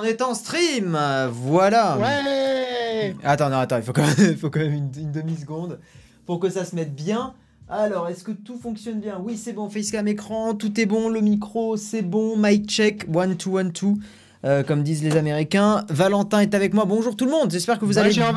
On 0.00 0.04
est 0.04 0.22
en 0.22 0.34
stream, 0.34 0.98
voilà. 1.32 1.98
Ouais 1.98 3.14
Attends, 3.22 3.50
non, 3.50 3.58
attends, 3.58 3.76
il 3.76 3.82
faut 3.82 3.92
quand 3.92 4.06
même, 4.06 4.14
il 4.30 4.36
faut 4.36 4.48
quand 4.50 4.60
même 4.60 4.72
une, 4.72 4.90
une 4.96 5.12
demi-seconde 5.12 5.78
pour 6.26 6.40
que 6.40 6.48
ça 6.48 6.64
se 6.64 6.74
mette 6.74 6.94
bien. 6.94 7.34
Alors, 7.68 8.08
est-ce 8.08 8.24
que 8.24 8.32
tout 8.32 8.56
fonctionne 8.58 8.98
bien? 9.00 9.20
Oui, 9.22 9.36
c'est 9.36 9.52
bon, 9.52 9.68
facecam 9.68 10.08
écran, 10.08 10.54
tout 10.54 10.80
est 10.80 10.86
bon, 10.86 11.08
le 11.08 11.20
micro, 11.20 11.76
c'est 11.76 12.02
bon, 12.02 12.36
mic 12.36 12.68
check, 12.68 13.06
one, 13.14 13.36
two, 13.36 13.58
one, 13.58 13.72
two. 13.72 13.96
euh, 14.44 14.62
comme 14.62 14.82
disent 14.82 15.02
les 15.02 15.16
Américains. 15.16 15.84
Valentin 15.90 16.40
est 16.40 16.54
avec 16.54 16.72
moi. 16.72 16.84
Bonjour 16.86 17.14
tout 17.14 17.26
le 17.26 17.30
monde. 17.30 17.50
J'espère 17.50 17.78
que 17.78 17.84
vous 17.84 17.98
allez 17.98 18.10
bien. 18.10 18.32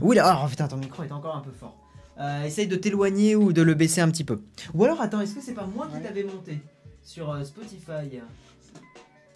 Oui, 0.00 0.16
là, 0.16 0.40
oh, 0.42 0.48
putain, 0.48 0.66
ton 0.66 0.78
micro 0.78 1.02
est 1.02 1.12
encore 1.12 1.36
un 1.36 1.40
peu 1.40 1.52
fort. 1.52 1.76
Euh, 2.18 2.44
essaye 2.44 2.66
de 2.66 2.76
t'éloigner 2.76 3.36
ou 3.36 3.52
de 3.52 3.60
le 3.60 3.74
baisser 3.74 4.00
un 4.00 4.08
petit 4.08 4.24
peu. 4.24 4.40
Ou 4.72 4.84
alors, 4.84 5.00
attends, 5.02 5.20
est-ce 5.20 5.34
que 5.34 5.42
c'est 5.42 5.52
pas 5.52 5.66
moi 5.66 5.88
qui 5.94 6.00
t'avais 6.02 6.24
monté 6.24 6.58
sur 7.02 7.30
euh, 7.30 7.44
Spotify? 7.44 8.20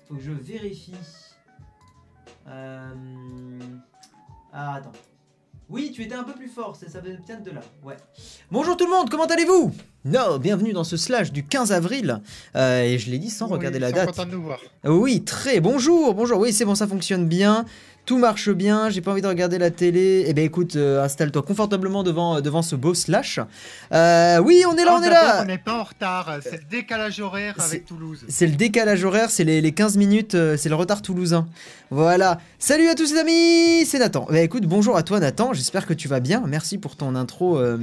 Faut 0.08 0.14
que 0.14 0.22
je 0.22 0.32
vérifie. 0.32 0.94
Euh... 2.48 2.94
Ah, 4.52 4.76
attends. 4.76 4.92
Oui, 5.68 5.92
tu 5.94 6.02
étais 6.02 6.16
un 6.16 6.24
peu 6.24 6.32
plus 6.32 6.48
fort, 6.48 6.74
ça, 6.74 6.88
ça 6.88 7.00
vient 7.00 7.14
de 7.14 7.50
là. 7.52 7.60
Ouais. 7.84 7.96
Bonjour 8.50 8.76
tout 8.76 8.86
le 8.86 8.90
monde, 8.90 9.08
comment 9.08 9.26
allez-vous? 9.26 9.72
Non, 10.04 10.38
bienvenue 10.38 10.72
dans 10.72 10.82
ce 10.82 10.96
slash 10.96 11.30
du 11.30 11.44
15 11.44 11.70
avril. 11.70 12.20
Euh, 12.56 12.82
et 12.82 12.98
je 12.98 13.08
l'ai 13.08 13.18
dit 13.18 13.30
sans 13.30 13.46
regarder 13.46 13.78
la 13.78 13.92
date. 13.92 14.06
contents 14.08 14.26
de 14.26 14.32
nous 14.32 14.42
voir. 14.42 14.58
Oui, 14.82 15.22
très 15.22 15.60
bonjour, 15.60 16.12
bonjour. 16.14 16.40
Oui, 16.40 16.52
c'est 16.52 16.64
bon, 16.64 16.74
ça 16.74 16.88
fonctionne 16.88 17.28
bien. 17.28 17.66
Tout 18.10 18.18
marche 18.18 18.50
bien, 18.50 18.90
j'ai 18.90 19.02
pas 19.02 19.12
envie 19.12 19.22
de 19.22 19.28
regarder 19.28 19.56
la 19.56 19.70
télé. 19.70 20.24
Eh 20.26 20.34
ben 20.34 20.44
écoute, 20.44 20.74
euh, 20.74 21.00
installe-toi 21.04 21.42
confortablement 21.42 22.02
devant, 22.02 22.34
euh, 22.34 22.40
devant 22.40 22.60
ce 22.60 22.74
beau 22.74 22.92
slash. 22.92 23.38
Euh, 23.92 24.38
oui, 24.38 24.64
on 24.68 24.74
est 24.74 24.84
là, 24.84 24.94
Oh, 24.96 24.98
on 24.98 25.02
est 25.04 25.10
là. 25.10 25.42
On 25.42 25.44
n'est 25.44 25.58
pas 25.58 25.78
en 25.78 25.84
retard, 25.84 26.38
c'est 26.42 26.56
le 26.56 26.68
décalage 26.68 27.20
horaire 27.20 27.54
avec 27.60 27.86
Toulouse. 27.86 28.24
C'est 28.28 28.48
le 28.48 28.56
décalage 28.56 29.04
horaire, 29.04 29.30
c'est 29.30 29.44
les, 29.44 29.60
les 29.60 29.70
15 29.70 29.96
minutes, 29.96 30.36
c'est 30.56 30.68
le 30.68 30.74
retard 30.74 31.02
toulousain. 31.02 31.46
Voilà. 31.92 32.40
Salut 32.58 32.88
à 32.88 32.96
tous 32.96 33.12
les 33.12 33.20
amis, 33.20 33.86
c'est 33.86 34.00
Nathan. 34.00 34.26
Bah 34.28 34.40
écoute, 34.40 34.66
bonjour 34.66 34.96
à 34.96 35.04
toi 35.04 35.20
Nathan, 35.20 35.52
j'espère 35.52 35.86
que 35.86 35.94
tu 35.94 36.08
vas 36.08 36.18
bien. 36.18 36.42
Merci 36.48 36.78
pour 36.78 36.96
ton 36.96 37.14
intro 37.14 37.58
euh, 37.58 37.78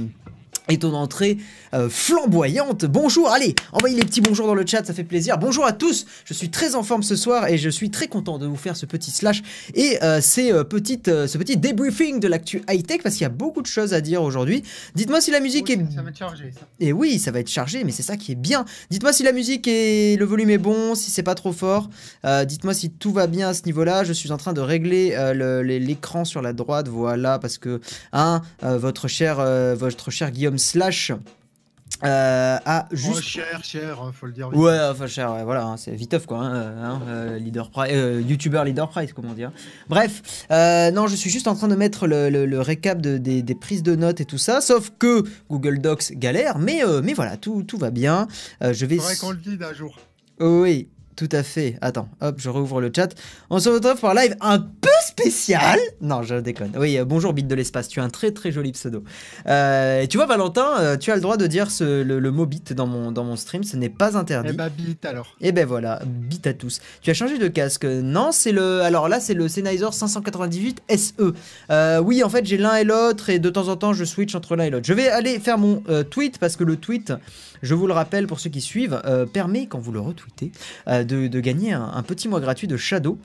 et 0.68 0.78
ton 0.78 0.92
entrée 0.94 1.38
euh, 1.74 1.88
flamboyante. 1.88 2.84
Bonjour, 2.84 3.30
allez, 3.30 3.54
envoyez 3.72 3.96
les 3.96 4.04
petits 4.04 4.20
bonjours 4.20 4.46
dans 4.46 4.54
le 4.54 4.66
chat, 4.66 4.84
ça 4.84 4.92
fait 4.92 5.04
plaisir. 5.04 5.38
Bonjour 5.38 5.64
à 5.64 5.72
tous, 5.72 6.06
je 6.24 6.34
suis 6.34 6.50
très 6.50 6.74
en 6.74 6.82
forme 6.82 7.02
ce 7.02 7.16
soir 7.16 7.48
et 7.48 7.56
je 7.56 7.70
suis 7.70 7.90
très 7.90 8.06
content 8.06 8.38
de 8.38 8.46
vous 8.46 8.56
faire 8.56 8.76
ce 8.76 8.84
petit 8.86 9.10
slash 9.10 9.42
et 9.74 10.02
euh, 10.02 10.20
ces, 10.20 10.52
euh, 10.52 10.64
petites, 10.64 11.06
ce 11.06 11.38
petit 11.38 11.56
débriefing 11.56 12.20
de 12.20 12.28
l'actu 12.28 12.62
high-tech 12.68 13.00
parce 13.02 13.14
qu'il 13.14 13.22
y 13.22 13.26
a 13.26 13.30
beaucoup 13.30 13.62
de 13.62 13.66
choses 13.66 13.94
à 13.94 14.00
dire 14.00 14.22
aujourd'hui. 14.22 14.62
Dites-moi 14.94 15.20
si 15.20 15.30
la 15.30 15.40
musique 15.40 15.70
est 15.70 15.78
Ça 15.94 16.02
va 16.02 16.12
te 16.12 16.18
charger, 16.18 16.52
ça. 16.52 16.66
et 16.80 16.92
oui, 16.92 17.18
ça 17.18 17.30
va 17.30 17.40
être 17.40 17.50
chargé, 17.50 17.84
mais 17.84 17.92
c'est 17.92 18.02
ça 18.02 18.16
qui 18.16 18.32
est 18.32 18.38
bien. 18.38 18.66
Dites-moi 18.90 19.12
si 19.14 19.22
la 19.22 19.32
musique 19.32 19.66
et 19.66 20.16
le 20.16 20.24
volume 20.26 20.50
est 20.50 20.58
bon, 20.58 20.94
si 20.94 21.10
c'est 21.10 21.22
pas 21.22 21.34
trop 21.34 21.52
fort. 21.52 21.88
Dites-moi 22.46 22.74
si 22.74 22.90
tout 22.90 23.12
va 23.12 23.26
bien 23.26 23.48
à 23.48 23.54
ce 23.54 23.62
niveau-là. 23.64 24.04
Je 24.04 24.12
suis 24.12 24.32
en 24.32 24.36
train 24.36 24.52
de 24.52 24.60
régler 24.60 25.16
l'écran 25.62 26.24
sur 26.24 26.42
la 26.42 26.52
droite, 26.52 26.88
voilà, 26.88 27.38
parce 27.38 27.56
que 27.58 27.80
hein, 28.12 28.42
votre 28.62 29.08
cher, 29.08 29.36
votre 29.76 30.10
cher 30.10 30.30
Guillaume 30.30 30.57
Slash 30.58 31.12
euh, 32.04 32.58
a 32.64 32.86
Oh, 32.92 32.94
juste. 32.94 33.22
cher, 33.22 33.60
cher, 33.64 34.00
hein, 34.00 34.12
faut 34.14 34.26
le 34.26 34.32
dire. 34.32 34.50
vite. 34.50 34.58
Ouais, 34.60 34.78
enfin 34.90 35.06
cher, 35.08 35.32
ouais, 35.32 35.42
voilà, 35.42 35.64
hein, 35.64 35.76
c'est 35.76 35.90
viteuf 35.96 36.26
quoi, 36.26 36.38
hein, 36.38 36.54
euh, 36.54 36.84
hein, 36.84 37.02
euh, 37.08 37.38
leader 37.38 37.70
price, 37.70 37.90
euh, 37.92 38.20
YouTuber 38.24 38.62
leader 38.66 38.88
price, 38.88 39.12
comment 39.12 39.32
dire. 39.32 39.50
Bref, 39.88 40.44
euh, 40.52 40.92
non, 40.92 41.08
je 41.08 41.16
suis 41.16 41.30
juste 41.30 41.48
en 41.48 41.56
train 41.56 41.66
de 41.66 41.74
mettre 41.74 42.06
le, 42.06 42.28
le- 42.30 42.46
le 42.46 42.60
récap 42.60 43.00
de- 43.02 43.18
des, 43.18 43.42
des 43.42 43.54
prises 43.56 43.82
de 43.82 43.96
notes 43.96 44.20
et 44.20 44.24
tout 44.26 44.38
ça, 44.38 44.60
sauf 44.60 44.92
que 44.98 45.24
Google 45.50 45.80
Docs 45.80 46.12
galère, 46.12 46.58
mais, 46.58 46.82
mais 47.02 47.14
voilà, 47.14 47.36
tout, 47.36 47.64
tout 47.64 47.78
va 47.78 47.90
bien. 47.90 48.28
Je 48.60 48.86
vais. 48.86 48.96
Faudrait 48.98 49.16
qu'on 49.16 49.30
le 49.32 49.38
vide 49.38 49.62
un 49.64 49.72
jour. 49.74 49.98
Oh 50.40 50.60
oui, 50.62 50.88
tout 51.18 51.28
à 51.32 51.42
fait. 51.42 51.76
Attends, 51.80 52.08
hop, 52.20 52.36
je 52.38 52.48
rouvre 52.48 52.80
le 52.80 52.92
chat. 52.94 53.12
On 53.50 53.58
se 53.58 53.68
retrouve 53.68 53.96
pour 53.96 54.10
un 54.10 54.14
live 54.14 54.36
un 54.40 54.60
peu 54.60 54.88
spécial. 55.04 55.76
Non, 56.00 56.22
je 56.22 56.36
déconne. 56.36 56.70
Oui, 56.78 56.96
euh, 56.96 57.04
bonjour 57.04 57.32
Bit 57.32 57.48
de 57.48 57.56
l'espace, 57.56 57.88
tu 57.88 57.98
as 57.98 58.04
un 58.04 58.08
très 58.08 58.30
très 58.30 58.52
joli 58.52 58.70
pseudo. 58.70 59.02
Euh, 59.48 60.02
et 60.02 60.06
tu 60.06 60.16
vois, 60.16 60.26
Valentin, 60.26 60.78
euh, 60.78 60.96
tu 60.96 61.10
as 61.10 61.16
le 61.16 61.20
droit 61.20 61.36
de 61.36 61.48
dire 61.48 61.72
ce- 61.72 62.02
le, 62.04 62.20
le 62.20 62.30
mot 62.30 62.46
bit 62.46 62.72
dans 62.72 62.86
mon, 62.86 63.10
dans 63.10 63.24
mon 63.24 63.34
stream, 63.34 63.64
ce 63.64 63.76
n'est 63.76 63.88
pas 63.88 64.16
interdit. 64.16 64.50
Eh 64.52 64.56
bah, 64.56 64.68
bite 64.68 65.04
alors. 65.06 65.34
Et 65.40 65.50
ben 65.50 65.66
voilà, 65.66 66.00
bite 66.06 66.46
à 66.46 66.54
tous. 66.54 66.80
Tu 67.02 67.10
as 67.10 67.14
changé 67.14 67.36
de 67.38 67.48
casque 67.48 67.84
Non, 67.84 68.30
c'est 68.30 68.52
le. 68.52 68.82
Alors 68.82 69.08
là, 69.08 69.18
c'est 69.18 69.34
le 69.34 69.48
Sennheiser 69.48 69.90
598 69.90 70.82
SE. 70.96 72.00
Oui, 72.00 72.22
en 72.22 72.28
fait, 72.28 72.46
j'ai 72.46 72.58
l'un 72.58 72.76
et 72.76 72.84
l'autre, 72.84 73.28
et 73.30 73.40
de 73.40 73.50
temps 73.50 73.66
en 73.66 73.76
temps, 73.76 73.92
je 73.92 74.04
switch 74.04 74.36
entre 74.36 74.54
l'un 74.54 74.64
et 74.64 74.70
l'autre. 74.70 74.86
Je 74.86 74.94
vais 74.94 75.08
aller 75.08 75.40
faire 75.40 75.58
mon 75.58 75.82
tweet 76.10 76.38
parce 76.38 76.54
que 76.54 76.62
le 76.62 76.76
tweet, 76.76 77.12
je 77.62 77.74
vous 77.74 77.88
le 77.88 77.92
rappelle 77.92 78.28
pour 78.28 78.38
ceux 78.38 78.50
qui 78.50 78.60
suivent, 78.60 79.02
permet, 79.32 79.66
quand 79.66 79.80
vous 79.80 79.90
le 79.90 79.98
retweetez, 80.00 80.52
de, 81.08 81.26
de 81.26 81.40
gagner 81.40 81.72
un, 81.72 81.90
un 81.92 82.02
petit 82.04 82.28
mois 82.28 82.38
gratuit 82.40 82.68
de 82.68 82.76
Shadow. 82.76 83.18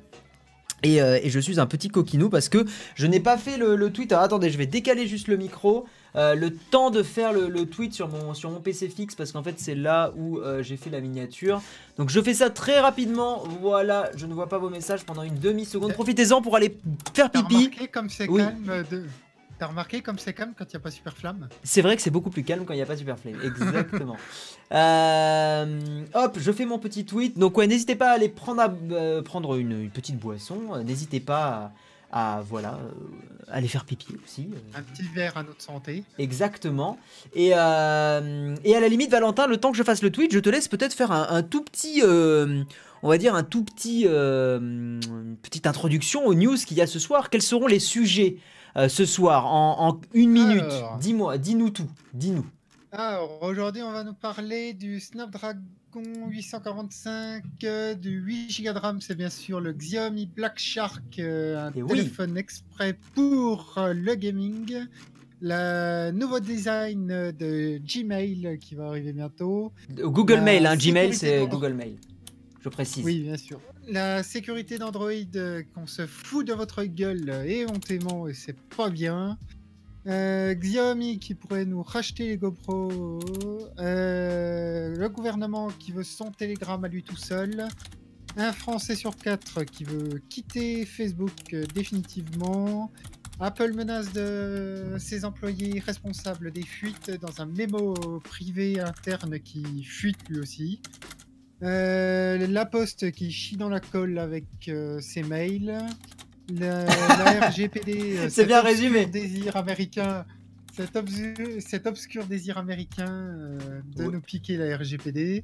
Et, 0.85 1.01
euh, 1.01 1.17
et 1.23 1.29
je 1.29 1.39
suis 1.39 1.61
un 1.61 1.65
petit 1.65 1.87
coquinou 1.87 2.29
parce 2.29 2.49
que 2.49 2.65
je 2.95 3.07
n'ai 3.07 3.21
pas 3.21 3.37
fait 3.37 3.57
le, 3.57 3.75
le 3.77 3.89
tweet. 3.93 4.11
Alors 4.11 4.25
attendez, 4.25 4.49
je 4.49 4.57
vais 4.57 4.65
décaler 4.65 5.07
juste 5.07 5.27
le 5.29 5.37
micro. 5.37 5.85
Euh, 6.15 6.35
le 6.35 6.53
temps 6.53 6.91
de 6.91 7.01
faire 7.03 7.31
le, 7.33 7.47
le 7.47 7.65
tweet 7.65 7.93
sur 7.93 8.07
mon, 8.09 8.33
sur 8.35 8.51
mon 8.51 8.59
PC 8.59 8.87
fixe 8.89 9.15
parce 9.15 9.31
qu'en 9.31 9.41
fait 9.41 9.55
c'est 9.57 9.73
là 9.75 10.11
où 10.15 10.37
euh, 10.39 10.61
j'ai 10.61 10.75
fait 10.77 10.89
la 10.89 10.99
miniature. 10.99 11.61
Donc 11.97 12.09
je 12.09 12.19
fais 12.21 12.33
ça 12.33 12.49
très 12.49 12.79
rapidement. 12.81 13.43
Voilà, 13.61 14.11
je 14.17 14.25
ne 14.25 14.33
vois 14.33 14.49
pas 14.49 14.57
vos 14.57 14.69
messages 14.69 15.05
pendant 15.05 15.23
une 15.23 15.39
demi-seconde. 15.39 15.93
Profitez-en 15.93 16.41
pour 16.41 16.55
aller 16.57 16.77
faire 17.15 17.31
pipi. 17.31 17.71
comme 17.91 18.09
c'est 18.09 18.27
Oui. 18.27 18.41
calme 18.43 18.83
de... 18.91 19.03
T'as 19.63 19.69
remarqué 19.69 20.01
comme 20.01 20.19
c'est 20.19 20.33
calme 20.33 20.51
quand 20.57 20.65
il 20.65 20.75
n'y 20.75 20.75
a 20.75 20.79
pas 20.81 20.91
super 20.91 21.15
flamme? 21.15 21.47
C'est 21.63 21.81
vrai 21.81 21.95
que 21.95 22.01
c'est 22.01 22.09
beaucoup 22.09 22.29
plus 22.29 22.43
calme 22.43 22.65
quand 22.65 22.73
il 22.73 22.75
n'y 22.75 22.81
a 22.81 22.85
pas 22.85 22.97
Super 22.97 23.17
Flame. 23.17 23.39
Exactement. 23.41 24.17
Euh, 24.73 26.01
hop, 26.15 26.37
je 26.39 26.51
fais 26.51 26.65
mon 26.65 26.79
petit 26.79 27.05
tweet. 27.05 27.37
Donc 27.37 27.57
ouais, 27.57 27.67
n'hésitez 27.67 27.95
pas 27.95 28.09
à 28.09 28.13
aller 28.15 28.27
prendre, 28.27 28.59
à- 28.61 28.73
euh, 28.91 29.21
prendre 29.21 29.55
une, 29.55 29.83
une 29.83 29.89
petite 29.91 30.17
boisson. 30.17 30.57
Euh, 30.73 30.83
N'hésitez 30.83 31.19
pas 31.19 31.71
à, 32.11 32.37
à, 32.37 32.41
voilà, 32.41 32.73
euh, 32.83 32.89
aller 33.51 33.67
faire 33.67 33.85
pipi 33.85 34.15
aussi. 34.25 34.49
Un 34.75 34.81
petit 34.81 35.03
verre 35.13 35.37
à 35.37 35.43
notre 35.43 35.61
santé. 35.61 36.03
Exactement. 36.17 36.97
Et, 37.35 37.49
et 37.49 37.53
à 37.53 38.19
la 38.19 38.87
limite, 38.89 39.11
Valentin, 39.11 39.45
le 39.47 39.57
temps 39.57 39.71
que 39.71 39.77
je 39.77 39.83
fasse 39.83 40.01
le 40.01 40.09
tweet, 40.09 40.33
je 40.33 40.39
te 40.39 40.49
laisse 40.49 40.67
peut-être 40.67 40.93
faire 40.93 41.11
un, 41.11 41.27
un 41.29 41.43
tout 41.43 41.61
petit, 41.63 42.01
on 42.03 43.07
va 43.09 43.17
dire 43.19 43.35
un 43.35 43.43
tout 43.43 43.63
petit, 43.63 44.05
euh, 44.07 44.57
une 44.59 45.37
petite 45.41 45.67
introduction 45.67 46.25
aux 46.25 46.33
news 46.33 46.57
qu'il 46.57 46.77
y 46.77 46.81
a 46.81 46.87
ce 46.87 46.97
soir. 46.99 47.29
Quels 47.29 47.41
seront 47.43 47.67
les 47.67 47.79
sujets? 47.79 48.37
Euh, 48.77 48.89
ce 48.89 49.05
soir 49.05 49.45
en, 49.45 49.89
en 49.89 50.01
une 50.13 50.31
minute. 50.31 50.63
Dis-moi, 50.99 51.37
dis-nous 51.37 51.69
tout, 51.69 51.89
dis-nous. 52.13 52.45
Alors, 52.91 53.39
aujourd'hui, 53.41 53.81
on 53.81 53.91
va 53.91 54.03
nous 54.03 54.13
parler 54.13 54.73
du 54.73 54.99
Snapdragon 54.99 55.59
845, 56.27 57.43
euh, 57.63 57.93
du 57.95 58.19
8 58.19 58.63
Go 58.63 58.73
de 58.73 58.79
RAM, 58.79 59.01
c'est 59.01 59.15
bien 59.15 59.29
sûr 59.29 59.59
le 59.59 59.73
Xiaomi 59.73 60.27
Black 60.27 60.59
Shark, 60.59 61.19
euh, 61.19 61.67
un 61.67 61.71
Et 61.73 61.81
oui. 61.81 61.89
téléphone 61.89 62.37
exprès 62.37 62.97
pour 63.15 63.75
le 63.77 64.15
gaming. 64.15 64.85
Le 65.41 66.11
nouveau 66.11 66.39
design 66.39 67.07
de 67.07 67.77
Gmail 67.79 68.57
qui 68.61 68.75
va 68.75 68.87
arriver 68.87 69.11
bientôt. 69.11 69.73
Google 69.91 70.39
Mail, 70.39 70.65
hein, 70.65 70.77
Gmail, 70.77 71.13
c'est. 71.13 71.45
Google 71.47 71.73
Mail. 71.73 71.97
Je 72.61 72.69
précise. 72.69 73.03
Oui, 73.03 73.19
bien 73.19 73.35
sûr. 73.35 73.59
La 73.87 74.23
sécurité 74.23 74.77
d'Android, 74.77 75.11
euh, 75.35 75.61
qu'on 75.75 75.87
se 75.87 76.07
fout 76.07 76.47
de 76.47 76.53
votre 76.53 76.85
gueule 76.85 77.29
éhontément 77.45 78.29
et 78.29 78.33
c'est 78.33 78.57
pas 78.77 78.89
bien. 78.89 79.37
Euh, 80.07 80.53
Xiaomi 80.53 81.19
qui 81.19 81.35
pourrait 81.35 81.65
nous 81.65 81.83
racheter 81.83 82.27
les 82.27 82.37
GoPro. 82.37 83.19
Euh, 83.79 84.95
le 84.95 85.09
gouvernement 85.09 85.67
qui 85.79 85.91
veut 85.91 86.03
son 86.03 86.31
Telegram 86.31 86.81
à 86.83 86.87
lui 86.87 87.03
tout 87.03 87.17
seul. 87.17 87.67
Un 88.37 88.53
Français 88.53 88.95
sur 88.95 89.17
quatre 89.17 89.63
qui 89.65 89.83
veut 89.83 90.21
quitter 90.29 90.85
Facebook 90.85 91.53
définitivement. 91.75 92.89
Apple 93.41 93.73
menace 93.73 94.13
de 94.13 94.95
ses 94.97 95.25
employés 95.25 95.79
responsables 95.79 96.51
des 96.51 96.63
fuites 96.63 97.11
dans 97.11 97.41
un 97.41 97.47
mémo 97.47 97.93
privé 98.23 98.79
interne 98.79 99.39
qui 99.39 99.83
fuite 99.83 100.29
lui 100.29 100.39
aussi. 100.39 100.81
Euh, 101.63 102.45
la 102.47 102.65
Poste 102.65 103.11
qui 103.11 103.31
chie 103.31 103.55
dans 103.57 103.69
la 103.69 103.79
colle 103.79 104.17
avec 104.19 104.45
euh, 104.67 104.99
ses 104.99 105.23
mails. 105.23 105.77
La, 106.49 106.83
la 106.85 107.47
RGPD. 107.49 108.17
euh, 108.17 108.29
C'est 108.29 108.45
bien 108.45 108.61
résumé. 108.61 109.05
Désir 109.05 109.55
américain. 109.55 110.25
Cet, 110.75 110.95
obscur, 110.95 111.35
cet 111.59 111.87
obscur 111.87 112.25
désir 112.25 112.57
américain 112.57 113.31
de 113.95 114.03
Ouais. 114.03 114.11
nous 114.11 114.21
piquer 114.21 114.57
la 114.57 114.75
RGPD. 114.77 115.43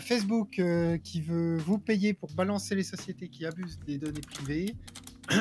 Facebook 0.00 0.60
qui 1.04 1.20
veut 1.20 1.56
vous 1.58 1.78
payer 1.78 2.12
pour 2.12 2.32
balancer 2.32 2.74
les 2.74 2.82
sociétés 2.82 3.28
qui 3.28 3.46
abusent 3.46 3.78
des 3.86 3.98
données 3.98 4.20
privées. 4.20 4.74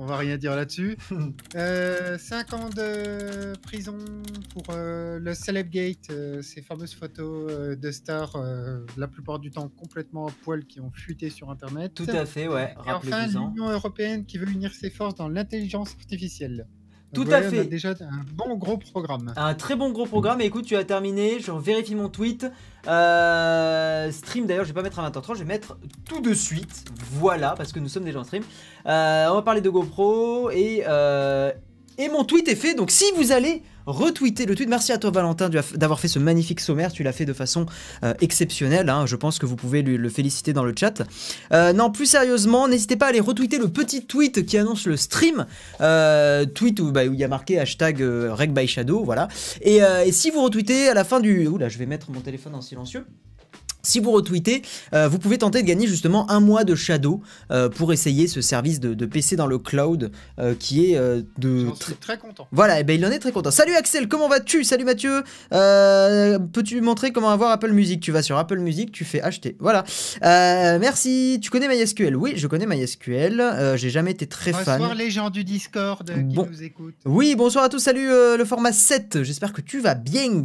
On 0.00 0.06
va 0.06 0.16
rien 0.16 0.36
dire 0.36 0.54
là-dessus. 0.54 0.96
Euh, 1.54 2.18
5 2.18 2.52
ans 2.52 2.68
de 2.68 3.56
prison 3.62 3.96
pour 4.50 4.62
euh, 4.70 5.18
le 5.18 5.34
Celebgate, 5.34 6.10
euh, 6.10 6.42
ces 6.42 6.62
fameuses 6.62 6.94
photos 6.94 7.50
euh, 7.50 7.74
de 7.74 7.90
stars, 7.90 8.36
euh, 8.36 8.84
la 8.96 9.08
plupart 9.08 9.38
du 9.38 9.50
temps 9.50 9.68
complètement 9.68 10.28
à 10.28 10.30
poil, 10.30 10.64
qui 10.66 10.80
ont 10.80 10.90
fuité 10.92 11.30
sur 11.30 11.50
Internet. 11.50 11.94
Tout 11.94 12.06
à 12.08 12.26
fait, 12.26 12.48
ouais. 12.48 12.74
Et 12.86 12.90
enfin, 12.90 13.26
l'Union 13.26 13.70
européenne 13.70 14.24
qui 14.26 14.38
veut 14.38 14.48
unir 14.48 14.72
ses 14.72 14.90
forces 14.90 15.14
dans 15.14 15.28
l'intelligence 15.28 15.94
artificielle. 15.98 16.66
Tout 17.14 17.22
à 17.22 17.40
voyez, 17.40 17.44
on 17.44 17.48
a 17.48 17.50
fait. 17.50 17.64
déjà 17.64 17.90
un 17.90 18.20
bon 18.34 18.56
gros 18.56 18.76
programme. 18.76 19.32
Un 19.36 19.54
très 19.54 19.76
bon 19.76 19.90
gros 19.90 20.06
programme. 20.06 20.40
Et 20.40 20.44
écoute, 20.44 20.66
tu 20.66 20.76
as 20.76 20.84
terminé. 20.84 21.40
Je 21.40 21.50
vérifie 21.52 21.94
mon 21.94 22.08
tweet. 22.08 22.46
Euh, 22.86 24.10
stream 24.10 24.46
d'ailleurs, 24.46 24.64
je 24.64 24.70
vais 24.70 24.74
pas 24.74 24.82
mettre 24.82 24.98
à 24.98 25.08
20h30, 25.10 25.34
je 25.34 25.38
vais 25.40 25.44
mettre 25.44 25.78
tout 26.04 26.20
de 26.20 26.34
suite. 26.34 26.84
Voilà, 27.12 27.54
parce 27.56 27.72
que 27.72 27.80
nous 27.80 27.88
sommes 27.88 28.04
déjà 28.04 28.20
en 28.20 28.24
stream. 28.24 28.42
Euh, 28.86 29.26
on 29.30 29.34
va 29.34 29.42
parler 29.42 29.60
de 29.60 29.70
GoPro 29.70 30.50
et, 30.50 30.84
euh, 30.86 31.50
et 31.98 32.08
mon 32.08 32.24
tweet 32.24 32.48
est 32.48 32.56
fait. 32.56 32.74
Donc 32.74 32.90
si 32.90 33.04
vous 33.16 33.32
allez 33.32 33.62
retweeter 33.86 34.44
le 34.44 34.54
tweet, 34.54 34.68
merci 34.68 34.92
à 34.92 34.98
toi 34.98 35.10
Valentin 35.10 35.48
d'avoir 35.48 35.98
fait 35.98 36.08
ce 36.08 36.18
magnifique 36.18 36.60
sommaire. 36.60 36.92
Tu 36.92 37.02
l'as 37.02 37.12
fait 37.12 37.24
de 37.24 37.32
façon 37.32 37.66
euh, 38.04 38.14
exceptionnelle. 38.20 38.88
hein. 38.90 39.06
Je 39.06 39.16
pense 39.16 39.38
que 39.38 39.46
vous 39.46 39.56
pouvez 39.56 39.82
le 39.82 40.08
féliciter 40.08 40.52
dans 40.52 40.64
le 40.64 40.74
chat. 40.78 41.02
Euh, 41.52 41.72
non, 41.72 41.90
plus 41.90 42.06
sérieusement, 42.06 42.68
n'hésitez 42.68 42.96
pas 42.96 43.06
à 43.06 43.08
aller 43.08 43.20
retweeter 43.20 43.58
le 43.58 43.68
petit 43.68 44.04
tweet 44.04 44.44
qui 44.44 44.58
annonce 44.58 44.86
le 44.86 44.96
stream. 44.96 45.46
Euh, 45.80 46.44
tweet 46.44 46.80
où, 46.80 46.92
bah, 46.92 47.06
où 47.06 47.14
il 47.14 47.18
y 47.18 47.24
a 47.24 47.28
marqué 47.28 47.58
hashtag 47.58 48.02
euh, 48.02 48.34
Reg 48.34 48.52
by 48.52 48.66
Shadow, 48.66 49.04
voilà. 49.04 49.28
Et, 49.62 49.78
et 49.78 50.12
si 50.12 50.30
vous 50.30 50.42
retweetez 50.42 50.88
à 50.88 50.94
la 50.94 51.04
fin 51.04 51.20
du... 51.20 51.46
Oula, 51.46 51.68
je 51.68 51.78
vais 51.78 51.86
mettre 51.86 52.10
mon 52.10 52.20
téléphone 52.20 52.54
en 52.54 52.60
silencieux. 52.60 53.04
Si 53.82 54.00
vous 54.00 54.10
retweetez, 54.10 54.62
euh, 54.92 55.08
vous 55.08 55.18
pouvez 55.18 55.38
tenter 55.38 55.62
de 55.62 55.66
gagner 55.66 55.86
justement 55.86 56.30
un 56.30 56.40
mois 56.40 56.64
de 56.64 56.74
Shadow 56.74 57.22
euh, 57.50 57.68
pour 57.68 57.92
essayer 57.92 58.26
ce 58.26 58.40
service 58.40 58.80
de, 58.80 58.92
de 58.92 59.06
PC 59.06 59.36
dans 59.36 59.46
le 59.46 59.58
cloud 59.58 60.10
euh, 60.38 60.54
qui 60.58 60.92
est 60.92 61.00
de... 61.38 61.66
Suis 61.80 61.94
très 61.94 62.18
content. 62.18 62.48
Voilà, 62.50 62.80
et 62.80 62.84
ben 62.84 62.98
il 62.98 63.06
en 63.06 63.10
est 63.10 63.18
très 63.20 63.32
content. 63.32 63.50
Salut 63.50 63.74
Axel, 63.74 64.08
comment 64.08 64.28
vas-tu? 64.28 64.64
Salut 64.64 64.84
Mathieu. 64.84 65.22
Peux-tu 65.50 66.80
montrer 66.80 67.12
comment 67.12 67.30
avoir 67.30 67.50
Apple 67.52 67.72
Music? 67.72 68.00
Tu 68.00 68.12
vas 68.12 68.22
sur 68.22 68.36
Apple 68.36 68.58
Music, 68.58 68.90
tu 68.92 69.04
fais 69.04 69.20
acheter. 69.22 69.56
Voilà. 69.60 69.84
Merci. 70.22 71.38
Tu 71.40 71.50
connais 71.50 71.68
MySQL? 71.68 72.16
Oui, 72.16 72.32
je 72.36 72.46
connais 72.46 72.66
MySQL. 72.66 73.74
J'ai 73.76 73.90
jamais 73.90 74.10
été 74.10 74.26
très 74.26 74.52
fan. 74.52 74.78
Bonsoir 74.78 74.94
les 74.94 75.10
gens 75.10 75.30
du 75.30 75.44
Discord 75.44 76.04
qui 76.06 76.34
Bon. 76.34 76.48
nous 76.50 76.62
écoutent. 76.62 76.94
Oui, 77.04 77.34
bonsoir 77.36 77.64
à 77.64 77.68
tous, 77.68 77.78
salut 77.78 78.08
le 78.08 78.44
format 78.44 78.72
7, 78.72 79.22
j'espère 79.22 79.52
que 79.52 79.60
tu 79.60 79.80
vas 79.80 79.94
bien. 79.94 80.42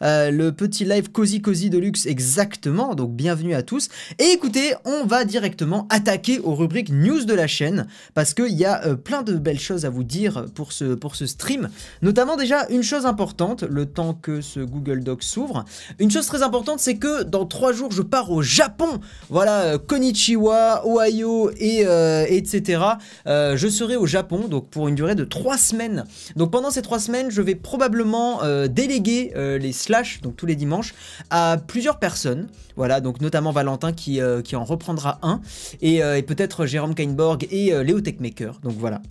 Le 0.00 0.50
petit 0.50 0.84
live 0.84 1.10
Cozy 1.10 1.42
Cozy 1.42 1.68
de 1.70 1.78
luxe, 1.78 2.06
exactement, 2.06 2.85
donc 2.94 3.12
bienvenue 3.12 3.54
à 3.54 3.62
tous. 3.62 3.88
Et 4.18 4.26
écoutez, 4.32 4.74
on 4.84 5.04
va 5.04 5.24
directement 5.24 5.86
attaquer 5.90 6.38
aux 6.40 6.54
rubriques 6.54 6.90
news 6.90 7.24
de 7.24 7.34
la 7.34 7.46
chaîne, 7.46 7.86
parce 8.14 8.34
qu'il 8.34 8.54
y 8.54 8.64
a 8.64 8.84
euh, 8.86 8.94
plein 8.94 9.22
de 9.22 9.34
belles 9.34 9.60
choses 9.60 9.84
à 9.84 9.90
vous 9.90 10.04
dire 10.04 10.46
pour 10.54 10.72
ce, 10.72 10.94
pour 10.94 11.16
ce 11.16 11.26
stream. 11.26 11.68
Notamment 12.02 12.36
déjà 12.36 12.66
une 12.68 12.82
chose 12.82 13.06
importante, 13.06 13.62
le 13.62 13.86
temps 13.86 14.14
que 14.14 14.40
ce 14.40 14.60
Google 14.60 15.02
Doc 15.02 15.22
s'ouvre. 15.22 15.64
Une 15.98 16.10
chose 16.10 16.26
très 16.26 16.42
importante, 16.42 16.80
c'est 16.80 16.96
que 16.96 17.22
dans 17.22 17.46
trois 17.46 17.72
jours, 17.72 17.90
je 17.92 18.02
pars 18.02 18.30
au 18.30 18.42
Japon. 18.42 19.00
Voilà, 19.28 19.62
euh, 19.62 19.78
Konichiwa, 19.78 20.82
Ohio 20.86 21.50
et 21.56 21.84
euh, 21.86 22.24
etc. 22.28 22.82
Euh, 23.26 23.56
je 23.56 23.68
serai 23.68 23.96
au 23.96 24.06
Japon, 24.06 24.48
donc 24.48 24.68
pour 24.68 24.88
une 24.88 24.94
durée 24.94 25.14
de 25.14 25.24
trois 25.24 25.58
semaines. 25.58 26.04
Donc 26.36 26.50
pendant 26.50 26.70
ces 26.70 26.82
trois 26.82 26.98
semaines, 26.98 27.30
je 27.30 27.42
vais 27.42 27.54
probablement 27.54 28.40
déléguer 28.68 29.32
les 29.36 29.72
slash, 29.72 30.20
donc 30.20 30.36
tous 30.36 30.46
les 30.46 30.56
dimanches, 30.56 30.94
à 31.30 31.56
plusieurs 31.66 31.98
personnes. 31.98 32.48
Voilà, 32.76 33.00
donc 33.00 33.20
notamment 33.20 33.52
Valentin 33.52 33.92
qui, 33.92 34.20
euh, 34.20 34.42
en 34.52 34.64
reprendra 34.64 35.18
un, 35.22 35.40
et, 35.80 36.02
euh, 36.02 36.18
et 36.18 36.22
peut-être 36.22 36.66
Jérôme 36.66 36.94
Kainborg 36.94 37.46
et 37.50 37.72
euh, 37.72 37.82
Léo 37.82 38.00
Techmaker. 38.00 38.60
Donc 38.62 38.74
voilà. 38.78 39.02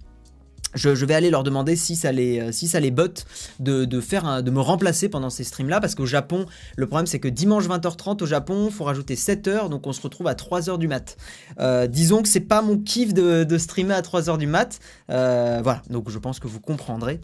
Je, 0.75 0.89
vais 0.89 1.13
aller 1.13 1.29
leur 1.29 1.43
demander 1.43 1.77
si 1.77 1.95
ça 1.95 2.11
les, 2.11 2.51
si 2.51 2.67
botte 2.91 3.25
de, 3.61 3.85
me 3.85 4.59
remplacer 4.59 5.07
pendant 5.07 5.29
ces 5.29 5.45
streams-là, 5.45 5.79
parce 5.79 5.95
qu'au 5.95 6.05
Japon, 6.05 6.47
le 6.75 6.85
problème 6.85 7.07
c'est 7.07 7.19
que 7.19 7.29
dimanche 7.29 7.65
20h30 7.69 8.21
au 8.21 8.25
Japon, 8.25 8.69
faut 8.71 8.83
rajouter 8.83 9.15
7 9.15 9.47
heures, 9.47 9.69
donc 9.69 9.87
on 9.87 9.93
se 9.93 10.01
retrouve 10.01 10.27
à 10.27 10.33
3h 10.33 10.77
du 10.77 10.89
mat. 10.89 11.15
Disons 11.87 12.21
que 12.21 12.27
c'est 12.27 12.41
pas 12.41 12.61
mon 12.61 12.77
kiff 12.77 13.13
de, 13.13 13.57
streamer 13.57 13.93
à 13.93 14.01
3h 14.01 14.37
du 14.37 14.47
mat. 14.47 14.81
Voilà, 15.07 15.81
donc 15.89 16.09
je 16.09 16.19
pense 16.19 16.41
que 16.41 16.47
vous 16.49 16.59
comprendrez. 16.59 17.21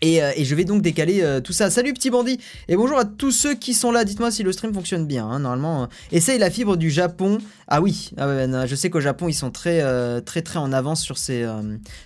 Et, 0.00 0.22
euh, 0.22 0.30
et 0.36 0.44
je 0.44 0.54
vais 0.54 0.64
donc 0.64 0.82
décaler 0.82 1.22
euh, 1.22 1.40
tout 1.40 1.52
ça. 1.52 1.70
Salut 1.70 1.92
petit 1.92 2.10
bandit 2.10 2.38
Et 2.68 2.76
bonjour 2.76 2.98
à 2.98 3.04
tous 3.04 3.32
ceux 3.32 3.54
qui 3.54 3.74
sont 3.74 3.90
là. 3.92 4.04
Dites-moi 4.04 4.30
si 4.30 4.42
le 4.42 4.52
stream 4.52 4.72
fonctionne 4.72 5.06
bien. 5.06 5.26
hein. 5.26 5.40
Normalement, 5.40 5.84
euh, 5.84 5.86
essaye 6.12 6.38
la 6.38 6.50
fibre 6.50 6.76
du 6.76 6.90
Japon. 6.90 7.38
Ah 7.66 7.80
oui, 7.80 8.10
ah 8.16 8.28
ouais, 8.28 8.46
je 8.66 8.74
sais 8.74 8.90
qu'au 8.90 9.00
Japon 9.00 9.28
ils 9.28 9.34
sont 9.34 9.50
très 9.50 9.82
très 10.22 10.42
très 10.42 10.58
en 10.58 10.72
avance 10.72 11.02
sur 11.02 11.18
ces 11.18 11.46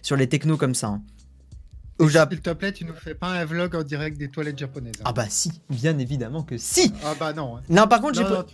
sur 0.03 0.17
les 0.17 0.29
technos 0.29 0.57
comme 0.57 0.75
ça. 0.75 0.89
hein. 0.89 1.03
Au 1.99 2.09
Japon. 2.09 2.35
S'il 2.35 2.43
te 2.43 2.51
plaît, 2.51 2.73
tu 2.73 2.85
nous 2.85 2.95
fais 2.95 3.15
pas 3.15 3.29
un 3.29 3.45
vlog 3.45 3.77
en 3.77 3.83
direct 3.83 4.17
des 4.19 4.29
toilettes 4.29 4.59
japonaises. 4.59 4.95
hein. 5.01 5.05
Ah 5.05 5.13
bah 5.13 5.27
si, 5.29 5.53
bien 5.71 5.97
évidemment 5.99 6.43
que 6.43 6.57
si. 6.59 6.93
Ah 7.05 7.15
bah 7.21 7.33
non. 7.33 7.59
Non 7.69 7.87
par 7.87 8.01
contre. 8.01 8.47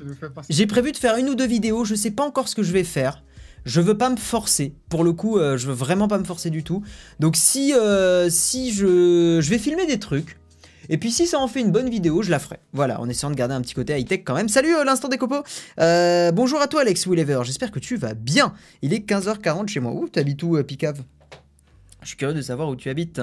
J'ai 0.50 0.67
prévu 0.67 0.93
de 0.93 0.96
faire 0.99 1.17
une 1.17 1.29
ou 1.31 1.35
deux 1.35 1.46
vidéos, 1.46 1.85
je 1.85 1.94
sais 1.94 2.11
pas 2.11 2.26
encore 2.26 2.49
ce 2.49 2.55
que 2.56 2.62
je 2.62 2.73
vais 2.73 2.85
faire. 2.85 3.23
Je 3.69 3.82
veux 3.82 3.99
pas 3.99 4.09
me 4.09 4.17
forcer. 4.17 4.73
Pour 4.88 5.05
le 5.05 5.12
coup, 5.12 5.37
euh, 5.37 5.59
je 5.59 5.67
veux 5.67 5.75
vraiment 5.75 6.09
pas 6.09 6.17
me 6.17 6.25
forcer 6.25 6.49
du 6.49 6.65
tout. 6.65 6.82
Donc 7.20 7.37
si, 7.37 7.75
euh, 7.75 8.31
si 8.31 8.73
je, 8.73 9.41
je 9.43 9.50
vais 9.50 9.59
filmer 9.59 9.85
des 9.85 9.99
trucs. 9.99 10.38
Et 10.88 10.97
puis 10.97 11.12
si 11.12 11.26
ça 11.26 11.38
en 11.38 11.49
fait 11.49 11.61
une 11.61 11.70
bonne 11.70 11.91
vidéo, 11.91 12.23
je 12.23 12.31
la 12.31 12.38
ferai. 12.38 12.61
Voilà, 12.73 12.99
en 12.99 13.06
essayant 13.11 13.31
de 13.31 13.37
garder 13.37 13.53
un 13.53 13.61
petit 13.61 13.75
côté 13.75 13.99
high-tech 13.99 14.23
quand 14.25 14.35
même. 14.35 14.49
Salut 14.49 14.75
euh, 14.75 14.85
l'instant 14.85 15.09
des 15.09 15.19
copeaux 15.19 15.43
Bonjour 15.76 16.62
à 16.62 16.67
toi 16.67 16.81
Alex 16.81 17.05
Willever, 17.05 17.41
j'espère 17.44 17.70
que 17.70 17.79
tu 17.79 17.97
vas 17.97 18.15
bien. 18.15 18.55
Il 18.81 18.94
est 18.94 19.06
15h40 19.06 19.69
chez 19.69 19.81
moi. 19.81 19.93
Où 19.93 20.09
t'habites 20.09 20.43
où 20.43 20.62
Picave 20.62 21.03
je 22.08 22.12
suis 22.12 22.16
curieux 22.16 22.34
de 22.34 22.40
savoir 22.40 22.70
où 22.70 22.75
tu 22.75 22.88
habites. 22.88 23.20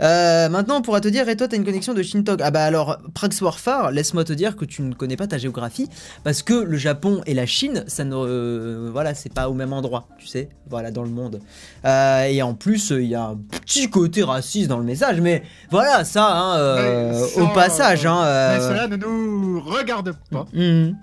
Euh, 0.00 0.48
maintenant, 0.48 0.78
on 0.78 0.80
pourra 0.80 1.02
te 1.02 1.08
dire, 1.08 1.28
et 1.28 1.36
toi, 1.36 1.48
t'as 1.48 1.56
une 1.58 1.66
connexion 1.66 1.92
de 1.92 2.02
Shintog. 2.02 2.40
Ah 2.42 2.50
bah 2.50 2.64
alors, 2.64 2.96
Prax 3.12 3.42
Warfare, 3.42 3.90
laisse-moi 3.90 4.24
te 4.24 4.32
dire 4.32 4.56
que 4.56 4.64
tu 4.64 4.80
ne 4.80 4.94
connais 4.94 5.16
pas 5.16 5.26
ta 5.26 5.36
géographie, 5.36 5.90
parce 6.24 6.42
que 6.42 6.54
le 6.54 6.78
Japon 6.78 7.20
et 7.26 7.34
la 7.34 7.44
Chine, 7.44 7.84
ça 7.88 8.04
ne, 8.04 8.16
euh, 8.16 8.88
voilà, 8.90 9.12
c'est 9.12 9.30
pas 9.30 9.50
au 9.50 9.52
même 9.52 9.74
endroit, 9.74 10.08
tu 10.16 10.26
sais, 10.28 10.48
voilà, 10.66 10.90
dans 10.90 11.02
le 11.02 11.10
monde. 11.10 11.40
Euh, 11.84 12.24
et 12.24 12.40
en 12.40 12.54
plus, 12.54 12.88
il 12.88 13.04
y 13.04 13.14
a 13.14 13.24
un 13.24 13.36
petit 13.36 13.90
côté 13.90 14.22
raciste 14.22 14.68
dans 14.68 14.78
le 14.78 14.84
message, 14.84 15.20
mais 15.20 15.42
voilà, 15.70 16.02
ça, 16.04 16.26
hein, 16.26 17.12
au 17.36 17.48
passage, 17.48 18.06
hein. 18.06 18.22
Mais 18.54 18.60
cela 18.60 18.88
ne 18.88 18.96
nous 18.96 19.60
regarde 19.60 20.16
pas. 20.30 20.46
Mhm. 20.54 20.96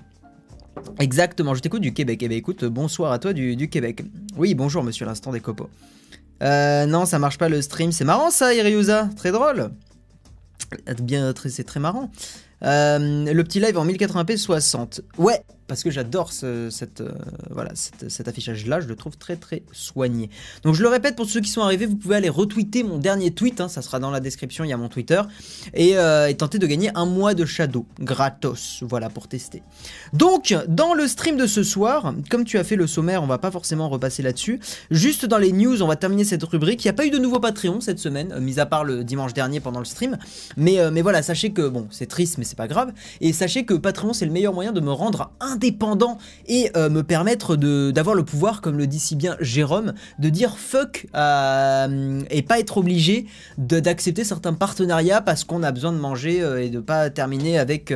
Exactement, 0.97 1.53
je 1.53 1.61
t'écoute 1.61 1.81
du 1.81 1.93
Québec. 1.93 2.21
Eh 2.23 2.27
bien 2.27 2.37
écoute, 2.39 2.65
bonsoir 2.65 3.11
à 3.11 3.19
toi 3.19 3.33
du, 3.33 3.55
du 3.55 3.69
Québec. 3.69 4.03
Oui, 4.35 4.55
bonjour 4.55 4.83
monsieur 4.83 5.05
l'instant 5.05 5.31
des 5.31 5.41
copeaux. 5.41 5.69
Euh, 6.41 6.85
non, 6.85 7.05
ça 7.05 7.19
marche 7.19 7.37
pas 7.37 7.49
le 7.49 7.61
stream. 7.61 7.91
C'est 7.91 8.05
marrant 8.05 8.31
ça, 8.31 8.53
Iriusa. 8.53 9.09
Très 9.15 9.31
drôle. 9.31 9.71
Bien, 11.01 11.33
c'est 11.49 11.63
très 11.63 11.79
marrant. 11.79 12.09
Euh, 12.63 13.31
le 13.31 13.43
petit 13.43 13.59
live 13.59 13.77
en 13.77 13.85
1080p 13.85 14.37
60. 14.37 15.01
Ouais, 15.17 15.43
parce 15.67 15.83
que 15.83 15.91
j'adore 15.91 16.33
ce, 16.33 16.69
cette, 16.69 17.01
euh, 17.01 17.11
voilà, 17.49 17.71
cet 17.75 18.27
affichage-là, 18.27 18.81
je 18.81 18.87
le 18.87 18.95
trouve 18.95 19.17
très 19.17 19.35
très 19.35 19.63
soigné. 19.71 20.29
Donc 20.63 20.75
je 20.75 20.83
le 20.83 20.89
répète 20.89 21.15
pour 21.15 21.25
ceux 21.25 21.41
qui 21.41 21.49
sont 21.49 21.61
arrivés, 21.61 21.85
vous 21.85 21.95
pouvez 21.95 22.15
aller 22.15 22.29
retweeter 22.29 22.83
mon 22.83 22.97
dernier 22.97 23.31
tweet, 23.31 23.61
hein, 23.61 23.67
ça 23.67 23.81
sera 23.81 23.99
dans 23.99 24.11
la 24.11 24.19
description, 24.19 24.63
il 24.63 24.69
y 24.69 24.73
a 24.73 24.77
mon 24.77 24.89
Twitter, 24.89 25.21
et, 25.73 25.97
euh, 25.97 26.27
et 26.27 26.35
tenter 26.35 26.59
de 26.59 26.67
gagner 26.67 26.91
un 26.95 27.05
mois 27.05 27.33
de 27.33 27.45
Shadow, 27.45 27.85
gratos, 27.99 28.83
voilà, 28.83 29.09
pour 29.09 29.27
tester. 29.27 29.63
Donc, 30.11 30.55
dans 30.67 30.93
le 30.93 31.07
stream 31.07 31.37
de 31.37 31.47
ce 31.47 31.63
soir, 31.63 32.13
comme 32.29 32.43
tu 32.43 32.57
as 32.57 32.63
fait 32.63 32.75
le 32.75 32.87
sommaire, 32.87 33.23
on 33.23 33.27
va 33.27 33.37
pas 33.37 33.51
forcément 33.51 33.89
repasser 33.89 34.21
là-dessus. 34.21 34.59
Juste 34.91 35.25
dans 35.25 35.37
les 35.37 35.51
news, 35.51 35.81
on 35.81 35.87
va 35.87 35.95
terminer 35.95 36.23
cette 36.23 36.43
rubrique. 36.43 36.83
Il 36.83 36.87
n'y 36.87 36.91
a 36.91 36.93
pas 36.93 37.05
eu 37.05 37.11
de 37.11 37.17
nouveau 37.17 37.39
Patreon 37.39 37.81
cette 37.81 37.99
semaine, 37.99 38.31
euh, 38.33 38.39
mis 38.39 38.59
à 38.59 38.65
part 38.65 38.83
le 38.83 39.03
dimanche 39.03 39.33
dernier 39.33 39.59
pendant 39.59 39.79
le 39.79 39.85
stream. 39.85 40.17
Mais, 40.57 40.77
mais 40.91 41.01
voilà, 41.01 41.21
sachez 41.21 41.51
que, 41.51 41.67
bon, 41.67 41.87
c'est 41.89 42.07
triste, 42.07 42.37
mais 42.37 42.43
c'est 42.43 42.57
pas 42.57 42.67
grave. 42.67 42.91
Et 43.21 43.33
sachez 43.33 43.65
que 43.65 43.73
Patreon, 43.73 44.13
c'est 44.13 44.25
le 44.25 44.31
meilleur 44.31 44.53
moyen 44.53 44.71
de 44.71 44.81
me 44.81 44.91
rendre 44.91 45.31
indépendant 45.39 45.62
et 46.47 46.71
euh, 46.75 46.89
me 46.89 47.03
permettre 47.03 47.55
de- 47.55 47.91
d'avoir 47.91 48.15
le 48.15 48.23
pouvoir, 48.23 48.61
comme 48.61 48.77
le 48.77 48.87
dit 48.87 48.99
si 48.99 49.15
bien 49.15 49.37
Jérôme, 49.39 49.93
de 50.19 50.29
dire 50.29 50.57
fuck 50.57 51.07
euh, 51.15 52.21
et 52.29 52.41
pas 52.41 52.59
être 52.59 52.77
obligé 52.77 53.27
d'accepter 53.57 54.23
certains 54.23 54.53
partenariats 54.53 55.21
parce 55.21 55.43
qu'on 55.43 55.63
a 55.63 55.71
besoin 55.71 55.91
de 55.91 55.97
manger 55.97 56.41
euh, 56.41 56.63
et 56.63 56.69
de 56.69 56.79
pas 56.79 57.09
terminer 57.09 57.57
avec, 57.59 57.93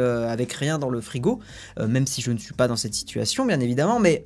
rien 0.54 0.80
dans 0.80 0.90
le 0.90 1.02
frigo. 1.02 1.40
Même 1.80 2.08
si 2.08 2.22
je 2.22 2.32
ne 2.32 2.38
suis 2.38 2.54
pas 2.54 2.68
dans 2.68 2.76
cette 2.76 2.94
situation, 2.94 3.46
bien 3.46 3.60
évidemment, 3.60 4.00
mais 4.00 4.26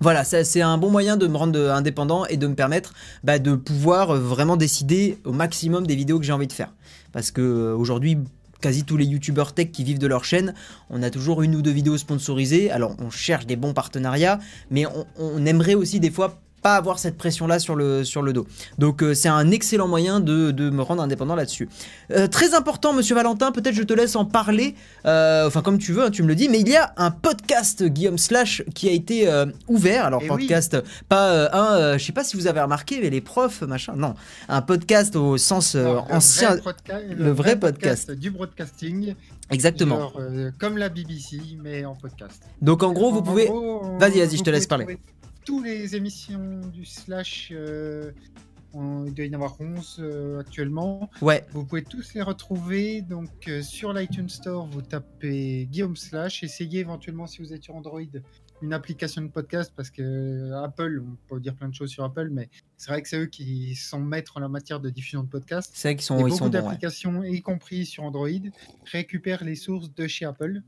voilà, 0.00 0.24
c'est 0.24 0.60
un 0.60 0.78
bon 0.78 0.90
moyen 0.90 1.16
de 1.16 1.26
me 1.26 1.36
rendre 1.36 1.58
indépendant 1.70 2.24
et 2.26 2.36
de 2.36 2.46
me 2.46 2.54
permettre 2.54 2.92
bah, 3.24 3.38
de 3.38 3.54
pouvoir 3.54 4.14
vraiment 4.14 4.56
décider 4.56 5.18
au 5.24 5.32
maximum 5.32 5.86
des 5.86 5.96
vidéos 5.96 6.18
que 6.18 6.24
j'ai 6.24 6.32
envie 6.32 6.46
de 6.46 6.52
faire. 6.52 6.72
Parce 7.12 7.30
que 7.30 7.72
aujourd'hui, 7.72 8.18
quasi 8.60 8.84
tous 8.84 8.96
les 8.96 9.06
youtubeurs 9.06 9.52
tech 9.52 9.70
qui 9.72 9.84
vivent 9.84 9.98
de 9.98 10.06
leur 10.06 10.24
chaîne, 10.24 10.54
on 10.90 11.02
a 11.02 11.10
toujours 11.10 11.42
une 11.42 11.54
ou 11.54 11.62
deux 11.62 11.70
vidéos 11.70 11.98
sponsorisées. 11.98 12.70
Alors 12.70 12.96
on 12.98 13.10
cherche 13.10 13.46
des 13.46 13.56
bons 13.56 13.74
partenariats, 13.74 14.38
mais 14.70 14.86
on, 14.86 15.06
on 15.16 15.46
aimerait 15.46 15.74
aussi 15.74 16.00
des 16.00 16.10
fois 16.10 16.40
pas 16.62 16.74
avoir 16.76 16.98
cette 16.98 17.16
pression 17.16 17.46
là 17.46 17.58
sur 17.58 17.76
le, 17.76 18.04
sur 18.04 18.22
le 18.22 18.32
dos. 18.32 18.46
Donc 18.78 19.02
euh, 19.02 19.14
c'est 19.14 19.28
un 19.28 19.50
excellent 19.50 19.88
moyen 19.88 20.20
de, 20.20 20.50
de 20.50 20.70
me 20.70 20.82
rendre 20.82 21.02
indépendant 21.02 21.34
là-dessus. 21.36 21.68
Euh, 22.10 22.26
très 22.26 22.54
important, 22.54 22.92
monsieur 22.92 23.14
Valentin, 23.14 23.52
peut-être 23.52 23.74
je 23.74 23.82
te 23.82 23.92
laisse 23.92 24.16
en 24.16 24.24
parler, 24.24 24.74
euh, 25.06 25.46
enfin 25.46 25.62
comme 25.62 25.78
tu 25.78 25.92
veux, 25.92 26.04
hein, 26.04 26.10
tu 26.10 26.22
me 26.22 26.28
le 26.28 26.34
dis, 26.34 26.48
mais 26.48 26.60
il 26.60 26.68
y 26.68 26.76
a 26.76 26.92
un 26.96 27.10
podcast 27.10 27.84
Guillaume 27.84 28.18
Slash 28.18 28.62
qui 28.74 28.88
a 28.88 28.92
été 28.92 29.28
ouvert. 29.68 30.04
Alors 30.04 30.20
Eh 30.24 30.30
oui. 30.30 30.36
podcast, 30.36 30.76
pas 31.08 31.48
un, 31.52 31.96
je 31.98 32.04
sais 32.04 32.12
pas 32.12 32.24
si 32.24 32.36
vous 32.36 32.46
avez 32.46 32.60
remarqué, 32.60 32.98
mais 33.00 33.10
les 33.10 33.20
profs, 33.20 33.62
machin, 33.62 33.94
non, 33.96 34.14
un 34.48 34.62
podcast 34.62 35.14
au 35.16 35.36
sens 35.38 35.74
Non, 35.74 35.92
le 36.08 36.14
ancien, 36.14 36.56
vrai 36.56 36.74
le 37.16 37.30
vrai 37.30 37.58
podcast. 37.58 38.10
du 38.10 38.30
broadcasting. 38.30 39.14
exactement. 39.50 39.98
Genre, 39.98 40.20
comme 40.58 40.76
la 40.78 40.88
BBC, 40.88 41.38
mais 41.62 41.84
en 41.84 41.94
podcast. 41.94 42.42
Donc 42.62 42.82
en 42.82 42.92
gros, 42.92 43.12
vous 43.12 43.18
En 43.18 43.22
pouvez, 43.22 43.48
Vas-y, 43.98 44.18
vas-y, 44.20 44.36
je 44.36 44.42
te 44.42 44.50
laisse 44.50 44.66
parler. 44.66 44.84
trouver 44.84 44.98
Tous 45.48 45.62
les 45.62 45.96
émissions 45.96 46.60
du 46.74 46.84
Slash 46.84 47.48
euh, 47.52 48.12
On- 48.74 49.06
il 49.06 49.14
doit 49.14 49.24
y 49.24 49.30
en 49.30 49.32
avoir 49.32 49.58
11 49.58 49.96
euh, 49.98 50.40
actuellement. 50.40 51.08
Ouais, 51.22 51.46
Vous 51.52 51.64
pouvez 51.64 51.82
tous 51.82 52.12
les 52.12 52.20
retrouver. 52.20 53.00
Donc 53.00 53.30
euh, 53.48 53.62
sur 53.62 53.94
l'iTunes 53.94 54.28
Store, 54.28 54.66
vous 54.66 54.82
tapez 54.82 55.66
Guillaume 55.70 55.96
Slash. 55.96 56.42
Essayez 56.42 56.80
éventuellement 56.80 57.26
si 57.26 57.40
vous 57.40 57.54
êtes 57.54 57.62
sur 57.62 57.74
Android 57.76 58.02
une 58.62 58.72
application 58.72 59.22
de 59.22 59.28
podcast 59.28 59.72
parce 59.76 59.90
que 59.90 60.02
euh, 60.02 60.62
Apple, 60.64 61.02
on 61.06 61.16
peut 61.34 61.40
dire 61.40 61.54
plein 61.54 61.68
de 61.68 61.74
choses 61.74 61.90
sur 61.90 62.02
Apple, 62.04 62.28
mais 62.32 62.48
c'est 62.76 62.90
vrai 62.90 63.02
que 63.02 63.08
c'est 63.08 63.18
eux 63.18 63.26
qui 63.26 63.74
sont 63.76 64.00
maîtres 64.00 64.36
en 64.36 64.40
la 64.40 64.48
matière 64.48 64.80
de 64.80 64.90
diffusion 64.90 65.22
de 65.22 65.28
podcasts. 65.28 65.70
c'est 65.74 65.88
vrai 65.88 65.96
qu'ils 65.96 66.02
Et 66.02 66.06
sont, 66.06 66.18
ils 66.26 66.30
beaucoup 66.30 66.44
ouais. 66.44 66.50
d'applications, 66.50 67.22
y 67.22 67.40
compris 67.40 67.86
sur 67.86 68.02
Android, 68.04 68.28
récupèrent 68.90 69.44
les 69.44 69.54
sources 69.54 69.94
de 69.94 70.06
chez 70.06 70.24
Apple. 70.24 70.62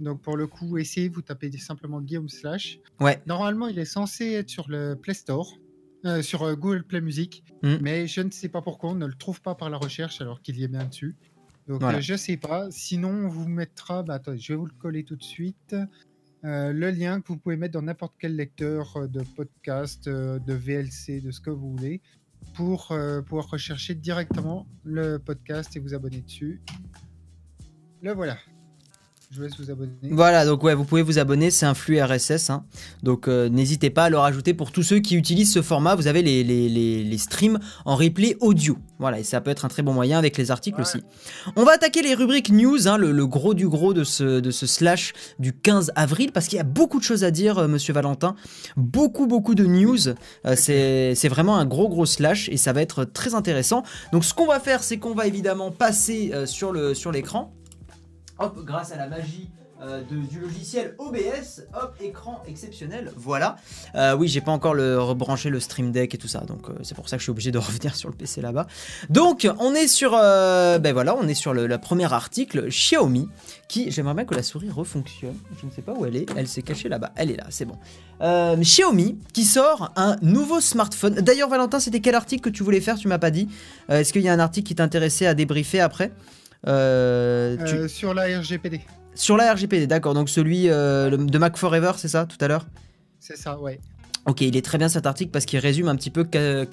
Donc 0.00 0.20
pour 0.22 0.36
le 0.36 0.46
coup, 0.46 0.78
essayez, 0.78 1.08
vous 1.08 1.22
tapez 1.22 1.50
simplement 1.58 2.00
Guillaume 2.00 2.28
Slash. 2.28 2.78
Ouais. 3.00 3.20
Normalement, 3.26 3.66
il 3.68 3.78
est 3.78 3.84
censé 3.84 4.32
être 4.32 4.50
sur 4.50 4.68
le 4.68 4.94
Play 4.94 5.14
Store, 5.14 5.58
euh, 6.04 6.22
sur 6.22 6.42
euh, 6.42 6.54
Google 6.54 6.84
Play 6.84 7.00
Music, 7.00 7.44
Mm. 7.62 7.76
mais 7.80 8.06
je 8.08 8.20
ne 8.22 8.30
sais 8.30 8.48
pas 8.48 8.60
pourquoi 8.60 8.90
on 8.90 8.94
ne 8.96 9.06
le 9.06 9.14
trouve 9.14 9.40
pas 9.40 9.54
par 9.54 9.70
la 9.70 9.76
recherche 9.78 10.20
alors 10.20 10.42
qu'il 10.42 10.58
y 10.58 10.64
est 10.64 10.68
bien 10.68 10.84
dessus. 10.84 11.14
Donc 11.68 11.80
Voilà. 11.80 11.98
euh, 11.98 12.00
je 12.00 12.16
sais 12.16 12.36
pas. 12.36 12.66
Sinon, 12.72 13.10
on 13.10 13.28
vous 13.28 13.48
mettra, 13.48 14.02
bah, 14.02 14.14
attendez, 14.14 14.38
je 14.38 14.52
vais 14.52 14.56
vous 14.56 14.66
le 14.66 14.72
coller 14.80 15.04
tout 15.04 15.14
de 15.14 15.22
suite. 15.22 15.76
Euh, 16.44 16.72
le 16.72 16.90
lien 16.90 17.20
que 17.20 17.28
vous 17.28 17.36
pouvez 17.36 17.56
mettre 17.56 17.74
dans 17.74 17.82
n'importe 17.82 18.14
quel 18.18 18.34
lecteur 18.34 18.96
euh, 18.96 19.06
de 19.06 19.22
podcast, 19.22 20.08
euh, 20.08 20.40
de 20.40 20.54
VLC, 20.54 21.20
de 21.20 21.30
ce 21.30 21.40
que 21.40 21.50
vous 21.50 21.70
voulez, 21.70 22.00
pour 22.54 22.92
pouvoir 23.26 23.48
rechercher 23.48 23.94
directement 23.94 24.66
le 24.82 25.18
podcast 25.18 25.76
et 25.76 25.78
vous 25.78 25.94
abonner 25.94 26.20
dessus. 26.20 26.60
Le 28.02 28.12
voilà. 28.12 28.36
Je 29.34 29.38
vous 29.38 29.44
laisse 29.44 29.58
vous 29.58 29.70
abonner. 29.70 29.92
Voilà, 30.10 30.44
donc 30.44 30.62
ouais, 30.62 30.74
vous 30.74 30.84
pouvez 30.84 31.00
vous 31.00 31.18
abonner, 31.18 31.50
c'est 31.50 31.64
un 31.64 31.72
flux 31.72 31.98
RSS, 32.02 32.50
hein. 32.50 32.66
donc 33.02 33.28
euh, 33.28 33.48
n'hésitez 33.48 33.88
pas 33.88 34.04
à 34.04 34.10
le 34.10 34.18
rajouter 34.18 34.52
pour 34.52 34.72
tous 34.72 34.82
ceux 34.82 34.98
qui 34.98 35.16
utilisent 35.16 35.50
ce 35.54 35.62
format. 35.62 35.94
Vous 35.94 36.06
avez 36.06 36.20
les, 36.20 36.44
les, 36.44 36.68
les- 36.68 37.02
les 37.02 37.16
streams 37.18 37.58
en 37.86 37.96
replay 37.96 38.36
audio, 38.40 38.76
voilà, 38.98 39.20
et 39.20 39.22
ça 39.24 39.40
peut 39.40 39.50
être 39.50 39.64
un 39.64 39.68
très 39.68 39.82
bon 39.82 39.94
moyen 39.94 40.18
avec 40.18 40.36
les 40.36 40.50
articles 40.50 40.76
Ouais. 40.76 40.82
aussi. 40.86 41.02
On 41.56 41.64
va 41.64 41.72
attaquer 41.72 42.02
les 42.02 42.12
rubriques 42.14 42.50
news, 42.50 42.86
hein, 42.88 42.98
le, 42.98 43.10
le 43.10 43.26
gros 43.26 43.54
du 43.54 43.66
gros 43.70 43.94
de 43.94 44.04
ce, 44.04 44.40
de 44.40 44.50
ce 44.50 44.66
slash 44.66 45.14
du 45.38 45.54
15 45.54 45.92
avril, 45.96 46.30
parce 46.32 46.46
qu'il 46.46 46.58
y 46.58 46.60
a 46.60 46.64
beaucoup 46.64 46.98
de 46.98 47.04
choses 47.04 47.24
à 47.24 47.30
dire, 47.30 47.56
euh, 47.56 47.68
Monsieur 47.68 47.94
Valentin, 47.94 48.34
beaucoup 48.76 49.26
beaucoup 49.26 49.54
de 49.54 49.64
news. 49.64 50.08
Euh, 50.44 50.56
c'est 50.56 51.28
vraiment 51.28 51.56
un 51.56 51.64
gros 51.64 51.88
gros 51.88 52.04
slash 52.04 52.50
et 52.50 52.58
ça 52.58 52.74
va 52.74 52.82
être 52.82 53.04
très 53.06 53.34
intéressant. 53.34 53.82
Donc 54.12 54.26
ce 54.26 54.34
qu'on 54.34 54.46
va 54.46 54.60
faire, 54.60 54.82
c'est 54.82 54.98
qu'on 54.98 55.14
va 55.14 55.26
évidemment 55.26 55.70
passer 55.70 56.32
sur 56.44 56.72
l'écran. 56.74 57.54
Hop, 58.38 58.64
grâce 58.64 58.92
à 58.92 58.96
la 58.96 59.08
magie 59.08 59.50
euh, 59.84 60.00
du 60.04 60.38
logiciel 60.38 60.94
OBS, 60.98 61.66
hop, 61.74 61.96
écran 62.00 62.40
exceptionnel, 62.46 63.10
voilà. 63.16 63.56
Euh, 63.96 64.14
oui, 64.14 64.28
j'ai 64.28 64.40
pas 64.40 64.52
encore 64.52 64.74
le, 64.74 65.00
rebranché 65.00 65.50
le 65.50 65.58
Stream 65.58 65.90
Deck 65.90 66.14
et 66.14 66.18
tout 66.18 66.28
ça, 66.28 66.42
donc 66.42 66.68
euh, 66.68 66.74
c'est 66.84 66.94
pour 66.94 67.08
ça 67.08 67.16
que 67.16 67.20
je 67.20 67.24
suis 67.24 67.32
obligé 67.32 67.50
de 67.50 67.58
revenir 67.58 67.96
sur 67.96 68.08
le 68.08 68.14
PC 68.14 68.40
là-bas. 68.40 68.68
Donc, 69.10 69.48
on 69.58 69.74
est 69.74 69.88
sur, 69.88 70.12
ben 70.12 70.92
voilà, 70.92 71.16
on 71.16 71.26
est 71.26 71.34
sur 71.34 71.52
le, 71.52 71.66
le 71.66 71.78
premier 71.78 72.12
article, 72.12 72.68
Xiaomi, 72.68 73.28
qui, 73.66 73.90
j'aimerais 73.90 74.14
bien 74.14 74.24
que 74.24 74.36
la 74.36 74.44
souris 74.44 74.70
refonctionne, 74.70 75.36
je 75.60 75.66
ne 75.66 75.72
sais 75.72 75.82
pas 75.82 75.94
où 75.94 76.06
elle 76.06 76.14
est, 76.14 76.26
elle 76.36 76.46
s'est 76.46 76.62
cachée 76.62 76.88
là-bas, 76.88 77.10
elle 77.16 77.32
est 77.32 77.36
là, 77.36 77.46
c'est 77.50 77.64
bon. 77.64 77.76
Xiaomi 78.60 79.18
qui 79.32 79.42
sort 79.42 79.90
un 79.96 80.14
nouveau 80.22 80.60
smartphone. 80.60 81.14
D'ailleurs, 81.14 81.48
Valentin, 81.48 81.80
c'était 81.80 81.98
quel 81.98 82.14
article 82.14 82.42
que 82.42 82.56
tu 82.56 82.62
voulais 82.62 82.80
faire? 82.80 82.96
Tu 82.96 83.08
m'as 83.08 83.18
pas 83.18 83.32
dit. 83.32 83.48
Est-ce 83.88 84.12
qu'il 84.12 84.22
y 84.22 84.28
a 84.28 84.32
un 84.32 84.38
article 84.38 84.68
qui 84.68 84.76
t'intéressait 84.76 85.26
à 85.26 85.34
débriefer 85.34 85.80
après? 85.80 86.12
Tu- 86.64 86.70
Euh, 86.70 87.88
sur 87.88 88.14
la 88.14 88.24
RGPD. 88.38 88.80
Sur 89.14 89.36
la 89.36 89.52
RGPD, 89.52 89.86
d'accord. 89.86 90.14
Donc 90.14 90.28
celui 90.28 90.68
euh, 90.70 91.16
de 91.16 91.38
Mac 91.38 91.56
Forever, 91.56 91.92
c'est 91.96 92.08
ça, 92.08 92.24
tout 92.26 92.38
à 92.40 92.48
l'heure? 92.48 92.66
C'est 93.18 93.36
ça, 93.36 93.58
ouais. 93.58 93.78
Ok, 94.24 94.42
il 94.42 94.56
est 94.56 94.64
très 94.64 94.78
bien 94.78 94.88
cet 94.88 95.06
article 95.06 95.32
parce 95.32 95.46
qu'il 95.46 95.58
résume 95.58 95.88
un 95.88 95.96
petit 95.96 96.10
peu 96.10 96.24
euh, 96.36 96.64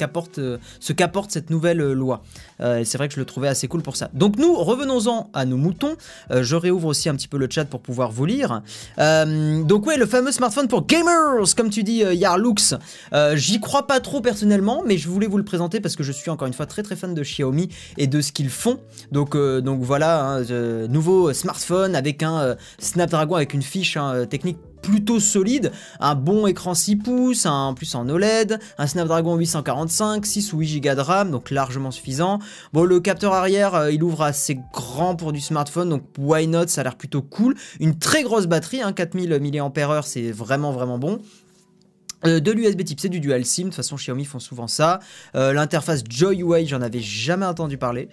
ce 0.80 0.94
qu'apporte 0.94 1.32
cette 1.32 1.50
nouvelle 1.50 1.82
euh, 1.82 1.94
loi. 1.94 2.22
Euh, 2.62 2.84
c'est 2.86 3.00
vrai 3.00 3.08
que 3.08 3.16
je 3.16 3.20
le 3.20 3.26
trouvais 3.26 3.48
assez 3.48 3.68
cool 3.68 3.82
pour 3.82 3.96
ça. 3.96 4.12
Donc 4.14 4.38
nous, 4.38 4.54
revenons-en 4.56 5.32
à 5.34 5.46
nos 5.46 5.58
moutons. 5.58 5.96
Je 6.30 6.56
réouvre 6.56 6.88
aussi 6.88 7.10
un 7.10 7.16
petit 7.16 7.28
peu 7.28 7.38
le 7.38 7.48
chat 7.50 7.66
pour 7.66 7.80
pouvoir 7.80 8.12
vous 8.12 8.26
lire. 8.26 8.62
Donc 8.98 9.88
ouais, 9.88 9.98
le 9.98 10.06
fameux 10.06 10.32
smartphone 10.32 10.68
pour 10.68 10.86
gamers, 10.86 11.44
comme 11.56 11.70
tu 11.70 11.84
dis, 11.84 12.04
Yarlux. 12.14 12.76
J'y 13.34 13.60
crois 13.60 13.88
pas 13.88 14.00
trop 14.00 14.22
personnellement, 14.22 14.84
mais 14.86 14.98
je 14.98 15.08
voulais 15.08 15.28
vous 15.28 15.38
le 15.38 15.46
présenter 15.46 15.80
parce 15.80 15.96
que 15.96 16.04
je 16.04 16.12
suis 16.12 16.30
encore 16.30 16.48
une 16.48 16.54
fois 16.54 16.66
très 16.66 16.84
très 16.84 16.96
fan 16.96 17.14
de 17.14 17.22
Xiaomi 17.22 17.70
et 17.98 18.08
de 18.08 18.22
ce 18.22 18.32
qu'ils 18.32 18.50
font. 18.50 18.80
Donc, 19.12 19.36
donc 19.36 19.82
voilà, 19.82 20.24
hein, 20.24 20.88
nouveau 20.88 21.34
smartphone 21.34 21.96
avec 21.96 22.22
un 22.24 22.56
Snapdragon 22.78 23.36
avec 23.36 23.54
une 23.54 23.64
fiche 23.64 23.98
hein, 23.98 24.26
technique 24.26 24.58
plutôt 24.82 25.20
solide, 25.20 25.72
un 26.00 26.16
bon 26.16 26.48
écran 26.48 26.74
6 26.74 26.96
pouces, 26.98 27.46
un, 27.46 27.74
plus 27.74 27.94
en 27.96 28.08
OLED, 28.10 28.60
un 28.78 28.88
Snapdragon 28.88 29.36
845, 29.36 30.26
6 30.26 30.54
ou 30.54 30.60
8 30.60 30.82
Go 30.82 30.96
de 30.96 31.02
RAM, 31.02 31.32
donc 31.32 31.52
largement 31.52 31.92
suffisant. 31.92 32.40
Bon, 32.74 32.84
le 32.84 33.00
capteur 33.00 33.34
arrière, 33.34 33.76
euh, 33.76 33.92
il 33.92 34.04
ouvre 34.04 34.24
assez 34.24 34.60
grand 34.74 35.16
pour 35.16 35.32
du 35.32 35.42
smartphone, 35.42 35.90
donc 35.90 36.04
why 36.18 36.48
not, 36.48 36.68
ça 36.68 36.82
a 36.82 36.84
l'air 36.84 36.96
plutôt 36.96 37.22
cool. 37.22 37.56
Une 37.80 37.98
très 37.98 38.24
grosse 38.24 38.48
batterie, 38.48 38.82
hein, 38.82 38.94
4000 38.94 39.40
mAh, 39.40 40.02
c'est 40.04 40.32
vraiment 40.32 40.72
vraiment 40.72 40.98
bon. 40.98 41.20
Euh, 42.26 42.40
de 42.40 42.52
l'USB 42.52 42.84
type 42.84 43.00
C, 43.00 43.08
du 43.08 43.20
dual 43.20 43.46
SIM, 43.46 43.64
de 43.64 43.68
toute 43.68 43.76
façon 43.76 43.96
Xiaomi 43.96 44.26
font 44.26 44.40
souvent 44.40 44.68
ça. 44.68 45.00
Euh, 45.36 45.54
l'interface 45.54 46.04
Joy 46.08 46.42
UI, 46.44 46.68
j'en 46.68 46.82
avais 46.82 47.00
jamais 47.00 47.46
entendu 47.46 47.78
parler. 47.78 48.10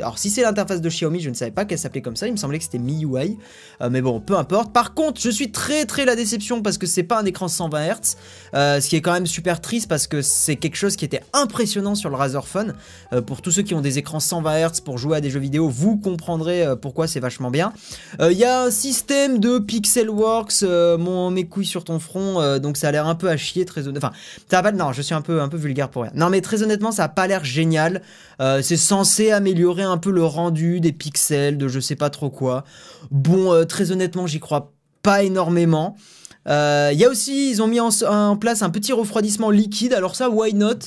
Alors 0.00 0.18
si 0.18 0.30
c'est 0.30 0.42
l'interface 0.42 0.80
de 0.80 0.88
Xiaomi, 0.88 1.20
je 1.20 1.28
ne 1.28 1.34
savais 1.34 1.50
pas 1.50 1.64
qu'elle 1.64 1.78
s'appelait 1.78 2.00
comme 2.00 2.16
ça, 2.16 2.26
il 2.26 2.32
me 2.32 2.38
semblait 2.38 2.58
que 2.58 2.64
c'était 2.64 2.78
MIUI. 2.78 3.36
Euh, 3.82 3.90
mais 3.90 4.00
bon, 4.00 4.20
peu 4.20 4.36
importe. 4.36 4.72
Par 4.72 4.94
contre, 4.94 5.20
je 5.20 5.28
suis 5.28 5.52
très 5.52 5.84
très 5.84 6.04
la 6.04 6.16
déception 6.16 6.62
parce 6.62 6.78
que 6.78 6.86
c'est 6.86 7.02
pas 7.02 7.20
un 7.20 7.24
écran 7.24 7.48
120 7.48 7.86
Hz, 7.86 8.16
euh, 8.54 8.80
ce 8.80 8.88
qui 8.88 8.96
est 8.96 9.02
quand 9.02 9.12
même 9.12 9.26
super 9.26 9.60
triste 9.60 9.88
parce 9.88 10.06
que 10.06 10.22
c'est 10.22 10.56
quelque 10.56 10.76
chose 10.76 10.96
qui 10.96 11.04
était 11.04 11.22
impressionnant 11.34 11.94
sur 11.94 12.08
le 12.08 12.16
Razer 12.16 12.46
Phone. 12.46 12.74
Pour 13.26 13.42
tous 13.42 13.50
ceux 13.50 13.62
qui 13.62 13.74
ont 13.74 13.80
des 13.80 13.98
écrans 13.98 14.20
120 14.20 14.68
Hz 14.68 14.80
pour 14.80 14.96
jouer 14.96 15.18
à 15.18 15.20
des 15.20 15.30
jeux 15.30 15.40
vidéo, 15.40 15.68
vous 15.68 15.96
comprendrez 15.96 16.64
pourquoi 16.80 17.06
c'est 17.06 17.20
vachement 17.20 17.50
bien. 17.50 17.72
Il 18.20 18.36
y 18.36 18.44
a 18.44 18.62
un 18.62 18.70
système 18.70 19.38
de 19.38 19.58
Pixelworks, 19.58 20.62
mon 20.62 21.30
mes 21.30 21.46
couilles 21.46 21.66
sur 21.66 21.84
ton 21.84 21.98
front, 21.98 22.58
donc 22.58 22.76
ça 22.76 22.88
a 22.88 22.92
l'air 22.92 23.06
un 23.06 23.14
peu 23.14 23.28
à 23.28 23.36
chier, 23.42 23.64
très 23.66 23.86
honnêtement. 23.88 24.08
Enfin, 24.08 24.16
ça 24.50 24.58
a 24.60 24.62
pas. 24.62 24.72
Non, 24.72 24.92
je 24.92 25.02
suis 25.02 25.14
un 25.14 25.20
peu 25.20 25.42
un 25.42 25.48
peu 25.48 25.56
vulgaire 25.58 25.88
pour 25.90 26.02
rien. 26.02 26.12
Non, 26.14 26.30
mais 26.30 26.40
très 26.40 26.62
honnêtement, 26.62 26.92
ça 26.92 27.04
a 27.04 27.08
pas 27.08 27.26
l'air 27.26 27.44
génial. 27.44 28.00
Euh, 28.40 28.62
c'est 28.62 28.76
censé 28.78 29.30
améliorer 29.32 29.82
un 29.82 29.98
peu 29.98 30.10
le 30.10 30.24
rendu 30.24 30.80
des 30.80 30.92
pixels, 30.92 31.58
de 31.58 31.68
je 31.68 31.80
sais 31.80 31.96
pas 31.96 32.08
trop 32.10 32.30
quoi. 32.30 32.64
Bon, 33.10 33.52
euh, 33.52 33.64
très 33.64 33.90
honnêtement, 33.92 34.26
j'y 34.26 34.40
crois 34.40 34.72
pas 35.02 35.22
énormément. 35.24 35.96
Euh, 36.48 36.90
Il 36.92 36.98
y 36.98 37.04
a 37.04 37.08
aussi, 37.08 37.50
ils 37.50 37.62
ont 37.62 37.68
mis 37.68 37.80
en, 37.80 37.90
en 38.08 38.36
place 38.36 38.62
un 38.62 38.70
petit 38.70 38.92
refroidissement 38.92 39.50
liquide. 39.50 39.92
Alors 39.94 40.16
ça, 40.16 40.30
why 40.30 40.54
not? 40.54 40.78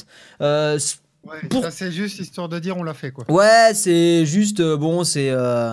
Euh, 0.42 0.80
Ouais, 1.28 1.40
Pour- 1.50 1.66
c'est 1.72 1.92
juste 1.92 2.20
histoire 2.20 2.50
de 2.50 2.60
dire 2.60 2.78
on 2.78 2.84
l'a 2.84 2.94
fait, 2.94 3.10
quoi. 3.10 3.26
Ouais, 3.30 3.72
c'est 3.74 4.28
juste 4.28 4.60
euh, 4.60 4.78
bon, 4.78 5.04
c'est 5.04 5.32
euh, 5.32 5.72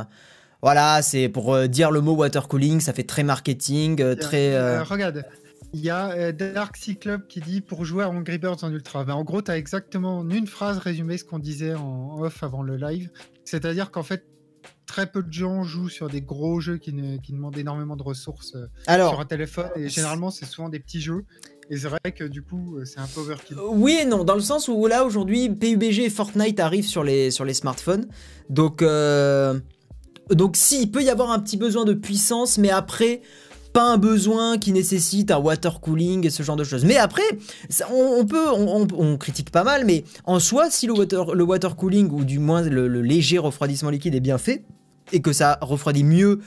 voilà, 0.62 1.02
c'est 1.02 1.28
pour 1.28 1.52
euh, 1.54 1.66
dire 1.66 1.90
le 1.90 2.00
mot 2.00 2.14
water 2.14 2.48
cooling, 2.48 2.80
ça 2.80 2.94
fait 2.94 3.02
très 3.02 3.22
marketing, 3.22 4.00
euh, 4.00 4.14
très. 4.14 4.54
euh, 4.54 4.78
Euh, 4.78 4.82
regarde, 4.82 5.22
il 5.72 5.80
y 5.80 5.90
a 5.90 6.10
euh, 6.10 6.32
Dark 6.32 6.76
Sea 6.76 6.96
Club 6.96 7.26
qui 7.26 7.40
dit 7.40 7.60
pour 7.60 7.84
jouer 7.84 8.04
à 8.04 8.10
Angry 8.10 8.38
Birds 8.38 8.62
en 8.62 8.70
ultra. 8.70 9.04
Ben, 9.04 9.14
en 9.14 9.24
gros, 9.24 9.42
tu 9.42 9.50
as 9.50 9.56
exactement 9.58 10.18
en 10.18 10.30
une 10.30 10.46
phrase 10.46 10.78
résumé 10.78 11.16
ce 11.18 11.24
qu'on 11.24 11.38
disait 11.38 11.74
en 11.74 12.20
off 12.20 12.42
avant 12.42 12.62
le 12.62 12.76
live. 12.76 13.10
C'est-à-dire 13.44 13.90
qu'en 13.90 14.02
fait, 14.02 14.24
très 14.86 15.06
peu 15.06 15.22
de 15.22 15.32
gens 15.32 15.62
jouent 15.64 15.88
sur 15.88 16.08
des 16.08 16.20
gros 16.20 16.60
jeux 16.60 16.76
qui, 16.76 16.92
ne- 16.92 17.16
qui 17.16 17.32
demandent 17.32 17.56
énormément 17.56 17.96
de 17.96 18.02
ressources 18.02 18.54
euh, 18.54 18.66
sur 19.10 19.20
un 19.20 19.24
téléphone. 19.24 19.70
Et 19.76 19.88
généralement, 19.88 20.30
c'est 20.30 20.44
souvent 20.44 20.68
des 20.68 20.78
petits 20.80 21.00
jeux. 21.00 21.24
Et 21.70 21.78
c'est 21.78 21.88
vrai 21.88 22.00
que 22.14 22.24
du 22.24 22.42
coup, 22.42 22.76
euh, 22.76 22.84
c'est 22.84 22.98
un 23.00 23.06
peu 23.06 23.20
overkill. 23.20 23.56
oui 23.70 23.98
et 24.02 24.04
non, 24.04 24.24
dans 24.24 24.34
le 24.34 24.40
sens 24.40 24.68
où 24.68 24.86
là 24.86 25.04
aujourd'hui, 25.04 25.48
PUBG 25.48 26.00
et 26.00 26.10
Fortnite 26.10 26.60
arrivent 26.60 26.86
sur 26.86 27.02
les 27.04 27.30
sur 27.30 27.44
les 27.46 27.54
smartphones, 27.54 28.08
donc 28.50 28.82
euh, 28.82 29.58
donc 30.30 30.56
si 30.56 30.82
il 30.82 30.90
peut 30.90 31.02
y 31.02 31.08
avoir 31.08 31.30
un 31.30 31.38
petit 31.38 31.56
besoin 31.56 31.84
de 31.84 31.94
puissance, 31.94 32.58
mais 32.58 32.70
après. 32.70 33.22
Pas 33.72 33.92
un 33.92 33.96
besoin 33.96 34.58
qui 34.58 34.72
nécessite 34.72 35.30
un 35.30 35.38
water 35.38 35.80
cooling 35.80 36.26
et 36.26 36.30
ce 36.30 36.42
genre 36.42 36.56
de 36.56 36.64
choses. 36.64 36.84
Mais 36.84 36.96
après, 36.96 37.22
ça, 37.70 37.86
on, 37.92 38.24
peut, 38.26 38.50
on, 38.54 38.86
on- 38.96 39.16
critique 39.16 39.50
pas 39.50 39.64
mal, 39.64 39.84
mais 39.86 40.04
en 40.24 40.40
soi, 40.40 40.70
si 40.70 40.86
le 40.86 40.92
water, 40.92 41.34
le 41.34 41.44
water 41.44 41.74
cooling 41.76 42.10
ou 42.10 42.24
du 42.24 42.38
moins 42.38 42.62
le, 42.62 42.86
léger 43.00 43.38
refroidissement 43.38 43.90
liquide 43.90 44.14
est 44.14 44.20
bien 44.20 44.36
fait 44.38 44.64
et 45.12 45.20
que 45.22 45.32
ça 45.32 45.58
refroidit 45.62 46.04
mieux 46.04 46.40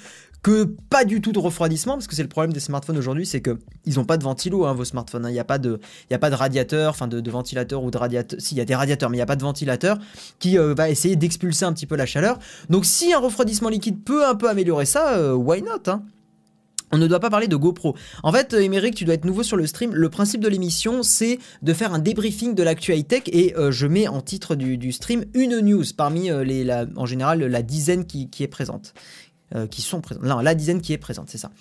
que 0.43 0.65
pas 0.91 1.05
du 1.05 1.21
tout 1.21 1.31
de 1.31 1.39
refroidissement, 1.39 1.93
parce 1.93 2.05
que 2.05 2.15
c'est 2.15 2.21
le 2.21 2.29
problème 2.29 2.53
des 2.53 2.59
smartphones 2.59 2.99
aujourd'hui, 2.99 3.25
c'est 3.25 3.41
que 3.41 3.57
ils 3.85 3.99
ont 3.99 4.05
pas 4.05 4.17
de 4.17 4.23
ventilo, 4.23 4.65
hein, 4.65 4.73
vos 4.75 4.85
smartphones. 4.85 5.25
hein. 5.25 5.29
Il 5.29 5.33
n'y 5.33 5.39
a 5.39 5.43
pas 5.43 5.57
de, 5.57 5.79
il 6.11 6.13
a 6.13 6.19
pas 6.19 6.29
de 6.29 6.35
radiateur, 6.35 6.91
enfin 6.91 7.07
de, 7.07 7.19
de 7.19 7.31
ventilateur 7.31 7.83
ou 7.83 7.89
de 7.89 7.97
radiateur. 7.97 8.39
Si, 8.39 8.53
il 8.53 8.59
y 8.59 8.61
a 8.61 8.65
des 8.65 8.75
radiateurs, 8.75 9.09
mais 9.09 9.15
il 9.17 9.19
n'y 9.19 9.23
a 9.23 9.25
pas 9.25 9.35
de 9.37 9.41
ventilateur 9.41 9.97
qui 10.37 10.59
euh, 10.59 10.75
va 10.75 10.91
essayer 10.91 11.15
d'expulser 11.15 11.65
un 11.65 11.73
petit 11.73 11.87
peu 11.87 11.95
la 11.95 12.05
chaleur. 12.05 12.37
Donc 12.69 12.85
si 12.85 13.11
un 13.11 13.19
refroidissement 13.19 13.69
liquide 13.69 14.03
peut 14.03 14.23
un 14.27 14.35
peu 14.35 14.47
améliorer 14.47 14.85
ça, 14.85 15.17
euh, 15.17 15.33
why 15.33 15.63
not 15.63 15.89
hein? 15.89 16.03
On 16.91 16.97
ne 16.97 17.07
doit 17.07 17.19
pas 17.19 17.29
parler 17.29 17.47
de 17.47 17.55
GoPro. 17.55 17.95
En 18.23 18.31
fait, 18.31 18.53
euh, 18.53 18.59
Émeric, 18.61 18.95
tu 18.95 19.05
dois 19.05 19.15
être 19.15 19.25
nouveau 19.25 19.43
sur 19.43 19.57
le 19.57 19.67
stream. 19.67 19.93
Le 19.93 20.09
principe 20.09 20.41
de 20.41 20.47
l'émission, 20.47 21.03
c'est 21.03 21.39
de 21.61 21.73
faire 21.73 21.93
un 21.93 21.99
débriefing 21.99 22.55
de 22.55 22.63
l'actu 22.63 22.93
high-tech 22.93 23.23
et 23.27 23.55
euh, 23.57 23.71
je 23.71 23.87
mets 23.87 24.07
en 24.07 24.21
titre 24.21 24.55
du, 24.55 24.91
stream 24.91 25.25
une 25.33 25.59
news 25.59 25.83
parmi 25.97 26.29
euh, 26.29 26.43
les, 26.43 26.69
en 26.95 27.05
général 27.05 27.39
la 27.39 27.61
dizaine 27.61 28.05
qui 28.05 28.29
est 28.39 28.47
présente. 28.47 28.93
Euh, 29.53 29.67
qui 29.67 29.81
sont 29.83 30.01
présentes. 30.01 30.23
Non, 30.23 30.39
la 30.39 30.55
dizaine 30.55 30.81
qui 30.81 30.91
est 30.93 30.97
présente, 30.97 31.29
c'est 31.29 31.37
ça. 31.37 31.51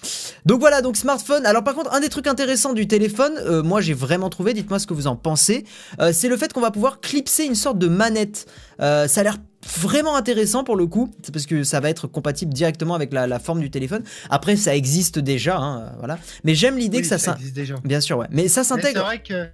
Donc 0.47 0.61
voilà, 0.61 0.81
donc 0.81 0.97
smartphone. 0.97 1.45
Alors 1.45 1.63
par 1.65 1.75
contre, 1.75 1.93
un 1.93 2.01
des 2.01 2.09
trucs 2.09 2.27
intéressants 2.27 2.73
du 2.73 2.89
téléphone, 2.89 3.35
euh, 3.39 3.63
moi 3.63 3.81
j'ai 3.83 3.93
vraiment 3.93 4.31
trouvé, 4.31 4.55
dites-moi 4.55 4.79
ce 4.79 4.87
que 4.87 4.95
vous 4.95 5.07
en 5.07 5.17
pensez, 5.17 5.65
euh, 6.01 6.11
c'est 6.13 6.29
le 6.29 6.37
fait 6.39 6.53
qu'on 6.53 6.63
va 6.63 6.71
pouvoir 6.71 7.01
clipser 7.01 7.45
une 7.45 7.55
sorte 7.55 7.79
de 7.79 7.89
manette. 7.89 8.47
Ça 8.79 9.05
a 9.05 9.23
l'air 9.23 9.37
vraiment 9.79 10.17
intéressant 10.17 10.65
pour 10.65 10.77
le 10.77 10.87
coup, 10.87 11.11
c'est 11.23 11.33
parce 11.33 11.47
que 11.47 11.63
ça 11.63 11.81
va 11.81 11.91
être 11.91 12.07
compatible 12.07 12.53
directement 12.55 12.95
avec 12.95 13.13
la, 13.13 13.27
la 13.27 13.39
forme 13.39 13.61
du 13.61 13.71
téléphone. 13.71 14.03
Après, 14.31 14.57
ça 14.57 14.75
existe 14.75 15.19
déjà, 15.19 15.59
hein, 15.59 15.93
voilà. 15.99 16.19
Mais 16.45 16.55
j'aime 16.55 16.77
l'idée 16.79 16.99
Oui, 16.99 17.03
que 17.03 17.09
ça, 17.09 17.19
ça 17.19 17.35
existe 17.35 17.55
déjà. 17.55 17.75
Bien 17.85 18.01
sûr, 18.01 18.19
ouais. 18.19 18.27
Mais 18.31 18.49
ça 18.49 18.61
Mais 18.61 18.65
C'est 18.65 18.69
s'intègre. 18.69 19.03
vrai 19.05 19.23
que, 19.23 19.49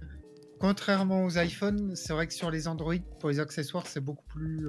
contrairement 0.59 1.25
aux 1.25 1.37
iPhones, 1.37 1.93
c'est 1.95 2.13
vrai 2.13 2.27
que 2.27 2.33
sur 2.33 2.51
les 2.51 2.67
Android, 2.67 2.95
pour 3.19 3.29
les 3.29 3.39
accessoires, 3.39 3.85
c'est 3.87 3.99
beaucoup 4.01 4.25
plus 4.27 4.65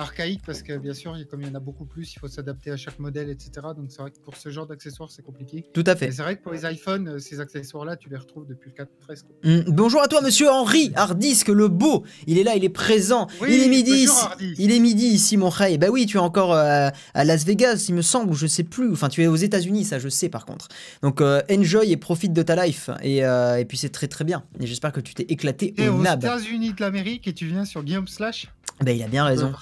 archaïque 0.00 0.40
parce 0.44 0.62
que, 0.62 0.76
bien 0.76 0.94
sûr, 0.94 1.16
il- 1.16 1.26
comme 1.26 1.42
il 1.42 1.48
y 1.48 1.50
en 1.50 1.54
a 1.54 1.60
beaucoup 1.60 1.84
plus, 1.84 2.12
il 2.14 2.18
faut 2.18 2.28
s'adapter 2.28 2.70
à 2.70 2.76
chaque 2.76 2.98
modèle, 2.98 3.28
etc. 3.30 3.50
Donc, 3.76 3.86
c'est 3.90 4.00
vrai 4.02 4.10
que 4.10 4.18
pour 4.18 4.36
ce 4.36 4.48
genre 4.50 4.66
d'accessoires, 4.66 5.10
c'est 5.10 5.22
compliqué. 5.22 5.64
Tout 5.72 5.84
à 5.86 5.96
fait. 5.96 6.10
c'est 6.12 6.22
vrai 6.22 6.36
que 6.36 6.42
pour 6.42 6.52
les 6.52 6.64
iPhones, 6.70 7.08
euh, 7.08 7.18
ces 7.18 7.40
accessoires-là, 7.40 7.96
tu 7.96 8.08
les 8.08 8.16
retrouves 8.16 8.46
depuis 8.46 8.70
le 8.70 8.84
4S. 8.84 9.22
quoi. 9.22 9.36
Mm, 9.50 9.64
Bonjour 9.68 10.02
à 10.02 10.08
toi, 10.08 10.20
monsieur 10.22 10.50
Henri 10.50 10.92
Hardisque, 10.96 11.48
le 11.48 11.68
beau. 11.68 12.04
Il 12.26 12.38
est 12.38 12.44
là, 12.44 12.56
il 12.56 12.64
est 12.64 12.68
présent. 12.68 13.26
Oui, 13.40 13.48
il 13.52 13.62
est 13.62 13.68
midi 13.68 13.90
bonjour, 13.90 14.04
ici. 14.16 14.24
Hardy. 14.24 14.54
Il 14.58 14.72
est 14.72 14.78
midi 14.80 15.06
ici, 15.06 15.36
mon 15.36 15.50
frère. 15.50 15.76
Bah 15.78 15.88
oui, 15.90 16.06
tu 16.06 16.16
es 16.16 16.20
encore 16.20 16.52
euh, 16.54 16.88
à 17.14 17.24
Las 17.24 17.44
Vegas, 17.44 17.86
il 17.88 17.94
me 17.94 18.02
semble, 18.02 18.30
ou 18.30 18.34
je 18.34 18.46
sais 18.46 18.64
plus. 18.64 18.92
Enfin, 18.92 19.08
tu 19.08 19.22
es 19.22 19.26
aux 19.26 19.36
États-Unis, 19.36 19.84
ça 19.84 19.98
je 19.98 20.08
sais 20.08 20.28
par 20.28 20.46
contre. 20.46 20.68
Donc, 21.02 21.20
euh, 21.20 21.40
enjoy 21.50 21.92
et 21.92 21.96
profite 21.96 22.32
de 22.32 22.42
ta 22.42 22.64
life. 22.66 22.90
Et, 23.02 23.24
euh, 23.24 23.56
et 23.58 23.64
puis, 23.64 23.76
c'est 23.78 23.88
très 23.90 24.08
très 24.08 24.24
bien. 24.24 24.44
Et 24.60 24.66
j'espère 24.66 24.92
que 24.92 25.00
tu 25.00 25.14
t'es 25.14 25.24
éclaté 25.28 25.74
au 25.78 25.82
aux 25.92 26.02
nab. 26.02 26.22
États-Unis 26.24 26.72
de 26.72 26.80
l'Amérique 26.80 27.26
et 27.28 27.32
tu 27.32 27.46
viens 27.46 27.64
sur 27.64 27.82
Guillaume 27.82 28.08
Slash, 28.08 28.48
Bah, 28.82 28.92
il 28.92 29.02
a 29.02 29.08
bien 29.08 29.24
raison. 29.24 29.52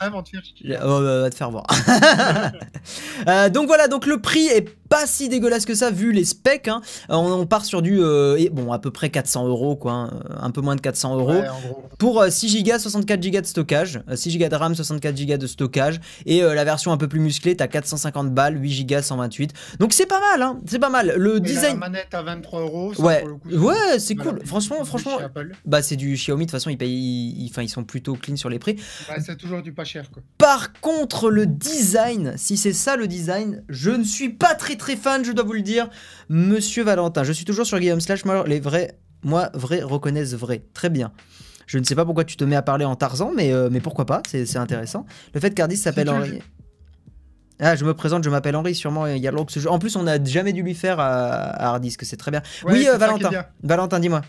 chier. 0.42 0.76
Oh, 0.82 1.00
bah, 1.00 1.20
va 1.22 1.30
te 1.30 1.34
faire 1.34 1.50
voir. 1.50 1.66
Euh, 3.26 3.50
donc 3.50 3.66
voilà, 3.66 3.88
donc 3.88 4.06
le 4.06 4.20
prix 4.20 4.46
est 4.46 4.77
pas 4.88 5.06
si 5.06 5.28
dégueulasse 5.28 5.64
que 5.66 5.74
ça 5.74 5.90
vu 5.90 6.12
les 6.12 6.24
specs. 6.24 6.68
hein. 6.68 6.80
Euh, 7.10 7.14
On, 7.16 7.32
on 7.40 7.46
part 7.46 7.64
sur 7.64 7.82
du, 7.82 8.00
euh, 8.00 8.36
et 8.38 8.48
bon, 8.50 8.72
à 8.72 8.78
peu 8.78 8.90
près 8.90 9.10
400 9.10 9.46
euros, 9.48 9.76
quoi, 9.76 9.92
hein, 9.92 10.10
euh, 10.30 10.34
un 10.40 10.50
peu 10.50 10.60
moins 10.60 10.76
de 10.76 10.80
400 10.80 11.16
euros. 11.16 11.32
Ouais. 11.32 11.44
Pour 11.98 12.20
euh, 12.22 12.30
6 12.30 12.62
Go, 12.62 12.78
64 12.78 13.20
Go 13.20 13.40
de 13.40 13.46
stockage, 13.46 14.00
euh, 14.08 14.16
6 14.16 14.38
Go 14.38 14.48
de 14.48 14.54
RAM, 14.54 14.74
64 14.74 15.26
Go 15.26 15.36
de 15.36 15.46
stockage, 15.46 16.00
et 16.26 16.42
euh, 16.42 16.54
la 16.54 16.64
version 16.64 16.92
un 16.92 16.96
peu 16.96 17.08
plus 17.08 17.20
musclée, 17.20 17.56
t'as 17.56 17.66
450 17.68 18.32
balles, 18.32 18.60
8 18.62 18.84
Go, 18.86 19.02
128. 19.02 19.52
Donc 19.80 19.92
c'est 19.92 20.06
pas 20.06 20.20
mal, 20.20 20.42
hein, 20.42 20.58
c'est 20.66 20.78
pas 20.78 20.90
mal. 20.90 21.14
Le 21.16 21.36
Et 21.36 21.40
La 21.40 21.40
design, 21.40 21.76
manette 21.78 22.14
à 22.14 22.22
23 22.22 22.60
euros. 22.60 22.92
ouais, 23.00 23.20
pour 23.20 23.28
le 23.28 23.34
coup, 23.36 23.66
ouais, 23.66 23.98
c'est 23.98 24.14
voilà. 24.14 24.30
cool. 24.32 24.46
Franchement, 24.46 24.84
franchement, 24.84 25.18
bah 25.66 25.82
c'est 25.82 25.96
du 25.96 26.14
Xiaomi. 26.14 26.46
De 26.46 26.50
toute 26.50 26.52
façon, 26.52 26.70
ils 26.70 26.78
payent, 26.78 26.90
ils, 27.36 27.48
enfin, 27.50 27.62
ils 27.62 27.68
sont 27.68 27.84
plutôt 27.84 28.14
clean 28.14 28.36
sur 28.36 28.48
les 28.48 28.58
prix. 28.58 28.76
Ouais, 29.10 29.16
c'est 29.24 29.36
toujours 29.36 29.62
du 29.62 29.72
pas 29.72 29.84
cher. 29.84 30.10
Quoi. 30.10 30.22
Par 30.38 30.72
contre, 30.80 31.30
le 31.30 31.46
design, 31.46 32.34
si 32.36 32.56
c'est 32.56 32.72
ça 32.72 32.96
le 32.96 33.06
design, 33.06 33.62
je 33.68 33.90
ne 33.90 34.04
suis 34.04 34.30
pas 34.30 34.54
très 34.54 34.76
très 34.78 34.96
fan, 34.96 35.24
je 35.24 35.32
dois 35.32 35.44
vous 35.44 35.52
le 35.52 35.60
dire, 35.60 35.90
Monsieur 36.30 36.82
Valentin. 36.84 37.24
Je 37.24 37.32
suis 37.32 37.44
toujours 37.44 37.66
sur 37.66 37.78
Guillaume 37.78 38.00
Slash. 38.00 38.24
Moi, 38.24 38.44
les 38.46 38.60
vrais, 38.60 38.98
moi, 39.22 39.50
vrais 39.52 39.82
reconnaissent 39.82 40.34
vrai. 40.34 40.62
Très 40.72 40.88
bien. 40.88 41.12
Je 41.66 41.78
ne 41.78 41.84
sais 41.84 41.94
pas 41.94 42.06
pourquoi 42.06 42.24
tu 42.24 42.36
te 42.36 42.44
mets 42.44 42.56
à 42.56 42.62
parler 42.62 42.86
en 42.86 42.96
Tarzan, 42.96 43.32
mais, 43.36 43.52
euh, 43.52 43.68
mais 43.70 43.80
pourquoi 43.80 44.06
pas, 44.06 44.22
c'est 44.26 44.46
c'est 44.46 44.56
intéressant. 44.56 45.04
Le 45.34 45.40
fait 45.40 45.50
qu'Ardis 45.50 45.76
s'appelle 45.76 46.08
Henri. 46.08 46.40
Ah, 47.60 47.74
je 47.76 47.84
me 47.84 47.92
présente, 47.92 48.24
je 48.24 48.30
m'appelle 48.30 48.56
Henri, 48.56 48.74
sûrement, 48.74 49.06
il 49.06 49.18
y 49.18 49.28
a 49.28 49.32
que 49.32 49.52
ce 49.52 49.60
jeu. 49.60 49.68
En 49.68 49.78
plus, 49.78 49.96
on 49.96 50.04
n'a 50.04 50.22
jamais 50.22 50.52
dû 50.52 50.62
lui 50.62 50.74
faire 50.74 51.00
à, 51.00 51.08
à 51.08 51.66
Hardis, 51.70 51.96
que 51.96 52.06
c'est 52.06 52.16
très 52.16 52.30
bien. 52.30 52.40
Ouais, 52.64 52.72
oui, 52.72 52.88
euh, 52.88 52.96
Valentin. 52.96 53.30
Valentin, 53.62 53.98
dis-moi. 53.98 54.22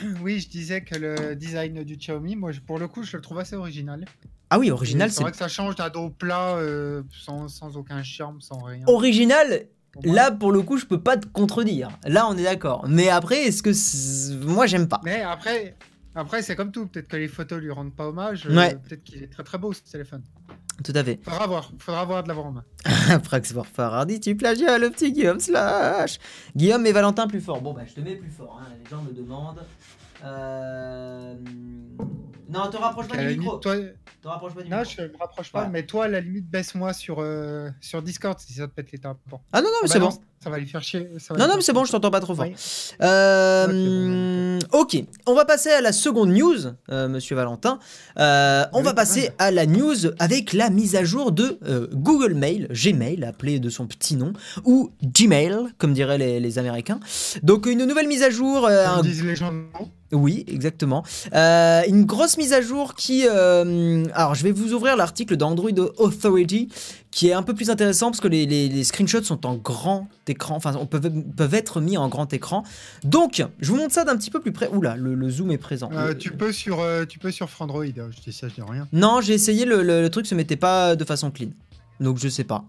Oui, 0.22 0.40
je 0.40 0.48
disais 0.48 0.82
que 0.82 0.96
le 0.98 1.34
design 1.36 1.82
du 1.84 1.96
Xiaomi, 1.96 2.36
moi, 2.36 2.50
pour 2.66 2.78
le 2.78 2.88
coup, 2.88 3.02
je 3.02 3.16
le 3.16 3.22
trouve 3.22 3.38
assez 3.38 3.56
original. 3.56 4.04
Ah 4.50 4.58
oui, 4.58 4.70
original, 4.70 5.10
C'est 5.10 5.16
c'est. 5.16 5.22
vrai 5.22 5.30
que 5.32 5.36
ça 5.38 5.48
change 5.48 5.76
d'un 5.76 5.90
dos 5.90 6.10
plat, 6.10 6.56
euh, 6.56 7.02
sans, 7.12 7.48
sans 7.48 7.76
aucun 7.76 8.02
charme, 8.02 8.40
sans 8.40 8.58
rien. 8.58 8.82
Original, 8.88 9.66
là, 10.02 10.30
pour 10.32 10.50
le 10.52 10.62
coup, 10.62 10.76
je 10.76 10.86
peux 10.86 11.00
pas 11.00 11.16
te 11.16 11.26
contredire. 11.26 11.88
Là, 12.04 12.26
on 12.28 12.36
est 12.36 12.42
d'accord. 12.42 12.86
Mais 12.88 13.08
après, 13.08 13.44
est-ce 13.44 13.62
que. 13.62 13.72
c'est- 13.72 14.34
Moi, 14.44 14.66
j'aime 14.66 14.88
pas. 14.88 15.00
Mais 15.04 15.22
après, 15.22 15.76
après 16.16 16.42
c'est 16.42 16.56
comme 16.56 16.72
tout. 16.72 16.86
Peut-être 16.86 17.06
que 17.08 17.16
les 17.16 17.28
photos 17.28 17.60
lui 17.60 17.70
rendent 17.70 17.94
pas 17.94 18.08
hommage. 18.08 18.46
euh, 18.46 18.56
Ouais. 18.56 18.74
Peut-être 18.74 19.04
qu'il 19.04 19.22
est 19.22 19.28
très 19.32 19.44
très 19.44 19.58
beau 19.58 19.72
ce 19.72 19.82
téléphone. 19.82 20.22
Tout 20.82 20.92
à 20.94 21.04
fait. 21.04 21.20
Faudra 21.22 21.46
voir. 21.46 21.70
Faudra 21.78 22.04
voir 22.04 22.22
de 22.22 22.28
l'avoir 22.28 22.46
en 22.46 22.52
main. 22.52 22.64
Frax 23.24 23.52
Warfare 23.52 23.92
Hardy, 23.94 24.18
tu 24.20 24.34
plagiat 24.34 24.78
le 24.78 24.90
petit 24.90 25.12
Guillaume 25.12 25.40
Slash. 25.40 26.18
Guillaume 26.56 26.86
et 26.86 26.92
Valentin 26.92 27.26
plus 27.26 27.40
fort. 27.40 27.60
Bon, 27.60 27.72
bah, 27.74 27.82
je 27.86 27.94
te 27.94 28.00
mets 28.00 28.16
plus 28.16 28.30
fort. 28.30 28.60
hein. 28.62 28.68
Les 28.82 28.88
gens 28.90 29.02
me 29.02 29.12
demandent. 29.12 29.60
Euh... 30.24 31.34
Non, 32.52 32.68
te 32.68 32.76
rapproche 32.76 33.06
pas 33.06 33.16
du 33.16 33.22
limite, 33.28 33.38
micro. 33.40 33.56
toi... 33.58 33.76
Te 34.22 34.28
rapproche 34.28 34.54
pas 34.54 34.62
du 34.62 34.68
Non, 34.68 34.78
micro. 34.80 34.92
je 34.98 35.02
me 35.02 35.18
rapproche 35.18 35.52
pas. 35.52 35.68
Mais 35.68 35.84
toi, 35.86 36.04
à 36.04 36.08
la 36.08 36.20
limite, 36.20 36.50
baisse-moi 36.50 36.92
sur, 36.92 37.18
euh, 37.20 37.70
sur 37.80 38.02
Discord 38.02 38.38
si 38.38 38.52
ça 38.52 38.66
te 38.66 38.72
pète 38.74 38.90
les 38.92 38.98
tympans. 38.98 39.40
Ah 39.52 39.60
non, 39.62 39.68
non, 39.68 39.74
mais 39.82 39.88
Ah 39.88 39.92
c'est 39.92 39.98
bah 40.00 40.06
bon. 40.06 40.10
non, 40.12 40.20
Ça 40.42 40.50
va 40.50 40.58
lui 40.58 40.66
faire 40.66 40.82
chier. 40.82 41.08
ça 41.18 41.32
va 41.32 41.40
Non, 41.40 41.46
non, 41.48 41.54
mais 41.56 41.62
c'est 41.62 41.72
bon, 41.72 41.84
je 41.84 41.92
t'entends 41.92 42.10
pas 42.10 42.20
trop 42.20 42.34
fort. 42.34 42.44
Oui. 42.44 42.54
Euh, 43.02 44.58
ok, 44.72 44.96
on 45.26 45.34
va 45.34 45.44
passer 45.44 45.70
à 45.70 45.80
la 45.80 45.92
seconde 45.92 46.30
news, 46.32 46.56
euh, 46.90 47.08
monsieur 47.08 47.36
Valentin. 47.36 47.78
Euh, 48.18 48.64
on 48.72 48.78
Oui, 48.80 48.84
va 48.84 48.94
passer 48.94 49.30
à 49.38 49.50
la 49.50 49.64
news 49.66 49.94
avec 50.18 50.52
la 50.52 50.70
mise 50.70 50.96
à 50.96 51.04
jour 51.04 51.32
de 51.32 51.58
Google 51.94 52.34
Mail, 52.34 52.68
Gmail, 52.72 53.24
appelé 53.24 53.58
de 53.60 53.70
son 53.70 53.86
petit 53.86 54.16
nom, 54.16 54.32
ou 54.64 54.90
Gmail, 55.02 55.56
comme 55.78 55.92
diraient 55.94 56.18
les, 56.18 56.40
les 56.40 56.58
Américains. 56.58 57.00
Donc 57.42 57.64
une 57.66 57.84
nouvelle 57.86 58.08
mise 58.08 58.22
à 58.24 58.30
jour, 58.30 58.68
Comme 58.68 59.02
disent 59.02 59.24
les 59.24 59.36
gens. 59.36 59.52
non 59.52 59.88
oui, 60.12 60.44
exactement. 60.48 61.04
Euh, 61.34 61.82
une 61.88 62.04
grosse 62.04 62.36
mise 62.36 62.52
à 62.52 62.60
jour 62.60 62.94
qui... 62.94 63.26
euh, 63.28 64.04
alors, 64.14 64.34
je 64.34 64.42
vais 64.42 64.52
vous 64.52 64.72
ouvrir 64.72 64.96
l'article 64.96 65.36
d'Android 65.36 65.70
Authority, 65.98 66.68
qui 67.10 67.28
est 67.28 67.32
un 67.32 67.42
peu 67.42 67.54
plus 67.54 67.70
intéressant 67.70 68.10
parce 68.10 68.20
que 68.20 68.28
les, 68.28 68.46
les- 68.46 68.68
les 68.68 68.84
screenshots 68.84 69.22
sont 69.22 69.46
en 69.46 69.54
grand 69.56 70.08
écran, 70.26 70.56
enfin, 70.56 70.74
on 70.80 70.86
peut, 70.86 71.00
peuvent 71.00 71.54
être 71.54 71.80
mis 71.80 71.96
en 71.96 72.08
grand 72.08 72.32
écran. 72.32 72.62
Donc, 73.04 73.44
je 73.60 73.70
vous 73.70 73.76
montre 73.76 73.94
ça 73.94 74.04
d'un 74.04 74.16
petit 74.16 74.30
peu 74.30 74.40
plus 74.40 74.52
près. 74.52 74.68
Oula, 74.68 74.96
le, 74.96 75.14
le 75.14 75.30
zoom 75.30 75.50
est 75.50 75.58
présent. 75.58 75.90
Euh, 75.92 76.14
tu 76.14 76.30
peux 76.30 76.52
sur, 76.52 76.84
tu 77.08 77.18
peux 77.18 77.30
sur 77.32 77.50
Frandroid. 77.50 77.84
Je 77.84 78.20
dis 78.24 78.32
ça, 78.32 78.48
je 78.48 78.54
dis 78.54 78.62
rien. 78.68 78.86
Non, 78.92 79.20
j'ai 79.20 79.34
essayé, 79.34 79.64
le, 79.64 79.82
le- 79.82 80.02
le 80.02 80.08
truc 80.10 80.26
se 80.26 80.34
mettait 80.34 80.56
pas 80.56 80.94
de 80.96 81.04
façon 81.04 81.30
clean. 81.30 81.48
Donc 82.00 82.18
je 82.18 82.28
sais 82.28 82.44
pas. 82.44 82.64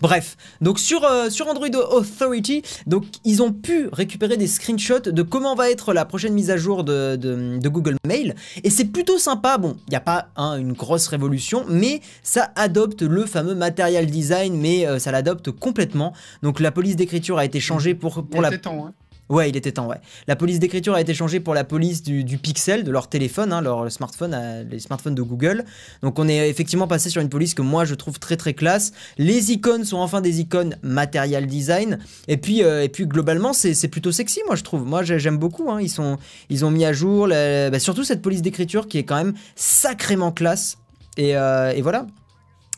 Bref, 0.00 0.36
donc 0.60 0.80
sur, 0.80 1.04
euh, 1.04 1.30
sur 1.30 1.46
Android 1.46 1.68
Authority, 1.92 2.62
donc 2.86 3.04
ils 3.24 3.40
ont 3.40 3.52
pu 3.52 3.88
récupérer 3.92 4.36
des 4.36 4.48
screenshots 4.48 4.98
de 5.12 5.22
comment 5.22 5.54
va 5.54 5.70
être 5.70 5.92
la 5.92 6.04
prochaine 6.04 6.32
mise 6.32 6.50
à 6.50 6.56
jour 6.56 6.82
de, 6.82 7.14
de- 7.14 7.58
de 7.58 7.68
Google 7.68 7.96
Mail. 8.04 8.34
Et 8.64 8.70
c'est 8.70 8.86
plutôt 8.86 9.18
sympa. 9.18 9.58
Bon, 9.58 9.76
il 9.86 9.90
n'y 9.90 9.96
a 9.96 10.00
pas 10.00 10.28
hein, 10.36 10.56
une 10.56 10.72
grosse 10.72 11.06
révolution, 11.06 11.64
mais 11.68 12.00
ça 12.24 12.50
adopte 12.56 13.02
le 13.02 13.26
fameux 13.26 13.54
material 13.54 14.06
design, 14.06 14.56
mais 14.56 14.86
euh, 14.86 14.98
ça 14.98 15.12
l'adopte 15.12 15.52
complètement. 15.52 16.14
Donc 16.42 16.58
la 16.58 16.72
police 16.72 16.96
d'écriture 16.96 17.38
a 17.38 17.44
été 17.44 17.60
changée 17.60 17.94
pour, 17.94 18.24
la... 18.40 18.58
temps, 18.58 18.86
hein. 18.88 18.92
Ouais, 19.30 19.48
il 19.48 19.56
était 19.56 19.70
temps, 19.70 19.86
ouais. 19.86 19.96
La 20.26 20.34
police 20.34 20.58
d'écriture 20.58 20.94
a 20.94 21.00
été 21.00 21.14
changée 21.14 21.38
pour 21.38 21.54
la 21.54 21.62
police 21.62 22.02
du, 22.02 22.36
pixel, 22.36 22.82
de 22.82 22.90
leur 22.90 23.08
téléphone, 23.08 23.52
hein, 23.52 23.60
leur 23.60 23.90
smartphone, 23.90 24.34
euh, 24.34 24.64
les 24.68 24.80
smartphones 24.80 25.14
de 25.14 25.22
Google. 25.22 25.64
Donc 26.02 26.18
on 26.18 26.26
est 26.26 26.48
effectivement 26.50 26.88
passé 26.88 27.10
sur 27.10 27.22
une 27.22 27.28
police 27.28 27.54
que 27.54 27.62
moi 27.62 27.84
je 27.84 27.94
trouve 27.94 28.18
très 28.18 28.36
très 28.36 28.54
classe. 28.54 28.90
Les 29.18 29.52
icônes 29.52 29.84
sont 29.84 29.98
enfin 29.98 30.20
des 30.20 30.40
icônes 30.40 30.76
material 30.82 31.46
design. 31.46 32.00
Et 32.26 32.38
puis, 32.38 32.64
euh, 32.64 32.82
et 32.82 32.88
puis 32.88 33.06
globalement, 33.06 33.52
c'est 33.52 33.86
plutôt 33.88 34.10
sexy, 34.10 34.40
moi 34.46 34.56
je 34.56 34.64
trouve. 34.64 34.84
Moi 34.84 35.04
j'ai- 35.04 35.20
j'aime 35.20 35.38
beaucoup. 35.38 35.70
hein. 35.70 35.78
Ils, 35.80 35.88
sont, 35.88 36.18
ils 36.48 36.64
ont 36.64 36.70
mis 36.72 36.84
à 36.84 36.92
jour, 36.92 37.28
bah, 37.28 37.78
surtout 37.78 38.02
cette 38.02 38.22
police 38.22 38.42
d'écriture 38.42 38.88
qui 38.88 38.98
est 38.98 39.04
quand 39.04 39.16
même 39.16 39.34
sacrément 39.54 40.32
classe. 40.32 40.76
Et, 41.16 41.36
euh, 41.36 41.70
et 41.72 41.82
voilà. 41.82 42.06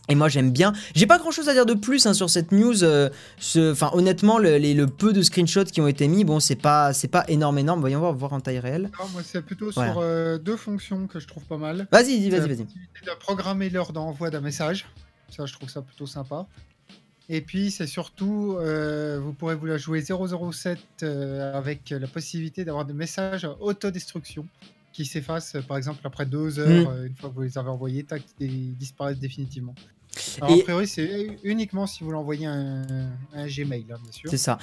Et 0.08 0.14
moi 0.16 0.28
j'aime 0.28 0.50
bien. 0.50 0.72
J'ai 0.94 1.06
pas 1.06 1.18
grand 1.18 1.30
chose 1.30 1.48
à 1.48 1.52
dire 1.52 1.64
de 1.64 1.74
plus 1.74 2.06
hein, 2.06 2.12
sur 2.14 2.28
cette 2.28 2.50
news. 2.52 2.82
euh, 2.82 3.08
ce- 3.38 3.70
Enfin 3.72 3.90
honnêtement, 3.94 4.38
le, 4.38 4.56
les- 4.56 4.74
le 4.74 4.86
peu 4.88 5.12
de 5.12 5.22
screenshots 5.22 5.64
qui 5.66 5.80
ont 5.80 5.86
été 5.86 6.08
mis, 6.08 6.24
bon 6.24 6.40
c'est 6.40 6.56
pas 6.56 6.92
c'est 6.92 7.08
pas 7.08 7.24
énorme 7.28 7.58
énorme. 7.58 7.80
Voyons 7.80 8.00
voir, 8.00 8.12
voir 8.12 8.32
en 8.32 8.40
taille 8.40 8.58
réelle. 8.58 8.90
Non, 8.98 9.06
moi, 9.12 9.22
c'est 9.24 9.42
plutôt 9.42 9.70
Voilà. 9.70 9.92
sur 9.92 10.00
euh, 10.02 10.38
deux 10.38 10.56
fonctions 10.56 11.06
que 11.06 11.20
je 11.20 11.26
trouve 11.28 11.44
pas 11.44 11.56
mal. 11.56 11.86
Vas-y, 11.92 12.28
vas-y, 12.28 12.30
la 12.30 12.38
vas-y. 12.40 12.48
possibilité 12.64 13.00
de 13.06 13.18
programmer 13.20 13.70
l'heure 13.70 13.92
d'envoi 13.92 14.30
d'un 14.30 14.40
message. 14.40 14.86
Ça, 15.34 15.46
je 15.46 15.52
trouve 15.52 15.68
ça 15.70 15.82
plutôt 15.82 16.06
sympa. 16.06 16.46
Et 17.28 17.40
puis, 17.40 17.70
c'est 17.70 17.86
surtout, 17.86 18.56
euh, 18.58 19.20
vous 19.22 19.32
pourrez 19.32 19.54
vous 19.54 19.64
la 19.66 19.78
jouer 19.78 20.02
007 20.02 20.78
euh, 21.04 21.56
avec 21.56 21.90
la 21.90 22.06
possibilité 22.08 22.64
d'avoir 22.64 22.84
des 22.84 22.92
messages 22.92 23.44
à 23.44 23.56
autodestruction 23.60 24.46
qui 24.92 25.04
s'effacent, 25.04 25.56
par 25.66 25.76
exemple, 25.76 26.00
après 26.04 26.26
deux 26.26 26.58
heures, 26.58 26.68
Mm. 26.68 26.94
euh, 26.94 27.06
une 27.06 27.14
fois 27.16 27.30
que 27.30 27.34
vous 27.34 27.42
les 27.42 27.58
avez 27.58 27.68
envoyés, 27.70 28.04
tac, 28.04 28.22
ils 28.40 28.76
disparaissent 28.76 29.18
définitivement. 29.18 29.74
Alors, 30.42 30.54
Et- 30.54 30.60
a 30.60 30.64
priori, 30.64 30.86
c'est 30.86 31.38
uniquement 31.42 31.86
si 31.86 32.04
vous 32.04 32.10
l'envoyez 32.10 32.44
un, 32.44 32.82
un 33.32 33.46
Gmail, 33.46 33.86
hein, 33.90 33.96
bien 34.02 34.12
sûr. 34.12 34.28
C'est 34.30 34.36
ça. 34.36 34.58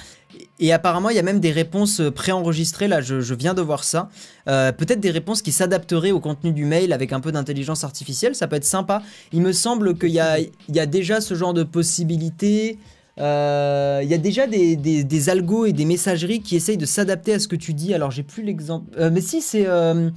Et, 0.60 0.72
apparemment, 0.72 1.10
il 1.10 1.16
y 1.16 1.18
a 1.18 1.22
même 1.24 1.40
des 1.40 1.50
réponses 1.50 2.00
euh, 2.00 2.12
préenregistrées. 2.12 2.86
Là, 2.86 3.00
je, 3.00 3.20
je 3.20 3.34
viens 3.34 3.52
de 3.52 3.60
voir 3.60 3.82
ça. 3.82 4.10
Euh, 4.46 4.70
Peut-être 4.70 5.00
des 5.00 5.10
réponses 5.10 5.42
qui 5.42 5.50
s'adapteraient 5.50 6.12
au 6.12 6.20
contenu 6.20 6.52
du 6.52 6.64
mail 6.66 6.92
avec 6.92 7.12
un 7.12 7.18
peu 7.18 7.32
d'intelligence 7.32 7.82
artificielle. 7.82 8.36
Ça 8.36 8.46
peut 8.46 8.54
être 8.54 8.64
sympa. 8.64 9.02
Il 9.32 9.40
me 9.42 9.52
semble 9.52 9.98
qu'il 9.98 10.10
y 10.10 10.20
y 10.68 10.78
a 10.80 10.86
déjà 10.86 11.20
ce 11.20 11.34
genre 11.34 11.52
de 11.52 11.64
possibilités. 11.64 12.78
Euh, 13.18 14.00
Il 14.02 14.08
y 14.10 14.14
a 14.14 14.18
déjà 14.18 14.46
des, 14.46 14.76
des, 14.76 15.04
des 15.04 15.28
algos 15.28 15.66
et 15.66 15.72
des 15.72 15.84
messageries 15.84 16.40
qui 16.40 16.56
essayent 16.56 16.76
de 16.76 16.86
s'adapter 16.86 17.34
à 17.34 17.38
ce 17.38 17.48
que 17.48 17.56
tu 17.56 17.74
dis. 17.74 17.92
Alors, 17.94 18.10
j'ai 18.10 18.22
plus 18.22 18.42
l'exemple. 18.42 18.90
Euh, 18.98 19.10
mais 19.12 19.20
si, 19.20 19.40
c'est. 19.40 19.66
euh, 19.66 20.10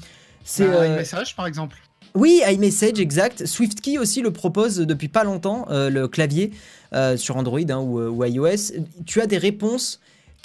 c'est 0.44 0.66
Un 0.66 0.74
euh, 0.74 0.96
message, 0.98 1.36
par 1.36 1.48
exemple. 1.48 1.78
Oui, 2.16 2.42
iMessage, 2.48 3.00
exact. 3.00 3.46
SwiftKey 3.46 3.98
aussi 3.98 4.22
le 4.22 4.32
propose 4.32 4.78
depuis 4.78 5.08
pas 5.08 5.24
longtemps, 5.24 5.66
euh, 5.72 5.90
le 5.90 6.08
clavier 6.08 6.52
euh, 6.94 7.18
sur 7.18 7.38
Android 7.38 7.60
hein, 7.70 7.80
ou, 7.80 8.00
euh, 8.00 8.10
ou 8.10 8.24
iOS. 8.24 8.74
Tu 9.06 9.20
as 9.20 9.26
des 9.26 9.40
réponses 9.40 10.00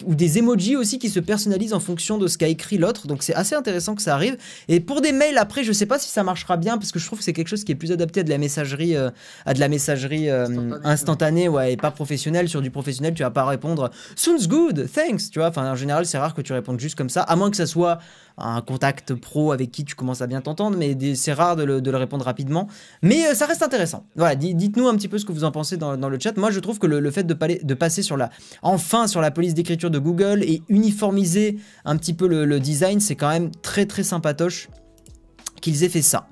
ou 0.07 0.15
des 0.15 0.39
emojis 0.39 0.77
aussi 0.77 0.99
qui 0.99 1.09
se 1.11 1.21
personnalisent 1.21 1.73
en 1.75 1.81
fonction 1.81 2.19
de 2.19 2.27
ce 2.29 2.39
qu'a 2.39 2.47
écrit 2.49 2.79
l'autre. 2.79 3.07
Donc 3.07 3.23
c'est 3.23 3.35
assez 3.35 3.55
intéressant 3.55 3.95
que 3.95 4.03
ça 4.03 4.15
arrive. 4.15 4.37
Et 4.69 4.81
pour 4.81 5.01
des 5.01 5.13
mails, 5.13 5.39
après, 5.39 5.65
je 5.65 5.73
sais 5.73 5.87
pas 5.87 5.99
si 5.99 6.09
ça 6.09 6.23
marchera 6.23 6.57
bien 6.57 6.79
parce 6.79 6.93
que 6.93 6.99
je 6.99 7.07
trouve 7.07 7.19
que 7.19 7.25
c'est 7.25 7.33
quelque 7.33 7.49
chose 7.49 7.65
qui 7.65 7.73
est 7.73 7.77
plus 7.77 7.91
adapté 7.93 8.21
à 8.21 8.23
de 8.23 8.31
la 8.31 8.39
messagerie, 8.39 8.95
euh, 8.97 9.11
à 9.45 9.55
de 9.55 9.61
la 9.61 9.69
messagerie 9.69 10.31
euh, 10.31 10.45
Instantanée. 10.45 10.81
instantanée, 10.85 11.49
ouais, 11.49 11.73
et 11.73 11.77
pas 11.77 11.91
professionnelle. 11.91 12.49
Sur 12.49 12.63
du 12.63 12.71
professionnel, 12.71 13.15
tu 13.15 13.23
vas 13.23 13.31
pas 13.31 13.45
répondre 13.45 13.91
sounds 14.15 14.47
good, 14.49 14.89
thanks, 14.93 15.31
tu 15.31 15.39
vois. 15.41 15.49
Enfin, 15.49 15.71
en 15.71 15.77
général, 15.77 16.07
c'est 16.07 16.19
rare 16.19 16.35
que 16.35 16.43
tu 16.43 16.53
répondes 16.53 16.79
juste 16.81 16.95
comme 16.95 17.11
ça, 17.11 17.23
à 17.23 17.35
moins 17.37 17.51
que 17.51 17.57
ça 17.57 17.67
soit 17.67 17.99
un 18.41 18.61
contact 18.61 19.15
pro 19.15 19.51
avec 19.51 19.73
qui 19.73 19.85
tu 19.85 19.97
commences 19.97 20.23
à 20.23 20.29
bien 20.29 20.41
t'entendre, 20.41 20.77
mais 20.79 20.97
c'est 21.17 21.33
rare 21.33 21.57
de 21.57 21.65
le, 21.65 21.81
de 21.81 21.91
le 21.91 21.97
répondre 21.97 22.25
rapidement. 22.25 22.69
Mais 23.03 23.27
euh, 23.27 23.35
ça 23.35 23.47
reste 23.47 23.65
intéressant. 23.65 24.07
Voilà, 24.15 24.37
di- 24.37 24.55
dites-nous 24.55 24.87
un 24.87 24.95
petit 24.95 25.09
peu 25.09 25.19
ce 25.19 25.25
que 25.25 25.33
vous 25.33 25.43
en 25.43 25.51
pensez 25.51 25.77
dans, 25.77 25.97
dans 25.97 26.09
le 26.09 26.19
chat. 26.21 26.37
Moi, 26.37 26.53
je 26.53 26.61
trouve 26.61 26.79
que 26.79 26.87
le, 26.87 27.01
le 27.01 27.11
fait 27.11 27.25
de, 27.25 27.35
de 27.35 27.75
passer 27.75 28.03
sur 28.03 28.17
la, 28.17 28.31
enfin 28.63 29.09
sur 29.09 29.21
la 29.21 29.33
police 29.33 29.55
d'écriture 29.55 29.88
de 29.91 29.99
Google 29.99 30.43
et 30.43 30.63
uniformiser 30.69 31.59
un 31.85 31.97
petit 31.97 32.15
peu 32.15 32.27
le, 32.27 32.61
design, 32.61 33.01
c'est 33.01 33.17
quand 33.17 33.29
même 33.29 33.51
très 33.63 33.87
très 33.87 34.03
sympatoche 34.03 34.69
qu'ils 35.61 35.85
aient 35.85 35.89
fait 35.89 36.03
ça. 36.03 36.29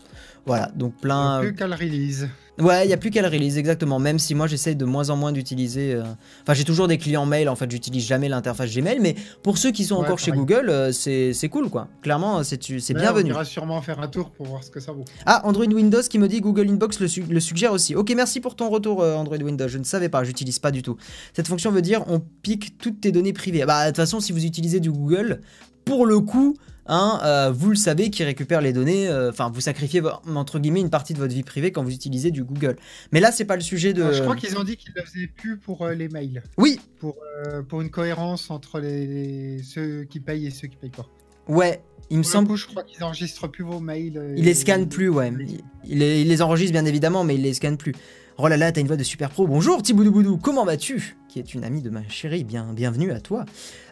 Voilà, 0.46 0.70
donc 0.74 0.94
plein. 0.96 1.40
Plus 1.40 1.54
qu'à 1.54 1.66
le 1.66 1.74
release. 1.74 2.28
Ouais, 2.58 2.84
il 2.84 2.88
n'y 2.88 2.94
a 2.94 2.96
plus 2.96 3.10
qu'à 3.10 3.20
le 3.20 3.28
release, 3.28 3.58
exactement. 3.58 3.98
Même 3.98 4.18
si 4.18 4.34
moi 4.34 4.46
j'essaye 4.46 4.76
de 4.76 4.86
moins 4.86 5.10
en 5.10 5.16
moins 5.16 5.30
d'utiliser. 5.30 5.92
euh, 5.92 6.04
Enfin, 6.42 6.54
j'ai 6.54 6.64
toujours 6.64 6.88
des 6.88 6.96
clients 6.96 7.26
mail, 7.26 7.50
en 7.50 7.56
fait, 7.56 7.70
j'utilise 7.70 8.06
jamais 8.06 8.30
l'interface 8.30 8.74
Gmail, 8.74 8.98
mais 9.00 9.14
pour 9.42 9.58
ceux 9.58 9.72
qui 9.72 9.84
sont 9.84 9.96
Ouais, 9.96 10.04
encore 10.06 10.18
chez. 10.18 10.30
Google, 10.32 10.70
euh, 10.70 10.90
c'est 10.92 11.34
c'est 11.34 11.50
cool 11.50 11.68
quoi. 11.68 11.88
Clairement, 12.00 12.42
c'est 12.44 12.62
c'est 12.80 12.94
bienvenu. 12.94 13.30
On 13.30 13.34
ira 13.34 13.44
sûrement 13.44 13.82
faire 13.82 14.00
un 14.00 14.08
tour 14.08 14.30
pour 14.30 14.46
voir 14.46 14.64
ce 14.64 14.70
que 14.70 14.80
ça 14.80 14.92
vaut. 14.92 15.04
Ah, 15.26 15.42
Android 15.46 15.66
Windows 15.66 16.00
qui 16.08 16.18
me 16.18 16.28
dit 16.28 16.40
Google 16.40 16.70
Inbox 16.70 16.98
le, 17.00 17.08
su- 17.08 17.24
le 17.28 17.40
suggère 17.40 17.72
aussi. 17.72 17.94
Ok, 17.94 18.10
merci 18.16 18.40
pour 18.40 18.56
ton 18.56 18.70
retour 18.70 19.02
euh, 19.02 19.16
Android 19.16 19.36
Windows. 19.36 19.68
Je 19.68 19.76
ne 19.76 19.84
savais 19.84 20.08
pas, 20.08 20.24
j'utilise 20.24 20.58
pas 20.58 20.70
du 20.70 20.80
tout. 20.82 20.96
Cette 21.34 21.48
fonction 21.48 21.70
veut 21.72 21.82
dire 21.82 22.04
on 22.08 22.20
pique 22.20 22.78
toutes 22.78 23.02
tes 23.02 23.12
données 23.12 23.34
privées. 23.34 23.64
Bah, 23.66 23.82
de 23.84 23.88
toute 23.90 23.96
façon, 23.96 24.20
si 24.20 24.32
vous 24.32 24.44
utilisez 24.46 24.80
du 24.80 24.90
Google, 24.90 25.40
pour 25.84 26.06
le 26.06 26.20
coup, 26.20 26.56
hein, 26.88 27.20
euh, 27.24 27.50
vous 27.50 27.70
le 27.70 27.76
savez 27.76 28.10
qui 28.10 28.24
récupère 28.24 28.60
les 28.60 28.72
données. 28.72 29.08
euh, 29.08 29.30
Enfin, 29.30 29.50
vous 29.52 29.60
sacrifiez 29.60 30.02
entre 30.34 30.58
guillemets 30.58 30.80
une 30.80 30.90
partie 30.90 31.12
de 31.14 31.18
votre 31.18 31.34
vie 31.34 31.42
privée 31.42 31.72
quand 31.72 31.82
vous 31.82 31.92
utilisez 31.92 32.30
du 32.30 32.44
Google. 32.44 32.76
Mais 33.12 33.20
là, 33.20 33.32
c'est 33.32 33.44
pas 33.44 33.56
le 33.56 33.62
sujet 33.62 33.92
de. 33.92 34.12
Je 34.12 34.22
crois 34.22 34.36
qu'ils 34.36 34.56
ont 34.58 34.64
dit 34.64 34.76
qu'ils 34.76 34.92
le 34.94 35.02
faisaient 35.02 35.26
plus 35.26 35.56
pour 35.56 35.82
euh, 35.82 35.94
les 35.94 36.08
mails. 36.08 36.42
Oui, 36.58 36.80
Euh, 37.04 37.62
pour 37.62 37.80
une 37.82 37.90
cohérence 37.90 38.50
entre 38.50 38.80
les, 38.80 39.06
les- 39.06 39.62
ceux 39.62 40.04
qui 40.04 40.20
payent 40.20 40.46
et 40.46 40.50
ceux 40.50 40.68
qui 40.68 40.76
payent 40.76 40.90
pas. 40.90 41.06
ouais. 41.48 41.82
Il 42.08 42.18
me 42.18 42.22
Pour 42.22 42.28
le 42.28 42.32
semble. 42.32 42.48
coup, 42.48 42.56
je 42.56 42.66
crois 42.68 42.84
qu'ils 42.84 43.02
enregistrent 43.02 43.48
plus 43.50 43.64
vos 43.64 43.80
mails. 43.80 44.16
euh, 44.16 44.34
Il 44.36 44.44
les 44.44 44.52
et- 44.52 44.54
scanne 44.54 44.88
plus, 44.88 45.08
ouais. 45.08 45.32
Il, 45.40 45.58
il 45.84 45.98
les, 45.98 46.20
il 46.22 46.28
les 46.28 46.40
enregistre 46.40 46.70
bien 46.72 46.84
évidemment, 46.84 47.24
mais 47.24 47.34
il 47.34 47.42
les 47.42 47.52
scanne 47.54 47.76
plus. 47.76 47.94
Oh 48.38 48.48
là 48.48 48.58
là, 48.58 48.70
t'as 48.70 48.82
une 48.82 48.86
voix 48.86 48.98
de 48.98 49.02
super 49.02 49.30
pro. 49.30 49.46
Bonjour 49.46 49.80
Tiboudouboudou, 49.82 50.36
comment 50.36 50.66
vas-tu? 50.66 51.16
Qui 51.26 51.38
est 51.38 51.54
une 51.54 51.64
amie 51.64 51.80
de 51.80 51.88
ma 51.88 52.06
chérie, 52.06 52.44
bien, 52.44 52.68
bienvenue 52.74 53.10
à 53.10 53.18
toi. 53.18 53.46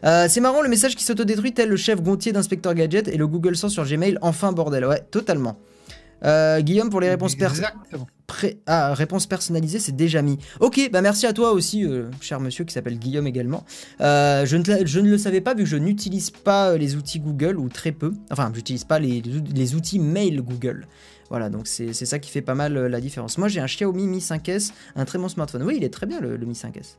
Euh, 0.04 0.26
c'est 0.28 0.42
marrant 0.42 0.60
le 0.60 0.68
message 0.68 0.96
qui 0.96 1.02
s'autodétruit 1.02 1.54
tel 1.54 1.70
le 1.70 1.76
chef 1.76 2.02
Gontier 2.02 2.30
d'Inspecteur 2.32 2.74
Gadget 2.74 3.08
et 3.08 3.16
le 3.16 3.26
Google 3.26 3.56
Sens 3.56 3.72
sur 3.72 3.86
Gmail, 3.86 4.18
enfin 4.20 4.52
bordel, 4.52 4.84
ouais, 4.84 5.00
totalement. 5.10 5.56
Euh, 6.24 6.60
Guillaume 6.60 6.90
pour 6.90 7.00
les 7.00 7.08
réponses 7.10 7.34
per- 7.36 7.46
Exactement. 7.46 8.06
pré- 8.26 8.58
ah, 8.66 8.94
réponses 8.94 9.26
personnalisées, 9.26 9.78
c'est 9.78 9.94
déjà 9.94 10.22
mis. 10.22 10.38
Ok, 10.60 10.88
bah 10.92 11.02
merci 11.02 11.26
à 11.26 11.32
toi 11.32 11.52
aussi, 11.52 11.84
euh, 11.84 12.10
cher 12.20 12.40
monsieur 12.40 12.64
qui 12.64 12.72
s'appelle 12.72 12.98
Guillaume 12.98 13.26
également. 13.26 13.64
Euh, 14.00 14.46
je, 14.46 14.56
ne, 14.56 14.86
je 14.86 15.00
le 15.00 15.18
savais 15.18 15.40
pas 15.40 15.54
vu 15.54 15.64
que 15.64 15.68
je 15.68 15.76
n'utilise 15.76 16.30
pas 16.30 16.76
les 16.76 16.96
outils 16.96 17.20
Google 17.20 17.58
ou 17.58 17.68
très 17.68 17.92
peu. 17.92 18.12
Enfin, 18.30 18.50
j'utilise 18.54 18.84
pas 18.84 18.98
les, 18.98 19.22
les 19.54 19.74
outils 19.74 19.98
mail 19.98 20.40
Google. 20.40 20.86
Voilà, 21.30 21.48
donc 21.50 21.66
c'est 21.66 21.92
c'est 21.94 22.06
ça 22.06 22.18
qui 22.18 22.30
fait 22.30 22.42
pas 22.42 22.54
mal 22.54 22.74
la 22.74 23.00
différence. 23.00 23.38
Moi 23.38 23.48
j'ai 23.48 23.60
un 23.60 23.66
Xiaomi 23.66 24.06
Mi 24.06 24.18
5S, 24.18 24.72
un 24.96 25.04
très 25.04 25.18
bon 25.18 25.28
smartphone. 25.28 25.62
Oui, 25.62 25.74
il 25.78 25.84
est 25.84 25.88
très 25.92 26.06
bien 26.06 26.20
le, 26.20 26.36
le 26.36 26.46
Mi 26.46 26.54
5S. 26.54 26.96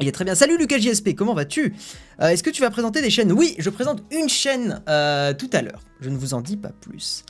Il 0.00 0.08
est 0.08 0.12
très 0.12 0.24
bien. 0.24 0.34
Salut 0.34 0.58
Lucas 0.58 0.78
JSP, 0.78 1.14
comment 1.14 1.34
vas-tu? 1.34 1.74
Euh, 2.20 2.28
Est-ce 2.28 2.42
que 2.42 2.50
tu 2.50 2.62
vas 2.62 2.70
présenter 2.70 3.00
des 3.00 3.10
chaînes? 3.10 3.32
Oui, 3.32 3.54
je 3.58 3.70
présente 3.70 4.02
une 4.12 4.28
chaîne 4.28 4.80
tout 4.86 5.50
à 5.52 5.62
l'heure. 5.62 5.80
Je 6.00 6.10
ne 6.10 6.16
vous 6.16 6.34
en 6.34 6.40
dis 6.40 6.56
pas 6.56 6.72
plus. 6.80 7.24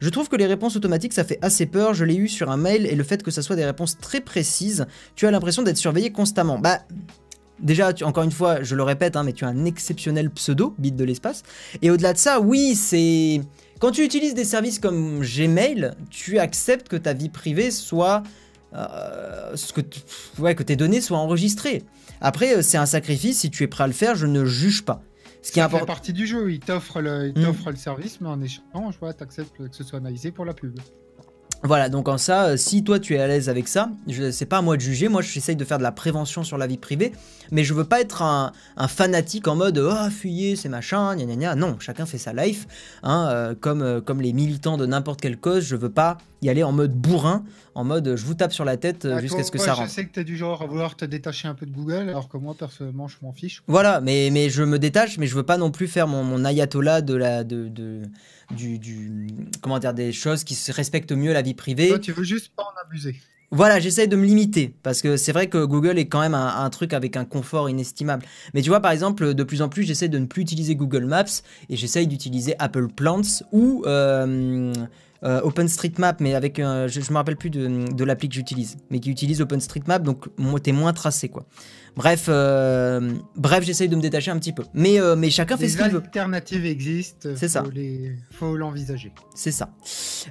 Je 0.00 0.08
trouve 0.08 0.28
que 0.28 0.36
les 0.36 0.46
réponses 0.46 0.76
automatiques, 0.76 1.12
ça 1.12 1.24
fait 1.24 1.38
assez 1.42 1.66
peur. 1.66 1.94
Je 1.94 2.04
l'ai 2.04 2.16
eu 2.16 2.26
sur 2.28 2.50
un 2.50 2.56
mail 2.56 2.86
et 2.86 2.94
le 2.94 3.04
fait 3.04 3.22
que 3.22 3.30
ça 3.30 3.42
soit 3.42 3.56
des 3.56 3.64
réponses 3.64 3.98
très 3.98 4.20
précises, 4.20 4.86
tu 5.14 5.26
as 5.26 5.30
l'impression 5.30 5.62
d'être 5.62 5.76
surveillé 5.76 6.10
constamment. 6.10 6.58
Bah, 6.58 6.80
déjà, 7.60 7.92
encore 8.02 8.24
une 8.24 8.32
fois, 8.32 8.62
je 8.62 8.74
le 8.74 8.82
répète, 8.82 9.16
hein, 9.16 9.22
mais 9.22 9.34
tu 9.34 9.44
as 9.44 9.48
un 9.48 9.64
exceptionnel 9.66 10.30
pseudo, 10.30 10.74
bit 10.78 10.96
de 10.96 11.04
l'espace. 11.04 11.42
Et 11.82 11.90
au-delà 11.90 12.14
de 12.14 12.18
ça, 12.18 12.40
oui, 12.40 12.74
c'est. 12.74 13.42
Quand 13.78 13.90
tu 13.90 14.04
utilises 14.04 14.34
des 14.34 14.44
services 14.44 14.78
comme 14.78 15.20
Gmail, 15.20 15.92
tu 16.10 16.38
acceptes 16.38 16.88
que 16.88 16.96
ta 16.96 17.12
vie 17.12 17.28
privée 17.28 17.70
soit. 17.70 18.22
euh, 18.74 19.56
ouais, 20.38 20.54
que 20.54 20.62
tes 20.62 20.76
données 20.76 21.00
soient 21.00 21.18
enregistrées. 21.18 21.82
Après, 22.20 22.56
euh, 22.56 22.62
c'est 22.62 22.78
un 22.78 22.86
sacrifice. 22.86 23.40
Si 23.40 23.50
tu 23.50 23.64
es 23.64 23.66
prêt 23.66 23.84
à 23.84 23.86
le 23.86 23.92
faire, 23.92 24.14
je 24.14 24.26
ne 24.26 24.44
juge 24.44 24.84
pas. 24.84 25.02
Ce 25.42 25.52
qui 25.52 25.58
est 25.58 25.62
important. 25.62 25.86
partie 25.86 26.12
du 26.12 26.26
jeu. 26.26 26.52
Ils 26.52 26.60
t'offrent 26.60 27.00
le, 27.00 27.32
Mm. 27.32 27.70
le 27.70 27.76
service, 27.76 28.20
mais 28.20 28.28
en 28.28 28.40
échange, 28.40 28.98
ouais, 29.02 29.12
t'acceptes 29.14 29.56
que 29.56 29.74
ce 29.74 29.84
soit 29.84 29.98
analysé 29.98 30.30
pour 30.32 30.44
la 30.44 30.54
pub. 30.54 30.78
Voilà, 31.62 31.90
donc 31.90 32.08
en 32.08 32.16
ça, 32.16 32.44
euh, 32.46 32.56
si 32.56 32.82
toi 32.84 32.98
tu 32.98 33.14
es 33.14 33.18
à 33.18 33.26
l'aise 33.26 33.50
avec 33.50 33.68
ça, 33.68 33.90
je 34.08 34.30
c'est 34.30 34.46
pas 34.46 34.58
à 34.58 34.62
moi 34.62 34.76
de 34.76 34.80
juger, 34.80 35.08
moi 35.08 35.20
j'essaye 35.20 35.56
de 35.56 35.64
faire 35.66 35.76
de 35.76 35.82
la 35.82 35.92
prévention 35.92 36.42
sur 36.42 36.56
la 36.56 36.66
vie 36.66 36.78
privée, 36.78 37.12
mais 37.52 37.64
je 37.64 37.74
veux 37.74 37.84
pas 37.84 38.00
être 38.00 38.22
un, 38.22 38.52
un 38.78 38.88
fanatique 38.88 39.46
en 39.46 39.56
mode 39.56 39.78
ah 39.92 40.08
fuyez 40.10 40.56
c'est 40.56 40.70
machin, 40.70 41.14
gna 41.16 41.26
gna 41.26 41.36
gna. 41.36 41.54
Non, 41.56 41.76
chacun 41.78 42.06
fait 42.06 42.16
sa 42.16 42.32
life, 42.32 42.66
hein, 43.02 43.28
euh, 43.30 43.54
comme, 43.60 43.82
euh, 43.82 44.00
comme 44.00 44.22
les 44.22 44.32
militants 44.32 44.78
de 44.78 44.86
n'importe 44.86 45.20
quelle 45.20 45.36
cause, 45.36 45.62
je 45.64 45.76
veux 45.76 45.90
pas 45.90 46.16
y 46.40 46.48
aller 46.48 46.62
en 46.62 46.72
mode 46.72 46.92
bourrin, 46.94 47.44
en 47.74 47.84
mode 47.84 48.16
je 48.16 48.24
vous 48.24 48.32
tape 48.34 48.54
sur 48.54 48.64
la 48.64 48.78
tête 48.78 49.06
Ah, 49.10 49.20
jusqu'à 49.20 49.42
ce 49.42 49.50
que 49.50 49.58
ouais, 49.58 49.64
ça 49.66 49.74
Je 49.74 49.80
rentre. 49.80 49.90
sais 49.90 50.06
que 50.06 50.12
t'es 50.12 50.24
du 50.24 50.38
genre 50.38 50.62
à 50.62 50.66
vouloir 50.66 50.96
te 50.96 51.04
détacher 51.04 51.46
un 51.46 51.54
peu 51.54 51.66
de 51.66 51.72
Google, 51.72 52.08
alors 52.08 52.30
que 52.30 52.38
moi, 52.38 52.54
personnellement, 52.58 53.06
je 53.06 53.16
m'en 53.20 53.32
fiche. 53.34 53.62
Voilà, 53.66 54.00
mais, 54.00 54.30
mais 54.32 54.48
je 54.48 54.62
me 54.62 54.78
détache, 54.78 55.18
mais 55.18 55.26
je 55.26 55.34
veux 55.34 55.42
pas 55.42 55.58
non 55.58 55.70
plus 55.70 55.88
faire 55.88 56.06
mon, 56.08 56.24
mon 56.24 56.42
ayatollah 56.46 57.02
de 57.02 57.14
la 57.14 57.44
de, 57.44 57.68
de- 57.68 58.04
du, 58.50 58.78
du 58.78 59.28
comment 59.60 59.78
dire 59.78 59.94
des 59.94 60.12
choses 60.12 60.44
qui 60.44 60.54
se 60.54 60.72
respectent 60.72 61.12
mieux 61.12 61.32
la 61.32 61.42
vie 61.42 61.54
privée. 61.54 61.88
Toi, 61.88 61.98
tu 61.98 62.12
veux 62.12 62.24
juste 62.24 62.52
pas 62.56 62.62
en 62.62 62.86
abuser. 62.86 63.16
Voilà, 63.52 63.80
j'essaye 63.80 64.06
de 64.06 64.14
me 64.14 64.24
limiter 64.24 64.74
parce 64.84 65.02
que 65.02 65.16
c'est 65.16 65.32
vrai 65.32 65.48
que 65.48 65.64
Google 65.64 65.98
est 65.98 66.06
quand 66.06 66.20
même 66.20 66.34
un, 66.34 66.62
un 66.62 66.70
truc 66.70 66.92
avec 66.92 67.16
un 67.16 67.24
confort 67.24 67.68
inestimable. 67.68 68.24
Mais 68.54 68.62
tu 68.62 68.68
vois, 68.68 68.78
par 68.78 68.92
exemple, 68.92 69.34
de 69.34 69.42
plus 69.42 69.60
en 69.60 69.68
plus, 69.68 69.82
j'essaie 69.82 70.08
de 70.08 70.18
ne 70.18 70.26
plus 70.26 70.42
utiliser 70.42 70.76
Google 70.76 71.04
Maps 71.04 71.24
et 71.68 71.76
j'essaye 71.76 72.06
d'utiliser 72.06 72.54
Apple 72.60 72.86
Plants 72.86 73.22
ou 73.50 73.82
euh, 73.86 74.72
euh, 75.24 75.40
OpenStreetMap, 75.42 76.20
mais 76.20 76.34
avec, 76.36 76.58
je, 76.58 76.86
je 76.88 77.10
me 77.10 77.16
rappelle 77.16 77.36
plus 77.36 77.50
de, 77.50 77.92
de 77.92 78.04
l'appli 78.04 78.28
que 78.28 78.36
j'utilise, 78.36 78.76
mais 78.88 79.00
qui 79.00 79.10
utilise 79.10 79.40
OpenStreetMap, 79.40 80.04
donc 80.04 80.28
t'es 80.62 80.72
moins 80.72 80.92
tracé 80.92 81.28
quoi. 81.28 81.44
Bref, 81.96 82.26
euh, 82.28 83.12
bref, 83.36 83.64
j'essaye 83.64 83.88
de 83.88 83.96
me 83.96 84.00
détacher 84.00 84.30
un 84.30 84.38
petit 84.38 84.52
peu. 84.52 84.62
Mais, 84.74 85.00
euh, 85.00 85.16
mais 85.16 85.30
chacun 85.30 85.56
fait 85.56 85.68
ce 85.68 85.76
Les 85.76 85.82
qu'il 85.84 85.92
veut. 85.92 85.98
alternatives 86.02 86.64
existent. 86.64 87.28
C'est 87.36 87.48
ça. 87.48 87.64
les- 87.74 88.12
faut 88.30 88.56
l'envisager. 88.56 89.12
C'est 89.34 89.50
ça. 89.50 89.70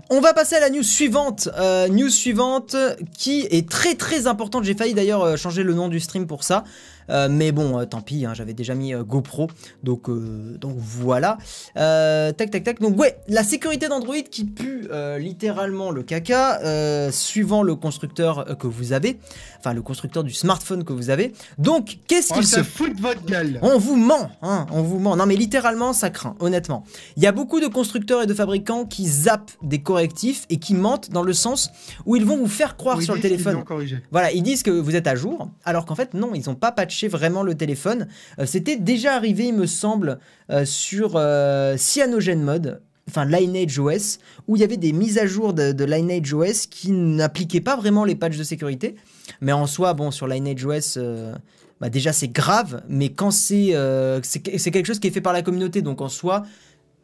On 0.10 0.22
va 0.22 0.34
passer 0.34 0.56
à 0.56 0.60
la 0.62 0.70
news 0.70 0.84
suivante. 0.84 1.50
Euh, 1.58 1.88
news 1.90 2.10
suivante 2.10 2.76
qui 3.18 3.48
est 3.52 3.70
très 3.70 3.96
très 3.96 4.28
importante. 4.28 4.64
J'ai 4.64 4.74
failli 4.76 4.94
d'ailleurs 4.94 5.38
changer 5.38 5.64
le 5.64 5.74
nom 5.74 5.88
du 5.90 6.00
stream 6.00 6.28
pour 6.28 6.44
ça. 6.44 6.64
Euh, 7.10 7.28
mais 7.30 7.52
bon, 7.52 7.80
euh, 7.80 7.86
tant 7.86 8.02
pis, 8.02 8.26
hein, 8.26 8.34
j'avais 8.34 8.54
déjà 8.54 8.76
mis 8.76 8.94
euh, 8.94 9.04
GoPro. 9.04 9.48
Donc, 9.84 10.10
donc 10.10 10.76
voilà. 10.78 11.38
Tac 11.76 12.52
tac 12.52 12.64
tac. 12.64 12.80
Donc 12.80 13.00
ouais, 13.00 13.18
la 13.28 13.44
sécurité 13.44 13.88
d'Android 13.88 14.16
qui 14.30 14.46
pue 14.46 14.88
littéralement 15.18 15.92
le 15.92 16.04
caca, 16.04 17.12
suivant 17.12 17.64
le 17.64 17.76
constructeur 17.76 18.58
que 18.58 18.68
vous 18.68 18.94
avez. 18.94 19.20
Enfin, 19.60 19.74
le 19.74 19.82
constructeur 19.82 20.24
du 20.24 20.34
smartphone 20.34 20.84
que 20.84 20.94
vous 20.94 21.10
avez. 21.10 21.34
Donc, 21.58 21.98
qu'est-ce 22.08 22.32
On 22.32 22.38
qu'il 22.38 22.48
se 22.48 22.64
fout 22.64 22.96
de 22.96 23.02
votre 23.02 23.26
gueule. 23.26 23.60
on 23.62 23.78
vous 23.78 23.98
ment, 23.98 24.32
hein, 24.42 24.66
on 24.72 24.82
vous 24.82 25.00
ment. 25.00 25.18
Non 25.18 25.26
mais 25.26 25.36
littéralement, 25.36 25.92
ça 25.92 26.10
craint, 26.10 26.36
honnêtement. 26.40 26.86
Il 27.18 27.24
y 27.24 27.28
a 27.28 27.32
beaucoup 27.32 27.60
de 27.60 27.68
constructeurs 27.68 28.22
et 28.22 28.26
de 28.26 28.34
fabricants 28.34 28.86
qui 28.86 29.06
zappent 29.06 29.52
des 29.62 29.80
correctifs 29.82 30.46
et 30.50 30.58
qui 30.58 30.76
mentent 30.76 31.10
dans 31.10 31.24
le 31.24 31.34
sens 31.34 31.70
où 32.06 32.16
ils 32.16 32.26
vont 32.26 32.38
vous 32.38 32.48
faire 32.48 32.78
croire 32.78 32.98
Oui, 32.98 33.04
sur 33.04 33.16
le 33.16 33.22
téléphone. 33.22 33.64
Voilà, 34.12 34.32
ils 34.32 34.44
disent 34.44 34.64
que 34.64 34.72
vous 34.72 34.96
êtes 34.96 35.08
à 35.08 35.16
jour, 35.16 35.50
alors 35.66 35.86
qu'en 35.86 35.96
fait 35.96 36.14
non, 36.14 36.32
ils 36.34 36.46
n'ont 36.48 36.56
pas 36.56 36.72
patché 36.72 36.99
vraiment 37.08 37.44
le 37.44 37.56
téléphone. 37.56 38.08
Euh, 38.40 38.46
C'était 38.46 38.76
déjà 38.78 39.14
arrivé, 39.16 39.46
il 39.48 39.54
me 39.56 39.66
semble, 39.66 40.20
euh, 40.52 40.66
sur 40.66 41.14
euh, 41.16 41.78
Cyanogen 41.78 42.42
Mode, 42.44 42.82
enfin 43.08 43.26
Lineage 43.26 43.80
OS, 43.80 44.20
où 44.48 44.56
il 44.56 44.60
y 44.62 44.64
avait 44.64 44.78
des 44.78 44.92
mises 44.94 45.18
à 45.18 45.26
jour 45.26 45.54
de, 45.54 45.72
de 45.72 45.84
Lineage 45.86 46.34
OS 46.34 46.66
qui 46.68 46.92
n'appliquaient 46.92 47.62
pas 47.62 47.76
vraiment 47.76 48.04
les 48.06 48.16
patchs 48.16 48.38
de 48.38 48.44
sécurité. 48.44 48.96
Mais 49.42 49.52
en 49.52 49.66
soi, 49.68 49.94
bon, 49.94 50.12
sur 50.12 50.28
Lineage 50.28 50.66
OS, 50.66 50.96
euh, 50.98 51.34
bah 51.82 51.90
déjà 51.90 52.12
c'est 52.12 52.28
grave, 52.28 52.84
mais 52.90 53.10
quand 53.10 53.32
c'est 53.32 53.74
euh, 53.74 54.20
c'est 54.22 54.58
c'est 54.60 54.70
quelque 54.70 54.86
chose 54.86 55.00
qui 55.00 55.08
est 55.08 55.12
fait 55.12 55.22
par 55.22 55.32
la 55.34 55.42
communauté, 55.42 55.82
donc 55.82 56.02
en 56.02 56.10
soi, 56.10 56.44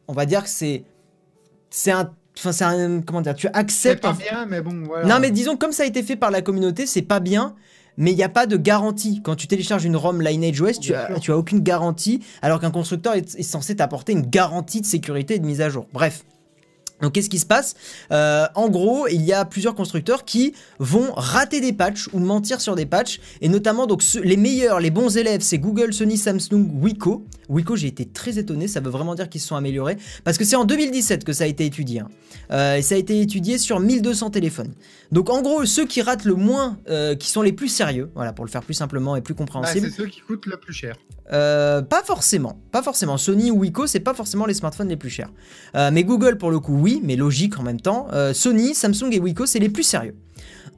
on 0.09 0.13
va 0.13 0.25
dire 0.25 0.43
que 0.43 0.49
c'est 0.49 0.83
c'est 1.69 1.91
un 1.91 2.11
Enfin, 2.37 2.51
c'est 2.51 2.65
un. 2.65 2.99
Comment 2.99 3.21
dire 3.21 3.33
Tu 3.33 3.47
C'est 3.47 3.55
acceptes. 3.55 4.01
pas 4.01 4.09
en- 4.09 4.13
bien, 4.13 4.45
mais 4.45 4.59
bon, 4.59 4.83
voilà. 4.85 5.07
non, 5.07 5.21
mais 5.21 5.31
disons, 5.31 5.55
comme 5.55 5.71
ça 5.71 5.83
a 5.83 5.85
été 5.85 6.03
fait 6.03 6.17
par 6.17 6.31
la 6.31 6.41
communauté, 6.41 6.85
c'est 6.85 7.01
pas 7.01 7.21
bien, 7.21 7.55
mais 7.97 8.11
il 8.11 8.15
n'y 8.15 8.23
a 8.23 8.29
pas 8.29 8.45
de 8.45 8.57
garantie. 8.57 9.21
Quand 9.23 9.35
tu 9.35 9.47
télécharges 9.47 9.85
une 9.85 9.95
ROM 9.95 10.21
Lineage 10.21 10.61
OS, 10.61 10.79
tu 10.79 10.93
as, 10.93 11.19
tu 11.19 11.31
as 11.31 11.37
aucune 11.37 11.59
garantie, 11.59 12.21
alors 12.41 12.59
qu'un 12.59 12.71
constructeur 12.71 13.13
est, 13.13 13.35
est 13.35 13.43
censé 13.43 13.75
t'apporter 13.75 14.13
une 14.13 14.25
garantie 14.25 14.81
de 14.81 14.85
sécurité 14.85 15.35
et 15.35 15.39
de 15.39 15.45
mise 15.45 15.61
à 15.61 15.69
jour. 15.69 15.87
Bref. 15.93 16.23
Donc 17.01 17.11
qu'est-ce 17.13 17.29
qui 17.29 17.39
se 17.39 17.45
passe? 17.45 17.75
Euh, 18.11 18.45
En 18.55 18.69
gros, 18.69 19.07
il 19.07 19.21
y 19.21 19.33
a 19.33 19.43
plusieurs 19.45 19.75
constructeurs 19.75 20.23
qui 20.23 20.53
vont 20.79 21.11
rater 21.15 21.59
des 21.59 21.73
patchs 21.73 22.07
ou 22.13 22.19
mentir 22.19 22.61
sur 22.61 22.75
des 22.75 22.85
patchs, 22.85 23.19
et 23.41 23.49
notamment 23.49 23.85
donc 23.85 24.01
les 24.23 24.37
meilleurs, 24.37 24.79
les 24.79 24.91
bons 24.91 25.17
élèves, 25.17 25.41
c'est 25.41 25.57
Google, 25.59 25.93
Sony, 25.93 26.17
Samsung, 26.17 26.69
Wiko. 26.81 27.25
Wiko, 27.49 27.75
j'ai 27.75 27.87
été 27.87 28.05
très 28.05 28.39
étonné, 28.39 28.67
ça 28.67 28.79
veut 28.79 28.89
vraiment 28.89 29.13
dire 29.13 29.29
qu'ils 29.29 29.41
se 29.41 29.47
sont 29.47 29.55
améliorés, 29.55 29.97
parce 30.23 30.37
que 30.37 30.45
c'est 30.45 30.55
en 30.55 30.65
2017 30.65 31.23
que 31.25 31.33
ça 31.33 31.43
a 31.43 31.47
été 31.47 31.65
étudié. 31.65 31.99
hein. 31.99 32.07
Euh, 32.51 32.75
et 32.77 32.81
ça 32.81 32.95
a 32.95 32.97
été 32.97 33.21
étudié 33.21 33.57
sur 33.57 33.79
1200 33.79 34.29
téléphones. 34.31 34.73
Donc 35.11 35.29
en 35.29 35.41
gros, 35.41 35.65
ceux 35.65 35.85
qui 35.85 36.01
ratent 36.01 36.25
le 36.25 36.35
moins, 36.35 36.77
euh, 36.89 37.15
qui 37.15 37.29
sont 37.29 37.41
les 37.41 37.53
plus 37.53 37.67
sérieux, 37.67 38.09
voilà, 38.15 38.33
pour 38.33 38.45
le 38.45 38.49
faire 38.51 38.63
plus 38.63 38.73
simplement 38.73 39.15
et 39.15 39.21
plus 39.21 39.35
compréhensible. 39.35 39.87
c'est 39.89 39.95
ceux 39.95 40.07
qui 40.07 40.21
coûtent 40.21 40.45
le 40.45 40.57
plus 40.57 40.73
cher. 40.73 40.95
Pas 41.29 42.03
forcément, 42.05 42.59
pas 42.71 42.81
forcément. 42.83 43.17
Sony 43.17 43.51
ou 43.51 43.59
Wiko, 43.59 43.87
c'est 43.87 43.99
pas 43.99 44.13
forcément 44.13 44.45
les 44.45 44.53
smartphones 44.53 44.89
les 44.89 44.97
plus 44.97 45.09
chers. 45.09 45.31
Mais 45.73 46.03
Google, 46.03 46.37
pour 46.37 46.51
le 46.51 46.59
coup, 46.59 46.77
oui, 46.77 46.94
mais 47.03 47.15
logique 47.15 47.59
en 47.59 47.63
même 47.63 47.81
temps. 47.81 48.07
Euh, 48.13 48.33
Sony, 48.33 48.73
Samsung 48.73 49.11
et 49.11 49.19
Wiko, 49.19 49.45
c'est 49.45 49.59
les 49.59 49.69
plus 49.69 49.83
sérieux. 49.83 50.15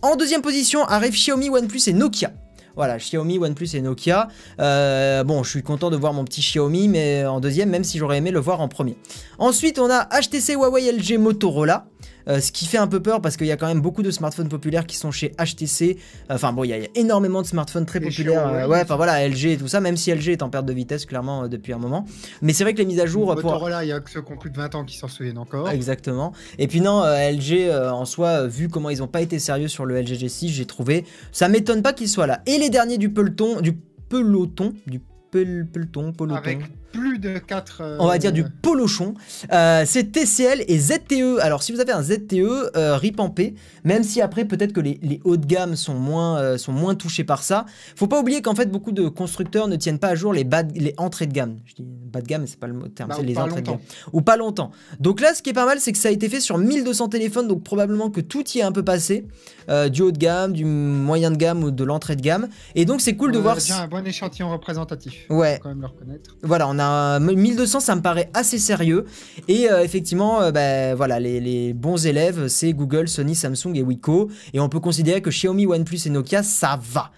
En 0.01 0.15
deuxième 0.15 0.41
position 0.41 0.83
arrivent 0.83 1.13
Xiaomi, 1.13 1.49
OnePlus 1.49 1.81
et 1.87 1.93
Nokia. 1.93 2.31
Voilà, 2.75 2.97
Xiaomi, 2.97 3.39
OnePlus 3.39 3.69
et 3.73 3.81
Nokia. 3.81 4.27
Euh, 4.59 5.23
bon, 5.23 5.41
je 5.41 5.49
suis 5.49 5.63
content 5.63 5.89
de 5.89 5.97
voir 5.97 6.13
mon 6.13 6.23
petit 6.23 6.41
Xiaomi, 6.41 6.87
mais 6.87 7.25
en 7.25 7.39
deuxième, 7.39 7.69
même 7.69 7.83
si 7.83 7.97
j'aurais 7.97 8.17
aimé 8.17 8.29
le 8.29 8.39
voir 8.39 8.61
en 8.61 8.67
premier. 8.67 8.95
Ensuite, 9.39 9.79
on 9.79 9.89
a 9.89 10.07
HTC, 10.21 10.53
Huawei, 10.53 10.91
LG, 10.91 11.17
Motorola. 11.17 11.87
Euh, 12.27 12.39
ce 12.39 12.51
qui 12.51 12.65
fait 12.65 12.77
un 12.77 12.87
peu 12.87 12.99
peur 13.01 13.21
parce 13.21 13.37
qu'il 13.37 13.47
y 13.47 13.51
a 13.51 13.57
quand 13.57 13.67
même 13.67 13.81
beaucoup 13.81 14.03
de 14.03 14.11
smartphones 14.11 14.49
populaires 14.49 14.85
qui 14.85 14.97
sont 14.97 15.11
chez 15.11 15.33
HTC. 15.39 15.97
Enfin 16.29 16.51
bon, 16.53 16.63
il 16.63 16.69
y, 16.69 16.73
a- 16.73 16.77
il 16.77 16.83
y 16.83 16.85
a 16.85 16.89
énormément 16.95 17.41
de 17.41 17.47
smartphones 17.47 17.85
très 17.85 17.99
populaires. 17.99 18.47
Euh, 18.47 18.67
ouais, 18.67 18.81
enfin 18.81 18.95
voilà, 18.97 19.27
LG 19.27 19.45
et 19.53 19.57
tout 19.57 19.67
ça, 19.67 19.79
même 19.79 19.95
si 19.97 20.11
LG 20.11 20.29
est 20.29 20.43
en 20.43 20.49
perte 20.49 20.65
de 20.65 20.73
vitesse 20.73 21.05
clairement 21.05 21.43
euh, 21.43 21.47
depuis 21.47 21.73
un 21.73 21.77
moment. 21.77 22.05
Mais 22.41 22.53
c'est 22.53 22.63
vrai 22.63 22.73
que 22.73 22.79
les 22.79 22.85
mises 22.85 22.99
à 22.99 23.05
jour. 23.05 23.33
Motorola, 23.35 23.83
il 23.85 23.87
y 23.87 23.91
a 23.91 23.99
que 23.99 24.09
ceux 24.09 24.21
qui 24.21 24.31
ont 24.33 24.37
plus 24.37 24.49
de 24.49 24.57
20 24.57 24.75
ans 24.75 24.83
qui 24.85 24.97
s'en 24.97 25.07
souviennent 25.07 25.37
encore. 25.37 25.69
Exactement. 25.69 26.33
Et 26.57 26.67
puis 26.67 26.81
non, 26.81 27.03
LG 27.03 27.71
en 27.91 28.05
soi, 28.05 28.45
vu 28.47 28.67
comment 28.69 28.89
ils 28.89 29.01
ont 29.01 29.07
pas 29.07 29.21
été 29.21 29.39
sérieux 29.39 29.67
sur 29.67 29.85
le 29.85 29.99
LG 30.01 30.13
G6, 30.17 30.49
j'ai 30.49 30.65
trouvé, 30.65 31.05
ça 31.31 31.47
m'étonne 31.47 31.81
pas 31.81 31.93
qu'ils 31.93 32.09
soient 32.09 32.27
là. 32.27 32.41
Et 32.45 32.57
les 32.57 32.69
derniers 32.69 32.97
du 32.97 33.09
peloton, 33.09 33.61
du 33.61 33.73
peloton, 34.09 34.73
du 34.87 34.99
pel- 35.31 35.65
peloton, 35.71 36.11
peloton. 36.13 36.35
Avec 36.35 36.59
plus 36.91 37.19
de 37.19 37.37
4. 37.37 37.97
On 37.99 38.07
va 38.07 38.17
dire 38.17 38.31
du 38.31 38.43
polochon. 38.43 39.13
Euh, 39.51 39.83
c'est 39.85 40.11
TCL 40.11 40.63
et 40.67 40.79
ZTE. 40.79 41.39
Alors, 41.41 41.63
si 41.63 41.71
vous 41.71 41.79
avez 41.79 41.91
un 41.91 42.01
ZTE, 42.01 42.33
euh, 42.75 42.95
RIP 42.97 43.19
en 43.19 43.29
paix, 43.29 43.53
même 43.83 44.03
si 44.03 44.21
après, 44.21 44.45
peut-être 44.45 44.73
que 44.73 44.79
les, 44.79 44.99
les 45.01 45.19
hauts 45.23 45.37
de 45.37 45.45
gamme 45.45 45.75
sont 45.75 45.93
moins, 45.93 46.39
euh, 46.39 46.57
sont 46.57 46.71
moins 46.71 46.95
touchés 46.95 47.23
par 47.23 47.43
ça. 47.43 47.65
Faut 47.95 48.07
pas 48.07 48.19
oublier 48.19 48.41
qu'en 48.41 48.55
fait, 48.55 48.71
beaucoup 48.71 48.91
de 48.91 49.07
constructeurs 49.07 49.67
ne 49.67 49.75
tiennent 49.75 49.99
pas 49.99 50.09
à 50.09 50.15
jour 50.15 50.33
les, 50.33 50.43
bas 50.43 50.63
de- 50.63 50.77
les 50.79 50.93
entrées 50.97 51.27
de 51.27 51.33
gamme. 51.33 51.57
Je 51.65 51.75
dis 51.75 51.83
bas 51.85 52.21
de 52.21 52.27
gamme, 52.27 52.45
c'est 52.47 52.59
pas 52.59 52.67
le 52.67 52.73
mot 52.73 52.87
terme, 52.87 53.09
Bah, 53.09 53.15
c'est 53.19 53.25
les 53.25 53.37
entrées 53.37 53.61
de 53.61 53.67
gamme. 53.67 53.79
Ou 54.13 54.21
pas 54.21 54.37
longtemps. 54.37 54.71
Donc 54.99 55.21
là, 55.21 55.33
ce 55.33 55.41
qui 55.41 55.49
est 55.49 55.53
pas 55.53 55.65
mal, 55.65 55.79
c'est 55.79 55.91
que 55.91 55.97
ça 55.97 56.09
a 56.09 56.11
été 56.11 56.29
fait 56.29 56.39
sur 56.41 56.57
1200 56.57 57.09
téléphones, 57.09 57.47
donc 57.47 57.63
probablement 57.63 58.09
que 58.09 58.21
tout 58.21 58.43
y 58.55 58.59
est 58.59 58.63
un 58.63 58.71
peu 58.71 58.83
passé. 58.83 59.27
Euh, 59.69 59.89
du 59.89 60.01
haut 60.01 60.11
de 60.11 60.17
gamme, 60.17 60.53
du 60.53 60.63
moyen 60.63 61.29
de 61.29 61.35
gamme 61.35 61.61
ou 61.63 61.71
de 61.71 61.83
l'entrée 61.83 62.15
de 62.15 62.21
gamme. 62.21 62.47
Et 62.75 62.85
donc, 62.85 63.01
c'est 63.01 63.17
cool 63.17 63.33
de 63.33 63.37
On 63.37 63.41
voir. 63.41 63.55
déjà 63.55 63.81
un 63.81 63.87
bon 63.87 64.05
échantillon 64.07 64.49
représentatif. 64.49 65.25
Ouais. 65.29 65.55
Faut 65.57 65.63
quand 65.63 65.69
même 65.69 65.81
le 65.81 65.87
reconnaître. 65.87 66.37
Voilà, 66.41 66.69
on 66.69 66.76
a 66.79 66.85
un 66.85 67.19
1200, 67.19 67.79
ça 67.79 67.95
me 67.95 68.01
paraît 68.01 68.29
assez 68.33 68.57
sérieux. 68.57 69.05
Et 69.47 69.69
euh, 69.69 69.83
effectivement, 69.83 70.41
euh, 70.41 70.51
bah, 70.51 70.95
voilà, 70.95 71.19
les, 71.19 71.39
les 71.39 71.73
bons 71.73 72.05
élèves, 72.05 72.47
c'est 72.47 72.73
Google, 72.73 73.07
Sony, 73.07 73.35
Samsung 73.35 73.75
et 73.75 73.81
Wiko. 73.81 74.29
Et 74.53 74.59
on 74.59 74.69
peut 74.69 74.79
considérer 74.79 75.21
que 75.21 75.29
Xiaomi, 75.29 75.65
OnePlus 75.65 75.99
et 76.05 76.09
Nokia, 76.09 76.43
ça 76.43 76.79
va. 76.81 77.11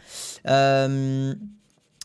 Euh, 0.47 1.33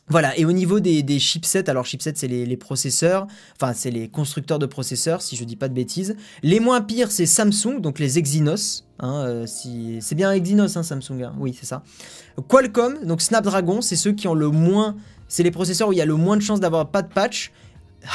voilà, 0.09 0.39
et 0.39 0.45
au 0.45 0.53
niveau 0.53 0.81
des, 0.81 1.03
des 1.03 1.19
chipsets, 1.19 1.71
alors 1.71 1.87
chipsets 1.87 2.13
c'est 2.17 2.29
les, 2.29 2.57
processeurs, 2.59 3.27
enfin 3.57 3.73
c'est 3.73 3.91
les 3.91 4.09
constructeurs 4.09 4.59
de 4.59 4.67
processeurs 4.67 5.23
si 5.23 5.35
je 5.35 5.45
dis 5.45 5.57
pas 5.57 5.69
de 5.69 5.73
bêtises. 5.73 6.15
Les 6.43 6.61
moins 6.61 6.83
pires 6.83 7.11
c'est 7.11 7.25
Samsung, 7.25 7.81
donc 7.81 7.99
les 7.99 8.19
Exynos, 8.19 8.85
hein, 8.99 9.45
si... 9.47 9.97
c'est 10.03 10.15
bien 10.15 10.31
Exynos 10.33 10.77
hein, 10.77 10.83
Samsung, 10.83 11.23
hein, 11.23 11.35
oui 11.39 11.57
c'est 11.59 11.65
ça. 11.65 11.83
Qualcomm, 12.49 13.07
donc 13.07 13.23
Snapdragon, 13.23 13.81
c'est 13.81 13.97
ceux 13.97 14.13
qui 14.13 14.29
ont 14.29 14.35
le 14.35 14.51
moins, 14.51 14.97
c'est 15.29 15.43
les 15.43 15.51
processeurs 15.51 15.89
où 15.89 15.93
il 15.93 15.99
y 15.99 16.03
a 16.03 16.07
le 16.07 16.15
moins 16.17 16.37
de 16.37 16.43
chances 16.43 16.61
d'avoir 16.61 16.89
pas 16.89 17.03
de 17.03 17.09
patch. 17.13 17.53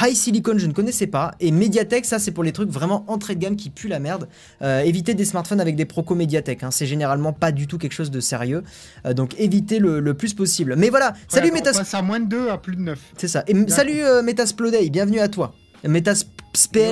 High 0.00 0.14
Silicon, 0.14 0.54
je 0.56 0.66
ne 0.66 0.72
connaissais 0.72 1.08
pas. 1.08 1.32
Et 1.40 1.50
Mediatek, 1.50 2.04
ça, 2.04 2.20
c'est 2.20 2.30
pour 2.30 2.44
les 2.44 2.52
trucs 2.52 2.70
vraiment 2.70 3.04
entrée 3.08 3.34
de 3.34 3.40
gamme 3.40 3.56
qui 3.56 3.70
puent 3.70 3.88
la 3.88 3.98
merde. 3.98 4.28
Euh, 4.62 4.82
évitez 4.82 5.14
des 5.14 5.24
smartphones 5.24 5.60
avec 5.60 5.74
des 5.74 5.84
Proco 5.84 6.14
Mediatek. 6.14 6.62
hein. 6.62 6.70
C'est 6.70 6.86
généralement 6.86 7.32
pas 7.32 7.50
du 7.50 7.66
tout 7.66 7.76
quelque 7.76 7.92
chose 7.94 8.12
de 8.12 8.20
sérieux. 8.20 8.62
Euh, 9.04 9.14
donc 9.14 9.34
évitez 9.38 9.80
le, 9.80 9.98
le 9.98 10.14
plus 10.14 10.32
possible. 10.32 10.76
Mais 10.76 10.90
voilà, 10.90 11.14
salut 11.26 11.50
Metas... 11.50 11.72
On 11.74 11.78
passe 11.78 11.94
à 11.94 12.02
moins 12.02 12.20
de 12.20 12.26
2 12.26 12.50
à 12.50 12.58
plus 12.58 12.76
de 12.76 12.82
9. 12.82 12.98
C'est 13.16 13.26
ça. 13.26 13.42
Et 13.48 13.68
salut 13.68 14.00
euh, 14.04 14.22
Metasploday, 14.22 14.90
bienvenue 14.90 15.18
à 15.18 15.26
toi. 15.28 15.54
Metaspl 15.84 16.28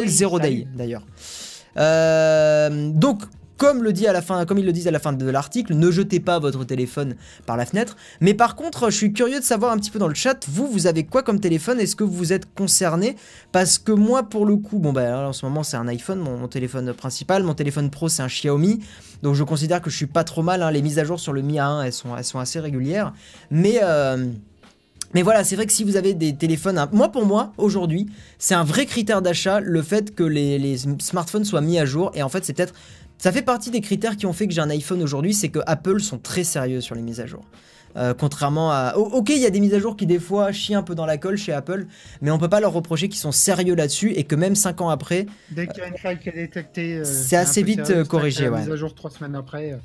Oui, 0.02 0.08
0 0.08 0.38
salut. 0.40 0.56
Day 0.56 0.66
d'ailleurs. 0.74 1.06
Euh, 1.76 2.90
donc, 2.92 3.22
comme, 3.58 3.82
le 3.82 3.92
dit 3.92 4.06
à 4.06 4.12
la 4.14 4.22
fin, 4.22 4.46
comme 4.46 4.56
ils 4.56 4.64
le 4.64 4.72
disent 4.72 4.88
à 4.88 4.90
la 4.90 4.98
fin 4.98 5.12
de 5.12 5.28
l'article, 5.28 5.74
ne 5.74 5.90
jetez 5.90 6.20
pas 6.20 6.38
votre 6.38 6.64
téléphone 6.64 7.16
par 7.44 7.58
la 7.58 7.66
fenêtre. 7.66 7.96
Mais 8.22 8.32
par 8.32 8.56
contre, 8.56 8.88
je 8.90 8.96
suis 8.96 9.12
curieux 9.12 9.40
de 9.40 9.44
savoir 9.44 9.72
un 9.72 9.76
petit 9.76 9.90
peu 9.90 9.98
dans 9.98 10.08
le 10.08 10.14
chat, 10.14 10.38
vous, 10.48 10.66
vous 10.66 10.86
avez 10.86 11.04
quoi 11.04 11.22
comme 11.22 11.40
téléphone? 11.40 11.78
Est-ce 11.80 11.96
que 11.96 12.04
vous 12.04 12.32
êtes 12.32 12.46
concerné? 12.54 13.16
Parce 13.52 13.76
que 13.78 13.92
moi, 13.92 14.22
pour 14.22 14.46
le 14.46 14.56
coup, 14.56 14.78
bon, 14.78 14.92
bah, 14.94 15.28
en 15.28 15.32
ce 15.34 15.44
moment, 15.44 15.62
c'est 15.62 15.76
un 15.76 15.88
iPhone, 15.88 16.20
mon, 16.20 16.48
téléphone 16.48 16.94
principal. 16.94 17.42
Mon 17.42 17.54
téléphone 17.54 17.90
pro, 17.90 18.08
c'est 18.08 18.22
un 18.22 18.28
Xiaomi. 18.28 18.80
Donc, 19.22 19.34
je 19.34 19.42
considère 19.44 19.82
que 19.82 19.90
je 19.90 19.96
suis 19.96 20.06
pas 20.06 20.24
trop 20.24 20.42
mal. 20.42 20.62
hein. 20.62 20.70
Les 20.70 20.80
mises 20.80 20.98
à 20.98 21.04
jour 21.04 21.18
sur 21.20 21.32
le 21.34 21.42
Mi 21.42 21.54
A1, 21.58 21.84
elles 21.84 21.92
sont, 21.92 22.16
elles 22.16 22.24
sont 22.24 22.38
assez 22.38 22.60
régulières. 22.60 23.12
Mais. 23.50 23.80
euh, 23.82 24.28
mais 25.14 25.22
voilà, 25.22 25.42
c'est 25.42 25.56
vrai 25.56 25.64
que 25.64 25.72
si 25.72 25.84
vous 25.84 25.96
avez 25.96 26.12
des 26.12 26.36
téléphones, 26.36 26.76
un- 26.76 26.88
moi 26.92 27.08
pour 27.10 27.24
moi 27.24 27.54
aujourd'hui, 27.56 28.10
c'est 28.38 28.54
un 28.54 28.62
vrai 28.62 28.84
critère 28.84 29.22
d'achat 29.22 29.58
le 29.58 29.80
fait 29.80 30.14
que 30.14 30.22
les, 30.22 30.58
les 30.58 30.76
smartphones 31.00 31.46
soient 31.46 31.62
mis 31.62 31.78
à 31.78 31.86
jour. 31.86 32.10
Et 32.14 32.22
en 32.22 32.28
fait, 32.28 32.44
c'est 32.44 32.52
peut-être, 32.52 32.74
ça 33.18 33.32
fait 33.32 33.42
partie 33.42 33.70
des 33.70 33.80
critères 33.80 34.16
qui 34.16 34.26
ont 34.26 34.32
fait 34.32 34.46
que 34.46 34.54
j'ai 34.54 34.60
un 34.60 34.70
iPhone 34.70 35.02
aujourd'hui, 35.02 35.34
c'est 35.34 35.48
que 35.48 35.58
Apple 35.66 36.00
sont 36.00 36.18
très 36.18 36.44
sérieux 36.44 36.80
sur 36.80 36.94
les 36.94 37.02
mises 37.02 37.20
à 37.20 37.26
jour. 37.26 37.44
Euh, 37.96 38.14
contrairement 38.14 38.70
à, 38.70 38.94
ok, 38.96 39.30
il 39.30 39.38
y 39.38 39.46
a 39.46 39.50
des 39.50 39.60
mises 39.60 39.74
à 39.74 39.80
jour 39.80 39.96
qui 39.96 40.06
des 40.06 40.18
fois 40.18 40.52
chient 40.52 40.74
un 40.74 40.82
peu 40.82 40.94
dans 40.94 41.06
la 41.06 41.16
colle 41.16 41.36
chez 41.36 41.52
Apple, 41.52 41.86
mais 42.20 42.30
on 42.30 42.38
peut 42.38 42.48
pas 42.48 42.60
leur 42.60 42.72
reprocher 42.72 43.08
qu'ils 43.08 43.18
sont 43.18 43.32
sérieux 43.32 43.74
là-dessus 43.74 44.12
et 44.12 44.24
que 44.24 44.36
même 44.36 44.54
5 44.54 44.80
ans 44.82 44.88
après, 44.90 45.26
Dès 45.50 45.66
qu'il 45.66 45.78
y 45.78 45.86
a 45.86 45.88
une 45.88 45.96
faille 45.96 46.18
qui 46.18 46.28
est 46.28 46.32
détectée, 46.32 46.98
euh, 46.98 47.04
C'est 47.04 47.36
assez 47.36 47.62
vite, 47.62 47.86
sérieux, 47.86 48.02
euh, 48.02 48.04
corrigé, 48.04 48.48
ouais. 48.48 48.60
Mise 48.60 48.70
à 48.70 48.76
jour 48.76 48.94
3 48.94 49.10
semaines 49.10 49.34
après. 49.34 49.78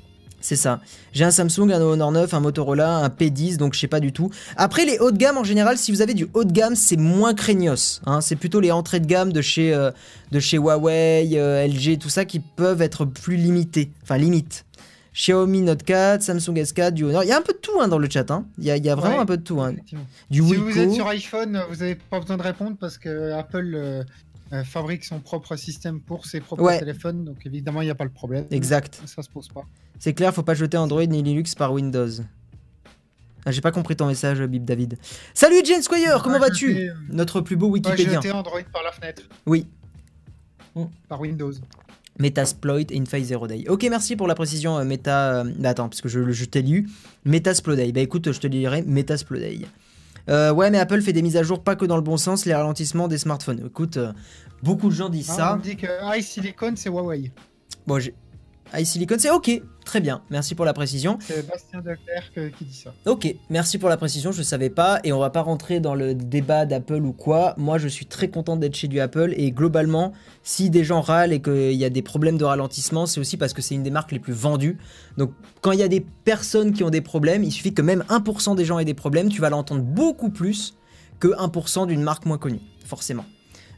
C'est 0.46 0.56
ça. 0.56 0.80
J'ai 1.14 1.24
un 1.24 1.30
Samsung, 1.30 1.70
un 1.72 1.80
Honor 1.80 2.12
9, 2.12 2.34
un 2.34 2.40
Motorola, 2.40 2.96
un 2.98 3.08
P10, 3.08 3.56
donc 3.56 3.72
je 3.72 3.80
sais 3.80 3.86
pas 3.88 3.98
du 4.00 4.12
tout. 4.12 4.28
Après, 4.58 4.84
les 4.84 4.98
hauts 4.98 5.10
de 5.10 5.16
gamme, 5.16 5.38
en 5.38 5.42
général, 5.44 5.78
si 5.78 5.90
vous 5.90 6.02
avez 6.02 6.12
du 6.12 6.28
haut 6.34 6.44
de 6.44 6.52
gamme, 6.52 6.74
c'est 6.76 6.98
moins 6.98 7.32
craignos. 7.32 8.02
hein. 8.04 8.20
C'est 8.20 8.36
plutôt 8.36 8.60
les 8.60 8.70
entrées 8.70 9.00
de 9.00 9.06
gamme 9.06 9.32
de 9.32 9.40
chez, 9.40 9.72
euh, 9.72 9.90
de 10.32 10.40
chez 10.40 10.58
Huawei, 10.58 11.30
euh, 11.38 11.66
LG, 11.66 11.98
tout 11.98 12.10
ça, 12.10 12.26
qui 12.26 12.40
peuvent 12.40 12.82
être 12.82 13.06
plus 13.06 13.36
limitées. 13.36 13.90
Enfin, 14.02 14.18
limite. 14.18 14.66
Xiaomi 15.14 15.62
Note 15.62 15.82
4, 15.82 16.20
Samsung 16.22 16.54
S4, 16.56 16.90
du 16.90 17.04
Honor. 17.04 17.22
Il 17.24 17.28
y 17.28 17.32
a 17.32 17.38
un 17.38 17.42
peu 17.42 17.54
de 17.54 17.58
tout 17.58 17.80
hein, 17.80 17.88
dans 17.88 17.98
le 17.98 18.10
chat. 18.10 18.30
hein. 18.30 18.44
Il 18.58 18.64
y, 18.64 18.70
a, 18.70 18.76
il 18.76 18.84
y 18.84 18.90
a 18.90 18.94
vraiment 18.96 19.14
Ouais, 19.16 19.22
un 19.22 19.26
peu 19.26 19.38
de 19.38 19.42
tout. 19.44 19.58
Du 20.28 20.42
Si 20.42 20.54
vous 20.56 20.78
êtes 20.78 20.92
sur 20.92 21.06
iPhone, 21.08 21.62
vous 21.70 21.76
n'avez 21.76 21.94
pas 21.94 22.20
besoin 22.20 22.36
de 22.36 22.42
répondre 22.42 22.76
parce 22.78 22.98
que 22.98 23.32
Apple 23.32 23.72
euh, 23.76 24.02
euh, 24.54 24.64
fabrique 24.64 25.04
son 25.04 25.20
propre 25.20 25.56
système 25.56 26.00
pour 26.00 26.24
ses 26.26 26.40
propres 26.40 26.62
Ouais. 26.62 26.78
téléphones, 26.78 27.24
donc 27.24 27.44
évidemment 27.44 27.82
il 27.82 27.86
n'y 27.86 27.90
a 27.90 27.94
pas 27.94 28.04
le 28.04 28.10
problème. 28.10 28.46
Exact. 28.50 29.02
Ça 29.04 29.22
se 29.22 29.28
pose 29.28 29.48
pas. 29.48 29.62
C'est 29.98 30.14
clair, 30.14 30.32
faut 30.34 30.42
pas 30.42 30.54
jeter 30.54 30.76
Android 30.76 31.04
ni 31.04 31.22
Linux 31.22 31.54
par 31.54 31.72
Windows. 31.72 32.08
Ah, 33.46 33.50
J'ai 33.50 33.60
pas 33.60 33.72
compris 33.72 33.94
ton 33.94 34.06
message, 34.06 34.40
Bib 34.42 34.64
David. 34.64 34.96
Salut 35.34 35.56
Jane 35.64 35.82
Squire, 35.82 36.22
comment 36.22 36.38
vas-tu 36.38 36.76
euh, 36.88 36.94
Notre 37.10 37.42
plus 37.42 37.56
beau 37.56 37.68
Wikipédien. 37.68 38.14
jeter 38.22 38.32
Android 38.32 38.62
par 38.72 38.82
la 38.82 38.90
fenêtre, 38.92 39.22
Oui. 39.46 39.66
par 41.08 41.20
Windows. 41.20 41.52
Metasploit 42.18 42.92
Inface 42.92 43.24
Zero 43.24 43.46
Day. 43.48 43.64
Ok, 43.68 43.84
merci 43.90 44.14
pour 44.16 44.28
la 44.28 44.34
précision, 44.36 44.78
euh, 44.78 44.84
Meta. 44.84 45.40
euh, 45.40 45.52
bah, 45.58 45.70
attends, 45.70 45.88
parce 45.88 46.00
que 46.00 46.08
je, 46.08 46.30
je 46.30 46.44
t'ai 46.44 46.62
lu. 46.62 46.88
Metasploday. 47.24 47.90
Bah 47.92 48.00
écoute, 48.00 48.30
je 48.30 48.38
te 48.38 48.46
lirai 48.46 48.82
Metasploday. 48.82 49.62
Euh, 50.28 50.52
ouais, 50.52 50.70
mais 50.70 50.78
Apple 50.78 51.00
fait 51.02 51.12
des 51.12 51.22
mises 51.22 51.36
à 51.36 51.42
jour 51.42 51.62
pas 51.62 51.76
que 51.76 51.84
dans 51.84 51.96
le 51.96 52.02
bon 52.02 52.16
sens, 52.16 52.46
les 52.46 52.54
ralentissements 52.54 53.08
des 53.08 53.18
smartphones. 53.18 53.62
Écoute, 53.66 53.96
euh, 53.98 54.12
beaucoup 54.62 54.88
de 54.88 54.94
gens 54.94 55.08
disent 55.08 55.28
Ah, 55.30 55.34
on 55.34 55.36
ça. 55.36 55.56
me 55.56 55.62
dit 55.62 55.76
que 55.76 55.86
iSilicon 56.18 56.72
c'est 56.76 56.88
Huawei. 56.88 57.30
Bon, 57.86 57.98
j'ai. 57.98 58.14
iSilicon, 58.80 59.16
c'est 59.18 59.30
ok, 59.30 59.62
très 59.84 60.00
bien. 60.00 60.22
Merci 60.30 60.54
pour 60.54 60.64
la 60.64 60.72
précision. 60.72 61.18
C'est 61.20 61.46
Bastien 61.46 61.80
Declercq 61.80 62.38
euh, 62.38 62.50
qui 62.50 62.64
dit 62.64 62.74
ça. 62.74 62.94
Ok, 63.06 63.34
merci 63.50 63.78
pour 63.78 63.88
la 63.88 63.96
précision, 63.96 64.32
je 64.32 64.42
savais 64.42 64.70
pas 64.70 65.00
et 65.04 65.12
on 65.12 65.18
va 65.18 65.30
pas 65.30 65.42
rentrer 65.42 65.80
dans 65.80 65.94
le 65.94 66.14
débat 66.14 66.66
d'Apple 66.66 67.04
ou 67.04 67.12
quoi. 67.12 67.54
Moi, 67.56 67.78
je 67.78 67.88
suis 67.88 68.06
très 68.06 68.28
content 68.28 68.56
d'être 68.56 68.74
chez 68.74 68.88
du 68.88 69.00
Apple 69.00 69.34
et 69.36 69.50
globalement, 69.50 70.12
si 70.42 70.70
des 70.70 70.84
gens 70.84 71.00
râlent 71.00 71.32
et 71.32 71.40
qu'il 71.40 71.72
y 71.72 71.84
a 71.84 71.90
des 71.90 72.02
problèmes 72.02 72.38
de 72.38 72.44
ralentissement, 72.44 73.06
c'est 73.06 73.20
aussi 73.20 73.36
parce 73.36 73.52
que 73.52 73.62
c'est 73.62 73.74
une 73.74 73.82
des 73.82 73.90
marques 73.90 74.12
les 74.12 74.20
plus 74.20 74.32
vendues. 74.32 74.78
Donc, 75.16 75.32
quand 75.60 75.72
il 75.72 75.78
y 75.78 75.84
a 75.84 75.88
des 75.88 76.04
personnes 76.24 76.72
qui 76.72 76.84
ont 76.84 76.90
des 76.90 77.00
problèmes, 77.00 77.44
il 77.44 77.52
suffit 77.52 77.74
que 77.74 77.82
même 77.82 78.04
1% 78.08 78.56
des 78.56 78.64
gens 78.64 78.78
aient 78.78 78.84
des 78.84 78.94
problèmes, 78.94 79.28
tu 79.28 79.40
vas 79.40 79.50
l'entendre 79.50 79.82
beaucoup 79.82 80.30
plus 80.30 80.76
que 81.20 81.28
1% 81.28 81.86
d'une 81.86 82.02
marque 82.02 82.26
moins 82.26 82.38
connue, 82.38 82.60
forcément. 82.84 83.24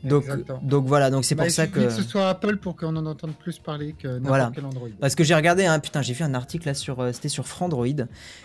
Donc, 0.05 0.25
Exactement. 0.25 0.61
donc 0.63 0.87
voilà, 0.87 1.11
donc 1.11 1.25
c'est 1.25 1.35
Bah, 1.35 1.45
pour 1.45 1.53
ça 1.53 1.67
que. 1.67 1.81
que 1.81 1.91
ce 1.91 2.03
soit 2.03 2.29
Apple 2.29 2.57
pour 2.59 2.77
qu'on 2.77 2.95
en 2.97 3.07
entende 3.07 3.33
plus 3.35 3.59
parler 3.59 3.95
que 3.99 4.07
n'importe 4.07 4.27
Voilà. 4.29 4.53
quel 4.55 4.65
Android. 4.65 4.89
Parce 5.01 5.15
que 5.15 5.25
j'ai 5.25 5.35
regardé, 5.35 5.65
hein, 5.67 5.79
putain, 5.81 6.03
j'ai 6.03 6.13
vu 6.13 6.23
un 6.25 6.35
article 6.35 6.67
là 6.69 6.75
sur, 6.75 7.01
euh, 7.01 7.13
c'était 7.13 7.29
sur 7.29 7.47
Frandroid, 7.47 7.87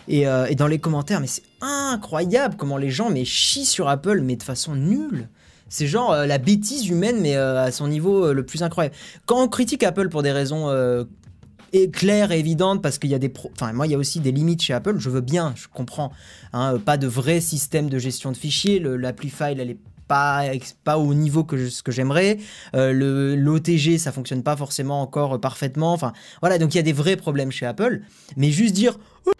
et, 0.07 0.27
euh, 0.27 0.45
et 0.47 0.55
dans 0.55 0.67
les 0.67 0.79
commentaires, 0.79 1.19
mais 1.19 1.27
c'est 1.27 1.43
incroyable 1.61 2.55
comment 2.57 2.77
les 2.77 2.89
gens 2.89 3.09
mais 3.09 3.25
chient 3.25 3.65
sur 3.65 3.87
Apple, 3.89 4.21
mais 4.21 4.35
de 4.35 4.43
façon 4.43 4.75
nulle. 4.75 5.27
C'est 5.69 5.87
genre 5.87 6.11
euh, 6.11 6.25
la 6.25 6.37
bêtise 6.37 6.87
humaine, 6.89 7.17
mais 7.21 7.35
à 7.35 7.71
son 7.71 7.87
niveau 7.87 8.33
le 8.33 8.45
plus 8.45 8.63
incroyable. 8.63 8.95
Quand 9.25 9.41
on 9.43 9.47
critique 9.47 9.83
Apple 9.83 10.09
pour 10.09 10.21
des 10.23 10.31
raisons 10.31 10.69
et 11.73 11.89
claires 11.89 12.31
et 12.33 12.39
évidentes, 12.39 12.81
parce 12.81 12.97
qu'il 12.97 13.09
y 13.09 13.15
a 13.15 13.19
des... 13.19 13.29
pro- 13.29 13.49
Enfin, 13.55 13.71
moi, 13.71 13.87
il 13.87 13.91
y 13.91 13.95
a 13.95 13.97
aussi 13.97 14.19
des 14.19 14.33
limites 14.33 14.61
chez 14.61 14.73
Apple, 14.73 14.95
je 14.97 15.09
veux 15.09 15.21
bien, 15.21 15.53
je 15.55 15.67
comprends. 15.73 16.11
hein, 16.51 16.77
pas 16.79 16.97
de 16.97 17.07
vrai 17.07 17.39
système 17.39 17.89
de 17.89 17.97
gestion 17.97 18.31
de 18.33 18.37
fichiers, 18.37 18.79
le- 18.79 18.97
l'appli 18.97 19.29
file, 19.29 19.59
elle 19.61 19.69
est 19.69 19.77
pas, 20.83 20.97
au 20.97 21.13
niveau 21.13 21.43
que 21.43 21.69
ce 21.69 21.83
que 21.83 21.91
j'aimerais. 21.91 22.37
Euh, 22.75 23.35
L'OTG, 23.35 23.97
ça 23.97 24.11
fonctionne 24.11 24.43
pas 24.43 24.57
forcément 24.57 25.01
encore 25.01 25.35
euh, 25.35 25.37
parfaitement. 25.37 25.93
Enfin, 25.93 26.13
voilà, 26.41 26.57
donc 26.57 26.73
il 26.73 26.77
y 26.77 26.79
a 26.79 26.83
des 26.83 26.93
vrais 26.93 27.15
problèmes 27.15 27.51
chez 27.51 27.65
Apple. 27.65 28.01
Mais 28.35 28.51
juste 28.51 28.73
dire, 28.73 28.97
oh 29.25 29.31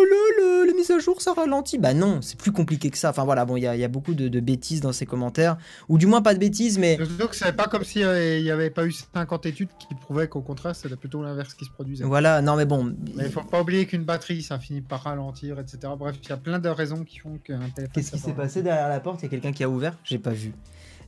à 0.90 0.98
jour, 1.00 1.22
ça 1.22 1.34
ralentit? 1.34 1.78
Bah 1.78 1.94
non, 1.94 2.22
c'est 2.22 2.38
plus 2.40 2.52
compliqué 2.52 2.90
que 2.90 2.98
ça. 2.98 3.10
Enfin 3.12 3.24
voilà, 3.26 3.46
bon, 3.46 3.58
il 3.58 3.62
y 3.64 3.68
a, 3.68 3.76
il 3.76 3.80
y 3.80 3.84
a 3.84 3.88
beaucoup 3.88 4.14
de, 4.16 4.28
de 4.30 4.40
bêtises 4.40 4.82
dans 4.82 4.94
ces 4.94 5.06
commentaires. 5.06 5.58
Ou 5.90 5.98
du 5.98 6.08
moins 6.08 6.22
pas 6.22 6.34
de 6.34 6.40
bêtises, 6.40 6.80
mais... 6.80 6.98
Que 6.98 7.04
c'est 7.34 7.56
pas 7.56 7.66
comme 7.68 7.84
s'il 7.84 8.08
n'y 8.42 8.50
avait 8.50 8.70
pas 8.70 8.86
eu 8.86 8.92
50 8.92 9.46
études 9.46 9.70
qui 9.78 9.94
prouvaient 9.96 10.28
qu'au 10.28 10.42
contraire, 10.42 10.76
c'était 10.76 10.96
plutôt 10.96 11.22
l'inverse 11.22 11.54
qui 11.54 11.66
se 11.66 11.70
produisait. 11.70 12.06
Voilà, 12.06 12.42
non 12.42 12.56
mais 12.56 12.66
bon. 12.66 12.96
Mais 13.16 13.26
il 13.26 13.32
faut 13.32 13.44
pas 13.44 13.62
oublier 13.62 13.86
qu'une 13.86 14.04
batterie, 14.06 14.42
ça 14.42 14.58
finit 14.58 14.82
par 14.82 15.04
ralentir, 15.04 15.60
etc. 15.60 15.80
Bref, 15.98 16.16
il 16.24 16.30
y 16.30 16.32
a 16.32 16.38
plein 16.38 16.60
de 16.60 16.70
raisons 16.70 17.04
qui 17.04 17.20
font 17.20 17.38
qu'un 17.44 17.60
téléphone. 17.76 17.88
Qu'est-ce 17.94 18.12
qui 18.12 18.20
s'est 18.20 18.32
passé 18.34 18.64
derrière 18.64 18.88
la 18.90 19.00
porte? 19.02 19.20
Il 19.22 19.24
y 19.24 19.28
a 19.28 19.30
quelqu'un 19.30 19.52
qui 19.52 19.64
a 19.64 19.70
ouvert? 19.70 19.98
J'ai 20.04 20.18
pas 20.18 20.32
vu. 20.32 20.54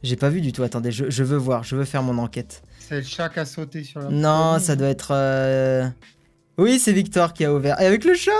J'ai 0.03 0.17
pas 0.17 0.27
vu 0.29 0.41
du 0.41 0.51
tout. 0.51 0.63
Attendez, 0.63 0.91
je, 0.91 1.09
je 1.09 1.23
veux 1.23 1.37
voir, 1.37 1.63
je 1.63 1.77
veux 1.77 1.85
faire 1.85 2.03
mon 2.03 2.17
enquête. 2.17 2.61
C'est 2.79 2.97
le 2.97 3.03
chat 3.03 3.29
qui 3.29 3.39
a 3.39 3.45
sauté 3.45 3.85
sur 3.85 4.01
la. 4.01 4.09
Non, 4.09 4.59
ça 4.59 4.75
doit 4.75 4.89
être. 4.89 5.11
euh, 5.13 5.87
Oui, 6.57 6.77
c'est 6.77 6.91
Victor 6.91 7.33
qui 7.33 7.45
a 7.45 7.53
ouvert. 7.53 7.79
Et 7.79 7.85
avec 7.85 8.03
le 8.03 8.13
chat? 8.13 8.31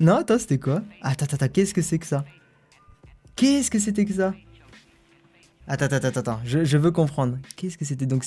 Non, 0.00 0.16
attends, 0.16 0.38
c'était 0.38 0.58
quoi 0.58 0.82
Attends, 1.02 1.26
attends, 1.26 1.36
attends, 1.36 1.48
qu'est-ce 1.48 1.74
que 1.74 1.82
c'est 1.82 1.98
que 1.98 2.06
ça 2.06 2.24
Qu'est-ce 3.36 3.70
que 3.70 3.78
c'était 3.78 4.06
que 4.06 4.14
ça 4.14 4.34
Attends, 5.68 5.84
attends, 5.84 6.08
attends, 6.08 6.20
attends, 6.20 6.40
je, 6.42 6.64
je 6.64 6.78
veux 6.78 6.90
comprendre. 6.90 7.38
Qu'est-ce 7.56 7.76
que 7.76 7.84
c'était 7.84 8.06
donc 8.06 8.24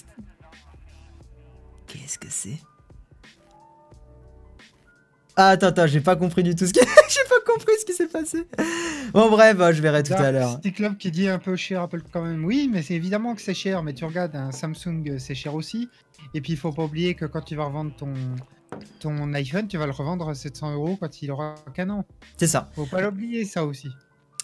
Qu'est-ce 1.87 2.19
que 2.19 2.27
c'est 2.29 2.59
Ah, 5.35 5.49
attends, 5.49 5.67
attends, 5.67 5.87
j'ai 5.87 6.01
pas 6.01 6.15
compris 6.15 6.43
du 6.43 6.53
tout 6.55 6.67
ce 6.67 6.73
qui. 6.73 6.79
j'ai 7.09 7.27
pas 7.27 7.51
compris 7.51 7.73
ce 7.79 7.85
qui 7.85 7.93
s'est 7.93 8.07
passé. 8.07 8.45
Bon, 9.11 9.31
bref, 9.31 9.57
je 9.73 9.81
verrai 9.81 10.03
tout 10.03 10.13
à 10.13 10.31
l'heure. 10.31 10.51
City 10.51 10.73
Club 10.73 10.97
qui 10.97 11.09
dit 11.09 11.27
un 11.27 11.39
peu 11.39 11.55
cher 11.55 11.81
Apple 11.81 12.03
quand 12.11 12.21
même. 12.21 12.45
Oui, 12.45 12.69
mais 12.71 12.83
c'est 12.83 12.93
évidemment 12.93 13.33
que 13.33 13.41
c'est 13.41 13.55
cher. 13.55 13.81
Mais 13.81 13.93
tu 13.93 14.05
regardes, 14.05 14.35
un 14.35 14.51
Samsung, 14.51 15.17
c'est 15.17 15.35
cher 15.35 15.55
aussi. 15.55 15.89
Et 16.35 16.41
puis 16.41 16.53
il 16.53 16.57
faut 16.57 16.71
pas 16.71 16.83
oublier 16.83 17.15
que 17.15 17.25
quand 17.25 17.41
tu 17.41 17.55
vas 17.55 17.65
revendre 17.65 17.95
ton 17.95 18.13
ton 18.99 19.33
iPhone, 19.33 19.67
tu 19.67 19.77
vas 19.77 19.85
le 19.85 19.91
revendre 19.91 20.29
à 20.29 20.35
700 20.35 20.73
euros 20.73 20.97
quand 20.99 21.21
il 21.21 21.31
aura 21.31 21.55
qu'un 21.73 21.89
an. 21.89 22.05
C'est 22.37 22.47
ça. 22.47 22.69
Faut 22.75 22.85
pas 22.85 23.01
l'oublier 23.01 23.45
ça 23.45 23.65
aussi. 23.65 23.89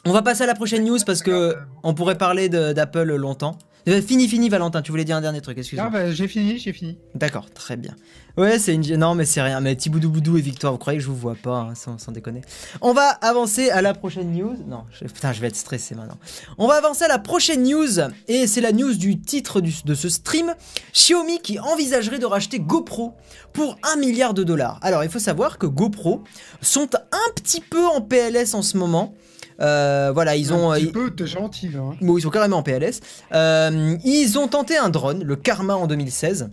On 0.05 0.13
va 0.13 0.21
passer 0.21 0.43
à 0.43 0.47
la 0.47 0.55
prochaine 0.55 0.85
news 0.85 0.97
parce 1.05 1.21
que 1.21 1.57
on 1.83 1.93
pourrait 1.93 2.17
parler 2.17 2.47
d'Apple 2.49 3.15
longtemps. 3.15 3.57
Euh, 3.87 4.01
Fini, 4.01 4.27
fini, 4.27 4.49
Valentin, 4.49 4.81
tu 4.81 4.91
voulais 4.91 5.05
dire 5.05 5.15
un 5.15 5.21
dernier 5.21 5.41
truc, 5.41 5.55
Ah 5.57 5.61
excuse-moi. 5.61 5.89
bah, 5.89 6.11
j'ai 6.11 6.27
fini, 6.27 6.59
j'ai 6.59 6.73
fini. 6.73 6.97
D'accord, 7.15 7.49
très 7.51 7.77
bien. 7.77 7.95
Ouais, 8.37 8.59
c'est 8.59 8.73
une. 8.75 8.95
Non, 8.97 9.15
mais 9.15 9.25
c'est 9.25 9.41
rien. 9.41 9.59
Mais 9.61 9.75
Tiboudou 9.75 10.09
Boudou 10.09 10.37
et 10.37 10.41
Victoire, 10.41 10.73
vous 10.73 10.77
croyez 10.79 10.99
que 10.99 11.03
je 11.03 11.09
vous 11.09 11.15
vois 11.15 11.35
pas, 11.35 11.57
hein, 11.69 11.75
sans, 11.75 11.97
sans 11.97 12.11
déconner. 12.11 12.41
On 12.81 12.93
va 12.93 13.07
avancer 13.09 13.69
à 13.69 13.81
la 13.81 13.93
prochaine 13.93 14.31
news. 14.31 14.55
Non, 14.67 14.83
je- 14.91 15.05
putain, 15.05 15.33
je 15.33 15.41
vais 15.41 15.47
être 15.47 15.55
stressé 15.55 15.95
maintenant. 15.95 16.17
On 16.57 16.67
va 16.67 16.75
avancer 16.75 17.03
à 17.05 17.07
la 17.07 17.19
prochaine 17.19 17.63
news. 17.63 17.99
Et 18.27 18.47
c'est 18.47 18.61
la 18.61 18.71
news 18.71 18.93
du 18.93 19.19
titre 19.19 19.61
du- 19.61 19.73
de 19.83 19.95
ce 19.95 20.09
stream. 20.09 20.53
Xiaomi 20.93 21.39
qui 21.41 21.59
envisagerait 21.59 22.19
de 22.19 22.25
racheter 22.25 22.59
GoPro 22.59 23.13
pour 23.53 23.77
1 23.83 23.97
milliard 23.97 24.33
de 24.33 24.43
dollars. 24.43 24.79
Alors, 24.83 25.03
il 25.03 25.09
faut 25.09 25.19
savoir 25.19 25.57
que 25.57 25.65
GoPro 25.67 26.23
sont 26.61 26.89
un 26.95 27.31
petit 27.35 27.61
peu 27.61 27.85
en 27.87 28.01
PLS 28.01 28.53
en 28.53 28.61
ce 28.61 28.77
moment. 28.77 29.13
Euh, 29.61 30.11
voilà, 30.13 30.35
ils 30.35 30.53
ont. 30.53 30.71
Un 30.71 30.75
petit 30.75 30.85
ils- 30.85 30.91
peu, 30.91 31.09
t'es 31.11 31.27
gentil 31.27 31.69
hein. 31.77 31.95
Bon, 32.01 32.17
ils 32.17 32.21
sont 32.21 32.29
carrément 32.29 32.57
en 32.57 32.63
PLS. 32.63 33.01
Euh, 33.33 33.97
ils 34.05 34.37
ont 34.39 34.47
tenté 34.47 34.77
un 34.77 34.89
drone, 34.89 35.23
le 35.23 35.35
Karma 35.35 35.75
en 35.75 35.87
2016. 35.87 36.49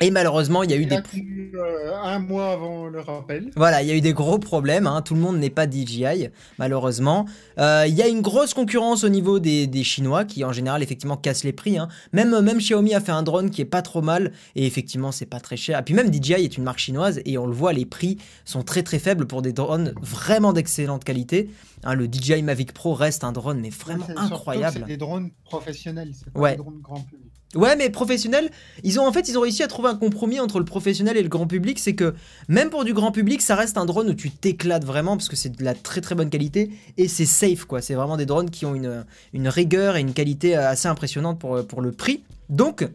Et 0.00 0.10
malheureusement, 0.10 0.62
il 0.64 0.70
y 0.70 0.74
a 0.74 0.76
eu 0.76 0.86
des 0.86 0.96
euh, 0.96 1.94
un 2.02 2.18
mois 2.18 2.50
avant 2.52 2.86
le 2.88 3.00
rappel. 3.00 3.50
voilà, 3.56 3.82
il 3.82 3.88
y 3.88 3.92
a 3.92 3.94
eu 3.94 4.00
des 4.00 4.12
gros 4.12 4.38
problèmes. 4.38 4.86
hein. 4.86 5.00
Tout 5.02 5.14
le 5.14 5.20
monde 5.20 5.38
n'est 5.38 5.50
pas 5.50 5.66
DJI, 5.70 6.28
malheureusement. 6.58 7.26
Euh, 7.58 7.84
Il 7.86 7.94
y 7.94 8.02
a 8.02 8.08
une 8.08 8.20
grosse 8.22 8.54
concurrence 8.54 9.04
au 9.04 9.08
niveau 9.08 9.38
des, 9.38 9.66
des 9.66 9.84
Chinois 9.84 10.24
qui, 10.24 10.44
en 10.44 10.52
général, 10.52 10.82
effectivement, 10.82 11.16
cassent 11.16 11.44
les 11.44 11.52
prix. 11.52 11.78
hein. 11.78 11.88
Même, 12.12 12.40
même 12.40 12.58
Xiaomi 12.58 12.94
a 12.94 13.00
fait 13.00 13.12
un 13.12 13.22
drone 13.22 13.50
qui 13.50 13.60
est 13.60 13.64
pas 13.66 13.82
trop 13.82 14.02
mal 14.02 14.32
et 14.56 14.66
effectivement, 14.66 15.12
c'est 15.12 15.26
pas 15.26 15.40
très 15.40 15.56
cher. 15.56 15.78
Et 15.78 15.82
puis 15.82 15.94
même 15.94 16.12
DJI 16.12 16.32
est 16.34 16.56
une 16.56 16.64
marque 16.64 16.78
chinoise 16.80 17.20
et 17.24 17.38
on 17.38 17.46
le 17.46 17.52
voit, 17.52 17.72
les 17.72 17.86
prix 17.86 18.18
sont 18.44 18.62
très 18.62 18.82
très 18.82 18.98
faibles 18.98 19.26
pour 19.26 19.42
des 19.42 19.52
drones 19.52 19.92
vraiment 20.00 20.52
d'excellente 20.52 21.04
qualité. 21.04 21.50
Hein, 21.84 21.94
le 21.94 22.06
DJI 22.06 22.42
Mavic 22.42 22.72
Pro 22.72 22.94
reste 22.94 23.24
un 23.24 23.32
drone 23.32 23.60
mais 23.60 23.70
vraiment 23.70 24.06
incroyable. 24.16 24.78
C'est 24.80 24.86
des 24.86 24.96
drones 24.96 25.30
professionnels, 25.44 26.12
c'est 26.14 26.30
pas 26.32 26.40
Ouais. 26.40 26.50
des 26.52 26.58
drones 26.58 26.80
grand 26.80 27.00
public. 27.00 27.31
Ouais, 27.54 27.76
mais 27.76 27.90
professionnel, 27.90 28.50
ils 28.82 28.98
ont 28.98 29.06
en 29.06 29.12
fait 29.12 29.28
ils 29.28 29.36
ont 29.36 29.42
réussi 29.42 29.62
à 29.62 29.66
trouver 29.66 29.90
un 29.90 29.94
compromis 29.94 30.40
entre 30.40 30.58
le 30.58 30.64
professionnel 30.64 31.18
et 31.18 31.22
le 31.22 31.28
grand 31.28 31.46
public, 31.46 31.78
c'est 31.78 31.94
que 31.94 32.14
même 32.48 32.70
pour 32.70 32.84
du 32.84 32.94
grand 32.94 33.12
public, 33.12 33.42
ça 33.42 33.56
reste 33.56 33.76
un 33.76 33.84
drone 33.84 34.08
où 34.08 34.14
tu 34.14 34.30
t'éclates 34.30 34.84
vraiment 34.84 35.16
parce 35.16 35.28
que 35.28 35.36
c'est 35.36 35.54
de 35.54 35.62
la 35.62 35.74
très 35.74 36.00
très 36.00 36.14
bonne 36.14 36.30
qualité 36.30 36.70
et 36.96 37.08
c'est 37.08 37.26
safe 37.26 37.66
quoi. 37.66 37.82
C'est 37.82 37.94
vraiment 37.94 38.16
des 38.16 38.26
drones 38.26 38.48
qui 38.48 38.64
ont 38.64 38.74
une, 38.74 39.04
une 39.34 39.48
rigueur 39.48 39.96
et 39.96 40.00
une 40.00 40.14
qualité 40.14 40.54
assez 40.54 40.88
impressionnante 40.88 41.38
pour, 41.38 41.66
pour 41.66 41.82
le 41.82 41.92
prix. 41.92 42.22
Donc 42.48 42.88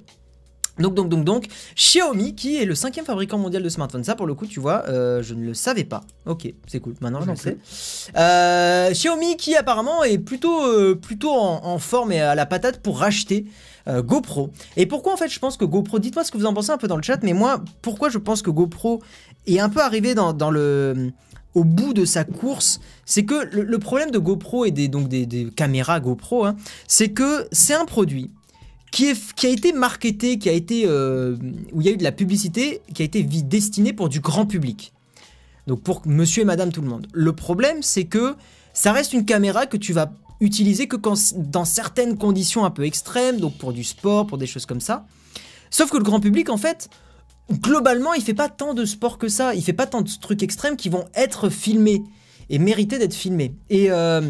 donc, 0.79 0.93
donc, 0.93 1.09
donc, 1.09 1.23
donc, 1.23 1.47
Xiaomi 1.75 2.35
qui 2.35 2.57
est 2.57 2.65
le 2.65 2.75
cinquième 2.75 3.05
fabricant 3.05 3.37
mondial 3.37 3.63
de 3.63 3.69
smartphones. 3.69 4.03
Ça, 4.03 4.15
pour 4.15 4.27
le 4.27 4.35
coup, 4.35 4.45
tu 4.45 4.59
vois, 4.59 4.83
euh, 4.87 5.23
je 5.23 5.33
ne 5.33 5.43
le 5.43 5.53
savais 5.53 5.83
pas. 5.83 6.03
Ok, 6.25 6.53
c'est 6.67 6.79
cool. 6.79 6.93
Maintenant, 7.01 7.21
je 7.21 7.31
le 7.31 7.35
sais. 7.35 7.57
Euh, 8.15 8.91
Xiaomi 8.91 9.37
qui 9.37 9.55
apparemment 9.55 10.03
est 10.03 10.19
plutôt, 10.19 10.65
euh, 10.65 10.95
plutôt 10.95 11.31
en, 11.31 11.65
en 11.65 11.79
forme 11.79 12.11
et 12.11 12.21
à 12.21 12.35
la 12.35 12.45
patate 12.45 12.79
pour 12.79 12.99
racheter 12.99 13.45
euh, 13.87 14.01
GoPro. 14.01 14.51
Et 14.75 14.85
pourquoi 14.85 15.13
en 15.13 15.17
fait 15.17 15.29
je 15.29 15.39
pense 15.39 15.57
que 15.57 15.65
GoPro, 15.65 15.99
dites-moi 15.99 16.23
ce 16.23 16.31
que 16.31 16.37
vous 16.37 16.45
en 16.45 16.53
pensez 16.53 16.71
un 16.71 16.77
peu 16.77 16.87
dans 16.87 16.97
le 16.97 17.03
chat, 17.03 17.19
mais 17.23 17.33
moi, 17.33 17.63
pourquoi 17.81 18.09
je 18.09 18.17
pense 18.17 18.41
que 18.41 18.49
GoPro 18.49 19.01
est 19.45 19.59
un 19.59 19.69
peu 19.69 19.81
arrivé 19.81 20.13
dans, 20.15 20.51
le 20.51 21.11
au 21.55 21.63
bout 21.63 21.93
de 21.93 22.05
sa 22.05 22.23
course, 22.23 22.79
c'est 23.05 23.25
que 23.25 23.49
le, 23.51 23.79
problème 23.79 24.11
de 24.11 24.19
GoPro 24.19 24.65
et 24.65 24.71
des, 24.71 24.87
donc 24.87 25.07
des, 25.07 25.47
caméras 25.55 25.99
GoPro, 25.99 26.45
hein, 26.45 26.55
c'est 26.87 27.09
que 27.09 27.47
c'est 27.51 27.73
un 27.73 27.85
produit 27.85 28.29
qui, 28.91 29.05
est, 29.05 29.33
qui 29.33 29.47
a 29.47 29.49
été 29.49 29.73
marketé, 29.73 30.37
qui 30.37 30.49
a 30.49 30.51
été, 30.51 30.83
euh, 30.85 31.35
où 31.73 31.81
il 31.81 31.87
y 31.87 31.89
a 31.89 31.93
eu 31.93 31.97
de 31.97 32.03
la 32.03 32.11
publicité, 32.11 32.81
qui 32.93 33.01
a 33.01 33.05
été 33.05 33.23
destiné 33.23 33.93
pour 33.93 34.09
du 34.09 34.19
grand 34.19 34.45
public. 34.45 34.93
Donc 35.65 35.81
pour 35.81 36.01
monsieur 36.05 36.43
et 36.43 36.45
madame 36.45 36.71
tout 36.71 36.81
le 36.81 36.87
monde. 36.87 37.07
Le 37.11 37.33
problème, 37.33 37.81
c'est 37.81 38.05
que 38.05 38.35
ça 38.73 38.91
reste 38.91 39.13
une 39.13 39.25
caméra 39.25 39.65
que 39.65 39.77
tu 39.77 39.93
vas 39.93 40.11
utiliser 40.39 40.87
que 40.87 40.97
dans 41.35 41.65
certaines 41.65 42.17
conditions 42.17 42.65
un 42.65 42.69
peu 42.69 42.85
extrêmes, 42.85 43.39
donc 43.39 43.57
pour 43.57 43.73
du 43.73 43.83
sport, 43.83 44.27
pour 44.27 44.37
des 44.37 44.47
choses 44.47 44.65
comme 44.65 44.81
ça. 44.81 45.05
Sauf 45.69 45.89
que 45.89 45.97
le 45.97 46.03
grand 46.03 46.19
public, 46.19 46.49
en 46.49 46.57
fait, 46.57 46.89
globalement, 47.51 48.13
il 48.13 48.23
fait 48.23 48.33
pas 48.33 48.49
tant 48.49 48.73
de 48.73 48.85
sport 48.85 49.17
que 49.17 49.27
ça. 49.27 49.55
Il 49.55 49.63
fait 49.63 49.73
pas 49.73 49.87
tant 49.87 50.01
de 50.01 50.09
trucs 50.21 50.43
extrêmes 50.43 50.77
qui 50.77 50.89
vont 50.89 51.05
être 51.15 51.49
filmés 51.49 52.03
et 52.49 52.59
mériter 52.59 52.99
d'être 52.99 53.13
filmés. 53.13 53.53
Et, 53.69 53.91
euh, 53.91 54.21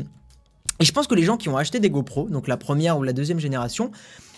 et 0.80 0.86
je 0.86 0.92
pense 0.92 1.08
que 1.08 1.16
les 1.16 1.24
gens 1.24 1.38
qui 1.38 1.50
ont 1.50 1.58
acheté 1.58 1.80
des 1.80 1.90
GoPro, 1.90 2.30
donc 2.30 2.48
la 2.48 2.58
première 2.58 2.98
ou 2.98 3.04
la 3.04 3.14
deuxième 3.14 3.40
génération, 3.40 3.92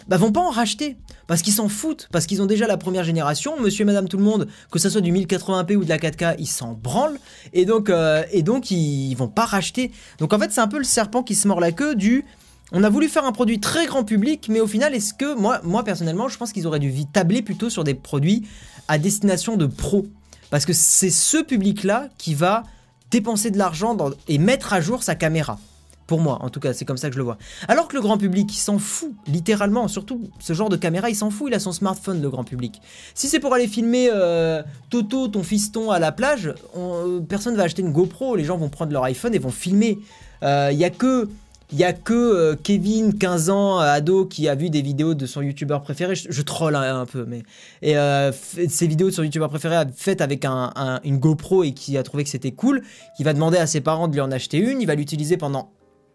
bah 0.10 0.18
vont 0.18 0.32
pas 0.32 0.42
en 0.42 0.50
racheter. 0.50 0.98
Parce 1.28 1.44
qu'ils 1.44 1.54
s'en 1.54 1.70
foutent. 1.70 2.10
Parce 2.12 2.26
qu'ils 2.26 2.42
ont 2.42 2.48
déjà 2.48 2.66
la 2.66 2.78
première 2.78 3.04
génération. 3.04 3.60
Monsieur 3.62 3.84
et 3.84 3.86
madame 3.86 4.10
tout 4.10 4.18
le 4.18 4.24
monde 4.24 4.48
que 4.72 4.80
ça 4.80 4.90
soit 4.90 5.02
du 5.02 5.14
1080p 5.14 5.76
ou 5.76 5.84
de 5.84 5.90
la 5.90 6.00
4K 6.00 6.36
ils 6.40 6.48
s'en 6.48 6.74
branlent. 6.74 7.20
Et 7.54 7.66
donc 7.66 7.90
euh, 7.90 8.24
et 8.32 8.42
donc 8.42 8.72
ils 8.72 9.14
vont 9.16 9.28
pas 9.28 9.46
racheter. 9.46 9.92
Donc 10.18 10.34
en 10.34 10.40
fait 10.40 10.52
c'est 10.52 10.62
un 10.62 10.68
peu 10.68 10.80
le 10.80 10.84
serpent 10.84 11.22
qui 11.22 11.36
se 11.36 11.48
mord 11.48 11.60
la 11.60 11.72
queue 11.72 11.96
du 11.96 12.26
on 12.72 12.84
a 12.84 12.90
voulu 12.90 13.08
faire 13.08 13.26
un 13.26 13.32
produit 13.32 13.60
très 13.60 13.86
grand 13.86 14.04
public 14.04 14.48
mais 14.50 14.60
au 14.60 14.68
final 14.68 14.94
est-ce 14.94 15.14
que 15.14 15.36
moi 15.36 15.60
moi 15.64 15.84
personnellement 15.84 16.28
je 16.28 16.38
pense 16.38 16.54
qu'ils 16.54 16.68
auraient 16.68 16.80
dû 16.80 16.92
tabler 17.06 17.42
plutôt 17.42 17.70
sur 17.70 17.84
des 17.84 17.94
produits 17.94 18.48
à 18.88 18.98
destination 18.98 19.58
de 19.58 19.68
pros. 19.68 20.08
Parce 20.50 20.66
que 20.66 20.74
c'est 20.74 21.12
ce 21.12 21.38
public 21.38 21.84
là 21.84 22.10
qui 22.18 22.34
va 22.34 22.64
dépenser 23.12 23.52
de 23.52 23.60
l'argent 23.60 23.96
et 24.28 24.40
mettre 24.40 24.74
à 24.74 24.82
jour 24.82 25.04
sa 25.04 25.14
caméra 25.14 25.60
pour 26.10 26.20
moi, 26.20 26.40
en 26.42 26.50
tout 26.50 26.60
cas, 26.60 26.74
c'est 26.74 26.84
comme 26.86 26.98
ça 26.98 27.08
que 27.10 27.14
je 27.14 27.20
le 27.20 27.24
vois. 27.24 27.38
Alors 27.68 27.88
que 27.88 27.96
le 27.96 28.02
grand 28.02 28.18
public, 28.18 28.52
il 28.52 28.58
s'en 28.60 28.80
fout, 28.80 29.12
littéralement. 29.28 29.88
Surtout, 29.88 30.24
ce 30.40 30.54
genre 30.54 30.68
de 30.70 30.76
caméra, 30.76 31.10
il 31.10 31.16
s'en 31.16 31.30
fout, 31.30 31.50
il 31.52 31.54
a 31.54 31.60
son 31.60 31.72
smartphone, 31.72 32.20
le 32.22 32.30
grand 32.32 32.44
public. 32.44 32.82
Si 33.14 33.28
c'est 33.28 33.40
pour 33.40 33.54
aller 33.54 33.68
filmer 33.68 34.10
euh, 34.12 34.64
Toto, 34.90 35.28
ton 35.28 35.44
fiston, 35.44 35.92
à 35.92 36.00
la 36.00 36.12
plage, 36.12 36.52
on- 36.76 36.94
euh, 37.08 37.20
personne 37.22 37.56
va 37.56 37.64
acheter 37.64 37.84
une 37.84 37.92
GoPro. 37.94 38.36
Les 38.36 38.44
gens 38.44 38.58
vont 38.58 38.70
prendre 38.70 38.92
leur 38.92 39.04
iPhone 39.04 39.36
et 39.36 39.40
vont 39.40 39.52
filmer. 39.52 40.00
Il 40.42 40.78
y 40.78 40.84
a 40.84 40.90
que... 40.90 41.30
A 41.84 41.94
que 41.94 42.14
euh, 42.16 42.56
Kevin, 42.64 43.16
15 43.16 43.52
ans, 43.52 43.78
ado, 43.78 44.26
qui 44.26 44.50
a 44.50 44.56
vu 44.56 44.72
des 44.72 44.82
vidéos 44.82 45.14
de 45.14 45.28
son 45.28 45.44
youtubeur 45.44 45.84
préféré. 45.84 46.16
Je, 46.16 46.42
troll 46.42 46.76
un, 46.76 47.02
un 47.02 47.06
peu, 47.06 47.26
mais. 47.28 47.44
Et 47.84 47.96
euh, 47.96 48.32
ces 48.32 48.88
vidéos 48.88 49.10
de 49.12 49.14
son 49.14 49.22
youtubeur 49.22 49.50
préféré 49.50 49.76
faites 49.96 50.22
avec 50.22 50.46
un- 50.46 50.72
un- 50.76 51.00
une 51.04 51.20
GoPro 51.20 51.64
et 51.64 51.74
qui 51.74 51.96
a 51.96 52.02
trouvé 52.02 52.24
que 52.24 52.32
c'était 52.32 52.54
cool, 52.54 52.82
qui 53.16 53.24
va 53.24 53.34
demander 53.34 53.60
à 53.60 53.68
ses 53.68 53.82
parents 53.82 54.08
de 54.08 54.14
lui 54.14 54.22
en 54.22 54.32
acheter 54.32 54.58
une. 54.58 54.82
Il 54.82 54.88
va 54.88 54.96
l'utiliser 54.96 55.38
pendant 55.38 55.70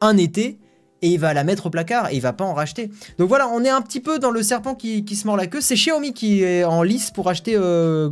un 0.05 0.17
été 0.17 0.59
et 1.03 1.09
il 1.09 1.19
va 1.19 1.35
la 1.35 1.45
mettre 1.45 1.67
au 1.67 1.71
placard 1.71 2.11
et 2.11 2.17
il 2.17 2.21
va 2.21 2.33
pas 2.33 2.45
en 2.45 2.55
racheter. 2.55 2.91
Donc 3.19 3.29
voilà, 3.29 3.49
on 3.49 3.63
est 3.63 3.69
un 3.69 3.83
petit 3.83 4.01
peu 4.01 4.19
dans 4.19 4.31
le 4.31 4.43
serpent 4.43 4.75
qui, 4.75 5.05
se 5.15 5.27
mord 5.27 5.37
la 5.37 5.47
queue. 5.47 5.61
C'est 5.61 5.75
Xiaomi 5.75 6.15
qui 6.15 6.43
est 6.43 6.65
en 6.65 6.83
lice 6.83 7.11
pour 7.11 7.29
acheter 7.29 7.55
euh, 7.57 8.11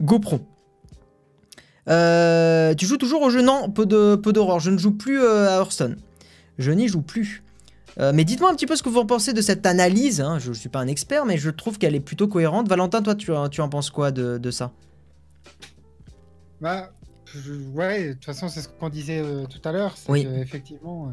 GoPro. 0.00 0.40
Euh, 1.88 2.72
tu 2.74 2.86
joues 2.86 2.96
toujours 2.96 3.20
au 3.20 3.28
jeu? 3.28 3.42
Non, 3.42 3.68
peu 3.68 3.84
de 3.84 4.16
peu 4.16 4.32
d'horreur. 4.32 4.58
Je 4.58 4.70
ne 4.70 4.78
joue 4.78 4.92
plus 4.92 5.20
euh, 5.20 5.50
à 5.50 5.58
Hearthstone. 5.58 5.96
Je 6.56 6.70
n'y 6.70 6.88
joue 6.88 7.02
plus. 7.02 7.42
Mais 7.98 8.24
dites-moi 8.24 8.50
un 8.50 8.54
petit 8.54 8.66
peu 8.66 8.74
ce 8.74 8.82
que 8.82 8.88
vous 8.88 8.98
en 8.98 9.06
pensez 9.06 9.32
de 9.32 9.40
cette 9.40 9.66
analyse. 9.66 10.20
hein. 10.20 10.38
Je 10.40 10.48
ne 10.48 10.54
suis 10.54 10.68
pas 10.68 10.80
un 10.80 10.88
expert, 10.88 11.26
mais 11.26 11.38
je 11.38 11.50
trouve 11.50 11.78
qu'elle 11.78 11.94
est 11.94 12.00
plutôt 12.00 12.26
cohérente. 12.26 12.68
Valentin, 12.68 13.02
toi, 13.02 13.14
tu, 13.14 13.30
en 13.32 13.68
penses 13.68 13.90
quoi 13.90 14.10
de, 14.10 14.36
de 14.38 14.50
ça? 14.50 14.72
Bah, 16.60 16.90
je- 17.38 17.68
ouais, 17.74 18.08
de 18.08 18.12
toute 18.14 18.24
façon, 18.24 18.48
c'est 18.48 18.62
ce 18.62 18.68
qu'on 18.68 18.88
disait 18.88 19.20
euh, 19.20 19.46
tout 19.46 19.60
à 19.68 19.72
l'heure. 19.72 19.96
C'est 19.96 20.10
Oui. 20.12 20.26
effectivement, 20.36 21.12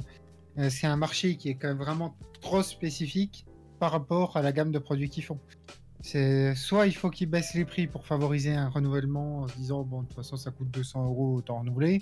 euh, 0.57 0.69
c'est 0.69 0.87
un 0.87 0.97
marché 0.97 1.35
qui 1.37 1.49
est 1.49 1.55
quand 1.55 1.67
même 1.69 1.77
vraiment 1.77 2.15
trop 2.41 2.61
spécifique 2.63 3.45
par 3.79 3.91
rapport 3.91 4.37
à 4.37 4.41
la 4.41 4.51
gamme 4.51 4.71
de 4.71 4.79
produits 4.79 5.09
qu'ils 5.09 5.23
font. 5.23 5.39
C'est 6.03 6.55
soit 6.55 6.87
il 6.87 6.93
faut 6.95 7.09
qu'ils 7.11 7.29
baissent 7.29 7.53
les 7.53 7.63
prix 7.65 7.85
pour 7.87 8.05
favoriser 8.07 8.53
un 8.53 8.69
renouvellement 8.69 9.41
en 9.41 9.47
se 9.47 9.55
disant 9.55 9.83
bon 9.83 10.01
de 10.01 10.07
toute 10.07 10.15
façon 10.15 10.35
ça 10.35 10.49
coûte 10.49 10.71
200 10.71 11.05
euros 11.05 11.35
autant 11.35 11.59
renouveler, 11.59 11.99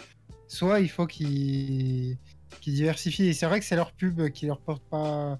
soit 0.47 0.79
il 0.79 0.87
faut 0.89 1.05
qu'ils 1.05 2.17
diversifient. 2.65 3.27
Et 3.27 3.33
c'est 3.33 3.45
vrai 3.45 3.59
que 3.59 3.65
c'est 3.65 3.75
leur 3.75 3.91
pub 3.91 4.29
qui 4.29 4.45
leur 4.45 4.61
porte 4.61 4.83
pas, 4.89 5.37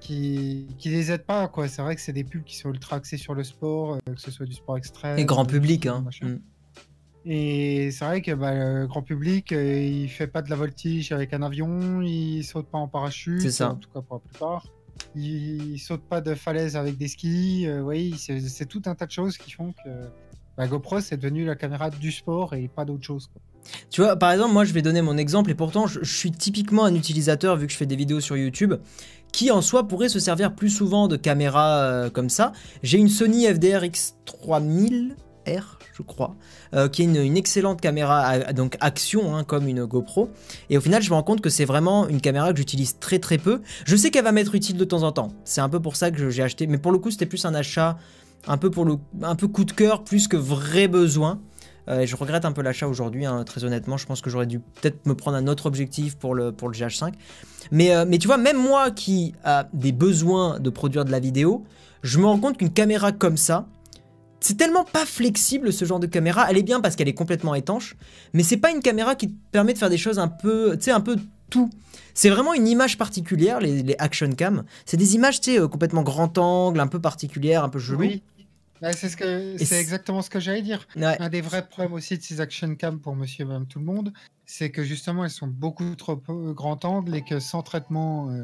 qui 0.00 0.68
qui 0.78 0.88
les 0.90 1.10
aide 1.10 1.24
pas 1.24 1.48
quoi. 1.48 1.66
C'est 1.68 1.82
vrai 1.82 1.96
que 1.96 2.00
c'est 2.00 2.12
des 2.12 2.22
pubs 2.24 2.44
qui 2.44 2.56
sont 2.56 2.70
ultra 2.70 2.96
axés 2.96 3.16
sur 3.16 3.34
le 3.34 3.42
sport, 3.42 3.94
euh, 3.94 3.98
que 4.14 4.20
ce 4.20 4.30
soit 4.30 4.46
du 4.46 4.54
sport 4.54 4.76
extrême, 4.78 5.18
Et 5.18 5.24
grand 5.24 5.44
public, 5.44 5.86
hein. 5.86 6.02
machin. 6.02 6.28
Mm. 6.28 6.40
Et 7.28 7.90
c'est 7.90 8.04
vrai 8.04 8.22
que 8.22 8.30
bah, 8.32 8.54
le 8.54 8.86
grand 8.86 9.02
public, 9.02 9.50
euh, 9.52 9.82
il 9.82 10.08
fait 10.08 10.28
pas 10.28 10.42
de 10.42 10.50
la 10.50 10.54
voltige 10.56 11.10
avec 11.10 11.32
un 11.34 11.42
avion, 11.42 12.00
il 12.00 12.44
saute 12.44 12.68
pas 12.68 12.78
en 12.78 12.86
parachute, 12.86 13.40
C'est 13.40 13.50
ça. 13.50 13.70
en 13.72 13.74
tout 13.74 13.88
cas 13.92 14.00
pour 14.00 14.16
la 14.16 14.20
plupart. 14.30 14.66
Il, 15.16 15.72
il 15.74 15.78
saute 15.78 16.02
pas 16.02 16.20
de 16.20 16.34
falaise 16.34 16.76
avec 16.76 16.96
des 16.96 17.08
skis. 17.08 17.66
euh, 17.66 17.80
oui, 17.82 18.14
c'est 18.16 18.40
c'est 18.40 18.66
tout 18.66 18.82
un 18.86 18.94
tas 18.94 19.06
de 19.06 19.10
choses 19.10 19.36
qui 19.38 19.50
font 19.50 19.72
que 19.72 19.90
bah, 20.56 20.66
GoPro 20.68 21.00
c'est 21.00 21.16
devenu 21.16 21.44
la 21.44 21.56
caméra 21.56 21.90
du 21.90 22.12
sport 22.12 22.54
et 22.54 22.68
pas 22.68 22.84
d'autre 22.84 23.02
chose. 23.04 23.26
quoi. 23.32 23.42
Tu 23.90 24.00
vois, 24.00 24.14
par 24.16 24.30
exemple, 24.30 24.52
moi 24.52 24.64
je 24.64 24.72
vais 24.72 24.80
donner 24.80 25.02
mon 25.02 25.16
exemple 25.16 25.50
et 25.50 25.54
pourtant 25.56 25.88
je, 25.88 25.98
je 26.04 26.16
suis 26.16 26.30
typiquement 26.30 26.84
un 26.84 26.94
utilisateur 26.94 27.56
vu 27.56 27.66
que 27.66 27.72
je 27.72 27.76
fais 27.76 27.86
des 27.86 27.96
vidéos 27.96 28.20
sur 28.20 28.36
YouTube 28.36 28.74
qui 29.32 29.50
en 29.50 29.60
soi 29.60 29.88
pourrait 29.88 30.08
se 30.08 30.20
servir 30.20 30.54
plus 30.54 30.70
souvent 30.70 31.08
de 31.08 31.16
caméras 31.16 31.78
euh, 31.80 32.08
comme 32.10 32.30
ça. 32.30 32.52
J'ai 32.84 32.98
une 32.98 33.08
Sony 33.08 33.46
FDR 33.46 33.82
X3000R, 35.46 35.62
je 35.94 36.02
crois, 36.02 36.34
euh, 36.74 36.88
qui 36.88 37.02
est 37.02 37.04
une, 37.04 37.36
excellente 37.36 37.80
caméra 37.80 38.20
à- 38.20 38.52
donc 38.52 38.76
action 38.80 39.36
hein, 39.36 39.44
comme 39.44 39.68
une 39.68 39.84
GoPro. 39.84 40.30
Et 40.70 40.78
au 40.78 40.80
final, 40.80 41.02
je 41.02 41.10
me 41.10 41.14
rends 41.14 41.22
compte 41.22 41.40
que 41.40 41.50
c'est 41.50 41.64
vraiment 41.64 42.08
une 42.08 42.20
caméra 42.20 42.52
que 42.52 42.58
j'utilise 42.58 42.98
très 42.98 43.18
très 43.18 43.38
peu. 43.38 43.60
Je 43.84 43.96
sais 43.96 44.10
qu'elle 44.10 44.24
va 44.24 44.32
m'être 44.32 44.54
utile 44.54 44.76
de 44.76 44.84
temps 44.84 45.02
en 45.02 45.12
temps. 45.12 45.32
C'est 45.44 45.60
un 45.60 45.68
peu 45.68 45.80
pour 45.80 45.96
ça 45.96 46.10
que 46.10 46.30
j'ai 46.30 46.42
acheté, 46.42 46.66
mais 46.66 46.78
pour 46.78 46.92
le 46.92 46.98
coup, 46.98 47.10
c'était 47.10 47.26
plus 47.26 47.44
un 47.44 47.54
achat 47.54 47.96
un 48.46 48.58
peu 48.58 48.70
pour 48.70 48.84
le 48.84 48.96
un 49.22 49.34
peu 49.34 49.48
coup 49.48 49.64
de 49.64 49.72
cœur 49.72 50.04
plus 50.04 50.28
que 50.28 50.36
vrai 50.36 50.88
besoin. 50.88 51.40
Euh, 51.88 52.00
et 52.00 52.06
je 52.06 52.16
regrette 52.16 52.44
un 52.44 52.52
peu 52.52 52.62
l'achat 52.62 52.88
aujourd'hui, 52.88 53.26
hein, 53.26 53.44
très 53.44 53.64
honnêtement. 53.64 53.96
Je 53.96 54.06
pense 54.06 54.20
que 54.20 54.30
j'aurais 54.30 54.46
dû 54.46 54.58
peut-être 54.58 55.06
me 55.06 55.14
prendre 55.14 55.36
un 55.36 55.46
autre 55.46 55.66
objectif 55.66 56.16
pour 56.16 56.34
le, 56.34 56.52
pour 56.52 56.68
le 56.68 56.74
GH5. 56.74 57.12
Mais, 57.70 57.94
euh, 57.94 58.04
mais 58.06 58.18
tu 58.18 58.26
vois, 58.26 58.38
même 58.38 58.58
moi 58.58 58.90
qui 58.90 59.34
a 59.44 59.68
des 59.72 59.92
besoins 59.92 60.58
de 60.58 60.70
produire 60.70 61.04
de 61.04 61.10
la 61.10 61.20
vidéo, 61.20 61.64
je 62.02 62.18
me 62.18 62.26
rends 62.26 62.38
compte 62.38 62.58
qu'une 62.58 62.72
caméra 62.72 63.12
comme 63.12 63.36
ça, 63.36 63.66
c'est 64.46 64.56
tellement 64.56 64.84
pas 64.84 65.04
flexible 65.04 65.72
ce 65.72 65.84
genre 65.84 65.98
de 65.98 66.06
caméra. 66.06 66.46
Elle 66.48 66.58
est 66.58 66.62
bien 66.62 66.80
parce 66.80 66.94
qu'elle 66.94 67.08
est 67.08 67.14
complètement 67.14 67.54
étanche, 67.54 67.96
mais 68.32 68.42
c'est 68.42 68.56
pas 68.56 68.70
une 68.70 68.80
caméra 68.80 69.14
qui 69.16 69.28
te 69.28 69.34
permet 69.50 69.72
de 69.72 69.78
faire 69.78 69.90
des 69.90 69.98
choses 69.98 70.18
un 70.18 70.28
peu, 70.28 70.76
tu 70.76 70.84
sais, 70.84 70.90
un 70.92 71.00
peu 71.00 71.16
tout. 71.50 71.70
C'est 72.14 72.30
vraiment 72.30 72.54
une 72.54 72.68
image 72.68 72.96
particulière, 72.96 73.60
les, 73.60 73.82
les 73.82 73.96
action 73.98 74.30
cam. 74.32 74.64
C'est 74.84 74.96
des 74.96 75.16
images, 75.16 75.40
tu 75.40 75.52
sais, 75.52 75.60
euh, 75.60 75.68
complètement 75.68 76.02
grand 76.02 76.38
angle, 76.38 76.80
un 76.80 76.86
peu 76.86 77.00
particulières, 77.00 77.64
un 77.64 77.68
peu 77.68 77.78
chelou. 77.78 77.98
Oui. 77.98 78.22
Bah, 78.80 78.92
c'est 78.92 79.08
ce 79.08 79.16
que 79.16 79.56
c'est 79.58 79.80
exactement 79.80 80.22
ce 80.22 80.30
que 80.30 80.38
j'allais 80.38 80.62
dire. 80.62 80.86
Ouais. 80.96 81.16
Un 81.20 81.28
des 81.28 81.40
vrais 81.40 81.66
problèmes 81.66 81.94
aussi 81.94 82.18
de 82.18 82.22
ces 82.22 82.40
action 82.40 82.74
cam 82.76 83.00
pour 83.00 83.16
monsieur 83.16 83.44
et 83.44 83.46
madame 83.46 83.66
tout 83.66 83.78
le 83.78 83.84
monde, 83.84 84.12
c'est 84.44 84.70
que 84.70 84.84
justement 84.84 85.24
elles 85.24 85.30
sont 85.30 85.46
beaucoup 85.46 85.94
trop 85.96 86.20
euh, 86.28 86.52
grand 86.52 86.84
angle 86.84 87.16
et 87.16 87.24
que 87.24 87.40
sans 87.40 87.62
traitement 87.62 88.30
euh, 88.30 88.42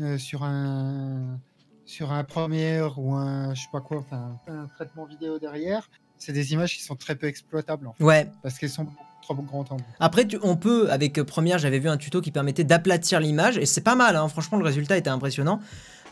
euh, 0.00 0.18
sur 0.18 0.44
un 0.44 1.38
sur 1.86 2.12
un 2.12 2.24
première 2.24 2.98
ou 2.98 3.14
un 3.14 3.54
je 3.54 3.62
sais 3.62 3.68
pas 3.72 3.80
quoi, 3.80 3.98
enfin 3.98 4.38
un 4.48 4.66
traitement 4.76 5.04
vidéo 5.04 5.38
derrière, 5.38 5.88
c'est 6.18 6.32
des 6.32 6.52
images 6.52 6.74
qui 6.76 6.82
sont 6.82 6.96
très 6.96 7.14
peu 7.14 7.26
exploitables 7.26 7.86
en 7.86 7.92
fait, 7.92 8.04
Ouais, 8.04 8.30
parce 8.42 8.58
qu'elles 8.58 8.70
sont 8.70 8.86
trop 9.22 9.34
grand 9.34 9.70
angle. 9.72 9.84
Après, 10.00 10.26
tu- 10.26 10.38
on 10.42 10.54
peut, 10.56 10.90
avec 10.90 11.18
euh, 11.18 11.24
Première, 11.24 11.58
j'avais 11.58 11.78
vu 11.78 11.88
un 11.88 11.96
tuto 11.96 12.20
qui 12.20 12.30
permettait 12.30 12.64
d'aplatir 12.64 13.20
l'image, 13.20 13.56
et 13.56 13.64
c'est 13.66 13.80
pas 13.80 13.94
mal, 13.94 14.16
hein, 14.16 14.28
franchement, 14.28 14.58
le 14.58 14.64
résultat 14.64 14.98
était 14.98 15.08
impressionnant. 15.10 15.60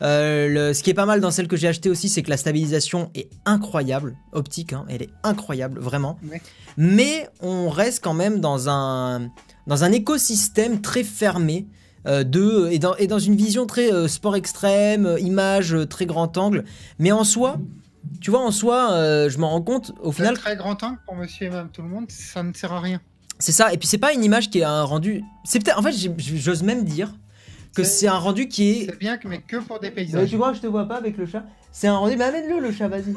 Euh, 0.00 0.48
le- 0.48 0.72
ce 0.74 0.82
qui 0.82 0.88
est 0.90 0.94
pas 0.94 1.04
mal 1.04 1.20
dans 1.20 1.30
celle 1.30 1.46
que 1.46 1.56
j'ai 1.56 1.68
achetée 1.68 1.90
aussi, 1.90 2.08
c'est 2.08 2.22
que 2.22 2.30
la 2.30 2.38
stabilisation 2.38 3.10
est 3.14 3.28
incroyable, 3.44 4.16
optique, 4.32 4.72
hein, 4.72 4.86
elle 4.88 5.02
est 5.02 5.10
incroyable, 5.24 5.78
vraiment. 5.78 6.18
Ouais. 6.28 6.40
Mais 6.78 7.28
on 7.40 7.68
reste 7.68 8.02
quand 8.02 8.14
même 8.14 8.40
dans 8.40 8.70
un, 8.70 9.30
dans 9.66 9.84
un 9.84 9.92
écosystème 9.92 10.80
très 10.80 11.04
fermé. 11.04 11.66
Euh, 12.06 12.24
de, 12.24 12.68
et, 12.70 12.78
dans, 12.78 12.96
et 12.96 13.06
dans 13.06 13.18
une 13.18 13.36
vision 13.36 13.66
très 13.66 13.92
euh, 13.92 14.08
sport 14.08 14.36
extrême, 14.36 15.06
euh, 15.06 15.20
image 15.20 15.76
très 15.88 16.06
grand 16.06 16.36
angle. 16.38 16.64
Mais 16.98 17.12
en 17.12 17.24
soi, 17.24 17.58
tu 18.20 18.30
vois, 18.30 18.40
en 18.40 18.50
soi, 18.50 18.92
euh, 18.92 19.28
je 19.28 19.38
m'en 19.38 19.50
rends 19.50 19.62
compte, 19.62 19.92
au 20.02 20.12
final, 20.12 20.32
Un 20.34 20.36
très 20.36 20.56
grand 20.56 20.82
angle 20.82 20.98
pour 21.06 21.14
monsieur 21.16 21.46
et 21.46 21.50
madame 21.50 21.68
tout 21.72 21.82
le 21.82 21.88
monde, 21.88 22.06
ça 22.10 22.42
ne 22.42 22.52
sert 22.52 22.72
à 22.72 22.80
rien. 22.80 23.00
c'est 23.38 23.52
ça, 23.52 23.72
et 23.72 23.78
puis 23.78 23.86
c'est 23.88 23.98
pas 23.98 24.12
une 24.12 24.24
image 24.24 24.50
qui 24.50 24.58
est 24.60 24.64
un 24.64 24.82
rendu. 24.84 25.22
C'est 25.44 25.62
peut-être. 25.62 25.78
En 25.78 25.82
fait, 25.82 25.92
j'ose 26.18 26.62
même 26.62 26.84
dire 26.84 27.12
que 27.74 27.84
C'est- 27.84 28.06
un 28.08 28.18
rendu 28.18 28.48
qui 28.48 28.70
est. 28.70 28.86
C'est 28.90 28.98
bien 28.98 29.16
que 29.16 29.26
mais 29.28 29.40
que 29.40 29.56
pour 29.56 29.78
des 29.80 29.88
Ouais, 29.88 29.94
paysages. 29.94 30.28
tu 30.30 30.38
que 30.38 30.54
je 30.54 30.60
te 30.60 30.66
vois 30.66 30.86
pas 30.86 30.96
avec 30.96 31.16
le 31.16 31.26
chat 31.26 31.44
C'est 31.72 31.86
un 31.88 31.96
rendu. 31.96 32.16
Mais 32.16 32.24
amène-le 32.24 32.58
le 32.60 32.70
chat, 32.72 32.86
vas-y. 32.88 33.14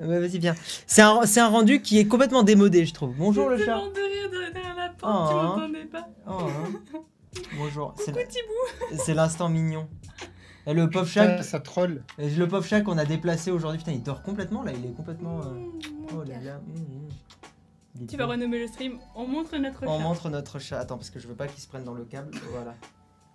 Ouais, 0.00 0.20
vas-y, 0.20 0.38
viens. 0.38 0.54
C'est 0.86 1.02
un, 1.02 1.22
c'est 1.24 1.40
un 1.40 1.48
rendu 1.48 1.80
qui 1.82 1.98
est 1.98 2.04
complètement 2.06 2.42
démodé, 2.44 2.84
je 2.86 2.92
trouve. 2.94 3.14
Bonjour 3.18 3.48
le 3.48 3.58
chat. 3.58 3.64
de 3.78 4.00
rire 4.00 4.30
derrière 4.52 4.76
la 4.76 4.88
porte, 4.90 5.30
tu 5.30 5.34
Oh. 5.36 5.42
m'entendais 5.42 5.84
pas. 5.86 6.06
Oh, 6.28 6.32
hein. 6.42 7.00
Bonjour. 7.56 7.94
C'est 7.98 8.12
Petit 8.12 8.38
bout. 8.46 8.96
c'est 8.98 9.14
l'instant 9.14 9.48
mignon. 9.48 9.88
Et 10.66 10.74
le 10.74 10.90
pauvre 10.90 11.06
chat, 11.06 11.42
Ça, 11.42 11.60
troll. 11.60 12.02
et 12.18 12.28
le 12.28 12.46
pauvre 12.46 12.64
chat 12.66 12.82
qu'on 12.82 12.98
a 12.98 13.04
déplacé 13.06 13.50
aujourd'hui, 13.50 13.78
putain, 13.78 13.92
il 13.92 14.02
dort 14.02 14.22
complètement 14.22 14.62
là, 14.62 14.72
il 14.72 14.84
est 14.84 14.94
complètement. 14.94 15.40
euh, 15.40 15.70
Oh 16.14 16.22
là 16.24 16.38
là. 16.42 16.60
Il 17.96 18.02
est 18.02 18.06
Tu 18.06 18.16
vas 18.16 18.26
renommer 18.26 18.58
le 18.60 18.66
stream. 18.66 18.98
On 19.14 19.26
montre 19.26 19.56
notre 19.56 19.84
On 19.86 19.96
chat. 19.98 20.02
montre 20.02 20.28
notre 20.30 20.58
chat. 20.58 20.78
Attends, 20.78 20.96
parce 20.96 21.10
que 21.10 21.18
je 21.18 21.26
veux 21.26 21.34
pas 21.34 21.46
qu'il 21.48 21.60
se 21.60 21.68
prenne 21.68 21.84
dans 21.84 21.94
le 21.94 22.04
câble. 22.04 22.30
Voilà. 22.52 22.74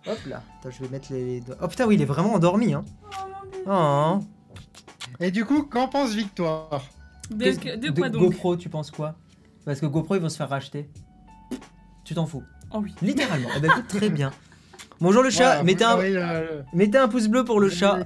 Hop 0.06 0.18
là. 0.26 0.42
Attends, 0.60 0.70
je 0.70 0.82
vais 0.82 0.88
mettre 0.88 1.12
les 1.12 1.40
doigts. 1.40 1.56
Oh 1.62 1.68
putain, 1.68 1.86
oui, 1.86 1.96
il 1.96 2.02
est 2.02 2.06
vraiment 2.06 2.34
endormi. 2.34 2.72
Hein. 2.74 2.84
Oh, 3.02 3.26
mon 3.44 3.50
Dieu. 3.50 3.64
Oh. 3.66 4.18
Et 5.20 5.30
du 5.30 5.44
coup, 5.44 5.64
qu'en 5.64 5.88
pense 5.88 6.12
Victoire? 6.14 6.82
De, 7.30 7.36
de 7.36 7.88
de 7.88 7.90
quoi 7.98 8.08
donc? 8.10 8.22
GoPro, 8.22 8.56
tu 8.56 8.68
penses 8.68 8.90
quoi? 8.90 9.16
Parce 9.64 9.80
que 9.80 9.86
GoPro, 9.86 10.14
ils 10.16 10.20
vont 10.20 10.28
se 10.28 10.36
faire 10.36 10.48
racheter. 10.50 10.88
Tu 12.04 12.14
t'en 12.14 12.26
fous. 12.26 12.42
Oh 12.74 12.80
oui. 12.82 12.92
Littéralement. 13.02 13.48
Eh 13.56 13.60
ben, 13.60 13.70
écoute, 13.70 13.86
très 13.88 14.10
bien. 14.10 14.32
Bonjour 15.00 15.22
le 15.22 15.30
chat. 15.30 15.62
Mettez, 15.62 15.84
un, 15.84 15.96
le- 15.96 16.64
mettez 16.72 16.98
un 16.98 17.08
pouce 17.08 17.28
bleu 17.28 17.44
pour 17.44 17.60
le 17.60 17.70
chat. 17.70 18.00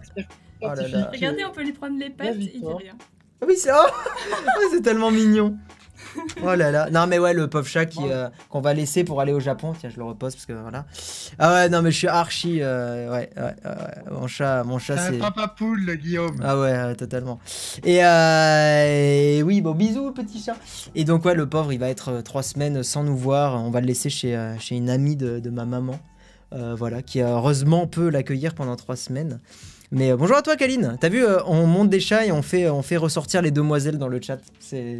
Oh 0.61 0.69
là 0.69 0.89
là. 0.89 1.11
Regardez, 1.13 1.43
euh, 1.43 1.49
on 1.49 1.53
peut 1.53 1.63
lui 1.63 1.73
prendre 1.73 1.99
les 1.99 2.11
pattes, 2.11 2.35
il 2.39 2.61
dit 2.61 2.63
rien. 2.65 2.93
Ah 3.41 3.47
oui, 3.49 3.57
c'est 3.57 3.71
oh 3.73 3.87
Oh, 3.89 4.61
c'est 4.71 4.83
tellement 4.83 5.11
mignon. 5.11 5.57
Oh 6.43 6.55
là 6.55 6.71
là. 6.71 6.89
Non 6.91 7.07
mais 7.07 7.19
ouais, 7.19 7.35
le 7.35 7.49
pauvre 7.49 7.67
chat 7.67 7.87
euh, 7.99 8.29
qu'on 8.49 8.61
va 8.61 8.75
laisser 8.75 9.05
pour 9.05 9.21
aller 9.21 9.33
au 9.33 9.41
Japon. 9.41 9.75
Tiens, 9.79 9.91
je 9.91 9.97
le 9.97 10.05
repose 10.05 10.35
parce 10.35 10.47
que 10.47 10.53
voilà. 10.53 10.87
Ah 11.39 11.53
ouais, 11.53 11.69
non 11.69 11.83
mais 11.83 11.91
je 11.91 11.97
suis 11.97 12.09
archi 12.09 12.59
euh, 12.63 13.11
ouais, 13.11 13.31
ouais, 13.37 13.43
ouais, 13.43 13.53
ouais. 13.65 14.13
mon 14.13 14.27
chat 14.27 14.63
mon 14.65 14.79
chat 14.79 14.97
C'est 14.97 15.19
papa 15.19 15.49
poule, 15.49 15.85
le 15.85 15.95
Guillaume. 15.97 16.41
Ah 16.43 16.59
ouais, 16.59 16.95
totalement. 16.95 17.41
Et, 17.85 18.05
euh, 18.05 19.39
et 19.39 19.43
oui, 19.43 19.61
bon, 19.61 19.73
bisous, 19.75 20.13
petit 20.13 20.41
chat. 20.41 20.57
Et 20.95 21.05
donc, 21.05 21.25
ouais, 21.25 21.35
le 21.35 21.49
pauvre, 21.49 21.73
il 21.73 21.79
va 21.79 21.89
être 21.89 22.21
trois 22.23 22.43
semaines 22.43 22.83
sans 22.83 23.03
nous 23.03 23.17
voir. 23.17 23.63
On 23.63 23.71
va 23.71 23.81
le 23.81 23.87
laisser 23.87 24.11
chez, 24.11 24.39
chez 24.61 24.77
une 24.77 24.91
amie 24.91 25.17
de, 25.17 25.39
de 25.41 25.51
ma 25.51 25.65
maman. 25.65 25.99
voilà, 26.53 27.03
qui 27.03 27.21
heureusement 27.21 27.87
peut 27.87 28.09
l'accueillir 28.09 28.55
pendant 28.55 28.77
trois 28.77 28.97
semaines. 28.97 29.41
Mais 29.91 30.11
euh, 30.11 30.17
bonjour 30.17 30.37
à 30.37 30.43
toi, 30.43 30.55
Kaline. 30.57 30.99
T'as 31.01 31.09
vu, 31.09 31.25
euh, 31.25 31.39
on 31.47 31.67
monte 31.67 31.89
des 31.89 32.01
chats 32.01 32.27
et 32.27 32.33
on 32.33 32.43
fait, 32.43 32.69
on 32.69 32.83
fait 32.83 32.99
ressortir 32.99 33.41
les 33.41 33.51
demoiselles 33.51 33.97
dans 33.97 34.09
le 34.09 34.21
chat. 34.21 34.39
C'est 34.61 34.99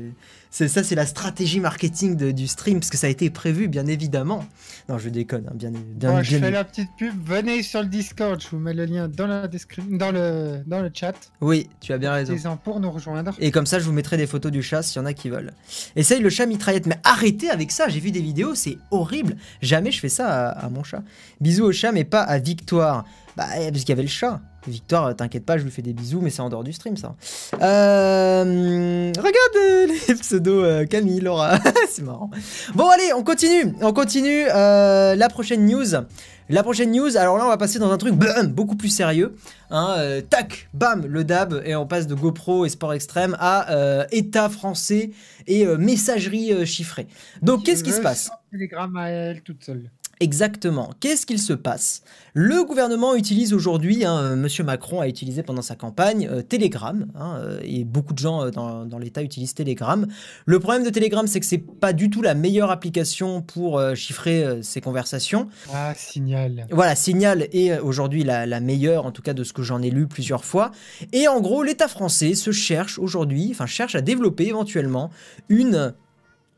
ça, 0.51 0.83
c'est 0.83 0.95
la 0.95 1.07
stratégie 1.07 1.61
marketing 1.61 2.17
de- 2.17 2.31
du 2.31 2.47
stream, 2.47 2.81
parce 2.81 2.91
que 2.91 2.97
ça 2.97 3.07
a 3.07 3.11
été 3.11 3.31
prévu, 3.31 3.69
bien 3.69 3.87
évidemment. 3.87 4.45
Non, 4.89 4.99
je 4.99 5.09
déconne, 5.09 5.47
hein, 5.49 5.55
bien, 5.55 5.71
bien, 5.71 6.13
Bon, 6.13 6.23
je 6.23 6.39
fais 6.39 6.51
la 6.51 6.65
petite 6.65 6.89
pub. 6.99 7.15
Venez 7.27 7.63
sur 7.63 7.81
le 7.81 7.89
Discord. 7.89 8.41
Je 8.41 8.49
vous 8.49 8.59
mets 8.59 8.73
le 8.75 8.87
lien 8.87 9.09
dans 9.09 9.27
la 9.27 9.47
dans 9.49 10.11
le 10.11 10.63
dans 10.67 10.81
le 10.81 10.91
chat. 10.93 11.15
Oui, 11.41 11.69
tu 11.81 11.93
as 11.93 11.99
bien 11.99 12.13
raison. 12.13 12.59
Pour 12.65 12.81
nous 12.81 12.91
rejoindre. 12.91 13.35
Et 13.39 13.51
comme 13.51 13.67
ça, 13.67 13.79
je 13.79 13.85
vous 13.85 13.93
mettrai 13.93 14.17
des 14.17 14.27
photos 14.27 14.51
du 14.51 14.63
chat 14.63 14.83
s'il 14.83 15.01
y 15.01 15.03
en 15.03 15.07
a 15.07 15.13
qui 15.13 15.29
veulent. 15.29 15.53
Essaye 15.97 16.21
le 16.21 16.31
chat 16.31 16.47
mitraillette. 16.47 16.87
Mais 16.87 16.99
arrêtez 17.05 17.51
avec 17.51 17.71
ça, 17.71 17.89
j'ai 17.89 18.01
vu 18.01 18.11
des 18.11 18.21
vidéos, 18.21 18.55
c'est 18.55 18.79
horrible. 18.91 19.37
Jamais 19.63 19.91
je 19.91 20.01
fais 20.01 20.09
ça 20.09 20.49
à, 20.49 20.67
à 20.67 20.69
mon 20.71 20.83
chat. 20.83 21.03
Bisous 21.41 21.65
au 21.65 21.73
chat, 21.73 21.93
mais 21.93 22.05
pas 22.05 22.23
à 22.23 22.39
Victoire. 22.39 23.05
Bah, 23.37 23.47
eh, 23.61 23.71
parce 23.71 23.81
qu'il 23.81 23.91
y 23.91 23.93
avait 23.93 24.03
le 24.03 24.09
chat. 24.09 24.41
Victoire, 24.67 25.07
euh, 25.07 25.13
t'inquiète 25.15 25.47
pas, 25.47 25.57
je 25.57 25.65
lui 25.65 25.71
fais 25.71 25.81
des 25.83 25.93
bisous, 25.93 26.21
mais 26.21 26.31
c'est 26.31 26.43
en 26.43 26.49
dehors 26.51 26.65
du 26.65 26.73
stream, 26.73 26.97
ça. 26.97 27.15
Euh, 27.63 29.13
regarde 29.17 29.89
les 30.09 30.15
euh, 30.47 30.87
Camille, 30.87 31.21
Laura. 31.21 31.59
c'est 31.91 32.03
marrant. 32.03 32.31
Bon, 32.75 32.89
allez, 32.89 33.13
on 33.15 33.23
continue. 33.23 33.75
On 33.81 33.93
continue. 33.93 34.47
euh, 34.55 35.15
la 35.15 35.29
prochaine 35.29 35.67
news. 35.67 36.05
La 36.51 36.63
prochaine 36.63 36.93
news, 36.93 37.17
alors 37.19 37.37
là, 37.37 37.45
on 37.45 37.49
va 37.49 37.59
passer 37.59 37.79
dans 37.79 37.91
un 37.91 37.99
truc 37.99 38.15
beaucoup 38.15 38.77
plus 38.77 38.89
sérieux. 38.89 39.35
Hein, 39.71 39.97
euh, 39.99 40.21
tac, 40.23 40.71
bam, 40.73 41.05
le 41.05 41.23
dab, 41.23 41.63
et 41.67 41.77
on 41.77 41.87
passe 41.87 42.07
de 42.07 42.15
GoPro 42.15 42.65
et 42.65 42.71
sport 42.71 42.95
extrême 42.95 43.37
à 43.39 44.07
État 44.13 44.49
français 44.49 45.11
et 45.47 45.67
messagerie 45.67 46.67
chiffrée. 46.67 47.07
Donc, 47.43 47.65
qu'est-ce 47.65 47.85
qui 47.85 47.93
se 47.93 48.01
passe? 48.01 48.31
Telegram 48.51 48.97
à 48.97 49.09
elle 49.11 49.43
toute 49.43 49.63
seule. 49.63 49.91
Exactement. 50.21 50.91
Qu'est-ce 51.01 51.27
qu'il 51.27 51.39
se 51.39 51.53
passe? 51.53 52.03
Le 52.35 52.65
gouvernement 52.65 53.15
utilise 53.15 53.53
aujourd'hui, 53.53 54.05
hein, 54.05 54.19
euh, 54.19 54.37
Monsieur 54.37 54.65
Macron 54.65 55.01
a 55.01 55.09
utilisé 55.09 55.43
pendant 55.43 55.63
sa 55.63 55.77
campagne 55.77 56.29
euh, 56.31 56.43
Telegram, 56.43 57.07
hein, 57.15 57.39
euh, 57.41 57.61
et 57.63 57.85
beaucoup 57.85 58.13
de 58.13 58.19
gens 58.19 58.51
dans, 58.51 58.85
dans 58.85 58.99
l'État 58.99 59.23
utilisent 59.23 59.55
Telegram. 59.55 60.07
Le 60.45 60.61
problème 60.61 60.85
de 60.85 60.91
Telegram, 60.91 61.27
c'est 61.27 61.41
que 61.41 61.47
c'est 61.47 61.59
pas 61.59 61.93
du 61.93 62.11
tout 62.11 62.23
la 62.23 62.35
meilleure 62.35 62.71
application 62.71 63.43
pour 63.43 63.79
euh, 63.79 63.95
chiffrer 63.95 64.45
euh, 64.45 64.63
ces 64.63 64.81
conversations. 64.81 65.49
Ah, 65.73 65.95
signal. 65.95 66.67
Voilà, 66.71 66.95
Signal 66.95 67.49
est 67.53 67.79
aujourd'hui 67.79 68.25
la, 68.25 68.47
la 68.47 68.61
meilleure, 68.61 69.07
en 69.07 69.13
tout 69.13 69.23
cas 69.23 69.35
de 69.35 69.45
ce 69.45 69.53
que 69.53 69.63
j'en 69.63 69.83
ai 69.83 69.91
lu 69.91 70.07
plusieurs 70.07 70.45
fois. 70.45 70.73
Et 71.13 71.29
en 71.29 71.41
gros, 71.41 71.63
l'État 71.63 71.89
français 71.89 72.35
se 72.35 72.51
cherche 72.51 72.99
aujourd'hui, 72.99 73.49
enfin 73.51 73.67
cherche 73.67 73.95
à 73.95 74.01
développer 74.01 74.49
éventuellement 74.49 75.11
une 75.49 75.95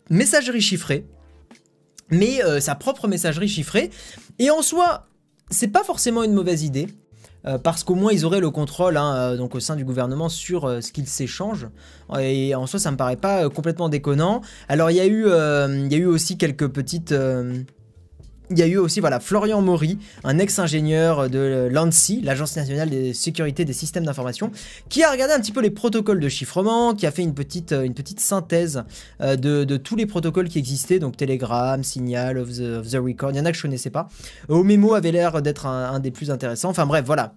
messagerie 0.08 0.60
chiffrée, 0.60 1.06
mais 2.10 2.44
euh, 2.44 2.60
sa 2.60 2.74
propre 2.74 3.08
messagerie 3.08 3.48
chiffrée. 3.48 3.90
Et 4.38 4.50
en 4.50 4.62
soi, 4.62 5.06
c'est 5.50 5.68
pas 5.68 5.84
forcément 5.84 6.22
une 6.22 6.32
mauvaise 6.32 6.62
idée. 6.62 6.88
euh, 7.46 7.56
parce 7.56 7.84
qu'au 7.84 7.94
moins 7.94 8.12
ils 8.12 8.26
auraient 8.26 8.40
le 8.40 8.50
contrôle 8.50 8.98
hein, 8.98 9.14
euh, 9.16 9.36
donc 9.38 9.54
au 9.54 9.60
sein 9.60 9.74
du 9.74 9.84
gouvernement 9.84 10.28
sur 10.28 10.68
ce 10.82 10.92
qu'ils 10.92 11.06
s'échangent 11.06 11.68
et 12.18 12.54
en 12.54 12.66
soi 12.66 12.78
ça 12.78 12.90
me 12.90 12.98
paraît 12.98 13.16
pas 13.16 13.48
complètement 13.48 13.88
déconnant 13.88 14.42
alors 14.68 14.90
il 14.90 14.98
y 14.98 15.00
a 15.00 15.06
eu 15.06 16.04
aussi 16.04 16.36
quelques 16.36 16.68
petites 16.68 17.14
il 18.50 18.58
y 18.58 18.62
a 18.62 18.66
eu 18.66 18.76
aussi 18.76 19.00
voilà 19.00 19.20
Florian 19.20 19.62
Maury, 19.62 19.98
un 20.24 20.38
ex-ingénieur 20.38 21.30
de 21.30 21.68
l'ANSI, 21.70 22.20
l'Agence 22.22 22.56
nationale 22.56 22.90
de 22.90 23.12
sécurité 23.12 23.64
des 23.64 23.72
systèmes 23.72 24.04
d'information, 24.04 24.50
qui 24.88 25.02
a 25.04 25.10
regardé 25.10 25.34
un 25.34 25.40
petit 25.40 25.52
peu 25.52 25.60
les 25.60 25.70
protocoles 25.70 26.20
de 26.20 26.28
chiffrement, 26.28 26.94
qui 26.94 27.06
a 27.06 27.10
fait 27.10 27.22
une 27.22 27.34
petite, 27.34 27.72
une 27.72 27.94
petite 27.94 28.20
synthèse 28.20 28.84
euh, 29.20 29.36
de, 29.36 29.76
tous 29.76 29.96
les 29.96 30.06
protocoles 30.06 30.48
qui 30.48 30.58
existaient, 30.58 30.98
donc 30.98 31.16
Telegram, 31.16 31.82
Signal, 31.82 32.38
of 32.38 32.50
the, 32.50 32.82
the 32.90 32.96
Record, 32.96 33.30
il 33.30 33.36
y 33.36 33.40
en 33.40 33.44
a 33.44 33.52
que 33.52 33.56
je 33.56 33.62
connaissais 33.62 33.90
pas. 33.90 34.08
Omemo 34.48 34.94
avait 34.94 35.12
l'air 35.12 35.42
d'être 35.42 35.66
un, 35.66 35.92
un 35.92 36.00
des 36.00 36.10
plus 36.10 36.30
intéressants, 36.30 36.70
enfin 36.70 36.86
bref, 36.86 37.04
voilà. 37.06 37.34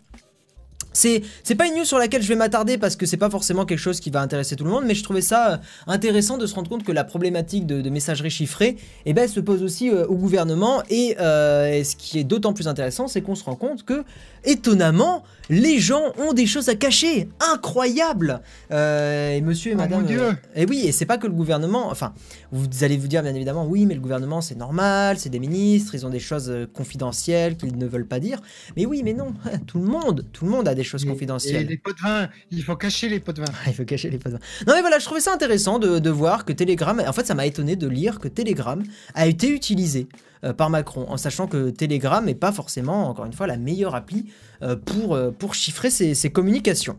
C'est, 0.93 1.23
pas 1.57 1.67
une 1.67 1.75
news 1.75 1.85
sur 1.85 1.97
laquelle 1.97 2.21
je 2.21 2.27
vais 2.27 2.35
m'attarder 2.35 2.77
parce 2.77 2.95
que 2.95 3.05
c'est 3.05 3.17
pas 3.17 3.29
forcément 3.29 3.65
quelque 3.65 3.79
chose 3.79 3.99
qui 3.99 4.09
va 4.09 4.21
intéresser 4.21 4.55
tout 4.55 4.63
le 4.63 4.69
monde, 4.69 4.85
mais 4.85 4.95
je 4.95 5.03
trouvais 5.03 5.21
ça 5.21 5.53
euh, 5.53 5.57
intéressant 5.87 6.37
de 6.37 6.45
se 6.45 6.53
rendre 6.53 6.69
compte 6.69 6.83
que 6.83 6.91
la 6.91 7.03
problématique 7.03 7.65
de, 7.65 7.89
messagerie 7.89 8.29
chiffrée 8.29 8.77
eh 9.05 9.13
ben, 9.13 9.27
se 9.27 9.39
pose 9.39 9.63
aussi 9.63 9.89
euh, 9.89 10.05
au 10.05 10.15
gouvernement. 10.15 10.83
Euh, 10.91 11.71
et 11.71 11.83
ce 11.83 11.95
qui 11.95 12.19
est 12.19 12.23
d'autant 12.23 12.53
plus 12.53 12.67
intéressant, 12.67 13.07
c'est 13.07 13.21
qu'on 13.21 13.35
se 13.35 13.43
rend 13.43 13.55
compte 13.55 13.83
que, 13.83 14.03
étonnamment, 14.45 15.23
les 15.49 15.79
gens 15.79 16.13
ont 16.17 16.33
des 16.33 16.45
choses 16.45 16.69
à 16.69 16.75
cacher. 16.75 17.29
Incroyable 17.53 18.41
Euh, 18.71 19.31
Et 19.35 19.41
monsieur 19.41 19.71
et 19.71 19.75
Oh 19.75 19.77
madame. 19.77 20.01
mon 20.01 20.07
Dieu. 20.07 20.21
euh, 20.21 20.33
et 20.55 20.65
oui, 20.65 20.83
et 20.85 20.91
c'est 20.91 21.05
pas 21.05 21.17
que 21.17 21.27
le 21.27 21.33
gouvernement. 21.33 21.89
Enfin, 21.89 22.13
vous 22.51 22.65
allez 22.83 22.97
vous 22.97 23.07
dire 23.07 23.21
bien 23.23 23.33
évidemment, 23.35 23.65
oui, 23.65 23.85
mais 23.85 23.93
le 23.95 23.99
gouvernement 24.01 24.41
c'est 24.41 24.55
normal, 24.57 25.17
c'est 25.19 25.29
des 25.29 25.39
ministres, 25.39 25.95
ils 25.95 26.05
ont 26.05 26.09
des 26.09 26.19
choses 26.19 26.49
euh, 26.49 26.65
confidentielles 26.71 27.57
qu'ils 27.57 27.77
ne 27.77 27.85
veulent 27.85 28.07
pas 28.07 28.19
dire. 28.19 28.39
Mais 28.77 28.85
oui, 28.85 29.01
mais 29.03 29.13
non, 29.13 29.33
tout 29.67 29.79
le 29.79 29.85
monde, 29.85 30.25
tout 30.33 30.45
le 30.45 30.51
monde 30.51 30.67
a 30.67 30.75
des 30.75 30.83
choses 30.83 31.03
Et- 31.03 31.07
confidentielles. 31.07 31.63
Et 31.63 31.67
les 31.67 31.77
pots 31.77 31.93
de 31.93 31.99
vin, 32.01 32.29
il 32.51 32.63
faut 32.63 32.75
cacher 32.75 33.09
les 33.09 33.19
pots 33.19 33.33
de 33.33 33.39
vin. 33.41 33.47
Il 33.67 33.73
faut 33.73 33.85
cacher 33.85 34.09
les 34.09 34.17
pots 34.17 34.29
de 34.29 34.35
vin. 34.35 34.39
Non 34.67 34.73
mais 34.75 34.81
voilà, 34.81 34.99
je 34.99 35.05
trouvais 35.05 35.19
ça 35.21 35.33
intéressant 35.33 35.79
de, 35.79 35.99
de 35.99 36.09
voir 36.09 36.45
que 36.45 36.53
Telegram, 36.53 37.01
en 37.05 37.13
fait 37.13 37.25
ça 37.25 37.33
m'a 37.35 37.45
étonné 37.45 37.75
de 37.75 37.87
lire 37.87 38.19
que 38.19 38.27
Telegram 38.27 38.81
a 39.15 39.27
été 39.27 39.49
utilisé 39.49 40.07
par 40.51 40.69
Macron, 40.69 41.05
en 41.07 41.15
sachant 41.15 41.47
que 41.47 41.69
Telegram 41.69 42.25
n'est 42.25 42.35
pas 42.35 42.51
forcément, 42.51 43.07
encore 43.07 43.25
une 43.25 43.33
fois, 43.33 43.47
la 43.47 43.57
meilleure 43.57 43.95
appli 43.95 44.25
euh, 44.61 44.75
pour, 44.75 45.15
euh, 45.15 45.31
pour 45.31 45.55
chiffrer 45.55 45.89
ses, 45.89 46.29
communications. 46.31 46.97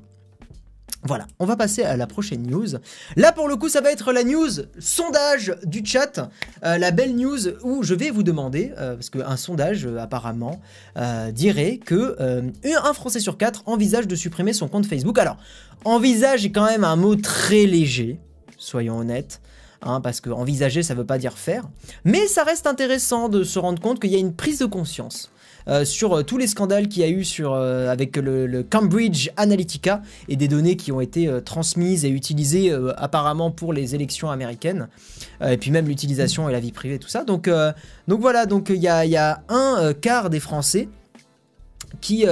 Voilà, 1.07 1.27
on 1.39 1.45
va 1.45 1.57
passer 1.57 1.83
à 1.83 1.99
la 1.99 2.07
prochaine 2.07 2.43
news. 2.43 2.67
Là, 3.17 3.33
pour 3.33 3.47
le 3.47 3.57
coup, 3.57 3.69
ça 3.69 3.83
va 3.83 3.93
être 3.93 4.13
la 4.13 4.25
news 4.25 4.51
sondage 4.79 5.55
du 5.65 5.85
chat, 5.85 6.31
euh, 6.65 6.79
la 6.79 6.93
belle 6.93 7.15
news 7.15 7.49
où 7.63 7.83
je 7.83 7.95
vais 7.95 8.11
vous 8.11 8.23
demander, 8.23 8.73
euh, 8.79 8.95
parce 8.95 9.11
qu'un 9.11 9.37
sondage 9.37 9.85
euh, 9.85 9.99
apparemment 9.99 10.63
euh, 10.97 11.31
dirait 11.31 11.77
que 11.77 12.17
euh, 12.21 12.43
un 12.65 12.95
Français 12.95 13.21
sur 13.21 13.37
quatre 13.37 13.63
envisage 13.67 14.07
de 14.07 14.17
supprimer 14.17 14.55
son 14.55 14.67
compte 14.67 14.87
Facebook. 14.87 15.19
Alors, 15.19 15.37
envisage 15.85 16.47
est 16.47 16.53
quand 16.53 16.65
même 16.65 16.85
un 16.85 16.97
mot 16.97 17.17
très 17.17 17.67
léger, 17.67 18.19
soyons 18.57 18.99
honnêtes. 18.99 19.43
Hein, 19.87 20.01
parce 20.01 20.21
que 20.21 20.31
envisager, 20.31 20.83
ça 20.83 20.95
veut 20.95 21.07
pas 21.07 21.19
dire 21.19 21.39
faire. 21.39 21.65
Mais 22.05 22.27
ça 22.27 22.45
reste 22.45 22.67
intéressant 22.67 23.29
de 23.29 23.45
se 23.45 23.59
rendre 23.59 23.81
compte 23.81 24.01
qu'il 24.01 24.11
y 24.11 24.17
a 24.17 24.19
une 24.19 24.35
prise 24.35 24.59
de 24.59 24.67
conscience 24.67 25.31
euh, 25.67 25.85
sur 25.87 26.13
euh, 26.13 26.23
tous 26.23 26.37
les 26.37 26.47
scandales 26.47 26.89
qu'il 26.89 27.03
y 27.03 27.07
a 27.07 27.09
eu 27.09 27.25
sur, 27.25 27.55
euh, 27.55 27.91
avec 27.91 28.17
le, 28.17 28.63
Cambridge 28.63 29.31
Analytica 29.37 30.03
et 30.29 30.37
des 30.37 30.47
données 30.47 30.77
qui 30.77 30.93
ont 30.93 31.01
été 31.01 31.31
transmises 31.45 32.05
et 32.05 32.11
utilisées 32.11 32.73
apparemment 32.97 33.51
pour 33.51 33.73
les 33.73 33.95
élections 33.95 34.31
américaines. 34.31 34.89
Et 35.45 35.57
puis 35.57 35.71
même 35.71 35.87
l'utilisation 35.87 36.49
et 36.49 36.53
la 36.53 36.61
vie 36.61 36.73
privée, 36.73 36.99
tout 36.99 37.09
ça. 37.09 37.25
Donc, 37.25 37.49
donc 38.09 38.21
voilà, 38.21 38.47
donc 38.47 38.71
il 38.71 38.81
y 38.83 38.89
a, 38.89 39.43
un 39.49 39.93
quart 39.95 40.31
des 40.31 40.41
Français 40.41 40.89
qui... 42.01 42.27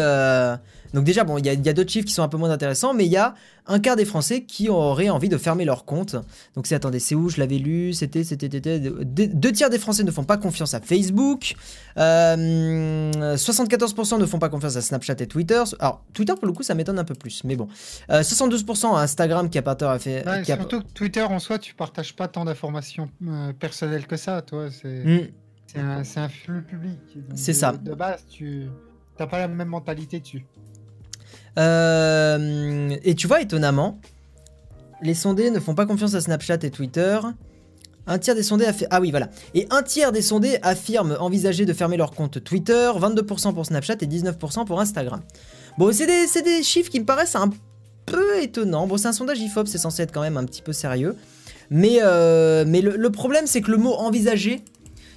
donc 0.94 1.04
déjà, 1.04 1.24
bon, 1.24 1.38
il 1.38 1.46
y 1.46 1.48
a, 1.48 1.52
il 1.54 1.64
y 1.64 1.68
a 1.68 1.72
d'autres 1.72 1.90
chiffres 1.90 2.06
qui 2.06 2.12
sont 2.14 2.22
un 2.22 2.28
peu 2.28 2.36
moins 2.36 2.50
intéressants, 2.50 2.94
mais 2.94 3.06
il 3.06 3.12
y 3.12 3.16
a 3.16 3.34
un 3.66 3.78
quart 3.78 3.96
des 3.96 4.04
Français 4.04 4.42
qui 4.42 4.68
auraient 4.68 5.08
envie 5.08 5.28
de 5.28 5.38
fermer 5.38 5.64
leur 5.64 5.84
compte. 5.84 6.16
Donc 6.56 6.66
c'est, 6.66 6.74
attendez, 6.74 6.98
c'est 6.98 7.14
où? 7.14 7.28
Je 7.28 7.38
l'avais 7.40 7.58
lu, 7.58 7.92
c'était, 7.92 8.24
c'était, 8.24 8.48
c'était... 8.50 8.80
Deux, 8.80 9.52
tiers 9.52 9.70
des 9.70 9.78
Français 9.78 10.02
ne 10.04 10.10
font 10.10 10.24
pas 10.24 10.36
confiance 10.36 10.74
à 10.74 10.80
Facebook. 10.80 11.54
Euh, 11.98 13.34
74% 13.36 14.18
ne 14.18 14.26
font 14.26 14.38
pas 14.38 14.48
confiance 14.48 14.76
à 14.76 14.80
Snapchat 14.80 15.14
et 15.20 15.26
Twitter. 15.26 15.62
Alors, 15.78 16.04
Twitter, 16.12 16.34
pour 16.34 16.46
le 16.46 16.52
coup, 16.52 16.62
ça 16.62 16.74
m'étonne 16.74 16.98
un 16.98 17.04
peu 17.04 17.14
plus, 17.14 17.44
mais 17.44 17.56
bon. 17.56 17.68
Euh, 18.10 18.22
72% 18.22 18.96
à 18.96 19.00
Instagram 19.00 19.48
qui 19.48 19.58
a 19.58 19.62
pas 19.62 19.74
tort 19.74 19.90
à 19.90 19.98
faire... 19.98 20.26
Ouais, 20.26 20.32
a- 20.40 20.44
Surtout 20.44 20.80
que 20.80 20.92
Twitter 20.92 21.22
en 21.22 21.38
soi, 21.38 21.58
tu 21.58 21.74
partages 21.74 22.14
pas 22.16 22.28
tant 22.28 22.44
d'informations 22.44 23.08
euh, 23.26 23.52
personnelles 23.52 24.06
que 24.06 24.16
ça, 24.16 24.42
toi. 24.42 24.68
C'est 24.70 25.02
Hmm. 25.04 25.26
c'est 25.66 25.78
un, 26.18 26.24
un 26.24 26.28
flux 26.28 26.62
public. 26.62 26.98
C'est 27.34 27.52
ça. 27.54 27.72
De 27.72 27.94
base, 27.94 28.24
tu 28.28 28.66
n'as 29.18 29.26
pas 29.26 29.38
la 29.38 29.48
même 29.48 29.68
mentalité 29.68 30.20
dessus. 30.20 30.44
Euh, 31.58 32.96
et 33.04 33.14
tu 33.14 33.26
vois, 33.26 33.40
étonnamment, 33.42 34.00
les 35.02 35.14
sondés 35.14 35.50
ne 35.50 35.60
font 35.60 35.74
pas 35.74 35.86
confiance 35.86 36.14
à 36.14 36.20
Snapchat 36.20 36.58
et 36.62 36.70
Twitter. 36.70 37.18
Un 38.06 38.18
tiers 38.18 38.34
des 38.34 38.42
sondés 38.42 38.64
affi- 38.64 38.86
ah 38.90 39.00
oui 39.00 39.12
voilà 39.12 39.28
et 39.54 39.68
un 39.70 39.80
tiers 39.82 40.10
des 40.10 40.22
sondés 40.22 40.58
affirment 40.62 41.16
envisager 41.20 41.66
de 41.66 41.72
fermer 41.72 41.96
leur 41.96 42.10
compte 42.10 42.42
Twitter, 42.42 42.90
22% 42.96 43.54
pour 43.54 43.64
Snapchat 43.64 43.94
et 44.00 44.06
19% 44.06 44.64
pour 44.66 44.80
Instagram. 44.80 45.20
Bon 45.78 45.92
c'est 45.92 46.06
des, 46.06 46.26
c'est 46.26 46.42
des 46.42 46.64
chiffres 46.64 46.90
qui 46.90 46.98
me 46.98 47.04
paraissent 47.04 47.36
un 47.36 47.50
peu 48.06 48.42
étonnants. 48.42 48.88
Bon 48.88 48.96
c'est 48.96 49.06
un 49.06 49.12
sondage 49.12 49.38
Ifop, 49.38 49.66
c'est 49.66 49.78
censé 49.78 50.02
être 50.02 50.10
quand 50.10 50.20
même 50.20 50.36
un 50.36 50.44
petit 50.44 50.62
peu 50.62 50.72
sérieux. 50.72 51.14
Mais, 51.70 51.98
euh, 52.02 52.64
mais 52.66 52.80
le, 52.80 53.10
problème 53.10 53.46
c'est 53.46 53.60
que 53.60 53.70
le 53.70 53.76
mot 53.76 53.94
envisager, 53.94 54.64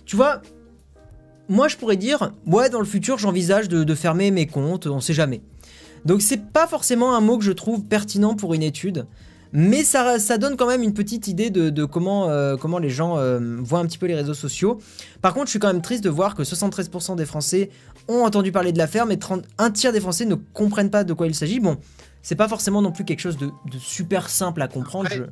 tu 0.05 0.15
vois, 0.15 0.43
moi 1.49 1.67
je 1.67 1.77
pourrais 1.77 1.97
dire 1.97 2.33
ouais 2.45 2.69
dans 2.69 2.79
le 2.79 2.86
futur 2.86 3.17
j'envisage 3.17 3.67
de, 3.67 3.83
de 3.83 3.95
fermer 3.95 4.29
mes 4.29 4.45
comptes, 4.45 4.86
on 4.86 4.99
sait 4.99 5.13
jamais. 5.15 5.41
Donc 6.06 6.22
c'est 6.22 6.51
pas 6.51 6.68
forcément 6.68 7.16
un 7.16 7.22
mot 7.22 7.38
que 7.38 7.43
je 7.43 7.51
trouve 7.51 7.84
pertinent 7.84 8.36
pour 8.36 8.53
une 8.53 8.64
étude, 8.64 9.06
mais 9.53 9.84
ça, 9.84 10.20
ça 10.20 10.38
donne 10.38 10.56
quand 10.58 10.68
même 10.68 10.84
une 10.84 10.93
petite 10.93 11.28
idée 11.28 11.49
de, 11.49 11.70
de 11.70 11.86
comment, 11.86 12.30
euh, 12.30 12.58
comment 12.58 12.78
les 12.78 12.89
gens 12.89 13.18
euh, 13.18 13.58
voient 13.60 13.80
un 13.80 13.86
petit 13.86 13.97
peu 13.97 14.06
les 14.06 14.16
réseaux 14.16 14.34
sociaux. 14.34 14.80
Par 15.22 15.34
contre, 15.34 15.45
je 15.47 15.51
suis 15.51 15.60
quand 15.60 15.72
même 15.72 15.82
triste 15.82 16.03
de 16.03 16.10
voir 16.10 16.36
que 16.36 16.43
73% 16.43 17.16
des 17.16 17.26
Français 17.26 17.70
ont 18.08 18.24
entendu 18.24 18.51
parler 18.51 18.72
de 18.72 18.78
l'affaire, 18.78 19.06
mais 19.06 19.18
30 19.18 19.43
un 19.58 19.72
tiers 19.72 19.91
des 19.93 20.01
Français 20.01 20.26
ne 20.26 20.36
comprennent 20.36 20.91
pas 20.91 21.03
de 21.03 21.14
quoi 21.14 21.26
il 21.28 21.34
s'agit. 21.36 21.60
Bon, 21.60 21.78
c'est 22.22 22.36
pas 22.36 22.47
forcément 22.47 22.82
non 22.82 22.91
plus 22.91 23.06
quelque 23.06 23.20
chose 23.22 23.38
de, 23.38 23.47
de 23.47 23.78
super 23.80 24.30
simple 24.30 24.62
à 24.62 24.68
comprendre. 24.68 25.08
Après- 25.08 25.30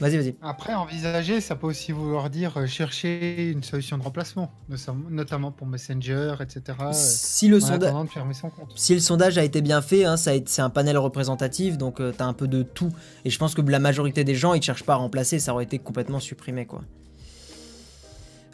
Vas-y, 0.00 0.16
vas-y. 0.16 0.36
Après, 0.42 0.74
envisager, 0.74 1.40
ça 1.40 1.56
peut 1.56 1.66
aussi 1.66 1.90
vouloir 1.90 2.30
dire 2.30 2.56
euh, 2.56 2.66
chercher 2.66 3.50
une 3.50 3.64
solution 3.64 3.98
de 3.98 4.02
remplacement, 4.04 4.52
notam- 4.70 5.08
notamment 5.10 5.50
pour 5.50 5.66
Messenger, 5.66 6.34
etc. 6.40 6.78
euh, 6.80 6.90
Si 6.92 7.48
le, 7.48 7.56
en 7.56 7.60
sonda- 7.60 7.86
attendant 7.88 8.04
de 8.04 8.10
fermer 8.10 8.32
son 8.34 8.48
compte. 8.50 8.70
si 8.76 8.94
le 8.94 9.00
sondage 9.00 9.38
a 9.38 9.42
été 9.44 9.60
bien 9.60 9.82
fait, 9.82 10.04
hein, 10.04 10.16
c'est 10.16 10.60
un 10.60 10.70
panel 10.70 10.96
représentatif, 10.98 11.78
donc 11.78 12.00
euh, 12.00 12.12
t'as 12.16 12.26
un 12.26 12.32
peu 12.32 12.46
de 12.46 12.62
tout. 12.62 12.92
Et 13.24 13.30
je 13.30 13.38
pense 13.40 13.54
que 13.56 13.60
la 13.62 13.80
majorité 13.80 14.22
des 14.22 14.36
gens, 14.36 14.54
ils 14.54 14.62
cherchent 14.62 14.84
pas 14.84 14.92
à 14.92 14.96
remplacer, 14.98 15.40
ça 15.40 15.52
aurait 15.52 15.64
été 15.64 15.80
complètement 15.80 16.20
supprimé, 16.20 16.64
quoi. 16.64 16.82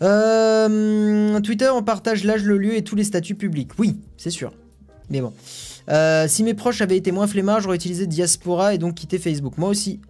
Euh, 0.02 1.40
Twitter, 1.40 1.68
on 1.72 1.82
partage 1.82 2.24
l'âge, 2.24 2.42
le 2.44 2.58
lieu 2.58 2.74
et 2.76 2.82
tous 2.82 2.96
les 2.96 3.04
statuts 3.04 3.34
publics. 3.36 3.70
Oui, 3.78 3.96
c'est 4.16 4.30
sûr. 4.30 4.52
Mais 5.10 5.20
bon. 5.20 5.32
Euh, 5.90 6.26
si 6.28 6.42
mes 6.42 6.54
proches 6.54 6.80
avaient 6.80 6.96
été 6.96 7.12
moins 7.12 7.26
flemmards, 7.26 7.60
j'aurais 7.60 7.76
utilisé 7.76 8.06
Diaspora 8.06 8.74
et 8.74 8.78
donc 8.78 8.94
quitté 8.94 9.18
Facebook. 9.18 9.58
Moi 9.58 9.68
aussi. 9.68 10.00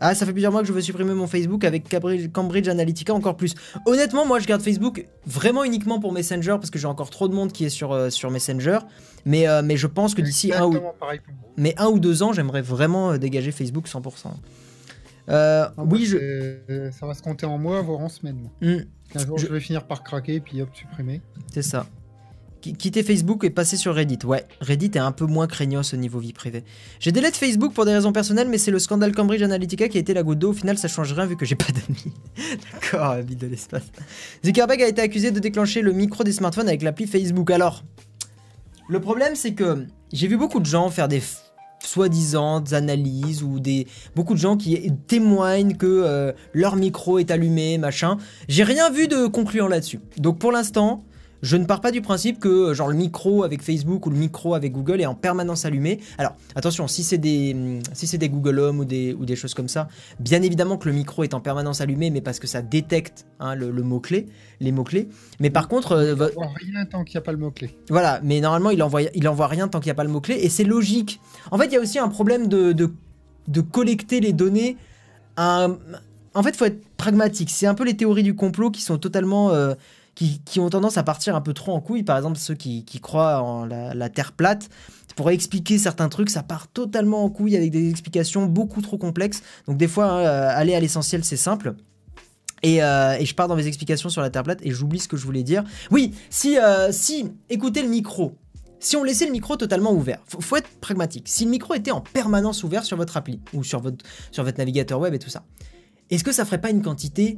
Ah, 0.00 0.14
ça 0.14 0.26
fait 0.26 0.32
plusieurs 0.32 0.52
mois 0.52 0.60
que 0.62 0.66
je 0.68 0.72
veux 0.72 0.80
supprimer 0.80 1.14
mon 1.14 1.26
Facebook 1.26 1.64
avec 1.64 1.88
Cambridge, 2.32 2.68
Analytica 2.68 3.14
encore 3.14 3.36
plus. 3.36 3.54
Honnêtement, 3.86 4.26
moi 4.26 4.38
je 4.38 4.46
garde 4.46 4.60
Facebook 4.62 5.06
vraiment 5.26 5.64
uniquement 5.64 6.00
pour 6.00 6.12
Messenger 6.12 6.56
parce 6.60 6.70
que 6.70 6.78
j'ai 6.78 6.86
encore 6.86 7.10
trop 7.10 7.28
de 7.28 7.34
monde 7.34 7.52
qui 7.52 7.64
est 7.64 7.68
sur, 7.70 7.92
euh, 7.92 8.10
sur 8.10 8.30
Messenger. 8.30 8.78
Mais, 9.24 9.48
euh, 9.48 9.62
mais 9.64 9.76
je 9.76 9.86
pense 9.86 10.14
que 10.14 10.20
d'ici 10.22 10.52
un 10.52 10.66
ou, 10.66 10.74
mais 11.56 11.74
un 11.78 11.90
deux 11.92 12.22
ans, 12.22 12.32
j'aimerais 12.32 12.60
vraiment 12.62 13.12
euh, 13.12 13.18
dégager 13.18 13.52
Facebook 13.52 13.86
100%. 13.88 14.26
Euh, 15.30 15.64
Ah, 15.66 15.72
oui, 15.90 16.04
je. 16.04 16.90
Ça 16.92 17.06
va 17.06 17.14
se 17.14 17.22
compter 17.22 17.46
en 17.46 17.56
mois, 17.56 17.80
voire 17.80 18.00
en 18.00 18.08
semaines. 18.10 18.50
Hmm, 18.60 18.80
Un 19.14 19.26
jour, 19.26 19.38
Je- 19.38 19.46
je... 19.46 19.52
vais 19.52 19.60
finir 19.60 19.86
par 19.86 20.02
craquer, 20.02 20.40
puis 20.40 20.60
hop, 20.60 20.68
supprimer. 20.74 21.22
c'est 21.52 21.62
ça. 21.62 21.86
Qui- 22.64 22.72
Quitter 22.72 23.02
Facebook 23.02 23.44
et 23.44 23.50
passer 23.50 23.76
sur 23.76 23.94
Reddit. 23.94 24.20
Ouais, 24.24 24.46
Reddit 24.62 24.92
est 24.94 24.98
un 24.98 25.12
peu 25.12 25.26
moins 25.26 25.46
craignos 25.46 25.92
au 25.92 25.98
niveau 25.98 26.18
vie 26.18 26.32
privée. 26.32 26.64
J'ai 26.98 27.12
délai 27.12 27.30
Facebook 27.30 27.74
pour 27.74 27.84
des 27.84 27.92
raisons 27.92 28.10
personnelles, 28.12 28.48
mais 28.48 28.56
c'est 28.56 28.70
le 28.70 28.78
scandale 28.78 29.12
Cambridge 29.14 29.42
Analytica 29.42 29.86
qui 29.90 29.98
a 29.98 30.00
été 30.00 30.14
la 30.14 30.22
goutte 30.22 30.38
d'eau. 30.38 30.50
Au 30.50 30.54
final, 30.54 30.78
ça 30.78 30.88
change 30.88 31.12
rien 31.12 31.26
vu 31.26 31.36
que 31.36 31.44
j'ai 31.44 31.56
pas 31.56 31.66
d'amis. 31.66 32.14
D'accord, 32.72 33.16
vie 33.16 33.36
de 33.36 33.46
l'espace. 33.48 33.82
Zuckerberg 34.46 34.80
a 34.80 34.88
été 34.88 35.02
accusé 35.02 35.30
de 35.30 35.40
déclencher 35.40 35.82
le 35.82 35.92
micro 35.92 36.24
des 36.24 36.32
smartphones 36.32 36.66
avec 36.68 36.80
l'appli 36.80 37.06
Facebook. 37.06 37.50
Alors, 37.50 37.84
le 38.88 38.98
problème, 38.98 39.34
c'est 39.34 39.52
que 39.52 39.84
j'ai 40.14 40.26
vu 40.26 40.38
beaucoup 40.38 40.60
de 40.60 40.66
gens 40.66 40.88
faire 40.88 41.08
des 41.08 41.22
soi-disant 41.84 42.64
analyses 42.72 43.42
ou 43.42 43.60
des 43.60 43.86
beaucoup 44.16 44.32
de 44.32 44.38
gens 44.38 44.56
qui 44.56 44.90
témoignent 45.06 45.76
que 45.76 45.86
euh, 45.86 46.32
leur 46.54 46.76
micro 46.76 47.18
est 47.18 47.30
allumé, 47.30 47.76
machin. 47.76 48.16
J'ai 48.48 48.64
rien 48.64 48.90
vu 48.90 49.06
de 49.06 49.26
concluant 49.26 49.68
là-dessus. 49.68 50.00
Donc 50.16 50.38
pour 50.38 50.50
l'instant, 50.50 51.04
je 51.44 51.56
ne 51.56 51.64
pars 51.66 51.80
pas 51.80 51.90
du 51.92 52.00
principe 52.00 52.40
que 52.40 52.72
genre 52.74 52.88
le 52.88 52.96
micro 52.96 53.44
avec 53.44 53.62
Facebook 53.62 54.06
ou 54.06 54.10
le 54.10 54.16
micro 54.16 54.54
avec 54.54 54.72
Google 54.72 55.00
est 55.00 55.06
en 55.06 55.14
permanence 55.14 55.64
allumé. 55.64 56.00
Alors 56.18 56.32
attention, 56.54 56.88
si 56.88 57.02
c'est 57.04 57.18
des 57.18 57.52
hum, 57.54 57.80
si 57.92 58.06
c'est 58.06 58.18
des 58.18 58.28
Google 58.28 58.58
Home 58.60 58.78
ou 58.80 58.84
des 58.84 59.12
ou 59.12 59.24
des 59.26 59.36
choses 59.36 59.54
comme 59.54 59.68
ça, 59.68 59.88
bien 60.18 60.42
évidemment 60.42 60.78
que 60.78 60.88
le 60.88 60.94
micro 60.94 61.22
est 61.22 61.34
en 61.34 61.40
permanence 61.40 61.80
allumé, 61.80 62.10
mais 62.10 62.20
parce 62.22 62.38
que 62.40 62.46
ça 62.46 62.62
détecte 62.62 63.26
hein, 63.40 63.54
le, 63.54 63.70
le 63.70 63.82
mot 63.82 64.00
clé, 64.00 64.26
les 64.60 64.72
mots 64.72 64.84
clés. 64.84 65.08
Mais 65.38 65.50
par 65.50 65.68
contre, 65.68 65.92
euh, 65.92 66.28
Oh, 66.36 66.42
rien 66.56 66.84
tant 66.86 67.04
qu'il 67.04 67.16
n'y 67.16 67.18
a 67.18 67.26
pas 67.26 67.32
le 67.32 67.38
mot-clé. 67.38 67.76
voilà, 67.90 68.20
mais 68.24 68.40
normalement, 68.40 68.70
il 68.70 68.82
envoie, 68.82 69.02
il 69.02 69.28
envoie 69.28 69.46
rien 69.46 69.68
tant 69.68 69.80
qu'il 69.80 69.88
n'y 69.88 69.92
a 69.92 69.94
pas 69.96 70.04
le 70.04 70.10
mot-clé, 70.10 70.36
et 70.42 70.48
c'est 70.48 70.64
logique. 70.64 71.20
En 71.50 71.58
fait, 71.58 71.66
il 71.66 71.72
y 71.72 71.76
a 71.76 71.80
aussi 71.80 71.98
un 71.98 72.08
problème 72.08 72.48
de, 72.48 72.72
de, 72.72 72.90
de 73.48 73.60
collecter 73.60 74.20
les 74.20 74.32
données. 74.32 74.76
En 75.36 76.42
fait, 76.42 76.50
il 76.50 76.56
faut 76.56 76.64
être 76.64 76.82
pragmatique. 76.96 77.50
C'est 77.50 77.66
un 77.66 77.74
peu 77.74 77.84
les 77.84 77.96
théories 77.96 78.22
du 78.22 78.34
complot 78.34 78.70
qui 78.70 78.82
sont 78.82 78.98
totalement. 78.98 79.50
euh, 79.50 79.74
qui, 80.14 80.60
ont 80.60 80.70
tendance 80.70 80.96
à 80.96 81.02
partir 81.02 81.34
un 81.34 81.40
peu 81.40 81.52
trop 81.52 81.72
en 81.72 81.80
couille. 81.80 82.02
Par 82.02 82.16
exemple, 82.16 82.38
ceux 82.38 82.54
qui, 82.54 82.84
croient 83.00 83.42
en 83.42 83.64
la, 83.64 84.08
Terre 84.08 84.32
plate. 84.32 84.68
Pour 85.16 85.30
expliquer 85.30 85.78
certains 85.78 86.08
trucs, 86.08 86.30
ça 86.30 86.42
part 86.42 86.66
totalement 86.66 87.24
en 87.24 87.30
couille 87.30 87.56
avec 87.56 87.70
des 87.70 87.88
explications 87.88 88.46
beaucoup 88.46 88.82
trop 88.82 88.98
complexes. 88.98 89.42
Donc, 89.68 89.76
des 89.76 89.86
fois, 89.86 90.06
hein, 90.06 90.18
euh, 90.20 90.50
aller 90.52 90.74
à 90.74 90.80
l'essentiel, 90.80 91.24
c'est 91.24 91.36
simple. 91.36 91.74
Et, 92.64 92.82
euh, 92.82 93.16
et 93.18 93.24
je 93.24 93.34
pars 93.34 93.46
dans 93.46 93.54
mes 93.54 93.66
explications 93.66 94.08
sur 94.08 94.22
la 94.22 94.30
Terre 94.30 94.42
plate 94.42 94.58
et 94.62 94.70
j'oublie 94.70 94.98
ce 94.98 95.06
que 95.06 95.16
je 95.16 95.24
voulais 95.24 95.42
dire. 95.44 95.62
Oui, 95.90 96.14
si, 96.30 96.58
euh, 96.58 96.90
écoutez 97.48 97.82
le 97.82 97.88
micro, 97.88 98.34
si 98.80 98.96
on 98.96 99.04
laissait 99.04 99.26
le 99.26 99.32
micro 99.32 99.56
totalement 99.56 99.92
ouvert, 99.92 100.18
faut, 100.26 100.40
faut 100.40 100.56
être 100.56 100.68
pragmatique. 100.80 101.28
Si 101.28 101.44
le 101.44 101.50
micro 101.50 101.74
était 101.74 101.90
en 101.90 102.00
permanence 102.00 102.64
ouvert 102.64 102.84
sur 102.84 102.96
votre 102.96 103.16
appli 103.16 103.40
ou 103.52 103.62
sur 103.62 103.80
votre, 103.80 104.04
sur 104.32 104.42
votre 104.44 104.58
navigateur 104.58 104.98
web 104.98 105.14
et 105.14 105.18
tout 105.18 105.30
ça, 105.30 105.44
est-ce 106.10 106.24
que 106.24 106.32
ça 106.32 106.44
ferait 106.44 106.60
pas 106.60 106.70
une 106.70 106.82
quantité 106.82 107.36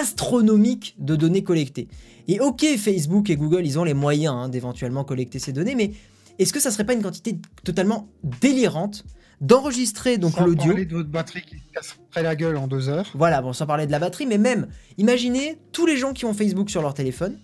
astronomique 0.00 0.94
de 0.98 1.16
données 1.16 1.42
collectées 1.42 1.88
Et 2.28 2.40
ok, 2.40 2.64
Facebook 2.78 3.30
et 3.30 3.36
Google, 3.36 3.66
ils 3.66 3.78
ont 3.78 3.84
les 3.84 3.94
moyens 3.94 4.34
hein, 4.34 4.48
d'éventuellement 4.48 5.04
collecter 5.04 5.38
ces 5.38 5.52
données, 5.52 5.74
mais 5.74 5.92
est-ce 6.38 6.52
que 6.52 6.60
ça 6.60 6.70
serait 6.70 6.84
pas 6.84 6.94
une 6.94 7.02
quantité 7.02 7.38
totalement 7.64 8.08
délirante 8.40 9.04
d'enregistrer 9.40 10.18
donc 10.18 10.34
Sans 10.34 10.46
l'audio 10.46 10.68
parler 10.68 10.86
de 10.86 10.96
votre 10.96 11.10
batterie 11.10 11.42
qui 11.42 11.56
se 11.56 11.72
casserait 11.74 12.22
la 12.22 12.36
gueule 12.36 12.56
en 12.56 12.68
deux 12.68 12.88
heures. 12.88 13.10
voilà, 13.14 13.42
bon, 13.42 13.52
sans 13.52 13.66
parler 13.66 13.86
de 13.86 13.92
la 13.92 13.98
batterie, 13.98 14.26
mais 14.26 14.38
même, 14.38 14.68
imaginez 14.98 15.58
tous 15.72 15.84
les 15.84 15.96
gens 15.96 16.12
qui 16.12 16.24
ont 16.24 16.32
Facebook 16.32 16.70
sur 16.70 16.80
leur 16.80 16.94
téléphone 16.94 17.38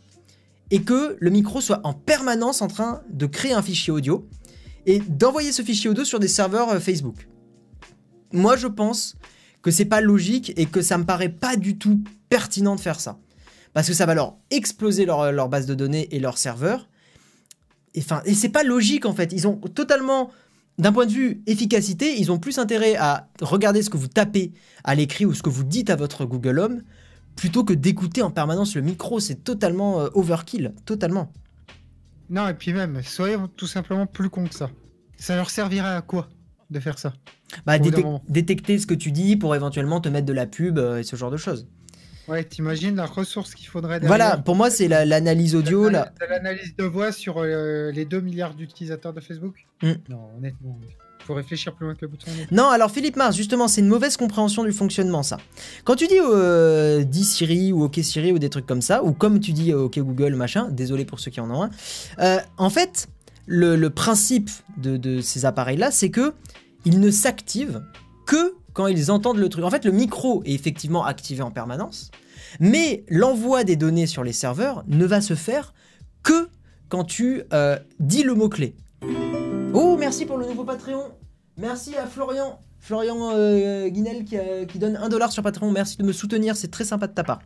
et 0.70 0.82
que 0.82 1.16
le 1.18 1.30
micro 1.30 1.61
soit 1.61 1.80
en 1.84 1.93
permanence 1.93 2.62
en 2.62 2.68
train 2.68 3.03
de 3.11 3.26
créer 3.26 3.53
un 3.53 3.62
fichier 3.62 3.93
audio 3.93 4.28
et 4.86 5.01
d'envoyer 5.01 5.53
ce 5.53 5.62
fichier 5.62 5.91
audio 5.91 6.05
sur 6.05 6.20
des 6.20 6.28
serveurs 6.28 6.70
euh, 6.70 6.80
Facebook. 6.80 7.28
Moi, 8.32 8.57
je 8.57 8.66
pense 8.66 9.16
que 9.63 9.71
c'est 9.71 9.85
pas 9.85 10.01
logique 10.01 10.53
et 10.57 10.67
que 10.67 10.83
ça 10.83 10.99
me 10.99 11.05
paraît 11.05 11.29
pas 11.29 11.57
du 11.57 11.79
tout 11.79 12.03
pertinent 12.29 12.77
de 12.77 12.81
faire 12.81 13.01
ça. 13.01 13.19
Parce 13.73 13.87
que 13.87 13.95
ça 13.95 14.07
va 14.07 14.15
leur 14.15 14.37
exploser 14.51 15.05
leur, 15.05 15.33
leur 15.33 15.49
base 15.49 15.67
de 15.67 15.75
données 15.75 16.09
et 16.15 16.21
leur 16.21 16.39
serveur. 16.39 16.89
Et, 17.95 18.01
enfin, 18.01 18.23
et 18.25 18.35
c'est 18.35 18.49
pas 18.49 18.63
logique 18.63 19.07
en 19.07 19.15
fait. 19.15 19.33
Ils 19.33 19.47
ont 19.47 19.57
totalement, 19.57 20.31
d'un 20.79 20.93
point 20.93 21.07
de 21.07 21.13
vue 21.13 21.43
efficacité, 21.47 22.19
ils 22.19 22.31
ont 22.33 22.39
plus 22.39 22.59
intérêt 22.59 22.97
à 22.97 23.29
regarder 23.41 23.83
ce 23.83 23.91
que 23.91 23.97
vous 23.97 24.09
tapez 24.09 24.53
à 24.85 24.95
l'écrit 24.95 25.27
ou 25.27 25.35
ce 25.35 25.43
que 25.43 25.51
vous 25.51 25.65
dites 25.65 25.91
à 25.91 25.97
votre 25.97 26.25
Google 26.25 26.59
Home 26.59 26.83
plutôt 27.37 27.63
que 27.65 27.73
d'écouter 27.73 28.23
en 28.23 28.31
permanence 28.31 28.75
le 28.75 28.83
micro. 28.83 29.21
C'est 29.21 29.45
totalement 29.45 30.01
euh, 30.01 30.09
overkill, 30.15 30.75
totalement. 30.85 31.33
Non, 32.31 32.49
et 32.49 32.55
puis 32.55 32.73
même, 32.73 33.03
soyons 33.03 33.49
tout 33.49 33.67
simplement 33.67 34.07
plus 34.07 34.29
cons 34.29 34.47
que 34.47 34.55
ça. 34.55 34.71
Ça 35.17 35.37
leur 35.37 35.51
servirait 35.51 35.97
à 35.97 36.03
quoi? 36.03 36.29
De 36.71 36.81
faire 36.81 36.99
ça 36.99 37.12
Bah, 37.66 37.79
détec- 37.79 38.21
détecter 38.29 38.79
ce 38.79 38.87
que 38.87 38.95
tu 38.95 39.11
dis 39.12 39.37
pour 39.37 39.55
éventuellement 39.55 40.01
te 40.01 40.09
mettre 40.09 40.27
de 40.27 40.33
la 40.33 40.47
pub 40.47 40.79
euh, 40.79 40.99
et 40.99 41.03
ce 41.03 41.16
genre 41.16 41.31
de 41.31 41.37
choses. 41.37 41.66
Ouais, 42.29 42.45
t'imagines 42.45 42.95
la 42.97 43.07
ressource 43.07 43.55
qu'il 43.55 43.69
faudrait 43.69 44.01
derrière 44.01 44.09
Voilà, 44.09 44.37
pour 44.37 44.55
moi, 44.55 44.69
c'est 44.71 44.87
la- 44.87 45.07
l'analyse 45.07 45.55
audio. 45.55 45.89
Là. 45.89 46.12
de 46.21 46.27
l'analyse 46.27 46.77
de 46.77 46.85
voix 46.85 47.11
sur 47.11 47.39
euh, 47.39 47.91
les 47.91 48.05
2 48.05 48.21
milliards 48.21 48.55
d'utilisateurs 48.55 49.12
de 49.14 49.21
Facebook 49.21 49.55
Mm. 49.83 49.93
Non, 50.11 50.19
honnêtement, 50.37 50.77
faut 51.25 51.35
réfléchir 51.35 51.73
plus 51.75 51.87
loin 51.87 51.95
que 51.95 52.01
le 52.03 52.09
bouton. 52.09 52.27
Non, 52.51 52.66
alors 52.69 52.91
Philippe 52.91 53.14
Mars, 53.16 53.37
justement, 53.37 53.69
c'est 53.69 53.81
une 53.81 53.87
mauvaise 53.89 54.16
compréhension 54.16 54.64
du 54.64 54.73
fonctionnement, 54.73 55.23
ça. 55.23 55.39
Quand 55.85 55.95
tu 55.95 56.07
dis 56.09 56.19
euh, 56.21 57.05
dis 57.05 57.25
Siri 57.25 57.73
ou 57.73 57.85
OK 57.85 57.99
Siri 58.03 58.33
ou 58.33 58.39
des 58.41 58.51
trucs 58.51 58.66
comme 58.66 58.83
ça, 58.83 59.05
ou 59.05 59.12
comme 59.12 59.39
tu 59.41 59.53
dis 59.53 59.73
euh, 59.73 59.83
OK 59.85 59.99
Google, 60.01 60.35
machin, 60.35 60.69
désolé 60.71 61.05
pour 61.05 61.21
ceux 61.21 61.31
qui 61.31 61.41
en 61.41 61.51
ont 61.51 61.62
un, 61.62 61.71
euh, 62.19 62.39
en 62.57 62.71
fait, 62.71 63.07
le, 63.49 63.89
principe 63.89 64.51
de, 64.77 65.21
ces 65.21 65.45
appareils-là, 65.45 65.91
c'est 65.91 66.11
que 66.11 66.35
ils 66.85 67.01
ne 67.01 67.11
s'activent 67.11 67.83
que 68.27 68.55
quand 68.73 68.87
ils 68.87 69.11
entendent 69.11 69.39
le 69.39 69.49
truc. 69.49 69.65
En 69.65 69.71
fait, 69.71 69.85
le 69.85 69.91
micro 69.91 70.43
est 70.45 70.53
effectivement 70.53 71.05
activé 71.05 71.43
en 71.43 71.51
permanence, 71.51 72.11
mais 72.61 73.05
l'envoi 73.09 73.65
des 73.65 73.77
données 73.77 74.07
sur 74.07 74.23
les 74.23 74.33
serveurs 74.33 74.85
ne 74.87 75.05
va 75.05 75.21
se 75.21 75.35
faire 75.35 75.75
que 76.23 76.49
quand 76.89 77.05
tu 77.05 77.43
euh, 77.53 77.79
dis 77.99 78.23
le 78.23 78.35
mot-clé. 78.35 78.77
Oh, 79.75 79.97
merci 79.99 80.25
pour 80.25 80.39
le 80.39 80.47
nouveau 80.47 80.65
Patreon. 80.65 81.13
Merci 81.57 81.97
à 81.97 82.07
Florian. 82.07 82.61
Florian 82.79 83.33
euh, 83.33 83.89
Guinel 83.89 84.25
qui, 84.25 84.39
euh, 84.39 84.65
qui 84.65 84.79
donne 84.79 84.97
1 84.97 85.09
dollar 85.09 85.33
sur 85.33 85.43
Patreon. 85.43 85.71
Merci 85.73 85.97
de 85.97 86.05
me 86.05 86.13
soutenir, 86.13 86.57
c'est 86.57 86.71
très 86.71 86.85
sympa 86.85 87.07
de 87.07 87.13
ta 87.13 87.25
part. 87.25 87.41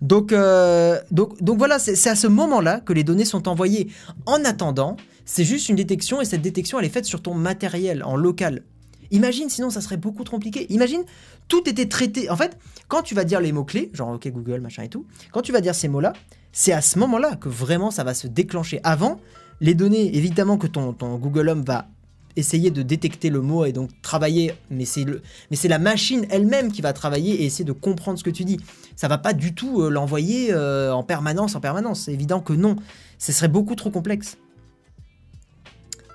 Donc, 0.00 0.32
euh, 0.32 1.00
donc, 1.10 1.42
donc 1.42 1.58
voilà, 1.58 1.78
c'est 1.78 2.08
à 2.08 2.14
ce 2.14 2.26
moment-là 2.26 2.80
que 2.80 2.92
les 2.92 3.04
données 3.04 3.24
sont 3.24 3.48
envoyées. 3.48 3.88
En 4.26 4.44
attendant, 4.44 4.96
c'est 5.24 5.44
juste 5.44 5.68
une 5.68 5.76
détection 5.76 6.20
et 6.20 6.24
cette 6.24 6.42
détection, 6.42 6.78
elle 6.78 6.86
est 6.86 6.90
faite 6.90 7.04
sur 7.04 7.20
ton 7.22 7.34
matériel, 7.34 8.02
en 8.04 8.16
local. 8.16 8.62
Imagine, 9.10 9.48
sinon 9.48 9.70
ça 9.70 9.80
serait 9.80 9.96
beaucoup 9.96 10.22
trop 10.24 10.36
compliqué. 10.36 10.66
Imagine, 10.72 11.02
tout 11.48 11.68
était 11.68 11.86
traité. 11.86 12.30
En 12.30 12.36
fait, 12.36 12.58
quand 12.88 13.02
tu 13.02 13.14
vas 13.14 13.24
dire 13.24 13.40
les 13.40 13.52
mots-clés, 13.52 13.90
genre 13.94 14.10
OK 14.10 14.28
Google, 14.28 14.60
machin 14.60 14.82
et 14.82 14.88
tout, 14.88 15.06
quand 15.32 15.42
tu 15.42 15.52
vas 15.52 15.60
dire 15.60 15.74
ces 15.74 15.88
mots-là, 15.88 16.12
c'est 16.52 16.72
à 16.72 16.80
ce 16.80 16.98
moment-là 16.98 17.36
que 17.36 17.48
vraiment 17.48 17.90
ça 17.90 18.04
va 18.04 18.14
se 18.14 18.26
déclencher. 18.26 18.80
Avant, 18.84 19.18
les 19.60 19.74
données, 19.74 20.16
évidemment 20.16 20.58
que 20.58 20.66
ton, 20.66 20.92
ton 20.92 21.16
Google 21.16 21.48
Home 21.48 21.64
va 21.64 21.88
essayer 22.36 22.70
de 22.70 22.82
détecter 22.82 23.30
le 23.30 23.40
mot 23.40 23.64
et 23.64 23.72
donc 23.72 23.90
travailler, 24.02 24.54
mais 24.70 24.84
c'est 24.84 25.04
le, 25.04 25.22
mais 25.50 25.56
c'est 25.56 25.68
la 25.68 25.78
machine 25.78 26.26
elle-même 26.30 26.72
qui 26.72 26.82
va 26.82 26.92
travailler 26.92 27.42
et 27.42 27.44
essayer 27.44 27.64
de 27.64 27.72
comprendre 27.72 28.18
ce 28.18 28.24
que 28.24 28.30
tu 28.30 28.44
dis. 28.44 28.58
Ça 28.96 29.08
va 29.08 29.18
pas 29.18 29.32
du 29.32 29.54
tout 29.54 29.82
euh, 29.82 29.90
l'envoyer 29.90 30.52
euh, 30.52 30.92
en 30.92 31.02
permanence, 31.02 31.54
en 31.54 31.60
permanence. 31.60 32.02
C'est 32.02 32.12
évident 32.12 32.40
que 32.40 32.52
non. 32.52 32.76
Ce 33.18 33.32
serait 33.32 33.48
beaucoup 33.48 33.74
trop 33.74 33.90
complexe. 33.90 34.38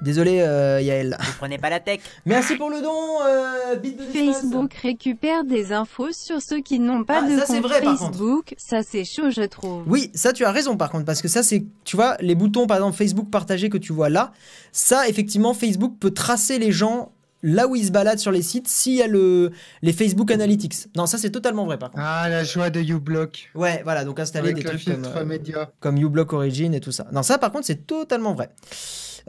Désolé, 0.03 0.41
euh, 0.41 0.81
Yael. 0.81 1.17
Vous 1.19 1.33
prenez 1.39 1.57
pas 1.57 1.69
la 1.69 1.79
tech 1.79 1.99
Merci 2.25 2.55
pour 2.55 2.69
le 2.69 2.81
don, 2.81 2.91
euh, 3.25 3.75
Bit 3.77 3.97
de 3.97 4.03
l'espace. 4.03 4.41
Facebook 4.41 4.73
récupère 4.81 5.43
des 5.43 5.71
infos 5.73 6.11
sur 6.11 6.41
ceux 6.41 6.59
qui 6.61 6.79
n'ont 6.79 7.03
pas 7.03 7.21
Ah, 7.25 7.29
de 7.29 7.39
ça, 7.39 7.45
c'est 7.47 7.53
compte 7.61 7.71
vrai, 7.71 7.81
par. 7.81 7.97
Facebook. 7.97 8.53
Ça, 8.57 8.81
c'est 8.83 9.05
chaud, 9.05 9.29
je 9.29 9.43
trouve. 9.43 9.83
Oui, 9.87 10.11
ça 10.13 10.33
tu 10.33 10.45
as 10.45 10.51
raison 10.51 10.77
par 10.77 10.89
contre, 10.91 11.05
parce 11.05 11.21
que 11.21 11.27
ça 11.27 11.41
c'est, 11.43 11.63
tu 11.85 11.95
vois, 11.95 12.17
les 12.19 12.35
boutons 12.35 12.67
par 12.67 12.77
exemple 12.77 12.97
Facebook 12.97 13.29
partagé 13.29 13.69
que 13.69 13.77
tu 13.77 13.93
vois 13.93 14.09
là, 14.09 14.31
ça 14.71 15.07
effectivement 15.07 15.53
Facebook 15.53 15.95
peut 15.99 16.11
tracer 16.11 16.59
les 16.59 16.71
gens 16.71 17.11
là 17.45 17.67
où 17.67 17.75
ils 17.75 17.85
se 17.85 17.91
baladent 17.91 18.19
sur 18.19 18.31
les 18.31 18.41
sites 18.41 18.67
s'il 18.69 18.93
y 18.93 19.01
a 19.01 19.07
le, 19.07 19.51
les 19.81 19.91
Facebook 19.93 20.31
Analytics. 20.31 20.87
Non, 20.95 21.05
ça 21.05 21.17
c'est 21.17 21.29
totalement 21.29 21.65
vrai 21.65 21.77
par 21.77 21.91
contre. 21.91 22.03
Ah, 22.05 22.29
la 22.29 22.43
joie 22.43 22.69
de 22.69 22.79
uBlock. 22.81 23.51
Ouais, 23.55 23.81
voilà, 23.83 24.05
donc 24.05 24.19
installer 24.19 24.51
Avec 24.51 24.63
des 24.63 24.69
trucs 24.69 24.85
comme, 24.85 25.05
euh, 25.05 25.65
comme 25.79 25.97
uBlock 25.97 26.31
Origin 26.33 26.73
et 26.73 26.79
tout 26.79 26.91
ça. 26.93 27.05
Non, 27.11 27.21
ça 27.21 27.37
par 27.37 27.51
contre 27.51 27.65
c'est 27.65 27.85
totalement 27.85 28.33
vrai. 28.33 28.49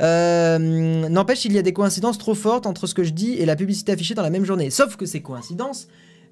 Euh, 0.00 1.08
N'empêche, 1.08 1.44
il 1.44 1.52
y 1.52 1.58
a 1.58 1.62
des 1.62 1.72
coïncidences 1.72 2.18
trop 2.18 2.34
fortes 2.34 2.66
entre 2.66 2.86
ce 2.86 2.94
que 2.94 3.04
je 3.04 3.10
dis 3.10 3.34
et 3.34 3.46
la 3.46 3.56
publicité 3.56 3.92
affichée 3.92 4.14
dans 4.14 4.22
la 4.22 4.30
même 4.30 4.44
journée. 4.44 4.70
Sauf 4.70 4.96
que 4.96 5.06
ces 5.06 5.22
coïncidences, 5.22 5.86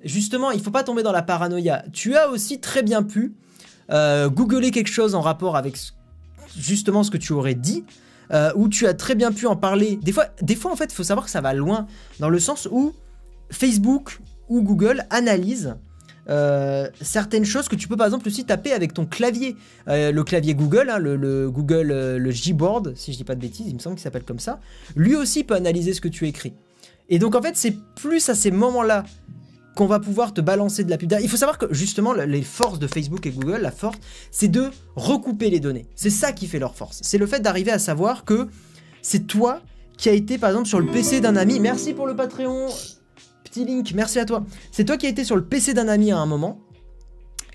justement, 0.04 0.50
il 0.50 0.60
faut 0.60 0.70
pas 0.70 0.82
tomber 0.82 1.02
dans 1.02 1.12
la 1.12 1.22
paranoïa. 1.22 1.84
Tu 1.92 2.16
as 2.16 2.28
aussi 2.28 2.60
très 2.60 2.82
bien 2.82 3.02
pu 3.02 3.34
euh, 3.90 4.28
googler 4.28 4.70
quelque 4.70 4.90
chose 4.90 5.14
en 5.14 5.20
rapport 5.20 5.56
avec 5.56 5.76
justement 6.58 7.02
ce 7.04 7.10
que 7.10 7.18
tu 7.18 7.32
aurais 7.32 7.54
dit. 7.54 7.84
euh, 8.32 8.50
où 8.54 8.68
tu 8.68 8.86
as 8.86 8.94
très 8.94 9.14
bien 9.14 9.30
pu 9.32 9.46
en 9.46 9.56
parler. 9.56 9.98
Des 10.02 10.12
fois, 10.12 10.26
des 10.40 10.56
fois 10.56 10.72
en 10.72 10.76
fait, 10.76 10.86
il 10.90 10.94
faut 10.94 11.02
savoir 11.04 11.26
que 11.26 11.30
ça 11.30 11.40
va 11.40 11.52
loin, 11.52 11.86
dans 12.18 12.30
le 12.30 12.38
sens 12.38 12.66
où 12.70 12.94
Facebook 13.50 14.20
ou 14.48 14.62
Google 14.62 15.04
analysent 15.10 15.76
euh, 16.28 16.88
certaines 17.00 17.44
choses 17.44 17.68
que 17.68 17.76
tu 17.76 17.88
peux 17.88 17.96
par 17.96 18.06
exemple 18.06 18.28
aussi 18.28 18.44
taper 18.44 18.72
avec 18.72 18.94
ton 18.94 19.06
clavier. 19.06 19.56
Euh, 19.88 20.12
le 20.12 20.22
clavier 20.24 20.54
Google, 20.54 20.88
hein, 20.90 20.98
le, 20.98 21.16
le 21.16 21.50
Google, 21.50 21.90
euh, 21.90 22.18
le 22.18 22.30
Gboard, 22.30 22.94
si 22.96 23.12
je 23.12 23.16
dis 23.18 23.24
pas 23.24 23.34
de 23.34 23.40
bêtises, 23.40 23.66
il 23.68 23.74
me 23.74 23.78
semble 23.80 23.96
qu'il 23.96 24.02
s'appelle 24.04 24.24
comme 24.24 24.38
ça, 24.38 24.60
lui 24.96 25.16
aussi 25.16 25.42
peut 25.44 25.54
analyser 25.54 25.92
ce 25.94 26.00
que 26.00 26.08
tu 26.08 26.26
écris. 26.28 26.52
Et 27.08 27.18
donc 27.18 27.34
en 27.34 27.42
fait, 27.42 27.56
c'est 27.56 27.76
plus 27.96 28.28
à 28.28 28.34
ces 28.34 28.50
moments-là 28.50 29.04
qu'on 29.74 29.86
va 29.86 30.00
pouvoir 30.00 30.34
te 30.34 30.40
balancer 30.42 30.84
de 30.84 30.90
la 30.90 30.98
pub. 30.98 31.12
Il 31.22 31.28
faut 31.30 31.36
savoir 31.38 31.56
que 31.58 31.66
justement, 31.72 32.12
le- 32.12 32.24
les 32.26 32.42
forces 32.42 32.78
de 32.78 32.86
Facebook 32.86 33.24
et 33.26 33.30
Google, 33.30 33.58
la 33.62 33.70
force, 33.70 33.98
c'est 34.30 34.48
de 34.48 34.70
recouper 34.96 35.48
les 35.50 35.60
données. 35.60 35.86
C'est 35.96 36.10
ça 36.10 36.32
qui 36.32 36.46
fait 36.46 36.58
leur 36.58 36.74
force. 36.74 36.98
C'est 37.02 37.16
le 37.18 37.26
fait 37.26 37.40
d'arriver 37.40 37.70
à 37.70 37.78
savoir 37.78 38.24
que 38.26 38.48
c'est 39.00 39.26
toi 39.26 39.62
qui 39.96 40.08
a 40.08 40.12
été 40.12 40.36
par 40.38 40.50
exemple 40.50 40.68
sur 40.68 40.78
le 40.78 40.86
PC 40.86 41.20
d'un 41.20 41.36
ami. 41.36 41.58
Merci 41.58 41.94
pour 41.94 42.06
le 42.06 42.14
Patreon. 42.14 42.68
Petit 43.52 43.66
link, 43.66 43.92
merci 43.92 44.18
à 44.18 44.24
toi. 44.24 44.46
C'est 44.70 44.86
toi 44.86 44.96
qui 44.96 45.04
a 45.04 45.10
été 45.10 45.24
sur 45.24 45.36
le 45.36 45.44
PC 45.44 45.74
d'un 45.74 45.86
ami 45.86 46.10
à 46.10 46.16
un 46.16 46.24
moment 46.24 46.58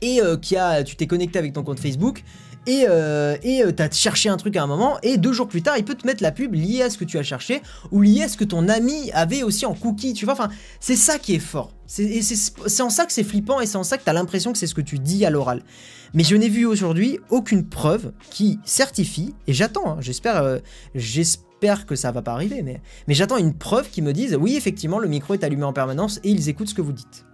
et 0.03 0.21
euh, 0.21 0.37
qui 0.37 0.55
a, 0.55 0.83
tu 0.83 0.95
t'es 0.95 1.07
connecté 1.07 1.39
avec 1.39 1.53
ton 1.53 1.63
compte 1.63 1.79
Facebook 1.79 2.23
et 2.67 2.85
euh, 2.87 3.35
et 3.41 3.63
euh, 3.63 3.71
cherché 3.91 4.29
un 4.29 4.37
truc 4.37 4.55
à 4.57 4.61
un 4.61 4.67
moment 4.67 4.99
et 5.01 5.17
deux 5.17 5.33
jours 5.33 5.47
plus 5.47 5.63
tard 5.63 5.75
il 5.75 5.85
peut 5.85 5.95
te 5.95 6.05
mettre 6.05 6.21
la 6.21 6.31
pub 6.31 6.53
liée 6.53 6.83
à 6.83 6.91
ce 6.91 6.99
que 6.99 7.03
tu 7.03 7.17
as 7.17 7.23
cherché 7.23 7.63
ou 7.91 8.03
liée 8.03 8.21
à 8.21 8.27
ce 8.27 8.37
que 8.37 8.43
ton 8.43 8.69
ami 8.69 9.09
avait 9.11 9.41
aussi 9.41 9.65
en 9.65 9.73
cookie 9.73 10.13
tu 10.13 10.25
vois. 10.25 10.35
Enfin 10.35 10.49
c'est 10.79 10.95
ça 10.95 11.17
qui 11.17 11.33
est 11.33 11.39
fort. 11.39 11.73
C'est 11.87 12.81
en 12.83 12.91
ça 12.91 13.07
que 13.07 13.11
c'est 13.11 13.23
flippant 13.23 13.59
et 13.59 13.65
c'est 13.65 13.77
en 13.77 13.83
ça 13.83 13.97
que 13.97 14.03
t'as 14.03 14.13
l'impression 14.13 14.51
que 14.51 14.59
c'est 14.59 14.67
ce 14.67 14.75
que 14.75 14.81
tu 14.81 14.99
dis 14.99 15.25
à 15.25 15.31
l'oral. 15.31 15.63
Mais 16.13 16.23
je 16.23 16.35
n'ai 16.35 16.49
vu 16.49 16.67
aujourd'hui 16.67 17.17
aucune 17.31 17.67
preuve 17.67 18.11
qui 18.29 18.59
certifie 18.65 19.33
et 19.47 19.53
j'attends 19.53 19.93
hein, 19.93 19.97
j'espère 19.99 20.43
euh, 20.43 20.59
j'espère 21.59 21.87
que 21.87 21.95
ça 21.95 22.11
va 22.11 22.21
pas 22.21 22.33
arriver 22.33 22.61
mais 22.61 22.81
mais 23.07 23.15
j'attends 23.15 23.37
une 23.37 23.53
preuve 23.53 23.89
qui 23.89 24.03
me 24.03 24.13
dise 24.13 24.35
oui 24.35 24.55
effectivement 24.55 24.99
le 24.99 25.07
micro 25.07 25.33
est 25.33 25.43
allumé 25.43 25.63
en 25.63 25.73
permanence 25.73 26.19
et 26.23 26.29
ils 26.29 26.49
écoutent 26.49 26.69
ce 26.69 26.75
que 26.75 26.81
vous 26.81 26.93
dites. 26.93 27.25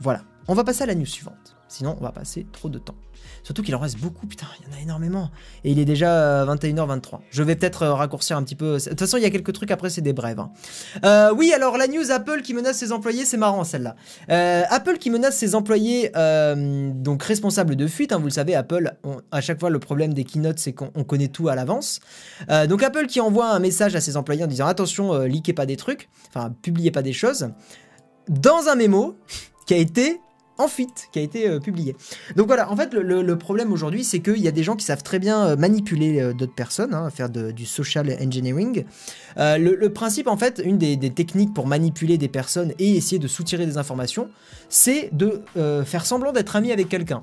Voilà. 0.00 0.22
On 0.48 0.54
va 0.54 0.64
passer 0.64 0.84
à 0.84 0.86
la 0.86 0.94
news 0.94 1.06
suivante. 1.06 1.56
Sinon 1.68 1.96
on 2.00 2.02
va 2.02 2.12
passer 2.12 2.46
trop 2.50 2.70
de 2.70 2.78
temps 2.78 2.94
Surtout 3.42 3.62
qu'il 3.62 3.74
en 3.74 3.78
reste 3.78 3.98
beaucoup, 3.98 4.26
putain, 4.26 4.46
il 4.60 4.70
y 4.70 4.74
en 4.74 4.78
a 4.78 4.82
énormément. 4.82 5.30
Et 5.64 5.72
il 5.72 5.78
est 5.78 5.84
déjà 5.84 6.12
euh, 6.42 6.46
21h23. 6.46 7.20
Je 7.30 7.42
vais 7.42 7.56
peut-être 7.56 7.82
euh, 7.82 7.94
raccourcir 7.94 8.36
un 8.36 8.42
petit 8.42 8.54
peu. 8.54 8.76
De 8.78 8.88
toute 8.90 8.98
façon, 8.98 9.16
il 9.16 9.22
y 9.22 9.26
a 9.26 9.30
quelques 9.30 9.52
trucs 9.52 9.70
après, 9.70 9.90
c'est 9.90 10.00
des 10.00 10.12
brèves. 10.12 10.40
hein. 10.40 10.50
Euh, 11.04 11.32
oui, 11.36 11.52
alors 11.54 11.78
la 11.78 11.86
news 11.86 12.10
Apple 12.10 12.42
qui 12.42 12.54
menace 12.54 12.76
ses 12.78 12.92
employés, 12.92 13.24
c'est 13.24 13.36
marrant 13.36 13.64
celle-là. 13.64 13.96
Euh, 14.30 14.62
Apple 14.68 14.98
qui 14.98 15.10
menace 15.10 15.36
ses 15.36 15.54
employés, 15.54 16.10
euh, 16.16 16.90
donc 16.94 17.22
responsables 17.22 17.76
de 17.76 17.86
fuite. 17.86 18.12
hein, 18.12 18.18
vous 18.18 18.24
le 18.24 18.30
savez, 18.30 18.54
Apple, 18.54 18.92
à 19.30 19.40
chaque 19.40 19.58
fois, 19.60 19.70
le 19.70 19.78
problème 19.78 20.12
des 20.14 20.24
keynotes, 20.24 20.58
c'est 20.58 20.72
qu'on 20.72 20.90
on 20.94 21.04
connaît 21.04 21.28
tout 21.28 21.48
à 21.48 21.54
l'avance. 21.54 22.00
Euh, 22.50 22.66
donc 22.66 22.82
Apple 22.82 23.06
qui 23.06 23.20
envoie 23.20 23.50
un 23.50 23.58
message 23.58 23.94
à 23.96 24.00
ses 24.00 24.16
employés 24.16 24.44
en 24.44 24.48
disant 24.48 24.66
attention, 24.66 25.14
euh, 25.14 25.26
leakez 25.26 25.52
pas 25.52 25.66
des 25.66 25.76
trucs, 25.76 26.08
enfin, 26.28 26.52
publiez 26.62 26.90
pas 26.90 27.02
des 27.02 27.12
choses, 27.12 27.48
dans 28.28 28.68
un 28.68 28.74
mémo 28.74 29.16
qui 29.66 29.74
a 29.74 29.76
été 29.78 30.20
en 30.60 30.68
fuite, 30.68 31.08
qui 31.12 31.18
a 31.18 31.22
été 31.22 31.48
euh, 31.48 31.58
publié. 31.58 31.96
Donc 32.36 32.46
voilà, 32.46 32.70
en 32.70 32.76
fait, 32.76 32.92
le, 32.92 33.38
problème 33.38 33.72
aujourd'hui, 33.72 34.04
c'est 34.04 34.20
qu'il 34.20 34.38
y 34.38 34.48
a 34.48 34.52
des 34.52 34.62
gens 34.62 34.76
qui 34.76 34.84
savent 34.84 35.02
très 35.02 35.18
bien 35.18 35.46
euh, 35.46 35.56
manipuler 35.56 36.20
euh, 36.20 36.32
d'autres 36.32 36.54
personnes, 36.54 36.94
hein, 36.94 37.08
faire 37.10 37.30
du 37.30 37.66
social 37.66 38.16
engineering. 38.20 38.84
Le, 39.36 39.88
principe, 39.88 40.26
en 40.26 40.36
fait, 40.36 40.60
une 40.64 40.78
des, 40.78 40.96
des 40.96 41.10
techniques 41.10 41.54
pour 41.54 41.66
manipuler 41.66 42.18
des 42.18 42.28
personnes 42.28 42.72
et 42.78 42.96
essayer 42.96 43.18
de 43.18 43.28
soutirer 43.28 43.66
des 43.66 43.78
informations, 43.78 44.28
c'est 44.68 45.10
de 45.12 45.42
faire 45.84 46.06
semblant 46.06 46.32
d'être 46.32 46.56
ami 46.56 46.72
avec 46.72 46.88
quelqu'un. 46.88 47.22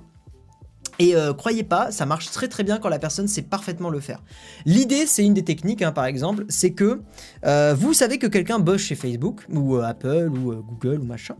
Et 1.00 1.16
euh, 1.16 1.34
croyez 1.34 1.64
pas, 1.64 1.92
ça 1.92 2.06
marche 2.06 2.32
très 2.32 2.48
très 2.48 2.64
bien 2.64 2.80
quand 2.80 2.90
la 2.90 3.00
personne 3.00 3.28
sait 3.28 3.42
parfaitement 3.42 3.90
le 3.90 4.00
faire. 4.00 4.22
L'idée, 4.66 5.06
c'est 5.06 5.24
une 5.24 5.34
des 5.34 5.44
techniques, 5.44 5.82
hein, 5.82 5.92
par 5.92 6.06
exemple, 6.06 6.46
c'est 6.50 6.72
que 6.72 7.02
euh, 7.46 7.76
vous 7.78 7.94
savez 7.94 8.18
que 8.18 8.28
quelqu'un 8.28 8.60
bosse 8.60 8.82
chez 8.82 8.96
Facebook, 8.96 9.42
ou 9.50 9.76
euh, 9.76 9.84
Apple, 9.84 10.30
ou 10.32 10.56
Google, 10.56 11.00
ou 11.02 11.06
machin, 11.06 11.36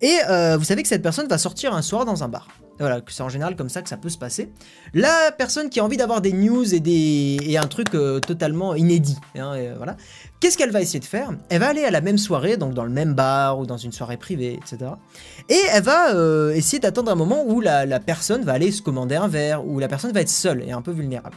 et 0.00 0.18
vous 0.56 0.64
savez 0.64 0.82
que 0.82 0.88
cette 0.88 1.02
personne 1.02 1.28
va 1.28 1.38
sortir 1.38 1.74
un 1.74 1.82
soir 1.82 2.04
dans 2.04 2.22
un 2.22 2.28
bar. 2.28 2.48
Voilà, 2.78 3.00
c'est 3.08 3.22
en 3.22 3.28
général 3.28 3.56
comme 3.56 3.68
ça 3.68 3.82
que 3.82 3.88
ça 3.88 3.96
peut 3.96 4.08
se 4.08 4.18
passer. 4.18 4.52
La 4.94 5.32
personne 5.36 5.68
qui 5.68 5.80
a 5.80 5.84
envie 5.84 5.96
d'avoir 5.96 6.20
des 6.20 6.32
news 6.32 6.74
et, 6.74 6.80
des, 6.80 7.38
et 7.42 7.58
un 7.58 7.66
truc 7.66 7.94
euh, 7.94 8.20
totalement 8.20 8.74
inédit, 8.74 9.16
hein, 9.36 9.52
euh, 9.56 9.74
voilà. 9.76 9.96
Qu'est-ce 10.38 10.56
qu'elle 10.56 10.70
va 10.70 10.80
essayer 10.80 11.00
de 11.00 11.04
faire? 11.04 11.32
Elle 11.48 11.60
va 11.60 11.68
aller 11.68 11.82
à 11.82 11.90
la 11.90 12.00
même 12.00 12.18
soirée, 12.18 12.56
donc 12.56 12.74
dans 12.74 12.84
le 12.84 12.90
même 12.90 13.14
bar 13.14 13.58
ou 13.58 13.66
dans 13.66 13.76
une 13.76 13.90
soirée 13.90 14.16
privée, 14.16 14.54
etc. 14.54 14.92
Et 15.48 15.60
elle 15.72 15.82
va 15.82 16.14
euh, 16.14 16.52
essayer 16.54 16.78
d'attendre 16.78 17.10
un 17.10 17.16
moment 17.16 17.44
où 17.44 17.60
la, 17.60 17.84
la 17.84 17.98
personne 17.98 18.44
va 18.44 18.52
aller 18.52 18.70
se 18.70 18.80
commander 18.80 19.16
un 19.16 19.26
verre, 19.26 19.66
où 19.66 19.80
la 19.80 19.88
personne 19.88 20.12
va 20.12 20.20
être 20.20 20.28
seule 20.28 20.62
et 20.62 20.70
un 20.70 20.82
peu 20.82 20.92
vulnérable. 20.92 21.36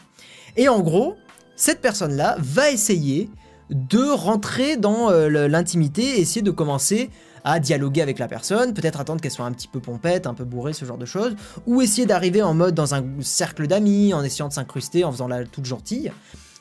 Et 0.58 0.70
en 0.70 0.82
gros, 0.82 1.16
cette 1.56 1.82
personne-là 1.82 2.36
va 2.38 2.70
essayer 2.70 3.30
de 3.72 4.04
rentrer 4.04 4.76
dans 4.76 5.10
l'intimité 5.12 6.04
et 6.04 6.22
essayer 6.22 6.42
de 6.42 6.52
commencer 6.52 7.10
à 7.44 7.60
dialoguer 7.60 8.02
avec 8.02 8.20
la 8.20 8.28
personne, 8.28 8.74
peut-être 8.74 9.00
attendre 9.00 9.22
qu'elle 9.22 9.32
soit 9.32 9.46
un 9.46 9.52
petit 9.52 9.68
peu 9.68 9.80
pompette, 9.80 10.28
un 10.28 10.34
peu 10.34 10.44
bourrée, 10.44 10.74
ce 10.74 10.86
genre 10.86 10.98
de 10.98 11.06
choses, 11.06 11.36
ou 11.66 11.82
essayer 11.82 12.06
d'arriver 12.06 12.42
en 12.42 12.54
mode 12.54 12.76
dans 12.76 12.94
un 12.96 13.04
cercle 13.22 13.68
d'amis, 13.68 14.14
en 14.14 14.24
essayant 14.24 14.48
de 14.48 14.54
s'incruster, 14.54 15.04
en 15.04 15.12
faisant 15.12 15.28
la 15.28 15.46
toute 15.46 15.66
gentille. 15.66 16.12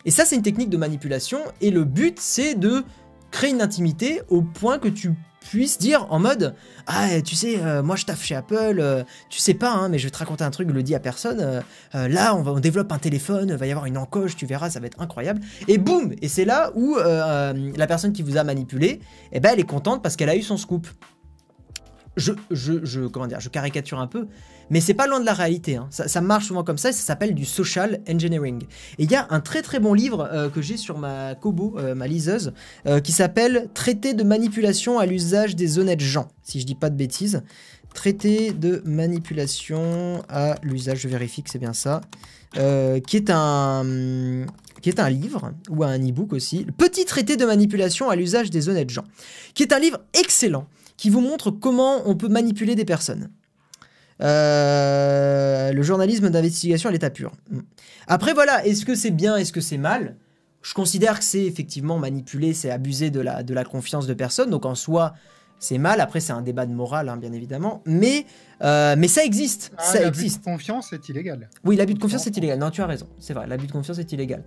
Et 0.05 0.11
ça, 0.11 0.25
c'est 0.25 0.37
une 0.37 0.43
technique 0.43 0.71
de 0.71 0.77
manipulation, 0.77 1.41
et 1.61 1.71
le 1.71 1.85
but, 1.85 2.19
c'est 2.19 2.55
de 2.55 2.85
créer 3.31 3.51
une 3.51 3.63
intimité 3.63 4.23
au 4.29 4.43
point 4.43 4.79
que 4.79 4.89
tu 4.89 5.15
puisses 5.49 5.79
dire 5.79 6.07
en 6.11 6.19
mode 6.19 6.55
ah 6.87 7.21
tu 7.23 7.35
sais 7.35 7.59
euh, 7.59 7.83
moi 7.83 7.97
je 7.97 8.05
taffe 8.05 8.23
chez 8.23 8.35
Apple 8.35 8.77
euh, 8.79 9.05
tu 9.29 9.39
sais 9.39 9.55
pas 9.55 9.73
hein, 9.73 9.89
mais 9.89 9.99
je 9.99 10.05
vais 10.05 10.11
te 10.11 10.19
raconter 10.19 10.45
un 10.45 10.51
truc 10.51 10.69
je 10.69 10.75
le 10.75 10.83
dis 10.83 10.95
à 10.95 11.01
personne 11.01 11.41
euh, 11.95 12.09
là 12.09 12.35
on 12.35 12.43
va 12.43 12.53
on 12.53 12.61
développe 12.61 12.93
un 12.93 12.99
téléphone 12.99 13.55
va 13.55 13.67
y 13.67 13.71
avoir 13.71 13.87
une 13.87 13.99
encoche 13.99 14.37
tu 14.37 14.47
verras 14.47 14.71
ça 14.71 14.81
va 14.81 14.87
être 14.87 15.01
incroyable. 15.01 15.41
Et 15.69 15.79
boum! 15.79 16.13
Et 16.21 16.29
c'est 16.29 16.45
là 16.45 16.71
où 16.75 16.97
la 16.97 17.87
personne 17.87 18.13
qui 18.13 18.23
vous 18.23 18.37
a 18.37 18.45
manipulé 18.45 19.01
eh 19.33 19.41
ben 19.41 19.51
elle 19.53 19.61
est 19.61 19.65
contente 19.65 20.03
parce 20.03 20.17
qu'elle 20.17 20.29
a 20.29 20.37
eu 20.37 20.43
son 20.43 20.57
scoop 20.57 20.87
je, 22.21 22.33
je, 22.51 23.27
dire, 23.27 23.41
je 23.41 23.49
caricature 23.49 23.99
un 23.99 24.07
peu, 24.07 24.27
mais 24.71 24.81
c'est 24.81 24.95
pas 24.95 25.07
loin 25.07 25.21
de 25.21 25.27
la 25.27 25.35
réalité. 25.35 25.77
hein. 25.77 25.89
Ça, 25.91 26.21
marche 26.21 26.47
souvent 26.47 26.63
comme 26.63 26.79
ça 26.79 26.91
et 26.91 26.93
ça 26.93 27.03
s'appelle 27.03 27.35
du 27.35 27.45
social 27.45 28.01
engineering. 28.09 28.63
Et 28.99 29.05
il 29.05 29.11
y 29.11 29.17
a 29.17 29.27
un 29.31 29.41
très 29.41 29.63
très 29.63 29.81
bon 29.81 29.95
livre 29.95 30.29
euh, 30.33 30.49
que 30.49 30.63
j'ai 30.63 30.77
sur 30.77 30.99
ma 30.99 31.35
Kobo, 31.35 31.77
euh, 31.79 31.95
ma 31.95 32.07
liseuse, 32.07 32.53
euh, 32.87 33.01
qui 33.01 33.13
s'appelle 33.13 33.69
Traité 33.75 34.15
de 34.15 34.23
manipulation 34.23 34.99
à 34.99 35.07
l'usage 35.07 35.57
des 35.57 35.79
honnêtes 35.79 36.01
gens, 36.01 36.29
si 36.43 36.61
je 36.61 36.67
dis 36.67 36.75
pas 36.75 36.91
de 36.91 36.97
bêtises. 36.97 37.43
Traité 37.95 38.53
de 38.53 38.83
manipulation 38.85 40.23
à 40.29 40.55
l'usage, 40.63 41.01
je 41.01 41.09
vérifie 41.09 41.43
que 41.43 41.51
c'est 41.51 41.59
bien 41.59 41.73
ça, 41.73 42.03
qui 42.55 43.17
est 43.17 43.31
un 43.31 44.47
qui 44.81 44.89
est 44.89 45.01
un 45.01 45.11
livre 45.11 45.53
ou 45.69 45.85
un 45.85 45.99
e-book 45.99 46.33
aussi, 46.33 46.67
Petit 46.79 47.05
traité 47.05 47.37
de 47.37 47.45
manipulation 47.45 48.09
à 48.09 48.17
l'usage 48.17 48.49
des 48.51 48.69
honnêtes 48.69 48.91
gens, 48.91 49.05
qui 49.55 49.63
est 49.63 49.73
un 49.73 49.79
livre 49.79 49.99
excellent 50.15 50.67
qui 51.01 51.09
vous 51.09 51.23
montre 51.23 51.51
comment 51.51 52.03
on 52.05 52.15
peut 52.15 52.29
manipuler 52.29 52.75
des 52.75 52.85
personnes. 52.85 53.31
Euh, 54.21 55.73
le 55.73 55.83
journalisme 55.83 56.29
d'investigation 56.29 56.91
à 56.91 56.93
l'état 56.93 57.09
pur. 57.09 57.33
Mm. 57.49 57.61
Après 58.07 58.35
voilà, 58.35 58.67
est-ce 58.67 58.85
que 58.85 58.95
c'est 58.95 59.11
bien, 59.11 59.39
est-ce 59.39 59.51
que 59.51 59.63
c'est 59.63 59.79
mal? 59.79 60.17
Je 60.61 60.75
considère 60.75 61.19
que 61.19 61.25
c'est 61.25 61.47
effectivement 61.47 61.99
manipuler, 61.99 62.53
c'est 62.53 62.71
abuser 62.71 63.09
de 63.09 63.21
la, 63.21 63.43
de 63.43 63.55
la 63.55 63.65
confiance 63.65 64.07
de 64.07 64.13
personne, 64.13 64.51
donc 64.51 64.67
en 64.67 64.75
soi 64.75 65.15
c'est 65.61 65.79
mal, 65.79 66.01
après 66.01 66.19
c'est 66.19 66.33
un 66.33 66.43
débat 66.43 66.67
de 66.67 66.73
morale 66.73 67.09
hein, 67.09 67.17
bien 67.17 67.33
évidemment, 67.33 67.83
mais, 67.87 68.27
euh, 68.63 68.97
mais 68.99 69.07
ça 69.07 69.25
existe, 69.25 69.71
Ah, 69.77 69.83
ça 69.85 70.01
l'abus 70.01 70.19
existe. 70.21 70.41
de 70.41 70.45
confiance 70.45 70.93
est 70.93 71.09
illégal. 71.09 71.49
Oui, 71.65 71.77
l'abus 71.77 71.95
de 71.95 72.01
confiance 72.01 72.27
est 72.27 72.37
illégal. 72.37 72.59
Non, 72.59 72.71
tu 72.71 72.83
as 72.83 72.87
raison. 72.87 73.07
C'est 73.21 73.35
vrai, 73.35 73.47
l'abus 73.47 73.67
de 73.69 73.73
confiance 73.73 73.99
est 73.99 74.11
illégal. 74.13 74.43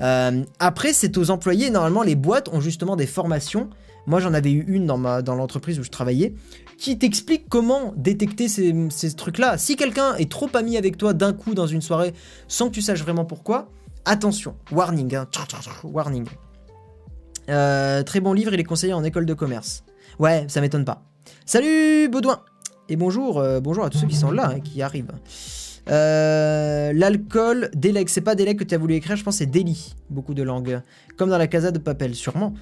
Euh, 0.00 0.44
après, 0.60 0.92
c'est 0.92 1.16
aux 1.18 1.30
employés. 1.30 1.70
Normalement, 1.70 2.02
les 2.02 2.14
boîtes 2.14 2.48
ont 2.48 2.60
justement 2.60 2.94
des 2.94 3.06
formations. 3.06 3.68
Moi, 4.06 4.20
j'en 4.20 4.32
avais 4.34 4.52
eu 4.52 4.64
une 4.68 4.86
dans, 4.86 4.96
ma, 4.98 5.22
dans 5.22 5.34
l'entreprise 5.34 5.80
où 5.80 5.82
je 5.82 5.90
travaillais 5.90 6.34
qui 6.78 6.96
t'explique 6.96 7.48
comment 7.48 7.92
détecter 7.96 8.46
ces, 8.46 8.72
ces 8.90 9.12
trucs-là. 9.14 9.58
Si 9.58 9.74
quelqu'un 9.74 10.14
est 10.16 10.30
trop 10.30 10.48
ami 10.54 10.76
avec 10.76 10.96
toi 10.96 11.12
d'un 11.14 11.32
coup 11.32 11.54
dans 11.54 11.66
une 11.66 11.82
soirée 11.82 12.14
sans 12.46 12.68
que 12.68 12.74
tu 12.74 12.82
saches 12.82 13.02
vraiment 13.02 13.24
pourquoi, 13.24 13.68
attention. 14.04 14.54
Warning. 14.70 15.14
hein. 15.16 15.26
Warning. 15.82 16.26
Euh, 17.50 18.02
très 18.02 18.20
bon 18.20 18.32
livre, 18.32 18.52
il 18.54 18.60
est 18.60 18.64
conseillé 18.64 18.92
en 18.92 19.02
école 19.02 19.26
de 19.26 19.34
commerce. 19.34 19.82
Ouais, 20.18 20.46
ça 20.48 20.60
m'étonne 20.60 20.84
pas. 20.84 21.02
Salut 21.46 22.08
Baudouin 22.08 22.40
Et 22.88 22.96
bonjour, 22.96 23.38
euh, 23.38 23.60
bonjour 23.60 23.84
à 23.84 23.90
tous 23.90 23.98
ceux 23.98 24.08
qui 24.08 24.16
sont 24.16 24.32
là, 24.32 24.50
hein, 24.54 24.60
qui 24.60 24.82
arrivent. 24.82 25.12
Euh, 25.90 26.92
L'alcool, 26.92 27.70
délègue, 27.72 28.08
c'est 28.08 28.20
pas 28.20 28.34
délègue 28.34 28.58
que 28.58 28.64
tu 28.64 28.74
as 28.74 28.78
voulu 28.78 28.94
écrire, 28.94 29.16
je 29.16 29.22
pense 29.22 29.36
c'est 29.36 29.46
délit, 29.46 29.94
beaucoup 30.10 30.34
de 30.34 30.42
langues. 30.42 30.80
Comme 31.16 31.30
dans 31.30 31.38
la 31.38 31.46
Casa 31.46 31.70
de 31.70 31.78
Papel, 31.78 32.16
sûrement. 32.16 32.52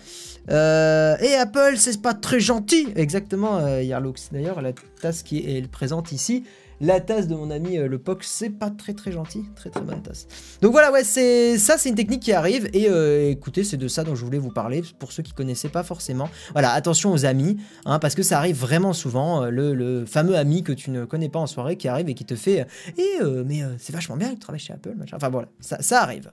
Euh, 0.51 1.17
et 1.19 1.35
Apple, 1.35 1.77
c'est 1.77 2.01
pas 2.03 2.13
très 2.13 2.41
gentil 2.41 2.89
Exactement, 2.95 3.67
Yarlux. 3.79 4.15
D'ailleurs, 4.33 4.61
la 4.61 4.73
tasse 5.01 5.23
qui 5.23 5.39
est 5.39 5.67
présente 5.67 6.13
ici, 6.13 6.45
la 6.81 7.01
tasse 7.01 7.27
de 7.27 7.35
mon 7.35 7.51
ami 7.51 7.79
euh, 7.79 7.89
le 7.89 7.99
POC, 7.99 8.24
c'est 8.24 8.51
pas 8.51 8.70
très 8.70 8.93
très 8.93 9.12
gentil. 9.12 9.45
Très 9.55 9.70
très 9.70 9.81
bonne 9.81 10.03
tasse. 10.03 10.27
Donc 10.61 10.72
voilà, 10.72 10.93
ouais, 10.93 11.05
c'est 11.05 11.59
ça, 11.59 11.79
c'est 11.79 11.89
une 11.89 11.95
technique 11.95 12.22
qui 12.22 12.33
arrive. 12.33 12.68
Et 12.72 12.89
euh, 12.89 13.31
écoutez, 13.31 13.64
c'est 13.64 13.77
de 13.77 13.89
ça 13.89 14.05
dont 14.05 14.14
je 14.14 14.24
voulais 14.24 14.39
vous 14.39 14.51
parler, 14.51 14.83
pour 14.99 15.12
ceux 15.12 15.22
qui 15.22 15.33
connaissaient 15.33 15.68
pas 15.68 15.83
forcément. 15.83 16.29
Voilà, 16.53 16.72
attention 16.72 17.12
aux 17.12 17.24
amis, 17.24 17.57
hein, 17.85 17.99
parce 17.99 18.14
que 18.14 18.22
ça 18.22 18.39
arrive 18.39 18.57
vraiment 18.57 18.93
souvent. 18.93 19.45
euh, 19.45 19.51
le, 19.51 20.05
fameux 20.07 20.37
ami 20.37 20.62
que 20.62 20.72
tu 20.72 20.91
ne 20.91 21.05
connais 21.05 21.29
pas 21.29 21.39
en 21.39 21.47
soirée 21.47 21.77
qui 21.77 21.89
arrive 21.89 22.09
et 22.09 22.14
qui 22.14 22.24
te 22.24 22.37
fait 22.37 22.66
«Eh, 22.99 23.22
mais 23.45 23.62
c'est 23.79 23.93
vachement 23.93 24.16
bien 24.16 24.29
que 24.29 24.35
tu 24.35 24.41
travailles 24.41 24.61
chez 24.61 24.72
Apple, 24.72 24.95
machin.» 24.97 25.16
Enfin 25.16 25.29
voilà, 25.29 25.49
ça, 25.61 26.03
arrive. 26.03 26.31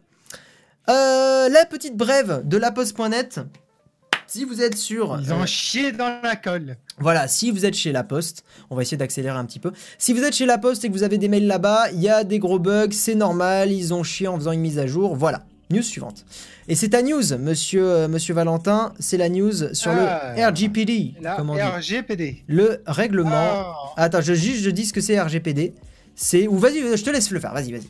La 0.88 1.66
petite 1.70 1.96
brève 1.96 2.42
de 2.46 2.58
laposte.net. 2.58 3.40
Si 4.34 4.46
vous 4.46 4.64
êtes 4.64 4.76
sur... 4.78 5.20
Ils 5.22 5.32
ont 5.32 5.44
euh, 5.44 5.46
chié 5.46 5.92
dans 5.92 6.20
la 6.24 6.36
colle. 6.36 6.78
voilà, 6.98 7.28
si 7.28 7.52
vous 7.52 7.68
êtes 7.68 7.76
chez 7.76 7.92
La 7.92 8.04
Poste, 8.04 8.44
on 8.72 8.76
va 8.76 8.82
essayer 8.82 8.98
d'accélérer 8.98 9.38
un 9.38 9.46
petit 9.46 9.60
peu. 9.60 9.72
Si 10.00 10.12
vous 10.12 10.24
êtes 10.24 10.34
chez 10.34 10.48
La 10.48 10.58
Poste 10.58 10.84
et 10.84 10.88
que 10.88 10.94
vous 10.94 11.04
avez 11.04 11.20
des 11.20 11.28
mails 11.28 11.46
là-bas, 11.46 11.92
il 11.92 12.02
y 12.02 12.10
a 12.10 12.24
des 12.24 12.40
gros 12.40 12.58
bugs, 12.58 12.88
c'est 12.94 13.14
normal, 13.14 13.72
ils 13.72 13.94
ont 13.94 14.02
chié 14.02 14.28
en 14.28 14.36
faisant 14.38 14.52
une 14.52 14.62
mise 14.62 14.80
à 14.80 14.88
jour, 14.88 15.16
voilà. 15.16 15.44
News 15.70 15.84
suivante. 15.84 16.26
Et 16.68 16.74
c'est 16.74 16.90
ta 16.90 17.04
news, 17.04 17.22
monsieur, 17.38 17.84
euh, 17.88 18.08
monsieur 18.08 18.34
Valentin. 18.34 18.94
C'est 18.98 19.18
la 19.18 19.30
news 19.30 19.74
sur 19.76 19.92
Ah, 19.92 20.34
le 20.36 20.44
RGPD. 20.48 21.14
La 21.22 21.36
comme 21.36 21.52
on 21.52 21.54
dit. 21.54 21.62
RGPD. 21.62 22.44
Le 22.48 22.82
règlement. 22.88 23.30
Ah, 23.34 23.76
Attends, 23.98 24.22
je, 24.22 24.34
juste 24.34 24.64
je 24.64 24.72
dis 24.72 24.86
ce 24.86 24.94
que 24.94 25.02
c'est 25.02 25.20
RGPD. 25.22 25.76
C'est. 26.16 26.48
Ou 26.48 26.58
vas-y, 26.58 26.80
je 26.98 27.04
te 27.04 27.12
laisse 27.12 27.30
le 27.30 27.40
faire. 27.40 27.54
Vas-y, 27.54 27.72
vas-y. 27.72 27.88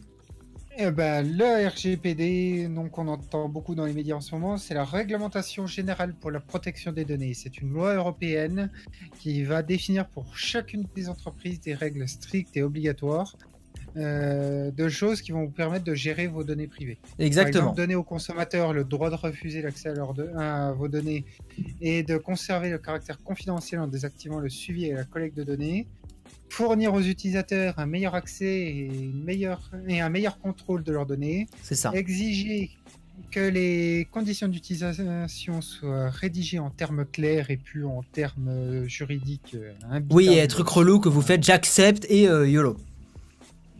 Eh 0.78 0.91
ben, 0.91 1.21
le 1.38 1.67
RGPD, 1.67 2.67
donc 2.67 2.97
on 2.97 3.07
entend 3.07 3.47
beaucoup 3.49 3.76
dans 3.76 3.86
les 3.86 3.93
médias 3.93 4.15
en 4.15 4.21
ce 4.21 4.34
moment, 4.34 4.57
c'est 4.57 4.74
la 4.74 4.86
réglementation 4.86 5.67
générale 5.67 6.13
pour 6.13 6.32
la 6.32 6.39
protection 6.39 6.91
des 6.91 7.05
données. 7.05 7.34
C'est 7.34 7.59
une 7.59 7.71
loi 7.71 7.93
européenne 7.95 8.71
qui 9.19 9.43
va 9.43 9.61
définir 9.61 10.07
pour 10.07 10.36
chacune 10.36 10.86
des 10.95 11.09
entreprises 11.09 11.61
des 11.61 11.74
règles 11.76 12.07
strictes 12.07 12.57
et 12.57 12.63
obligatoires 12.63 13.36
euh, 13.95 14.71
de 14.71 14.89
choses 14.89 15.21
qui 15.21 15.32
vont 15.32 15.43
vous 15.45 15.51
permettre 15.51 15.86
de 15.86 15.93
gérer 15.93 16.26
vos 16.28 16.43
données 16.43 16.67
privées. 16.67 16.97
Exactement. 17.19 17.59
exemple, 17.65 17.78
donner 17.78 17.95
aux 17.95 18.03
consommateurs 18.03 18.74
le 18.74 18.84
droit 18.84 19.11
de 19.11 19.15
refuser 19.15 19.61
l'accès 19.61 19.89
à, 19.89 19.93
de- 19.93 20.32
à 20.36 20.71
vos 20.71 20.88
données 20.88 21.26
et 21.82 22.01
de 22.01 22.17
conserver 22.17 22.71
le 22.71 22.80
caractère 22.80 23.21
confidentiel 23.21 23.80
en 23.82 23.88
désactivant 23.88 24.39
le 24.39 24.49
suivi 24.49 24.86
et 24.86 24.93
la 24.93 25.03
collecte 25.03 25.38
de 25.38 25.43
données. 25.43 25.88
Fournir 26.58 26.93
aux 26.93 27.01
utilisateurs 27.01 27.74
un 27.80 27.88
meilleur 27.88 28.14
accès 28.14 28.45
et, 28.45 28.86
une 28.86 29.24
meilleure, 29.24 29.72
et 29.88 30.01
un 30.01 30.10
meilleur 30.10 30.38
contrôle 30.38 30.84
de 30.84 30.91
leurs 30.91 31.08
données. 31.08 31.47
C'est 31.64 31.74
ça. 31.74 31.91
Exiger 31.95 32.70
que 33.32 33.39
les 33.39 34.08
conditions 34.12 34.47
d'utilisation 34.47 35.62
soient 35.62 36.12
rédigées 36.12 36.60
en 36.60 36.70
termes 36.70 37.06
clairs 37.06 37.49
et 37.49 37.58
plus 37.58 37.86
en 37.86 38.04
termes 38.14 38.86
juridiques. 38.86 39.56
euh, 39.56 39.99
Oui, 40.12 40.28
et 40.38 40.47
truc 40.47 40.68
relou 40.68 40.99
que 40.99 41.10
vous 41.10 41.24
faites, 41.24 41.43
j'accepte 41.43 42.06
et 42.08 42.28
euh, 42.30 42.47
YOLO. 42.47 42.78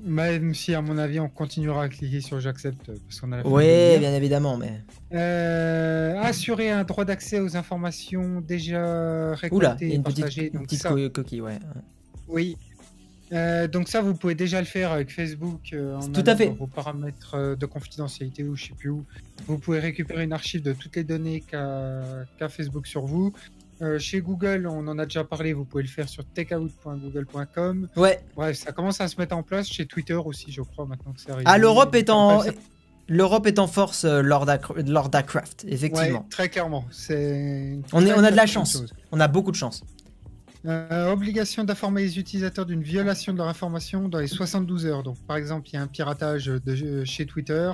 Même 0.04 0.56
si, 0.56 0.74
à 0.74 0.82
mon 0.82 0.98
avis, 0.98 1.20
on 1.20 1.30
continuera 1.30 1.84
à 1.84 1.90
cliquer 1.90 2.22
sur 2.22 2.40
j'accepte 2.40 2.90
euh, 2.90 2.98
parce 3.08 3.20
qu'on 3.22 3.32
a 3.34 3.38
la 3.38 3.44
flemme 3.44 3.54
de 3.54 3.60
le 3.60 3.94
Oui, 3.94 4.00
bien 4.00 4.16
évidemment, 4.16 4.58
mais. 4.58 4.82
Euh, 5.14 6.20
assurer 6.22 6.72
un 6.72 6.84
droit 6.84 7.06
d'accès 7.06 7.40
aux 7.40 7.56
informations 7.56 8.42
déjà 8.42 8.80
Oula, 8.82 9.36
récoltées 9.36 9.86
il 9.86 9.90
y 9.90 9.92
a 9.92 9.94
et 9.94 9.96
une 9.98 10.04
petite, 10.04 10.20
partagées. 10.22 10.52
une 10.54 10.64
petite 10.64 10.82
ça, 10.82 10.90
co- 10.90 11.10
coquille, 11.12 11.42
ouais. 11.42 11.60
Oui. 12.34 12.58
Euh, 13.32 13.68
donc 13.68 13.88
ça, 13.88 14.02
vous 14.02 14.14
pouvez 14.14 14.36
déjà 14.36 14.60
le 14.60 14.66
faire 14.68 14.92
avec 14.92 15.10
Facebook 15.10 15.62
euh, 15.74 15.96
en 15.96 16.08
Tout 16.08 16.24
à 16.28 16.36
fait. 16.36 16.48
dans 16.50 16.54
vos 16.54 16.68
paramètres 16.68 17.34
euh, 17.36 17.56
de 17.56 17.66
confidentialité 17.66 18.44
ou 18.44 18.56
je 18.56 18.66
sais 18.66 18.74
plus 18.78 18.90
où. 18.92 19.06
Vous 19.48 19.58
pouvez 19.58 19.80
récupérer 19.80 20.24
une 20.24 20.34
archive 20.34 20.62
de 20.62 20.74
toutes 20.74 20.96
les 20.98 21.04
données 21.04 21.42
qu'a 21.42 22.04
qu'a 22.38 22.48
Facebook 22.50 22.86
sur 22.86 23.06
vous. 23.08 23.34
Euh, 23.82 23.98
chez 23.98 24.22
Google, 24.22 24.68
on 24.70 24.88
en 24.88 25.00
a 25.00 25.06
déjà 25.06 25.24
parlé, 25.24 25.52
vous 25.54 25.66
pouvez 25.66 25.82
le 25.84 25.90
faire 25.90 26.08
sur 26.08 26.24
takeout.google.com. 26.26 27.88
Ouais. 27.96 28.20
Bref, 28.36 28.58
ça 28.58 28.72
commence 28.72 29.02
à 29.02 29.08
se 29.08 29.20
mettre 29.20 29.36
en 29.36 29.42
place 29.44 29.68
chez 29.68 29.86
Twitter 29.86 30.14
aussi, 30.14 30.52
je 30.52 30.62
crois, 30.62 30.86
maintenant 30.86 31.12
que 31.14 31.20
c'est 31.22 31.32
arrivé. 31.32 31.46
Ah, 31.48 31.58
l'Europe 31.58 31.96
est 31.96 32.10
en. 32.10 32.44
L'Europe 33.10 33.48
est 33.48 33.60
en 33.60 33.68
force 33.68 34.06
lors 34.06 34.46
d'Acra- 34.46 34.76
lors 34.88 35.10
d'Acraft, 35.10 35.66
effectivement. 35.68 36.20
Ouais, 36.20 36.26
très 36.30 36.48
clairement. 36.50 36.86
Une 37.10 37.82
On 37.92 38.06
est- 38.06 38.14
on 38.14 38.24
a 38.24 38.32
de 38.32 38.36
la 38.38 38.46
chance. 38.46 38.74
chose. 38.74 38.94
On 39.12 39.20
a 39.20 39.28
beaucoup 39.28 39.52
de 39.52 39.58
chance. 39.58 39.84
Euh, 40.66 41.12
obligation 41.12 41.64
d'informer 41.64 42.04
les 42.04 42.20
utilisateurs 42.20 42.66
d'une 42.66 42.84
violation 42.84 43.34
de 43.34 43.38
leur 43.38 43.48
information 43.48 44.08
dans 44.08 44.20
les 44.20 44.28
72 44.28 44.86
heures. 44.86 45.04
Donc, 45.04 45.18
par 45.28 45.36
exemple, 45.38 45.68
il 45.70 45.74
y 45.74 45.78
a 45.78 45.82
un 45.82 45.88
piratage 45.88 46.46
de 46.46 47.04
chez 47.04 47.26
Twitter, 47.26 47.72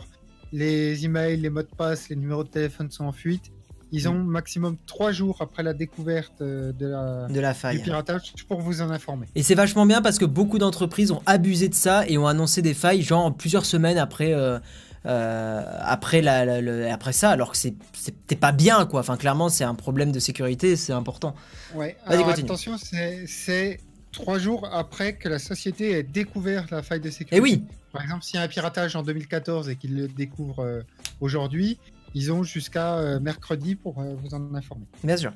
les 0.52 1.06
emails, 1.06 1.38
les 1.38 1.50
mots 1.50 1.62
de 1.62 1.68
passe, 1.68 2.10
les 2.10 2.16
numéros 2.16 2.44
de 2.44 2.50
téléphone 2.50 2.90
sont 2.90 3.06
en 3.06 3.12
fuite. 3.12 3.52
Ils 3.92 4.08
ont 4.08 4.14
maximum 4.14 4.78
3 4.86 5.12
jours 5.12 5.38
après 5.40 5.64
la 5.64 5.74
découverte 5.74 6.42
euh, 6.42 6.72
de 6.74 6.88
la, 6.88 7.28
De 7.28 7.40
la 7.40 7.54
du 7.54 7.60
faille. 7.60 7.82
piratage 7.82 8.34
pour 8.48 8.62
vous 8.62 8.82
en 8.82 8.92
informer. 8.92 9.26
Et 9.34 9.42
c'est 9.42 9.56
vachement 9.56 9.86
bien 9.88 10.02
parce 10.04 10.20
que 10.20 10.26
beaucoup 10.26 10.60
d'entreprises 10.60 11.12
ont 11.12 11.24
abusé 11.26 11.70
de 11.70 11.74
ça 11.74 12.08
et 12.08 12.18
ont 12.20 12.28
annoncé 12.28 12.62
des 12.62 12.76
failles, 12.76 13.02
genre 13.02 13.36
plusieurs 13.36 13.66
semaines 13.66 13.98
après, 13.98 14.34
euh, 14.34 14.60
euh, 15.06 15.64
après, 15.82 16.22
la, 16.22 16.46
la- 16.46 16.62
le- 16.62 16.90
après 16.92 17.14
ça, 17.14 17.30
alors 17.32 17.52
que 17.52 17.58
c'était 17.58 18.36
pas 18.36 18.52
bien, 18.52 18.86
quoi. 18.86 19.00
Enfin, 19.02 19.18
clairement, 19.18 19.50
c'est 19.50 19.64
un 19.64 19.76
problème 19.76 20.12
de 20.12 20.20
sécurité, 20.20 20.76
c'est 20.76 20.94
important. 20.94 21.36
Ouais. 21.74 21.96
Vas-y, 22.06 22.16
Alors, 22.16 22.28
continue. 22.28 22.46
attention, 22.48 22.76
c'est- 22.78 23.80
3 24.12 24.40
jours 24.40 24.68
après 24.74 25.14
que 25.14 25.30
la 25.30 25.38
société 25.38 25.92
ait 25.92 26.02
découvert 26.04 26.66
la 26.72 26.82
faille 26.82 27.00
de 27.00 27.12
sécurité. 27.12 27.36
Et 27.38 27.40
oui, 27.40 27.64
Par 27.92 28.02
exemple, 28.02 28.24
s'il 28.24 28.36
y 28.36 28.40
a 28.40 28.42
un 28.44 28.48
piratage 28.48 28.96
en 28.96 29.04
2014 29.04 29.70
et 29.70 29.76
qu'ils 29.76 29.96
le 29.96 30.08
découvrent 30.08 30.64
euh, 30.66 30.82
aujourd'hui, 31.22 31.80
ils 32.16 32.32
ont 32.32 32.42
jusqu'à 32.44 32.96
euh, 32.98 33.20
mercredi 33.20 33.76
pour 33.76 34.02
vous 34.02 34.34
en 34.34 34.54
informer. 34.56 34.86
bien 35.04 35.16
sûr. 35.18 35.32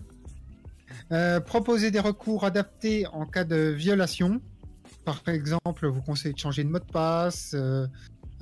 Proposer 1.45 1.91
des 1.91 1.99
recours 1.99 2.43
adaptés 2.45 3.05
en 3.13 3.25
cas 3.25 3.43
de 3.43 3.55
violation. 3.69 4.41
Par 5.05 5.21
exemple, 5.27 5.87
vous 5.87 6.01
conseillez 6.01 6.33
de 6.33 6.39
changer 6.39 6.63
de 6.63 6.69
mot 6.69 6.79
de 6.79 6.83
passe, 6.85 7.55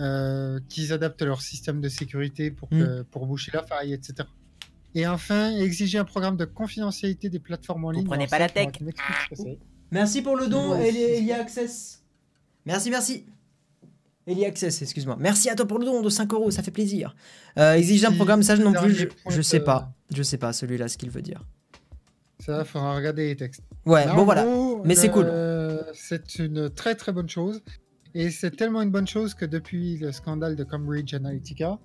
euh, 0.02 0.60
qu'ils 0.68 0.92
adaptent 0.92 1.22
leur 1.22 1.42
système 1.42 1.80
de 1.80 1.88
sécurité 1.90 2.52
pour, 2.52 2.68
que- 2.70 3.04
pour 3.04 3.26
boucher 3.28 3.52
la 3.54 3.64
faille, 3.64 3.94
etc. 3.94 4.28
Et 4.96 5.08
enfin, 5.08 5.52
exiger 5.58 5.98
un 6.00 6.04
programme 6.06 6.36
de 6.36 6.44
confidentialité 6.46 7.30
des 7.30 7.40
plateformes 7.40 7.86
en 7.86 7.90
Vous 7.92 8.00
ligne. 8.00 8.06
prenez 8.06 8.24
Alors 8.24 8.30
pas 8.32 8.40
la 8.40 8.50
tech. 8.50 8.70
Merci 9.92 10.22
pour 10.22 10.36
le 10.36 10.48
don, 10.48 10.72
Ouais. 10.74 10.90
Eli- 10.90 11.00
Elia 11.20 11.40
Access. 11.40 12.04
Merci, 12.66 12.90
merci. 12.90 13.26
Eli 14.28 14.46
Access, 14.46 14.82
excuse-moi. 14.82 15.18
Merci 15.20 15.50
à 15.50 15.56
toi 15.56 15.66
pour 15.68 15.80
le 15.80 15.86
don 15.86 16.02
de 16.02 16.10
5 16.10 16.32
euros, 16.34 16.52
ça 16.52 16.62
fait 16.64 16.72
plaisir. 16.72 17.16
Euh, 17.58 17.74
exiger 17.74 18.06
un 18.06 18.12
programme, 18.12 18.44
ça 18.44 18.56
non 18.58 18.72
plus, 18.74 18.94
je, 18.94 19.08
je 19.30 19.42
sais 19.42 19.60
pas. 19.62 19.94
Je 20.14 20.24
sais 20.24 20.38
pas 20.38 20.54
celui-là 20.54 20.88
ce 20.88 20.98
qu'il 20.98 21.10
veut 21.10 21.22
dire. 21.22 21.44
Ça, 22.40 22.64
faudra 22.66 22.96
regarder 22.96 23.28
les 23.28 23.36
textes. 23.36 23.62
Ouais, 23.86 24.06
bon 24.14 24.26
voilà. 24.26 24.44
gros, 24.44 24.82
Mais 24.84 24.96
c'est 24.96 25.10
cool. 25.10 25.26
euh, 25.28 25.82
C'est 25.94 26.38
une 26.40 26.70
très 26.70 26.96
très 26.96 27.12
bonne 27.12 27.30
chose. 27.30 27.62
Et 28.14 28.30
c'est 28.30 28.52
tellement 28.52 28.82
une 28.82 28.92
bonne 28.92 29.08
chose 29.08 29.34
que 29.34 29.46
depuis 29.46 29.98
le 29.98 30.12
scandale 30.12 30.56
de 30.56 30.64
Cambridge 30.64 31.14
Analytica, 31.14 31.80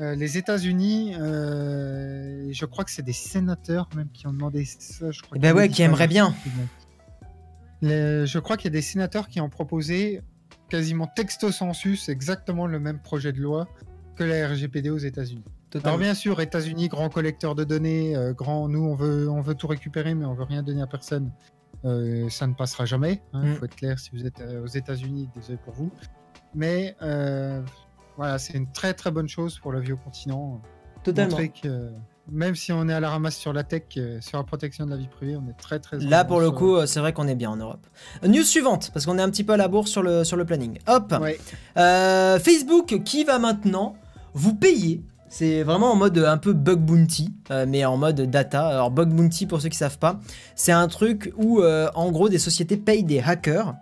euh, 0.00 0.14
les 0.14 0.36
États-Unis, 0.38 1.14
euh, 1.18 2.48
je 2.50 2.64
crois 2.64 2.84
que 2.84 2.90
c'est 2.90 3.02
des 3.04 3.12
sénateurs 3.12 3.88
même 3.96 4.08
qui 4.12 4.26
ont 4.26 4.32
demandé 4.32 4.64
ça. 4.64 5.10
Je 5.10 5.22
crois 5.22 5.36
Eh 5.36 5.40
ben 5.40 5.54
ouais, 5.54 5.68
qui 5.68 5.82
aimeraient 5.82 6.08
bien. 6.08 6.34
Les- 7.80 8.26
je 8.26 8.38
crois 8.38 8.56
qu'il 8.56 8.66
y 8.66 8.74
a 8.74 8.76
des 8.78 8.82
sénateurs 8.82 9.28
qui 9.28 9.40
ont 9.40 9.48
proposé 9.48 10.20
quasiment 10.68 11.06
texto 11.06 11.50
sensus 11.52 12.08
exactement 12.08 12.66
le 12.66 12.78
même 12.80 12.98
projet 13.00 13.32
de 13.32 13.40
loi 13.40 13.68
que 14.16 14.24
la 14.24 14.48
RGPD 14.48 14.90
aux 14.90 14.98
États-Unis. 14.98 15.44
Alors 15.84 15.98
bien 15.98 16.14
sûr, 16.14 16.40
États-Unis, 16.40 16.88
grand 16.88 17.08
collecteur 17.08 17.54
de 17.54 17.62
données, 17.62 18.16
euh, 18.16 18.32
grand, 18.32 18.68
nous 18.68 18.80
on 18.84 18.94
veut, 18.94 19.28
on 19.30 19.40
veut 19.40 19.54
tout 19.54 19.66
récupérer, 19.68 20.14
mais 20.14 20.24
on 20.24 20.34
veut 20.34 20.44
rien 20.44 20.62
donner 20.62 20.82
à 20.82 20.86
personne. 20.86 21.30
Euh, 21.84 22.28
ça 22.28 22.46
ne 22.46 22.54
passera 22.54 22.84
jamais. 22.84 23.22
Il 23.34 23.40
Mm. 23.40 23.54
faut 23.54 23.64
être 23.64 23.76
clair, 23.76 23.98
si 23.98 24.10
vous 24.12 24.26
êtes 24.26 24.40
euh, 24.40 24.64
aux 24.64 24.66
États-Unis, 24.66 25.28
désolé 25.34 25.58
pour 25.64 25.74
vous. 25.74 25.90
Mais 26.54 26.96
euh, 27.02 27.60
voilà, 28.16 28.38
c'est 28.38 28.54
une 28.54 28.70
très 28.72 28.94
très 28.94 29.10
bonne 29.10 29.28
chose 29.28 29.58
pour 29.58 29.70
le 29.72 29.80
vieux 29.80 29.96
continent. 29.96 30.60
Totalement. 31.04 31.36
Que 31.62 31.90
même 32.30 32.54
si 32.56 32.72
on 32.72 32.88
est 32.88 32.92
à 32.92 33.00
la 33.00 33.08
ramasse 33.08 33.36
sur 33.36 33.52
la 33.54 33.62
tech, 33.64 33.84
sur 34.20 34.36
la 34.38 34.44
protection 34.44 34.84
de 34.84 34.90
la 34.90 34.96
vie 34.96 35.08
privée, 35.08 35.36
on 35.36 35.48
est 35.48 35.56
très 35.56 35.78
très. 35.78 35.98
Là, 35.98 36.24
pour 36.24 36.40
le 36.40 36.50
coup, 36.50 36.84
c'est 36.86 37.00
vrai 37.00 37.12
qu'on 37.14 37.26
est 37.28 37.34
bien 37.34 37.50
en 37.50 37.56
Europe. 37.56 37.86
News 38.22 38.42
suivante, 38.42 38.90
parce 38.92 39.06
qu'on 39.06 39.18
est 39.18 39.22
un 39.22 39.30
petit 39.30 39.44
peu 39.44 39.54
à 39.54 39.56
la 39.56 39.68
bourse 39.68 39.90
sur 39.90 40.02
le, 40.02 40.24
sur 40.24 40.36
le 40.36 40.44
planning. 40.44 40.78
Hop 40.88 41.14
ouais. 41.22 41.38
Euh, 41.78 42.38
Facebook 42.38 43.02
qui 43.04 43.24
va 43.24 43.38
maintenant 43.38 43.96
vous 44.34 44.54
payer. 44.54 45.02
C'est 45.30 45.62
vraiment 45.62 45.92
en 45.92 45.96
mode 45.96 46.18
un 46.18 46.38
peu 46.38 46.52
bug 46.52 46.78
bounty, 46.78 47.30
euh, 47.50 47.66
mais 47.68 47.84
en 47.84 47.96
mode 47.96 48.20
data. 48.30 48.66
Alors 48.66 48.90
bug 48.90 49.10
bounty, 49.10 49.46
pour 49.46 49.60
ceux 49.60 49.68
qui 49.68 49.76
savent 49.76 49.98
pas, 49.98 50.20
c'est 50.54 50.72
un 50.72 50.88
truc 50.88 51.32
où 51.36 51.60
euh, 51.60 51.88
en 51.94 52.10
gros 52.10 52.28
des 52.28 52.38
sociétés 52.38 52.76
payent 52.76 53.04
des 53.04 53.20
hackers 53.20 53.74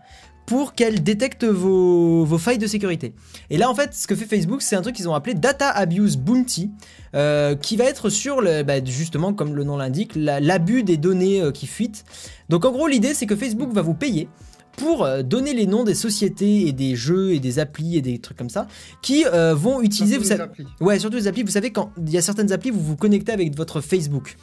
pour 0.45 0.75
qu'elles 0.75 1.03
détectent 1.03 1.45
vos, 1.45 2.25
failles 2.39 2.59
de 2.59 2.67
sécurité. 2.69 3.15
Et 3.51 3.59
là 3.59 3.69
en 3.69 3.75
fait, 3.75 3.95
ce 3.95 4.07
que 4.07 4.15
fait 4.15 4.27
Facebook, 4.27 4.63
c'est 4.63 4.77
un 4.77 4.83
truc 4.83 4.95
qu'ils 4.95 5.09
ont 5.09 5.15
appelé 5.15 5.35
Data 5.35 5.69
Abuse 5.71 6.17
Bounty, 6.17 6.71
euh, 7.15 7.57
qui 7.57 7.77
va 7.77 7.85
être 7.85 8.11
sur 8.11 8.43
bah, 8.65 8.85
justement 8.85 9.33
comme 9.33 9.55
le 9.57 9.65
nom 9.65 9.77
l'indique, 9.77 10.13
la- 10.15 10.39
l'abus 10.41 10.83
des 10.85 10.97
données 10.97 11.43
qui 11.53 11.67
fuitent. 11.67 12.05
Donc 12.49 12.65
en 12.65 12.71
gros 12.73 12.87
l'idée 12.87 13.13
c'est 13.15 13.27
que 13.27 13.35
Facebook 13.37 13.73
va 13.73 13.83
vous 13.83 13.95
payer 13.95 14.29
pour 14.77 15.05
euh, 15.05 15.23
donner 15.23 15.55
les 15.55 15.67
noms 15.67 15.85
des 15.85 15.95
sociétés 15.95 16.67
et 16.69 16.73
des 16.73 16.97
jeux 16.97 17.33
et 17.33 17.41
des 17.41 17.59
applis 17.59 17.97
et 17.97 18.03
des 18.03 18.19
trucs 18.19 18.37
comme 18.37 18.51
ça 18.51 18.67
qui 19.03 19.25
euh, 19.27 19.55
vont 19.55 19.81
utiliser 19.81 20.17
vous 20.17 20.23
les 20.23 20.29
savez, 20.29 20.43
applis. 20.43 20.67
ouais 20.81 20.99
surtout 20.99 21.17
les 21.17 21.27
applis. 21.29 21.43
Vous 21.43 21.51
savez 21.51 21.71
quand 21.71 21.93
il 21.99 22.11
y 22.11 22.19
a 22.19 22.23
certaines 22.23 22.53
applis 22.53 22.71
vous 22.71 22.83
vous 22.83 22.97
connectez 22.97 23.33
avec 23.33 23.57
votre 23.57 23.81
Facebook 23.81 24.37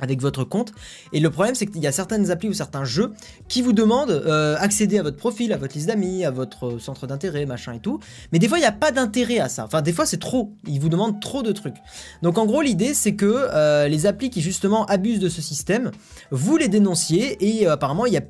avec 0.00 0.20
votre 0.20 0.44
compte. 0.44 0.72
Et 1.12 1.20
le 1.20 1.30
problème 1.30 1.54
c'est 1.54 1.66
qu'il 1.66 1.82
y 1.82 1.86
a 1.86 1.92
certaines 1.92 2.30
applis 2.30 2.48
ou 2.48 2.52
certains 2.52 2.84
jeux 2.84 3.12
qui 3.48 3.62
vous 3.62 3.72
demandent 3.72 4.10
euh, 4.10 4.56
accéder 4.58 4.98
à 4.98 5.02
votre 5.02 5.16
profil 5.16 5.52
à 5.52 5.56
votre 5.56 5.74
liste 5.74 5.88
d'amis 5.88 6.24
à 6.24 6.30
votre 6.30 6.78
centre 6.78 7.06
d'intérêt 7.06 7.46
machin 7.46 7.74
et 7.74 7.80
tout. 7.80 7.98
Mais 8.32 8.38
des 8.38 8.48
fois 8.48 8.58
il 8.58 8.62
n'y 8.62 8.66
a 8.66 8.72
pas 8.72 8.92
d'intérêt 8.92 9.38
à 9.38 9.48
ça. 9.48 9.64
Enfin 9.64 9.82
des 9.82 9.92
fois 9.92 10.06
c'est 10.06 10.18
trop. 10.18 10.52
Ils 10.66 10.80
vous 10.80 10.88
demandent 10.88 11.20
trop 11.20 11.42
de 11.42 11.52
trucs. 11.52 11.76
Donc 12.22 12.38
en 12.38 12.46
gros 12.46 12.62
l'idée 12.62 12.94
c'est 12.94 13.14
que 13.14 13.26
euh, 13.26 13.88
les 13.88 14.06
applis 14.06 14.30
qui 14.30 14.40
justement 14.40 14.86
abusent 14.86 15.20
de 15.20 15.28
ce 15.28 15.42
système 15.42 15.90
vous 16.30 16.56
les 16.56 16.68
dénonciez 16.68 17.36
et 17.44 17.66
euh, 17.66 17.72
apparemment 17.72 18.06
il 18.06 18.12
y 18.12 18.18
a 18.18 18.22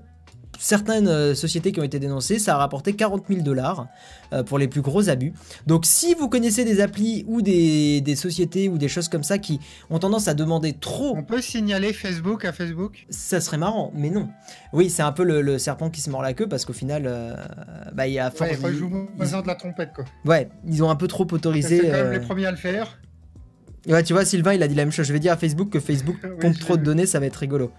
certaines 0.58 1.08
euh, 1.08 1.34
sociétés 1.34 1.72
qui 1.72 1.80
ont 1.80 1.84
été 1.84 1.98
dénoncées, 1.98 2.38
ça 2.38 2.54
a 2.54 2.58
rapporté 2.58 2.94
40 2.94 3.24
000 3.28 3.40
dollars 3.42 3.86
euh, 4.32 4.42
pour 4.42 4.58
les 4.58 4.68
plus 4.68 4.80
gros 4.82 5.08
abus. 5.08 5.32
Donc 5.66 5.86
si 5.86 6.14
vous 6.14 6.28
connaissez 6.28 6.64
des 6.64 6.80
applis 6.80 7.24
ou 7.28 7.40
des, 7.42 8.00
des 8.00 8.16
sociétés 8.16 8.68
ou 8.68 8.76
des 8.76 8.88
choses 8.88 9.08
comme 9.08 9.22
ça 9.22 9.38
qui 9.38 9.60
ont 9.88 9.98
tendance 9.98 10.28
à 10.28 10.34
demander 10.34 10.72
trop, 10.72 11.16
On 11.16 11.22
peut 11.22 11.40
signaler 11.40 11.92
Facebook 11.92 12.44
à 12.44 12.52
Facebook? 12.52 13.06
Ça 13.08 13.40
serait 13.40 13.58
marrant, 13.58 13.92
mais 13.94 14.10
non. 14.10 14.28
Oui, 14.72 14.90
c'est 14.90 15.02
un 15.02 15.12
peu 15.12 15.24
le, 15.24 15.40
le 15.42 15.58
serpent 15.58 15.90
qui 15.90 16.00
se 16.00 16.10
mord 16.10 16.22
la 16.22 16.34
queue 16.34 16.48
parce 16.48 16.64
qu'au 16.64 16.72
final, 16.72 17.04
euh, 17.06 17.34
bah, 17.94 18.06
il 18.08 18.14
y 18.14 18.18
a 18.18 18.30
force- 18.30 18.50
Ouais, 18.50 18.56
ils- 18.60 18.64
rejoue-moi-en 18.66 19.42
de 19.42 19.46
la 19.46 19.54
trompette, 19.54 19.92
quoi. 19.94 20.04
ouais, 20.24 20.48
ils 20.68 20.82
ont 20.82 20.90
un 20.90 20.96
peu 20.96 21.06
trop 21.06 21.24
C'est 21.28 21.34
autorisé. 21.34 21.78
quand 21.80 21.86
même 21.88 22.06
euh, 22.06 22.12
les 22.12 22.20
premiers 22.20 22.46
à 22.46 22.50
le 22.50 22.56
faire. 22.56 22.98
Ouais, 23.86 24.02
tu 24.02 24.12
vois, 24.12 24.24
Sylvain, 24.24 24.52
il 24.54 24.62
a 24.62 24.68
dit 24.68 24.74
la 24.74 24.84
même 24.84 24.92
chose. 24.92 25.06
Je 25.06 25.12
vais 25.12 25.20
dire 25.20 25.32
à 25.32 25.36
Facebook 25.36 25.70
que 25.70 25.80
Facebook 25.80 26.16
Oui, 26.42 26.52
je 26.52 26.58
trop 26.60 26.76
de 26.76 26.82
données, 26.82 27.06
ça 27.06 27.20
va 27.20 27.26
être 27.26 27.36
rigolo. 27.36 27.70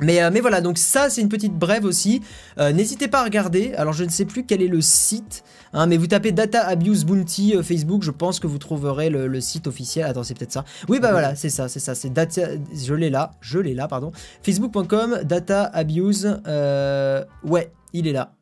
Mais, 0.00 0.22
euh, 0.22 0.30
mais 0.32 0.40
voilà, 0.40 0.60
donc 0.60 0.78
ça, 0.78 1.10
c'est 1.10 1.20
une 1.20 1.28
petite 1.28 1.54
brève 1.54 1.84
aussi. 1.84 2.22
Euh, 2.58 2.72
N'hésitez 2.72 3.08
pas 3.08 3.20
à 3.20 3.24
regarder. 3.24 3.74
Alors, 3.74 3.92
je 3.92 4.04
ne 4.04 4.10
sais 4.10 4.24
plus 4.24 4.44
quel 4.44 4.62
est 4.62 4.68
le 4.68 4.80
site, 4.80 5.44
hein, 5.72 5.86
mais 5.86 5.96
vous 5.96 6.06
tapez 6.06 6.32
Data 6.32 6.66
Abuse 6.66 7.04
Bounty 7.04 7.56
euh, 7.56 7.62
Facebook, 7.62 8.02
je 8.02 8.10
pense 8.10 8.40
que 8.40 8.46
vous 8.46 8.58
trouverez 8.58 9.10
le, 9.10 9.40
site 9.40 9.66
officiel. 9.66 10.06
Attends, 10.06 10.24
c'est 10.24 10.36
peut-être 10.36 10.52
ça. 10.52 10.64
Oui, 10.88 11.00
bah 11.00 11.12
voilà, 11.12 11.34
c'est 11.34 11.50
ça, 11.50 11.68
c'est 11.68 11.80
ça. 11.80 11.94
C'est 11.94 12.10
Data. 12.10 12.42
Je 12.74 12.94
l'ai 12.94 13.10
là, 13.10 13.32
je 13.40 13.58
l'ai 13.58 13.74
là, 13.74 13.88
pardon. 13.88 14.12
Facebook.com, 14.42 15.20
Data 15.24 15.64
Abuse. 15.64 16.40
ouais, 17.44 17.72
il 17.92 18.06
est 18.06 18.12
là. 18.12 18.32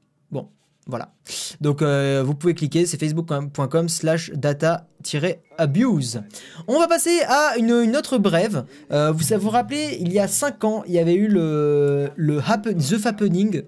Voilà. 0.88 1.12
Donc, 1.60 1.82
euh, 1.82 2.22
vous 2.24 2.34
pouvez 2.34 2.54
cliquer, 2.54 2.86
c'est 2.86 2.98
facebook.com 2.98 3.88
slash 3.90 4.30
data-abuse. 4.32 6.22
On 6.66 6.78
va 6.80 6.88
passer 6.88 7.20
à 7.28 7.58
une, 7.58 7.70
une 7.70 7.94
autre 7.96 8.16
brève. 8.16 8.64
Euh, 8.90 9.12
vous 9.12 9.22
vous 9.38 9.50
rappelez, 9.50 9.98
il 10.00 10.10
y 10.12 10.18
a 10.18 10.26
5 10.28 10.64
ans, 10.64 10.82
il 10.86 10.94
y 10.94 10.98
avait 10.98 11.14
eu 11.14 11.28
le, 11.28 12.08
le 12.16 12.38
happen- 12.40 12.74
The 12.78 12.96
Fappening, 12.98 13.62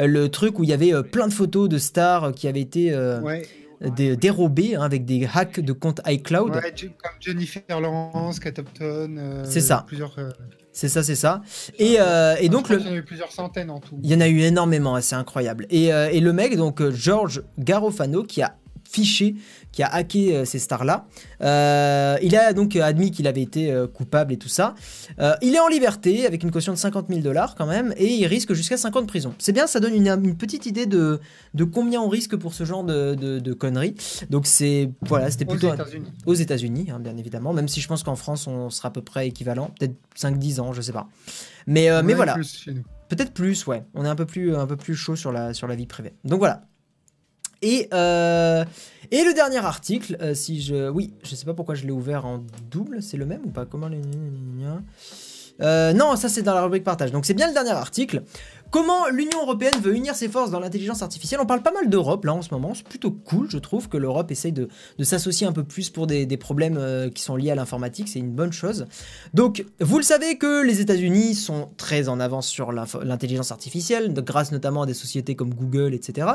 euh, 0.00 0.06
le 0.08 0.28
truc 0.28 0.58
où 0.58 0.64
il 0.64 0.70
y 0.70 0.72
avait 0.72 0.92
plein 1.04 1.28
de 1.28 1.32
photos 1.32 1.68
de 1.68 1.78
stars 1.78 2.32
qui 2.32 2.48
avaient 2.48 2.60
été 2.60 2.92
euh, 2.92 3.20
Ouais. 3.20 3.42
hein, 4.74 4.82
avec 4.82 5.04
des 5.04 5.28
hacks 5.32 5.60
de 5.60 5.72
compte 5.72 6.00
iCloud. 6.06 6.54
Ouais, 6.56 6.72
comme 6.72 7.12
Jennifer 7.20 7.62
Lawrence, 7.80 8.40
Kate 8.40 8.58
Upton. 8.58 9.16
euh, 9.18 9.44
C'est 9.48 9.60
ça. 9.60 9.84
Plusieurs. 9.86 10.18
euh, 10.18 10.30
C'est 10.74 10.88
ça, 10.88 11.04
c'est 11.04 11.14
ça. 11.14 11.40
Et, 11.78 11.96
euh, 12.00 12.34
et 12.40 12.48
donc, 12.48 12.68
le, 12.68 12.78
qu'il 12.78 12.86
y 12.86 12.90
en 12.90 12.92
a 12.94 12.96
eu 12.96 13.04
plusieurs 13.04 13.30
centaines 13.30 13.70
en 13.70 13.78
tout. 13.78 13.96
Il 14.02 14.10
y 14.10 14.14
en 14.14 14.20
a 14.20 14.26
eu 14.26 14.40
énormément, 14.40 15.00
c'est 15.00 15.14
incroyable. 15.14 15.66
Et, 15.70 15.94
euh, 15.94 16.10
et 16.10 16.18
le 16.18 16.32
mec, 16.32 16.56
donc 16.56 16.82
euh, 16.82 16.90
George 16.90 17.44
Garofano, 17.60 18.24
qui 18.24 18.42
a 18.42 18.56
fiché, 18.94 19.34
qui 19.72 19.82
a 19.82 19.88
hacké 19.92 20.36
euh, 20.36 20.44
ces 20.44 20.58
stars-là, 20.60 21.06
euh, 21.42 22.16
il 22.22 22.36
a 22.36 22.52
donc 22.52 22.76
admis 22.76 23.10
qu'il 23.10 23.26
avait 23.26 23.42
été 23.42 23.72
euh, 23.72 23.86
coupable 23.88 24.32
et 24.32 24.36
tout 24.36 24.48
ça. 24.48 24.74
Euh, 25.18 25.34
il 25.42 25.54
est 25.54 25.60
en 25.60 25.66
liberté 25.68 26.26
avec 26.26 26.42
une 26.44 26.50
caution 26.52 26.72
de 26.72 26.78
50 26.78 27.06
000 27.08 27.20
dollars 27.20 27.54
quand 27.56 27.66
même, 27.66 27.92
et 27.96 28.06
il 28.14 28.26
risque 28.26 28.52
jusqu'à 28.52 28.76
5 28.76 28.94
ans 28.96 29.02
de 29.02 29.06
prison. 29.06 29.34
C'est 29.38 29.52
bien, 29.52 29.66
ça 29.66 29.80
donne 29.80 29.94
une, 29.94 30.06
une 30.08 30.36
petite 30.36 30.66
idée 30.66 30.86
de, 30.86 31.20
de 31.54 31.64
combien 31.64 32.00
on 32.00 32.08
risque 32.08 32.36
pour 32.36 32.54
ce 32.54 32.64
genre 32.64 32.84
de, 32.84 33.14
de- 33.14 33.38
de 33.40 33.52
conneries. 33.52 33.94
Donc 34.30 34.46
c'est 34.46 34.90
voilà, 35.02 35.30
c'était 35.30 35.44
Aux 35.46 35.48
plutôt 35.56 35.68
aux 36.26 36.34
États-Unis, 36.34 36.90
hein, 36.92 37.00
bien 37.00 37.16
évidemment, 37.16 37.52
même 37.52 37.68
si 37.68 37.80
je 37.80 37.88
pense 37.88 38.02
qu'en 38.04 38.16
France 38.16 38.46
on 38.46 38.70
sera 38.70 38.88
à 38.88 38.92
peu 38.92 39.02
près 39.02 39.26
équivalent, 39.26 39.72
peut-être 39.78 39.96
5-10 40.16 40.60
ans, 40.60 40.72
je 40.72 40.80
sais 40.82 40.92
pas. 40.92 41.08
Mais, 41.66 41.90
euh, 41.90 42.02
mais 42.04 42.14
voilà. 42.14 42.34
plus 42.34 42.56
chez 42.62 42.72
nous. 42.74 42.82
Peut-être 43.08 43.32
plus, 43.32 43.66
ouais. 43.66 43.82
On 43.94 44.04
est 44.04 44.08
un 44.08 44.14
peu 44.16 44.24
plus, 44.26 44.54
un 44.56 44.66
peu 44.66 44.76
plus 44.76 44.94
chaud 44.94 45.14
sur 45.16 45.30
la, 45.32 45.52
sur 45.54 45.66
la 45.66 45.74
vie 45.74 45.86
privée. 45.86 46.14
Donc 46.24 46.38
voilà. 46.38 46.62
Et, 47.64 47.88
euh, 47.94 48.62
et 49.10 49.24
le 49.24 49.32
dernier 49.32 49.64
article, 49.64 50.18
euh, 50.20 50.34
si 50.34 50.60
je... 50.60 50.90
Oui, 50.90 51.14
je 51.24 51.34
sais 51.34 51.46
pas 51.46 51.54
pourquoi 51.54 51.74
je 51.74 51.86
l'ai 51.86 51.92
ouvert 51.92 52.26
en 52.26 52.44
double, 52.70 53.02
c'est 53.02 53.16
le 53.16 53.24
même 53.24 53.40
ou 53.46 53.50
pas? 53.50 53.64
Comment 53.64 53.88
les... 53.88 54.02
Euh, 55.60 55.92
non, 55.92 56.16
ça 56.16 56.28
c'est 56.28 56.42
dans 56.42 56.52
la 56.54 56.62
rubrique 56.62 56.84
partage. 56.84 57.10
Donc 57.10 57.24
c'est 57.24 57.32
bien 57.32 57.46
le 57.46 57.54
dernier 57.54 57.70
article. 57.70 58.22
Comment 58.74 59.06
l'Union 59.06 59.40
européenne 59.42 59.80
veut 59.80 59.94
unir 59.94 60.16
ses 60.16 60.28
forces 60.28 60.50
dans 60.50 60.58
l'intelligence 60.58 61.00
artificielle? 61.00 61.38
On 61.40 61.46
parle 61.46 61.62
pas 61.62 61.70
mal 61.70 61.88
d'Europe 61.88 62.24
là 62.24 62.34
en 62.34 62.42
ce 62.42 62.52
moment. 62.52 62.74
C'est 62.74 62.82
plutôt 62.84 63.12
cool, 63.12 63.48
je 63.48 63.58
trouve, 63.58 63.88
que 63.88 63.96
l'Europe 63.96 64.32
essaye 64.32 64.50
de, 64.50 64.68
s'associer 65.00 65.46
un 65.46 65.52
peu 65.52 65.62
plus 65.62 65.90
pour 65.90 66.08
des, 66.08 66.26
problèmes 66.36 66.76
euh, 66.76 67.08
qui 67.08 67.22
sont 67.22 67.36
liés 67.36 67.52
à 67.52 67.54
l'informatique. 67.54 68.08
C'est 68.08 68.18
une 68.18 68.32
bonne 68.32 68.52
chose. 68.52 68.86
Donc, 69.32 69.64
vous 69.78 69.96
le 69.96 70.02
savez 70.02 70.38
que 70.38 70.64
les 70.64 70.80
États-Unis 70.80 71.36
sont 71.36 71.68
très 71.76 72.08
en 72.08 72.18
avance 72.18 72.48
sur 72.48 72.72
l'intelligence 72.72 73.52
artificielle, 73.52 74.12
grâce 74.12 74.50
notamment 74.50 74.82
à 74.82 74.86
des 74.86 74.94
sociétés 74.94 75.36
comme 75.36 75.54
Google, 75.54 75.94
etc. 75.94 76.26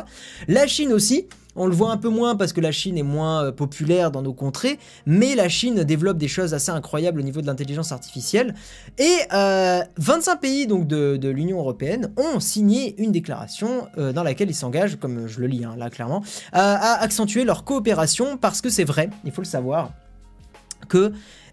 La 0.47 0.65
Chine 0.65 0.93
aussi. 0.93 1.27
On 1.59 1.67
le 1.67 1.75
voit 1.75 1.91
un 1.91 1.97
peu 1.97 2.07
moins 2.07 2.37
parce 2.37 2.53
que 2.53 2.61
la 2.61 2.71
Chine 2.71 2.97
est 2.97 3.03
moins 3.03 3.43
euh, 3.43 3.51
populaire 3.51 4.11
dans 4.11 4.21
nos 4.21 4.31
contrées, 4.31 4.79
mais 5.05 5.35
la 5.35 5.49
Chine 5.49 5.83
développe 5.83 6.17
des 6.17 6.29
choses 6.29 6.53
assez 6.53 6.71
incroyables 6.71 7.19
au 7.19 7.23
niveau 7.23 7.41
de 7.41 7.47
l'intelligence 7.47 7.91
artificielle. 7.91 8.55
Et 8.97 9.17
euh, 9.33 9.81
25 9.97 10.37
pays 10.37 10.67
donc 10.67 10.87
de, 10.87 11.27
l'Union 11.27 11.59
européenne 11.59 12.13
ont 12.15 12.39
signé 12.39 12.95
une 13.01 13.11
déclaration 13.11 13.89
euh, 13.97 14.13
dans 14.13 14.23
laquelle 14.23 14.49
ils 14.49 14.55
s'engagent, 14.55 14.95
comme 14.95 15.27
je 15.27 15.41
le 15.41 15.47
lis 15.47 15.65
hein, 15.65 15.75
là 15.77 15.89
clairement, 15.89 16.23
à 16.53 17.01
accentuer 17.01 17.43
leur 17.43 17.65
coopération 17.65 18.37
parce 18.37 18.61
que 18.61 18.69
c'est 18.69 18.85
vrai, 18.85 19.09
il 19.25 19.31
faut 19.33 19.41
le 19.41 19.45
savoir, 19.47 19.91
que 20.87 21.11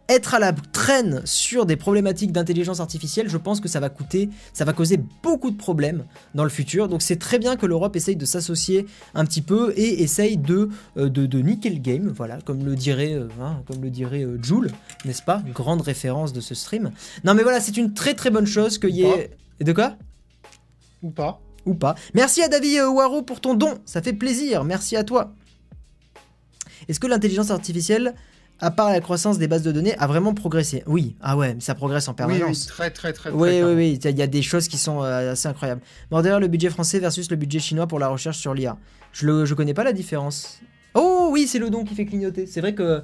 être 0.09 0.35
à 0.35 0.39
la 0.39 0.53
traîne 0.53 1.23
sur 1.25 1.67
des 1.67 1.77
problématiques 1.77 2.33
d'intelligence 2.33 2.81
artificielle, 2.81 3.29
je 3.29 3.37
pense 3.37 3.61
que 3.61 3.69
ça 3.69 3.81
va 3.81 3.89
coûter, 3.89 4.31
ça 4.53 4.65
va 4.65 4.73
causer 4.73 5.01
beaucoup 5.23 5.51
de 5.51 5.57
problèmes 5.57 6.05
dans 6.35 6.45
le 6.45 6.51
futur. 6.51 6.89
Donc 6.89 7.03
c'est 7.03 7.17
très 7.17 7.39
bien 7.39 7.57
que 7.57 7.67
l'Europe 7.67 7.97
essaye 7.97 8.17
de 8.17 8.25
s'associer 8.25 8.87
un 9.15 9.25
petit 9.25 9.43
peu 9.43 9.73
et 9.77 10.03
essaye 10.03 10.37
de, 10.37 10.69
euh, 10.97 11.09
de, 11.09 11.27
de 11.27 11.41
niquer 11.41 11.71
le 11.71 11.79
game, 11.79 12.09
voilà, 12.09 12.39
comme 12.43 12.65
le 12.65 12.77
dirait, 12.77 13.15
euh, 13.15 13.29
hein, 13.41 13.63
comme 13.67 13.83
le 13.83 13.91
dirait 13.91 14.23
euh, 14.23 14.39
Joule, 14.43 14.71
n'est-ce 15.05 15.23
pas? 15.23 15.43
Grande 15.53 15.81
référence 15.81 16.33
de 16.33 16.41
ce 16.41 16.55
stream. 16.55 16.93
Non 17.25 17.35
mais 17.35 17.43
voilà, 17.43 17.61
c'est 17.61 17.77
une 17.77 17.93
très 17.95 18.15
très 18.15 18.31
bonne 18.31 18.47
chose 18.47 18.79
qu'il 18.79 18.95
y 18.95 19.03
ait... 19.03 19.31
De 19.61 19.73
quoi? 19.73 19.97
Ou 21.03 21.11
pas. 21.11 21.41
ou 21.65 21.75
pas. 21.75 21.95
Merci 22.15 22.43
à 22.43 22.49
David 22.49 22.83
Waro 22.83 23.23
pour 23.23 23.41
ton 23.41 23.55
don, 23.55 23.79
ça 23.85 24.03
fait 24.03 24.13
plaisir, 24.13 24.65
merci 24.65 24.97
à 24.97 25.05
toi. 25.05 25.33
Est-ce 26.89 27.01
que 27.01 27.07
l'intelligence 27.07 27.51
artificielle, 27.51 28.15
à 28.61 28.71
part 28.71 28.91
la 28.91 29.01
croissance 29.01 29.39
des 29.39 29.49
bases 29.49 29.63
de 29.63 29.73
données, 29.73 29.97
a 29.99 30.07
vraiment 30.07 30.35
progressé 30.35 30.83
Oui, 30.87 31.17
ah 31.21 31.37
ouais, 31.37 31.55
mais 31.55 31.61
ça 31.61 31.75
progresse 31.75 32.09
en 32.09 32.15
permanence. 32.15 32.63
oui, 32.63 32.67
très, 32.69 32.91
très, 32.91 33.13
très, 33.13 33.31
très. 33.31 33.39
Oui, 33.39 33.63
oui, 33.63 33.75
oui, 33.75 34.01
il 34.03 34.19
y 34.19 34.23
a 34.23 34.27
des 34.27 34.43
choses 34.43 34.69
qui 34.69 34.79
sont 34.79 35.03
euh, 35.03 35.33
assez 35.33 35.49
incroyables. 35.49 35.81
Bon, 36.11 36.23
d'ailleurs, 36.23 36.41
le 36.41 36.49
budget 36.49 36.71
français 36.71 36.99
versus 36.99 37.31
le 37.31 37.37
budget 37.37 37.59
chinois 37.59 37.87
pour 37.87 37.99
la 37.99 38.09
recherche 38.09 38.39
sur 38.39 38.55
l'IA. 38.55 38.77
Je 39.13 39.27
ne 39.27 39.45
je 39.45 39.55
connais 39.55 39.75
pas 39.75 39.85
la 39.85 39.93
différence. 39.93 40.61
Oh 40.99 41.29
oui, 41.31 41.47
c'est 41.47 41.59
le 41.59 41.69
don 41.69 41.85
qui 41.85 41.95
fait 41.95 42.07
clignoter. 42.07 42.47
C'est 42.47 42.63
vrai 42.63 42.75
que, 42.75 43.03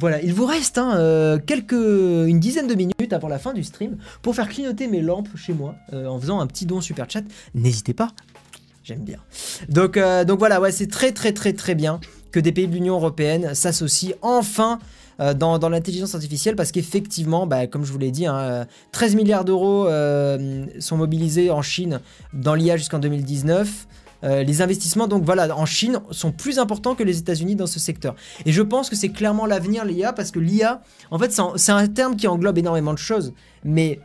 voilà, 0.00 0.22
il 0.22 0.32
vous 0.32 0.46
reste 0.46 0.78
hein, 0.78 0.96
euh, 0.96 1.38
quelques, 1.38 1.72
une 1.72 2.40
dizaine 2.40 2.66
de 2.66 2.74
minutes 2.74 3.12
avant 3.12 3.28
la 3.28 3.38
fin 3.38 3.52
du 3.52 3.62
stream 3.62 3.98
pour 4.22 4.34
faire 4.34 4.48
clignoter 4.48 4.86
mes 4.86 5.02
lampes 5.02 5.28
chez 5.36 5.52
moi 5.52 5.74
euh, 5.92 6.06
en 6.06 6.18
faisant 6.18 6.40
un 6.40 6.46
petit 6.46 6.64
don 6.64 6.80
super 6.80 7.08
chat. 7.10 7.22
N'hésitez 7.54 7.92
pas, 7.92 8.12
j'aime 8.82 9.04
bien. 9.04 9.18
Donc, 9.68 9.98
euh, 9.98 10.24
donc 10.24 10.38
voilà, 10.38 10.58
ouais, 10.58 10.72
c'est 10.72 10.86
très 10.86 11.12
très 11.12 11.32
très 11.32 11.52
très 11.52 11.74
bien 11.74 12.00
que 12.34 12.40
des 12.40 12.50
pays 12.50 12.66
de 12.66 12.72
l'Union 12.72 12.96
européenne 12.96 13.54
s'associent 13.54 14.16
enfin 14.20 14.80
euh, 15.20 15.34
dans, 15.34 15.68
l'intelligence 15.68 16.16
artificielle 16.16 16.56
parce 16.56 16.72
qu'effectivement, 16.72 17.46
bah, 17.46 17.68
comme 17.68 17.84
je 17.84 17.92
vous 17.92 17.98
l'ai 17.98 18.10
dit, 18.10 18.26
hein, 18.26 18.36
euh, 18.36 18.64
13 18.90 19.14
milliards 19.14 19.44
d'euros 19.44 19.86
euh, 19.86 20.66
sont 20.80 20.96
mobilisés 20.96 21.52
en 21.52 21.62
Chine 21.62 22.00
dans 22.32 22.56
l'IA 22.56 22.76
jusqu'en 22.76 22.98
2019. 22.98 23.86
Euh, 24.24 24.42
les 24.42 24.62
investissements, 24.62 25.06
donc 25.06 25.22
voilà, 25.22 25.56
en 25.56 25.64
Chine 25.64 26.00
sont 26.10 26.32
plus 26.32 26.58
importants 26.58 26.96
que 26.96 27.04
les 27.04 27.18
États-Unis 27.18 27.54
dans 27.54 27.68
ce 27.68 27.78
secteur. 27.78 28.16
Et 28.46 28.50
je 28.50 28.62
pense 28.62 28.90
que 28.90 28.96
c'est 28.96 29.10
clairement 29.10 29.46
l'avenir, 29.46 29.84
l'IA, 29.84 30.12
parce 30.12 30.32
que 30.32 30.40
l'IA, 30.40 30.82
en 31.12 31.20
fait, 31.20 31.30
c'est 31.30 31.70
un- 31.70 31.76
un 31.76 31.86
terme 31.86 32.16
qui 32.16 32.26
englobe 32.26 32.58
énormément 32.58 32.94
de 32.94 32.98
choses, 32.98 33.32
mais 33.62 34.00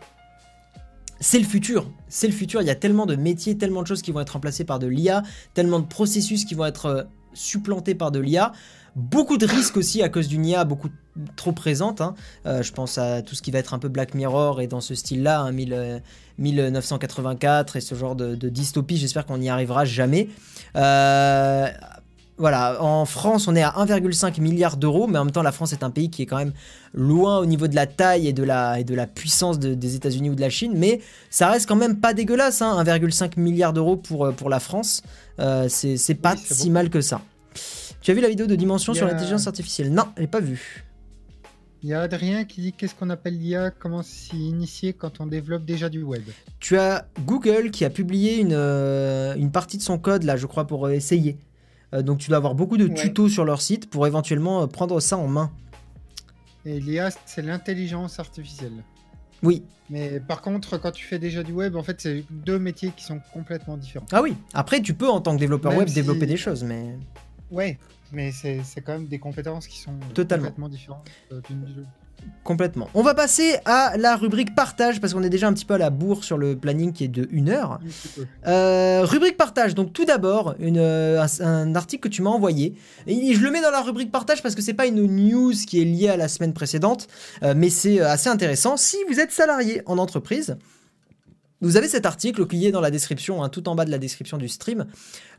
c'est 1.20 1.40
le 1.40 1.46
futur. 1.46 1.90
C'est 2.10 2.28
le 2.28 2.34
futur. 2.34 2.62
Il 2.62 2.68
y 2.68 2.72
a 2.72 2.76
tellement 2.76 3.08
de 3.08 3.16
métiers, 3.16 3.58
tellement 3.58 3.82
de 3.82 3.88
choses 3.88 4.04
qui 4.04 4.12
vont 4.12 4.20
être 4.20 4.32
remplacées 4.32 4.66
par 4.66 4.78
de 4.78 4.86
l'IA, 4.86 5.24
tellement 5.56 5.80
de 5.80 5.88
processus 5.88 6.46
qui 6.46 6.54
vont 6.54 6.66
être 6.66 7.08
supplantés 7.34 7.96
par 7.96 8.12
de 8.12 8.20
l'IA. 8.20 8.52
Beaucoup 8.96 9.38
de 9.38 9.46
risques 9.46 9.78
aussi 9.78 10.02
à 10.02 10.10
cause 10.10 10.28
d'une 10.28 10.46
IA 10.46 10.66
beaucoup 10.66 10.90
trop 11.36 11.52
présente. 11.52 12.02
hein. 12.02 12.16
Euh, 12.46 12.64
je 12.64 12.72
pense 12.74 12.98
à 12.98 13.22
tout 13.22 13.36
ce 13.36 13.42
qui 13.42 13.52
va 13.52 13.60
être 13.60 13.74
un 13.74 13.80
peu 13.80 13.88
Black 13.88 14.14
Mirror 14.14 14.62
et 14.62 14.68
dans 14.68 14.82
ce 14.82 14.96
style-là, 14.96 15.42
hein, 15.42 15.52
1000, 15.52 15.74
euh, 15.74 16.00
1984 16.38 17.76
et 17.76 17.82
ce 17.82 17.96
genre 17.96 18.16
de, 18.16 18.36
de 18.36 18.50
dystopie. 18.50 18.98
J'espère 18.98 19.26
qu'on 19.26 19.38
n'y 19.38 19.50
arrivera 19.50 19.86
jamais. 19.86 20.30
Euh, 20.76 21.68
voilà, 22.40 22.82
en 22.82 23.06
France, 23.06 23.48
on 23.48 23.56
est 23.56 23.62
à 23.62 23.72
1,5 23.78 24.40
milliard 24.40 24.78
d'euros, 24.78 25.08
mais 25.08 25.20
en 25.20 25.26
même 25.26 25.32
temps, 25.34 25.44
la 25.44 25.52
France 25.52 25.74
est 25.74 25.84
un 25.84 25.90
pays 25.92 26.10
qui 26.10 26.22
est 26.24 26.26
quand 26.26 26.38
même 26.38 26.54
loin 26.94 27.38
au 27.38 27.46
niveau 27.46 27.68
de 27.68 27.76
la 27.76 27.86
taille 27.86 28.28
et 28.28 28.34
de 28.34 28.44
la, 28.44 28.80
et 28.80 28.84
de 28.84 28.96
la 28.96 29.06
puissance 29.06 29.60
de- 29.60 29.74
des 29.74 29.96
États-Unis 29.96 30.30
ou 30.32 30.36
de 30.36 30.42
la 30.42 30.50
Chine, 30.50 30.74
mais 30.76 31.02
ça 31.30 31.50
reste 31.50 31.68
quand 31.68 31.76
même 31.76 32.00
pas 32.00 32.14
dégueulasse, 32.14 32.62
hein, 32.62 32.78
1,5 32.80 33.38
milliard 33.38 33.74
d'euros 33.74 33.98
pour, 33.98 34.26
euh, 34.26 34.32
pour 34.32 34.50
la 34.50 34.60
France. 34.60 35.04
Euh, 35.40 35.68
c'est 35.70 36.16
pas 36.16 36.36
si 36.38 36.70
mal 36.70 36.90
que 36.90 37.02
ça. 37.02 37.22
Tu 38.02 38.12
as 38.12 38.14
vu 38.14 38.22
la 38.22 38.30
vidéo 38.30 38.48
de 38.48 38.56
Dimension 38.56 38.94
sur 38.94 39.06
l'intelligence 39.06 39.46
artificielle? 39.46 39.92
Non, 39.94 40.06
je 40.16 40.22
l'ai 40.22 40.28
pas 40.28 40.40
vue. 40.40 40.86
Il 41.84 41.90
y 41.90 41.94
a 41.94 42.02
Adrien 42.02 42.44
qui 42.44 42.60
dit 42.62 42.74
qu'est-ce 42.74 42.94
qu'on 42.96 43.10
appelle 43.10 43.38
l'IA, 43.38 43.72
comment 43.72 44.02
s'y 44.04 44.36
initier 44.50 44.92
quand 44.94 45.22
on 45.22 45.28
développe 45.28 45.64
déjà 45.66 45.88
du 45.88 46.02
web? 46.04 46.24
Tu 46.60 46.78
as 46.78 47.06
Google 47.26 47.72
qui 47.72 47.86
a 47.86 47.90
publié 47.90 48.40
une, 48.40 48.52
euh, 48.54 49.34
une 49.36 49.50
partie 49.52 49.78
de 49.78 49.82
son 49.82 49.98
code, 49.98 50.24
là, 50.24 50.36
je 50.36 50.46
crois, 50.46 50.68
pour 50.68 50.90
essayer. 50.90 51.38
Euh, 51.94 52.02
donc 52.02 52.20
tu 52.20 52.30
dois 52.30 52.38
avoir 52.38 52.56
beaucoup 52.56 52.78
de 52.78 52.88
Ouais. 52.88 52.94
tutos 52.94 53.30
sur 53.30 53.46
leur 53.46 53.62
site 53.62 53.90
pour 53.90 54.06
éventuellement 54.08 54.62
euh, 54.64 54.68
prendre 54.68 55.00
ça 55.00 55.18
en 55.18 55.28
main. 55.28 55.52
Et 56.66 56.80
l'IA, 56.80 57.10
c'est 57.26 57.42
l'intelligence 57.42 58.20
artificielle. 58.20 58.84
Oui. 59.42 59.64
Mais 59.90 60.20
par 60.20 60.42
contre, 60.42 60.78
quand 60.78 60.92
tu 60.92 61.06
fais 61.06 61.18
déjà 61.18 61.42
du 61.42 61.52
web, 61.52 61.76
en 61.76 61.82
fait, 61.84 62.00
c'est 62.02 62.24
deux 62.30 62.60
métiers 62.60 62.92
qui 62.96 63.04
sont 63.04 63.20
complètement 63.34 63.78
différents. 63.78 64.06
Ah 64.12 64.22
oui. 64.22 64.36
Après, 64.54 64.82
tu 64.82 64.94
peux 64.94 65.10
en 65.10 65.22
tant 65.22 65.34
que 65.34 65.40
développeur 65.40 65.72
Même 65.72 65.80
web 65.80 65.88
si- 65.88 65.96
développer 65.96 66.26
des 66.28 66.38
choses, 66.38 66.64
mais 66.64 66.96
Ouais, 67.50 67.80
mais 68.12 68.32
c'est 68.32 68.62
quand 68.86 68.94
même 68.94 69.08
des 69.08 69.18
compétences 69.18 69.68
qui 69.68 69.80
sont 69.80 69.94
Totalement. 70.14 70.46
complètement 70.48 70.70
différentes 70.70 71.10
euh, 71.32 71.42
d'une. 71.50 71.86
Complètement. 72.44 72.90
On 72.94 73.04
va 73.04 73.14
passer 73.14 73.58
à 73.66 73.96
la 73.98 74.16
rubrique 74.16 74.56
partage 74.56 75.00
parce 75.00 75.14
qu'on 75.14 75.24
est 75.24 75.30
déjà 75.30 75.48
un 75.48 75.54
petit 75.54 75.66
peu 75.66 75.76
à 75.76 75.78
la 75.78 75.90
bourre 75.90 76.24
sur 76.24 76.38
le 76.38 76.56
planning 76.56 76.94
qui 76.94 77.04
est 77.04 77.10
de 77.10 77.28
1 77.34 77.48
heure. 77.50 77.80
Euh, 78.48 79.02
rubrique 79.04 79.38
partage. 79.38 79.76
Donc 79.76 79.94
tout 79.94 80.06
d'abord, 80.06 80.56
une, 80.60 80.78
euh, 80.80 81.22
un, 81.22 81.46
un 81.46 81.76
article 81.76 82.10
que 82.10 82.14
tu 82.14 82.22
m'as 82.22 82.30
envoyé. 82.30 82.76
Et 83.08 83.34
je 83.34 83.42
le 83.42 83.52
mets 83.52 83.62
dans 83.62 83.72
la 83.72 83.82
rubrique 83.82 84.12
partage 84.12 84.42
parce 84.42 84.56
que 84.56 84.62
c'est 84.62 84.74
pas 84.74 84.88
une 84.88 85.06
news 85.06 85.54
qui 85.68 85.82
est 85.82 85.86
liée 85.86 86.10
à 86.10 86.18
la 86.18 86.28
semaine 86.28 86.54
précédente, 86.54 87.08
euh, 87.44 87.54
mais 87.56 87.70
c'est 87.70 88.00
assez 88.00 88.30
intéressant. 88.30 88.78
Si 88.78 88.98
vous 89.10 89.20
êtes 89.20 89.32
salarié 89.32 89.82
en 89.86 89.98
entreprise, 89.98 90.58
vous 91.62 91.78
avez 91.78 91.88
cet 91.88 92.06
article 92.06 92.48
qui 92.48 92.66
est 92.66 92.72
dans 92.72 92.82
la 92.82 92.92
description, 92.92 93.44
hein, 93.44 93.50
tout 93.50 93.68
en 93.68 93.76
bas 93.76 93.86
de 93.86 93.92
la 93.92 93.98
description 93.98 94.38
du 94.38 94.48
stream, 94.48 94.86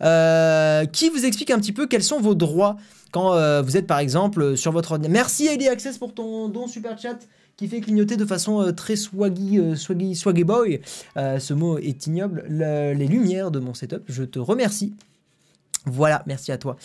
euh, 0.03 0.85
qui 0.87 1.09
vous 1.09 1.25
explique 1.25 1.51
un 1.51 1.59
petit 1.59 1.73
peu 1.73 1.87
quels 1.87 2.03
sont 2.03 2.21
vos 2.21 2.35
droits 2.35 2.77
quand 3.13 3.35
euh, 3.35 3.63
vous 3.63 3.77
êtes 3.77 3.87
par 3.87 3.99
exemple 3.99 4.57
sur 4.57 4.73
votre 4.73 4.93
ordinateur. 4.93 5.13
Merci 5.13 5.47
Ellie 5.47 5.69
Access 5.69 5.99
pour 5.99 6.15
ton 6.15 6.49
don 6.49 6.67
super 6.67 6.99
chat 6.99 7.19
qui 7.57 7.69
fait 7.69 7.81
clignoter 7.81 8.17
de 8.17 8.25
façon 8.25 8.63
euh, 8.63 8.73
très 8.73 8.97
swaggy, 8.97 9.61
swaggy, 9.77 10.15
swaggy 10.15 10.45
boy. 10.45 10.81
Ce 11.17 11.53
mot 11.53 11.79
est 11.79 12.07
ignoble. 12.07 12.45
Le- 12.49 12.93
les 12.95 13.07
lumières 13.07 13.51
de 13.51 13.59
mon 13.59 13.75
setup, 13.75 14.03
je 14.09 14.23
te 14.25 14.39
remercie. 14.39 14.95
Voilà, 15.87 16.23
merci 16.27 16.53
à 16.53 16.59
toi. 16.59 16.77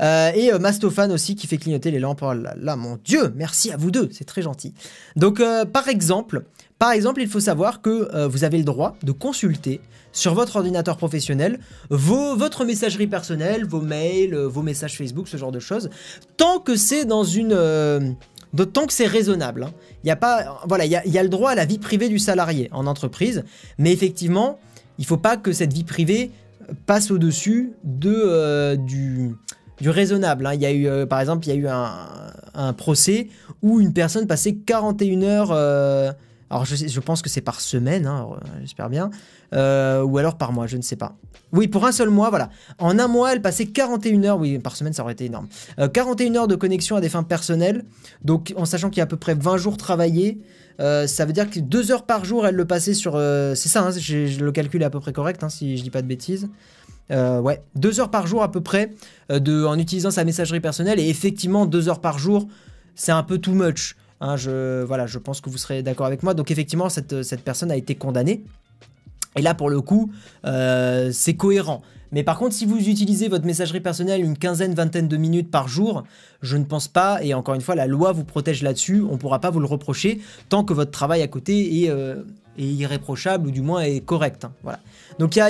Euh, 0.00 0.32
et 0.34 0.52
euh, 0.52 0.58
Mastofan 0.58 1.10
aussi 1.12 1.36
qui 1.36 1.46
fait 1.46 1.56
clignoter 1.56 1.90
les 1.90 2.00
lampes. 2.00 2.20
Oh 2.22 2.32
là 2.32 2.54
là, 2.58 2.74
mon 2.76 2.98
Dieu, 3.04 3.32
merci 3.36 3.70
à 3.70 3.76
vous 3.76 3.90
deux, 3.92 4.08
c'est 4.12 4.24
très 4.24 4.42
gentil. 4.42 4.74
Donc, 5.16 5.38
euh, 5.40 5.64
par 5.64 5.88
exemple, 5.88 6.44
par 6.78 6.90
exemple, 6.92 7.20
il 7.22 7.28
faut 7.28 7.40
savoir 7.40 7.80
que 7.80 8.08
euh, 8.14 8.26
vous 8.26 8.42
avez 8.42 8.58
le 8.58 8.64
droit 8.64 8.96
de 9.04 9.12
consulter 9.12 9.80
sur 10.12 10.34
votre 10.34 10.56
ordinateur 10.56 10.96
professionnel 10.96 11.60
vos, 11.90 12.34
votre 12.36 12.64
messagerie 12.64 13.06
personnelle, 13.06 13.64
vos 13.64 13.80
mails, 13.80 14.34
vos 14.34 14.62
messages 14.62 14.96
Facebook, 14.98 15.28
ce 15.28 15.36
genre 15.36 15.52
de 15.52 15.60
choses, 15.60 15.88
tant 16.36 16.58
que 16.58 16.74
c'est 16.74 17.04
dans 17.04 17.22
une, 17.22 17.52
euh, 17.52 18.00
de- 18.52 18.64
tant 18.64 18.86
que 18.86 18.92
c'est 18.92 19.06
raisonnable. 19.06 19.62
hein. 19.62 19.72
Il 20.02 20.08
y 20.08 20.10
a 20.10 20.16
pas, 20.16 20.60
voilà, 20.66 20.86
il 20.86 20.90
y 20.90 21.18
a, 21.18 21.22
le 21.22 21.28
droit 21.28 21.52
à 21.52 21.54
la 21.54 21.66
vie 21.66 21.78
privée 21.78 22.08
du 22.08 22.18
salarié 22.18 22.68
en 22.72 22.88
entreprise, 22.88 23.44
mais 23.78 23.92
effectivement, 23.92 24.58
il 24.98 25.06
faut 25.06 25.18
pas 25.18 25.36
que 25.36 25.52
cette 25.52 25.72
vie 25.72 25.84
privée 25.84 26.32
passe 26.86 27.10
au-dessus 27.10 27.72
de, 27.84 28.14
euh, 28.14 28.76
du, 28.76 29.36
raisonnable. 29.84 30.46
hein. 30.46 30.54
Il 30.54 30.60
y 30.60 30.66
a 30.66 30.72
eu, 30.72 30.86
euh, 30.86 31.06
par 31.06 31.20
exemple, 31.20 31.46
il 31.46 31.50
y 31.50 31.52
a 31.52 31.56
eu 31.56 31.68
un, 31.68 31.90
un 32.54 32.72
procès 32.72 33.28
où 33.62 33.80
une 33.80 33.92
personne 33.92 34.26
passait 34.26 34.54
41 34.54 35.22
heures. 35.22 36.14
Euh, 36.50 36.54
alors, 36.54 36.64
je, 36.64 37.00
pense 37.00 37.22
que 37.22 37.28
c'est 37.28 37.40
par 37.40 37.60
semaine, 37.60 38.06
hein, 38.06 38.28
euh, 38.32 38.46
j'espère 38.60 38.88
bien. 38.88 39.10
euh, 39.54 40.02
ou 40.02 40.18
alors 40.18 40.36
par 40.36 40.52
mois, 40.52 40.66
je 40.66 40.76
ne 40.76 40.82
sais 40.82 40.96
pas. 40.96 41.16
Oui, 41.52 41.68
pour 41.68 41.84
un 41.84 41.92
seul 41.92 42.10
mois, 42.10 42.30
voilà. 42.30 42.50
En 42.78 42.98
un 42.98 43.08
mois, 43.08 43.32
elle 43.32 43.42
passait 43.42 43.66
41 43.66 44.24
heures. 44.24 44.38
Oui, 44.38 44.58
par 44.58 44.76
semaine, 44.76 44.92
ça 44.92 45.02
aurait 45.02 45.14
été 45.14 45.24
énorme. 45.24 45.48
Euh, 45.78 45.88
41 45.88 46.36
heures 46.36 46.48
de 46.48 46.54
connexion 46.56 46.96
à 46.96 47.00
des 47.00 47.08
fins 47.08 47.22
personnelles. 47.22 47.84
Donc, 48.24 48.52
en 48.56 48.64
sachant 48.64 48.90
qu'il 48.90 48.98
y 48.98 49.00
a 49.00 49.04
à 49.04 49.06
peu 49.06 49.16
près 49.16 49.34
20 49.34 49.56
jours 49.56 49.76
travaillés, 49.76 50.40
euh, 50.80 51.06
ça 51.06 51.24
veut 51.24 51.32
dire 51.32 51.50
que 51.50 51.60
2 51.60 51.92
heures 51.92 52.06
par 52.06 52.24
jour, 52.24 52.46
elle 52.46 52.54
le 52.54 52.64
passait 52.64 52.94
sur. 52.94 53.14
euh, 53.16 53.54
c'est 53.54 53.68
ça, 53.68 53.82
hein, 53.82 53.90
le 53.90 54.50
calcul 54.50 54.82
est 54.82 54.84
à 54.84 54.90
peu 54.90 55.00
près 55.00 55.12
correct, 55.12 55.42
hein, 55.42 55.48
si 55.48 55.76
je 55.76 55.82
dis 55.82 55.90
pas 55.90 56.02
de 56.02 56.06
bêtises. 56.06 56.48
Euh, 57.10 57.40
ouais, 57.40 57.62
2 57.74 58.00
heures 58.00 58.10
par 58.10 58.26
jour 58.26 58.42
à 58.42 58.52
peu 58.52 58.60
près 58.60 58.92
euh, 59.32 59.66
en 59.66 59.78
utilisant 59.78 60.10
sa 60.10 60.24
messagerie 60.24 60.60
personnelle. 60.60 61.00
Et 61.00 61.08
effectivement, 61.08 61.66
2 61.66 61.88
heures 61.88 62.00
par 62.00 62.18
jour, 62.18 62.46
c'est 62.94 63.12
un 63.12 63.22
peu 63.22 63.38
too 63.38 63.52
much. 63.52 63.96
Hein, 64.20 64.36
je, 64.36 65.18
pense 65.18 65.40
que 65.40 65.50
vous 65.50 65.58
serez 65.58 65.82
d'accord 65.82 66.06
avec 66.06 66.22
moi. 66.22 66.34
Donc, 66.34 66.50
effectivement, 66.50 66.88
cette, 66.88 67.22
cette 67.22 67.42
personne 67.42 67.70
a 67.70 67.76
été 67.76 67.94
condamnée. 67.94 68.44
Et 69.36 69.42
là, 69.42 69.54
pour 69.54 69.70
le 69.70 69.80
coup, 69.80 70.10
euh, 70.44 71.10
c'est 71.12 71.34
cohérent. 71.34 71.82
Mais 72.12 72.24
par 72.24 72.38
contre, 72.38 72.54
si 72.54 72.66
vous 72.66 72.76
utilisez 72.76 73.28
votre 73.28 73.44
messagerie 73.44 73.80
personnelle 73.80 74.24
une 74.24 74.36
quinzaine, 74.36 74.74
vingtaine 74.74 75.06
de 75.06 75.16
minutes 75.16 75.50
par 75.50 75.68
jour, 75.68 76.02
je 76.42 76.56
ne 76.56 76.64
pense 76.64 76.88
pas, 76.88 77.22
et 77.22 77.34
encore 77.34 77.54
une 77.54 77.60
fois, 77.60 77.76
la 77.76 77.86
loi 77.86 78.10
vous 78.10 78.24
protège 78.24 78.62
là-dessus, 78.62 79.02
on 79.08 79.12
ne 79.12 79.16
pourra 79.16 79.40
pas 79.40 79.50
vous 79.50 79.60
le 79.60 79.66
reprocher 79.66 80.20
tant 80.48 80.64
que 80.64 80.72
votre 80.72 80.90
travail 80.90 81.22
à 81.22 81.28
côté 81.28 81.82
est, 81.82 81.90
euh, 81.90 82.24
irréprochable 82.64 83.48
ou 83.48 83.50
du 83.50 83.60
moins 83.62 83.82
est 83.82 84.00
correct. 84.00 84.44
hein, 84.44 84.52
voilà. 84.62 84.80
Donc 85.18 85.36
il 85.36 85.38
y 85.38 85.42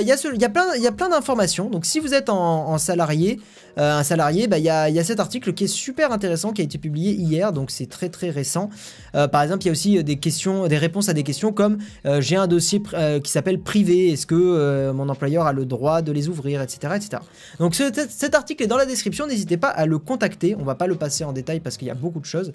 a, 0.45 0.49
plein, 0.49 1.09
d'informations. 1.09 1.69
Donc 1.69 1.85
si 1.85 1.99
vous 1.99 2.13
êtes 2.13 2.29
en, 2.29 2.77
salarié, 2.77 3.39
euh, 3.77 3.99
un 3.99 4.03
salarié, 4.03 4.47
bah, 4.47 4.57
il 4.57 4.65
y, 4.65 4.69
a, 4.69 5.03
cet 5.03 5.19
article 5.19 5.53
qui 5.53 5.63
est 5.63 5.67
super 5.67 6.11
intéressant, 6.11 6.51
qui 6.51 6.61
a 6.61 6.63
été 6.65 6.77
publié 6.77 7.13
hier, 7.13 7.53
donc 7.53 7.71
c'est 7.71 7.85
très 7.85 8.09
très 8.09 8.29
récent. 8.29 8.69
Euh, 9.15 9.27
par 9.29 9.43
exemple, 9.43 9.63
il 9.63 9.67
y 9.67 9.69
a 9.69 9.71
aussi 9.71 10.03
des 10.03 10.17
questions, 10.17 10.67
des 10.67 10.77
réponses 10.77 11.07
à 11.07 11.13
des 11.13 11.23
questions 11.23 11.53
comme 11.53 11.77
euh, 12.05 12.19
j'ai 12.19 12.35
un 12.35 12.47
dossier 12.47 12.81
euh, 12.93 13.19
qui 13.19 13.31
s'appelle 13.31 13.61
privé, 13.61 14.09
est-ce 14.09 14.25
que 14.25 14.35
euh, 14.35 14.91
mon 14.93 15.07
employeur 15.07 15.45
a 15.45 15.53
le 15.53 15.65
droit 15.65 16.01
de 16.01 16.11
les 16.11 16.27
ouvrir, 16.27 16.61
etc. 16.61 16.93
etc. 16.95 17.21
Donc 17.59 17.75
ce- 17.75 17.91
cet- 18.09 18.35
article 18.35 18.63
est 18.63 18.67
dans 18.67 18.77
la 18.77 18.85
description, 18.85 19.25
n'hésitez 19.27 19.57
pas 19.57 19.69
à 19.69 19.85
le 19.85 19.99
contacter, 19.99 20.55
on 20.59 20.63
va 20.63 20.75
pas 20.75 20.87
le 20.87 20.95
passer 20.95 21.23
en 21.23 21.31
détail 21.33 21.59
parce 21.59 21.77
qu'il 21.77 21.87
y 21.87 21.91
a 21.91 21.95
beaucoup 21.95 22.19
de 22.19 22.25
choses. 22.25 22.51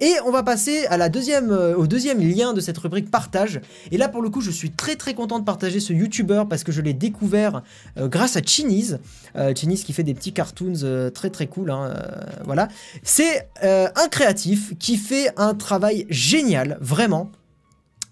Et 0.00 0.12
on 0.26 0.30
va 0.30 0.42
passer 0.42 0.86
euh, 0.90 1.74
au 1.74 1.86
deuxième 1.86 2.20
lien 2.20 2.52
de 2.52 2.60
cette 2.60 2.78
rubrique 2.78 3.10
partage. 3.10 3.60
Et 3.94 3.96
là 3.96 4.08
pour 4.08 4.22
le 4.22 4.28
coup 4.28 4.40
je 4.40 4.50
suis 4.50 4.72
très 4.72 4.96
très 4.96 5.14
content 5.14 5.38
de 5.38 5.44
partager 5.44 5.78
ce 5.78 5.92
youtubeur 5.92 6.48
parce 6.48 6.64
que 6.64 6.72
je 6.72 6.80
l'ai 6.80 6.94
découvert 6.94 7.62
euh, 7.96 8.08
grâce 8.08 8.36
à 8.36 8.42
Chiniz. 8.42 8.98
Euh, 9.36 9.54
Chiniz 9.54 9.84
qui 9.84 9.92
fait 9.92 10.02
des 10.02 10.14
petits 10.14 10.32
cartoons 10.32 10.82
euh, 10.82 11.10
très 11.10 11.30
très 11.30 11.46
cool, 11.46 11.70
hein, 11.70 11.94
euh, 11.96 12.42
voilà. 12.44 12.66
C'est 13.04 13.48
un 13.62 14.08
créatif 14.10 14.76
qui 14.78 14.96
fait 14.96 15.28
un 15.36 15.54
travail 15.54 16.06
génial, 16.10 16.76
vraiment. 16.80 17.30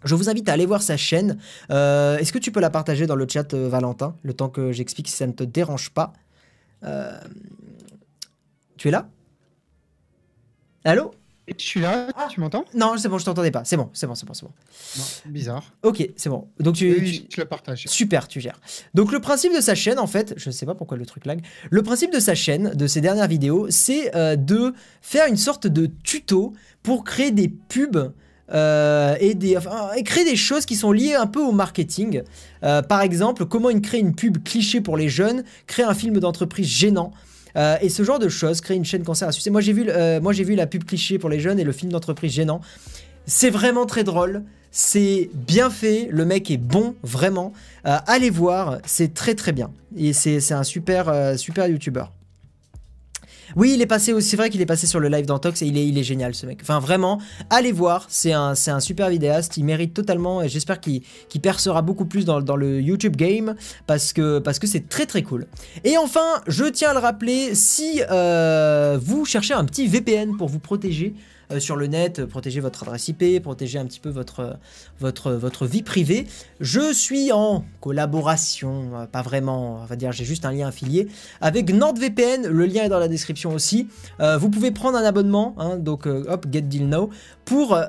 Je 0.05 0.15
vous 0.15 0.31
invite 0.31 0.49
à 0.49 0.53
aller 0.53 0.67
voir 0.67 0.83
sa 0.83 0.97
chaîne. 0.97 1.39
Est-ce 1.69 2.33
que 2.33 2.39
tu 2.39 2.53
peux 2.53 2.61
la 2.61 2.71
partager 2.71 3.07
dans 3.07 3.17
le 3.17 3.27
chat, 3.29 3.53
Valentin, 3.53 4.15
le 4.23 4.35
temps 4.35 4.49
que 4.49 4.71
j'explique 4.71 5.09
si 5.09 5.17
ça 5.17 5.27
ne 5.27 5.33
te 5.33 5.45
dérange 5.45 5.91
pas? 5.91 6.13
Tu 8.77 8.89
es 8.89 8.91
là? 8.91 9.09
Allô? 10.85 11.13
Je 11.49 11.55
suis 11.65 11.81
là, 11.81 12.09
Ah. 12.17 12.29
tu 12.31 12.41
m'entends 12.41 12.65
Non, 12.75 12.95
c'est 12.97 13.09
bon, 13.09 13.19
je 13.19 13.25
t'entendais 13.25 13.51
pas. 13.51 13.65
C'est 13.65 13.77
bon, 13.77 13.91
c'est 13.93 14.07
bon, 14.07 14.15
c'est 14.15 14.27
bon, 14.27 14.33
c'est 14.35 14.45
bon. 14.45 14.53
Non, 14.99 15.05
bizarre. 15.33 15.65
Ok, 15.83 16.09
c'est 16.17 16.29
bon. 16.29 16.49
Donc 16.61 16.77
tu, 16.77 16.91
Oui, 17.01 17.27
tu- 17.29 17.37
je 17.37 17.41
le 17.41 17.47
partage. 17.49 17.85
Super, 17.89 18.29
tu 18.29 18.41
gères. 18.41 18.61
Donc 18.95 19.13
le 19.13 19.21
principe 19.21 19.55
de 19.55 19.61
sa 19.61 19.75
chaîne, 19.75 19.99
en 19.99 20.07
fait, 20.07 20.35
je 20.37 20.49
ne 20.49 20.53
sais 20.53 20.67
pas 20.67 20.75
pourquoi 20.75 20.97
le 20.97 21.05
truc 21.07 21.27
lag. 21.27 21.41
Le 21.71 21.83
principe 21.83 22.13
de 22.13 22.21
sa 22.21 22.35
chaîne, 22.35 22.71
de 22.75 22.87
ses 22.87 23.01
dernières 23.01 23.29
vidéos, 23.29 23.67
c'est 23.71 24.15
euh, 24.15 24.37
de 24.37 24.73
faire 25.01 25.27
une 25.27 25.37
sorte 25.37 25.67
de 25.67 25.87
tuto 26.05 26.53
pour 26.83 27.05
créer 27.05 27.31
des 27.31 27.49
pubs. 27.49 28.13
euh, 28.55 29.17
et, 29.19 29.35
des, 29.35 29.57
enfin, 29.57 29.93
et 29.97 30.03
créer 30.03 30.25
des 30.27 30.37
choses 30.37 30.67
qui 30.67 30.77
sont 30.77 30.93
liées 30.93 31.15
un 31.15 31.27
peu 31.27 31.41
au 31.41 31.53
marketing. 31.53 32.23
Euh, 32.65 32.83
par 32.83 33.01
exemple, 33.01 33.47
comment 33.47 33.71
créer 33.81 34.01
une 34.01 34.15
pub 34.15 34.43
cliché 34.45 34.83
pour 34.83 34.99
les 34.99 35.09
jeunes, 35.09 35.43
créer 35.67 35.87
un 35.87 35.95
film 35.95 36.19
d'entreprise 36.19 36.67
gênant. 36.69 37.13
Euh, 37.57 37.77
et 37.81 37.89
ce 37.89 38.03
genre 38.03 38.19
de 38.19 38.29
choses, 38.29 38.61
créer 38.61 38.77
une 38.77 38.85
chaîne 38.85 39.05
concert 39.05 39.29
à 39.29 39.33
succès. 39.33 39.51
Moi 39.51 39.61
j'ai 39.61 39.73
vu, 39.73 39.87
euh, 39.89 40.21
vu 40.21 40.55
la 40.55 40.67
pub 40.67 40.85
cliché 40.85 41.19
pour 41.19 41.31
les 41.31 41.41
jeunes 41.41 41.59
et 41.59 41.65
le 41.65 41.73
film 41.73 41.93
d'entreprise 41.93 42.33
gênant. 42.33 42.61
C'est 43.27 43.51
vraiment 43.51 43.87
très 43.87 44.05
drôle. 44.05 44.43
C'est 44.71 45.29
bien 45.35 45.69
fait. 45.69 46.09
Le 46.11 46.25
mec 46.25 46.51
est 46.51 46.57
bon, 46.57 46.95
vraiment. 47.03 47.53
Euh, 47.87 47.99
allez 48.07 48.31
voir, 48.31 48.79
c'est 48.87 49.13
très 49.13 49.35
très 49.35 49.53
bien. 49.53 49.71
Et 49.97 50.13
c'est 50.15 50.41
c'est 50.41 50.55
un 50.55 50.65
super, 50.65 51.09
euh, 51.09 51.37
super 51.37 51.67
youtubeur. 51.67 52.13
Oui, 53.57 53.73
il 53.75 53.83
est 53.83 53.87
passé 53.87 54.13
aussi, 54.13 54.29
c'est 54.29 54.37
vrai 54.37 54.51
qu'il 54.51 54.61
est 54.61 54.67
passé 54.67 54.87
sur 54.87 55.01
le 55.01 55.09
live 55.09 55.27
d'Antox 55.27 55.63
et 55.63 55.67
il 55.67 55.99
est, 55.99 56.03
génial 56.03 56.35
ce 56.35 56.47
mec. 56.47 56.59
Enfin 56.63 56.81
vraiment, 56.81 57.21
allez 57.51 57.73
voir, 57.73 58.07
c'est 58.09 58.33
un, 58.33 58.55
super 58.81 59.09
vidéaste, 59.09 59.57
il 59.57 59.65
mérite 59.65 59.95
totalement 59.95 60.43
et 60.43 60.49
j'espère 60.49 60.81
qu'il 60.81 61.03
percera 61.43 61.83
beaucoup 61.83 62.05
plus 62.05 62.25
dans, 62.25 62.41
le 62.57 62.81
YouTube 62.81 63.17
game 63.17 63.55
parce 63.87 64.13
que 64.13 64.39
parce 64.39 64.59
que 64.59 64.67
c'est 64.67 64.89
très 64.89 65.07
très 65.07 65.23
cool. 65.23 65.47
Et 65.85 65.97
enfin, 65.97 66.43
je 66.47 66.65
tiens 66.65 66.91
à 66.91 66.93
le 66.95 66.99
rappeler, 66.99 67.55
si 67.55 68.03
euh, 68.11 68.99
vous 69.01 69.25
cherchez 69.25 69.55
un 69.55 69.65
petit 69.65 69.87
VPN 69.87 70.37
pour 70.37 70.49
vous 70.49 70.59
protéger 70.59 71.15
euh, 71.53 71.61
sur 71.61 71.77
le 71.77 71.87
net, 71.87 72.19
euh, 72.19 72.27
protéger 72.27 72.61
votre 72.61 72.83
adresse 72.83 73.09
IP, 73.09 73.43
protéger 73.43 73.79
un 73.79 73.87
petit 73.87 74.01
peu 74.01 74.11
votre, 74.11 74.59
votre, 75.01 75.67
vie 75.67 75.83
privée, 75.83 76.27
je 76.61 76.93
suis 76.93 77.33
en 77.33 77.65
collaboration, 77.81 78.91
euh, 78.95 79.07
pas 79.07 79.23
vraiment, 79.23 79.83
on 79.83 79.85
va 79.85 79.97
dire, 79.97 80.13
j'ai 80.13 80.25
juste 80.25 80.45
un 80.45 80.53
lien 80.53 80.69
affilié 80.69 81.09
avec 81.41 81.73
NordVPN, 81.73 82.47
le 82.47 82.67
lien 82.67 82.85
est 82.85 82.89
dans 82.89 82.99
la 82.99 83.09
description 83.09 83.53
aussi. 83.53 83.89
Euh, 84.21 84.39
vous 84.39 84.51
pouvez 84.51 84.71
prendre 84.71 84.99
un 84.99 85.05
abonnement, 85.05 85.55
hein, 85.59 85.77
donc 85.77 86.07
euh, 86.07 86.25
hop, 86.29 86.47
Get 86.51 86.63
Deal 86.63 86.89
Now, 86.89 87.11
pour, 87.45 87.75
euh, 87.75 87.87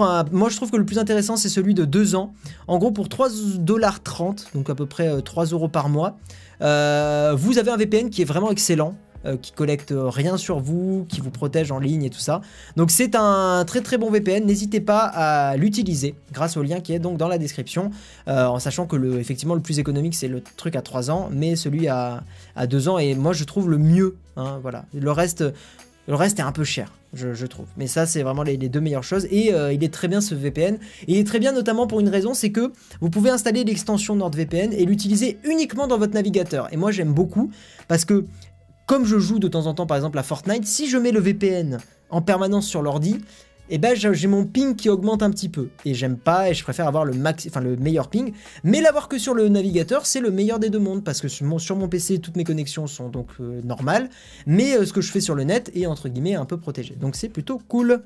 un... 0.00 0.24
Moi 0.32 0.48
je 0.48 0.56
trouve 0.56 0.70
que 0.70 0.76
le 0.76 0.86
plus 0.86 0.98
intéressant 0.98 1.36
c'est 1.36 1.48
celui 1.48 1.74
de 1.74 1.84
2 1.84 2.14
ans, 2.14 2.34
en 2.68 2.78
gros 2.78 2.90
pour 2.90 3.08
3,30$, 3.08 4.54
donc 4.54 4.70
à 4.70 4.74
peu 4.74 4.86
près 4.86 5.08
euh, 5.08 5.20
3 5.20 5.46
euros 5.46 5.68
par 5.68 5.88
mois, 5.88 6.16
euh, 6.60 7.34
vous 7.36 7.58
avez 7.58 7.70
un 7.70 7.76
VPN 7.76 8.10
qui 8.10 8.22
est 8.22 8.26
vraiment 8.26 8.50
excellent. 8.50 8.94
Euh, 9.26 9.36
qui 9.36 9.52
collecte 9.52 9.94
rien 9.96 10.36
sur 10.36 10.60
vous, 10.60 11.06
qui 11.08 11.20
vous 11.20 11.30
protège 11.30 11.72
en 11.72 11.78
ligne 11.78 12.04
et 12.04 12.10
tout 12.10 12.18
ça. 12.18 12.40
Donc 12.76 12.90
c'est 12.90 13.14
un 13.14 13.64
très 13.66 13.80
très 13.80 13.98
bon 13.98 14.10
VPN, 14.10 14.44
n'hésitez 14.44 14.80
pas 14.80 15.04
à 15.04 15.56
l'utiliser 15.56 16.14
grâce 16.32 16.56
au 16.56 16.62
lien 16.62 16.80
qui 16.80 16.92
est 16.92 16.98
donc 16.98 17.16
dans 17.16 17.28
la 17.28 17.38
description, 17.38 17.90
euh, 18.28 18.46
en 18.46 18.58
sachant 18.58 18.86
que 18.86 18.96
le, 18.96 19.18
effectivement 19.18 19.54
le 19.54 19.62
plus 19.62 19.78
économique 19.78 20.14
c'est 20.14 20.28
le 20.28 20.42
truc 20.56 20.76
à 20.76 20.82
3 20.82 21.10
ans, 21.10 21.28
mais 21.32 21.56
celui 21.56 21.88
à, 21.88 22.24
à 22.56 22.66
2 22.66 22.88
ans 22.88 22.98
est 22.98 23.14
moi 23.14 23.32
je 23.32 23.44
trouve 23.44 23.70
le 23.70 23.78
mieux. 23.78 24.16
hein, 24.36 24.58
voilà. 24.62 24.84
Le 24.92 25.10
reste, 25.10 25.44
Le 26.06 26.14
reste 26.16 26.38
est 26.38 26.42
un 26.42 26.52
peu 26.52 26.64
cher, 26.64 26.92
je, 27.14 27.46
trouve. 27.46 27.64
Mais 27.78 27.86
ça, 27.86 28.04
c'est 28.04 28.22
vraiment 28.22 28.42
les, 28.42 28.58
les 28.58 28.68
deux 28.68 28.80
meilleures 28.80 29.04
choses. 29.04 29.26
Et 29.30 29.54
euh, 29.54 29.72
il 29.72 29.82
est 29.82 29.92
très 29.92 30.06
bien 30.06 30.20
ce 30.20 30.34
VPN. 30.34 30.74
Et 31.08 31.12
il 31.14 31.16
est 31.16 31.26
très 31.26 31.38
bien 31.38 31.52
notamment 31.52 31.86
pour 31.86 32.00
une 32.00 32.10
raison, 32.10 32.34
c'est 32.34 32.50
que 32.52 32.72
vous 33.00 33.08
pouvez 33.08 33.30
installer 33.30 33.64
l'extension 33.64 34.14
NordVPN 34.14 34.74
et 34.74 34.84
l'utiliser 34.84 35.38
uniquement 35.44 35.86
dans 35.86 35.96
votre 35.96 36.12
navigateur. 36.12 36.68
Et 36.72 36.76
moi, 36.76 36.90
j'aime 36.90 37.14
beaucoup 37.14 37.50
parce 37.88 38.04
que 38.04 38.26
comme 38.86 39.04
je 39.04 39.18
joue 39.18 39.38
de 39.38 39.48
temps 39.48 39.66
en 39.66 39.74
temps, 39.74 39.86
par 39.86 39.96
exemple, 39.96 40.18
à 40.18 40.22
Fortnite, 40.22 40.66
si 40.66 40.88
je 40.88 40.98
mets 40.98 41.12
le 41.12 41.20
VPN 41.20 41.78
en 42.10 42.22
permanence 42.22 42.66
sur 42.66 42.82
l'ordi, 42.82 43.20
eh 43.70 43.78
ben 43.78 43.96
j'ai 43.96 44.26
mon 44.26 44.44
ping 44.44 44.76
qui 44.76 44.90
augmente 44.90 45.22
un 45.22 45.30
petit 45.30 45.48
peu. 45.48 45.68
Et 45.84 45.94
j'aime 45.94 46.18
pas, 46.18 46.50
et 46.50 46.54
je 46.54 46.62
préfère 46.62 46.86
avoir 46.86 47.04
le, 47.04 47.14
max, 47.14 47.46
enfin, 47.48 47.60
le 47.60 47.76
meilleur 47.76 48.08
ping. 48.08 48.34
Mais 48.62 48.80
l'avoir 48.80 49.08
que 49.08 49.18
sur 49.18 49.34
le 49.34 49.48
navigateur, 49.48 50.06
c'est 50.06 50.20
le 50.20 50.30
meilleur 50.30 50.58
des 50.58 50.70
deux 50.70 50.78
mondes, 50.78 51.02
parce 51.02 51.20
que 51.20 51.28
sur 51.28 51.46
mon, 51.46 51.58
sur 51.58 51.76
mon 51.76 51.88
PC, 51.88 52.18
toutes 52.18 52.36
mes 52.36 52.44
connexions 52.44 52.86
sont 52.86 53.08
donc 53.08 53.28
euh, 53.40 53.62
normales. 53.62 54.10
Mais 54.46 54.76
euh, 54.76 54.84
ce 54.84 54.92
que 54.92 55.00
je 55.00 55.10
fais 55.10 55.20
sur 55.20 55.34
le 55.34 55.44
net 55.44 55.70
est, 55.74 55.86
entre 55.86 56.08
guillemets, 56.08 56.34
un 56.34 56.44
peu 56.44 56.58
protégé. 56.58 56.94
Donc 56.94 57.16
c'est 57.16 57.30
plutôt 57.30 57.58
cool. 57.68 58.02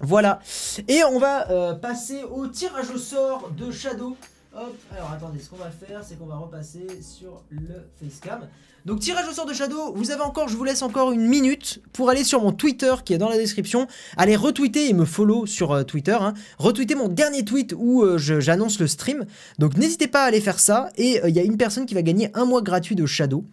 Voilà. 0.00 0.40
Et 0.88 1.02
on 1.04 1.18
va 1.18 1.50
euh, 1.50 1.74
passer 1.74 2.22
au 2.24 2.48
tirage 2.48 2.90
au 2.90 2.98
sort 2.98 3.52
de 3.56 3.70
Shadow. 3.70 4.16
Hop, 4.56 4.76
alors 4.92 5.10
attendez, 5.12 5.40
ce 5.40 5.50
qu'on 5.50 5.56
va 5.56 5.70
faire, 5.70 6.02
c'est 6.04 6.16
qu'on 6.18 6.26
va 6.26 6.36
repasser 6.36 6.86
sur 7.00 7.42
le 7.50 7.88
facecam. 8.00 8.40
Donc 8.84 9.00
tirage 9.00 9.26
au 9.26 9.32
sort 9.32 9.46
de 9.46 9.54
Shadow, 9.54 9.94
vous 9.94 10.10
avez 10.10 10.20
encore, 10.20 10.48
je 10.48 10.58
vous 10.58 10.64
laisse 10.64 10.82
encore 10.82 11.10
une 11.10 11.26
minute 11.26 11.80
pour 11.94 12.10
aller 12.10 12.22
sur 12.22 12.42
mon 12.42 12.52
Twitter 12.52 12.92
qui 13.02 13.14
est 13.14 13.18
dans 13.18 13.30
la 13.30 13.38
description, 13.38 13.86
aller 14.18 14.36
retweeter 14.36 14.90
et 14.90 14.92
me 14.92 15.06
follow 15.06 15.46
sur 15.46 15.72
euh, 15.72 15.84
Twitter, 15.84 16.16
hein. 16.20 16.34
retweeter 16.58 16.94
mon 16.94 17.08
dernier 17.08 17.46
tweet 17.46 17.74
où 17.74 18.02
euh, 18.02 18.18
j'annonce 18.18 18.78
le 18.78 18.86
stream. 18.86 19.24
Donc 19.58 19.78
n'hésitez 19.78 20.06
pas 20.06 20.24
à 20.24 20.26
aller 20.26 20.42
faire 20.42 20.60
ça 20.60 20.90
et 20.98 21.24
euh, 21.24 21.30
il 21.30 21.34
y 21.34 21.38
a 21.38 21.42
une 21.42 21.56
personne 21.56 21.86
qui 21.86 21.94
va 21.94 22.02
gagner 22.02 22.30
un 22.34 22.44
mois 22.44 22.60
gratuit 22.60 22.94
de 22.94 23.06
Shadow 23.06 23.46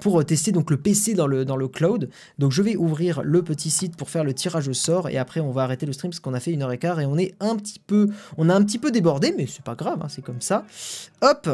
pour 0.00 0.24
tester 0.24 0.50
donc 0.50 0.70
le 0.70 0.78
PC 0.78 1.14
dans 1.14 1.28
le, 1.28 1.44
dans 1.44 1.56
le 1.56 1.68
cloud. 1.68 2.10
Donc 2.40 2.50
je 2.50 2.62
vais 2.62 2.74
ouvrir 2.74 3.22
le 3.22 3.42
petit 3.42 3.70
site 3.70 3.96
pour 3.96 4.10
faire 4.10 4.24
le 4.24 4.34
tirage 4.34 4.66
au 4.66 4.72
sort 4.72 5.08
et 5.10 5.16
après 5.16 5.38
on 5.38 5.52
va 5.52 5.62
arrêter 5.62 5.86
le 5.86 5.92
stream 5.92 6.10
parce 6.10 6.18
qu'on 6.18 6.34
a 6.34 6.40
fait 6.40 6.50
une 6.50 6.62
heure 6.62 6.72
et 6.72 6.78
quart 6.78 6.98
et 6.98 7.06
on 7.06 7.16
est 7.18 7.34
un 7.38 7.54
petit 7.54 7.78
peu, 7.78 8.08
on 8.36 8.48
a 8.48 8.54
un 8.54 8.64
petit 8.64 8.78
peu 8.78 8.90
débordé 8.90 9.32
mais 9.36 9.46
c'est 9.46 9.62
pas 9.62 9.76
grave, 9.76 10.00
hein, 10.02 10.08
c'est 10.08 10.22
comme 10.22 10.40
ça. 10.40 10.64
Hop, 11.20 11.48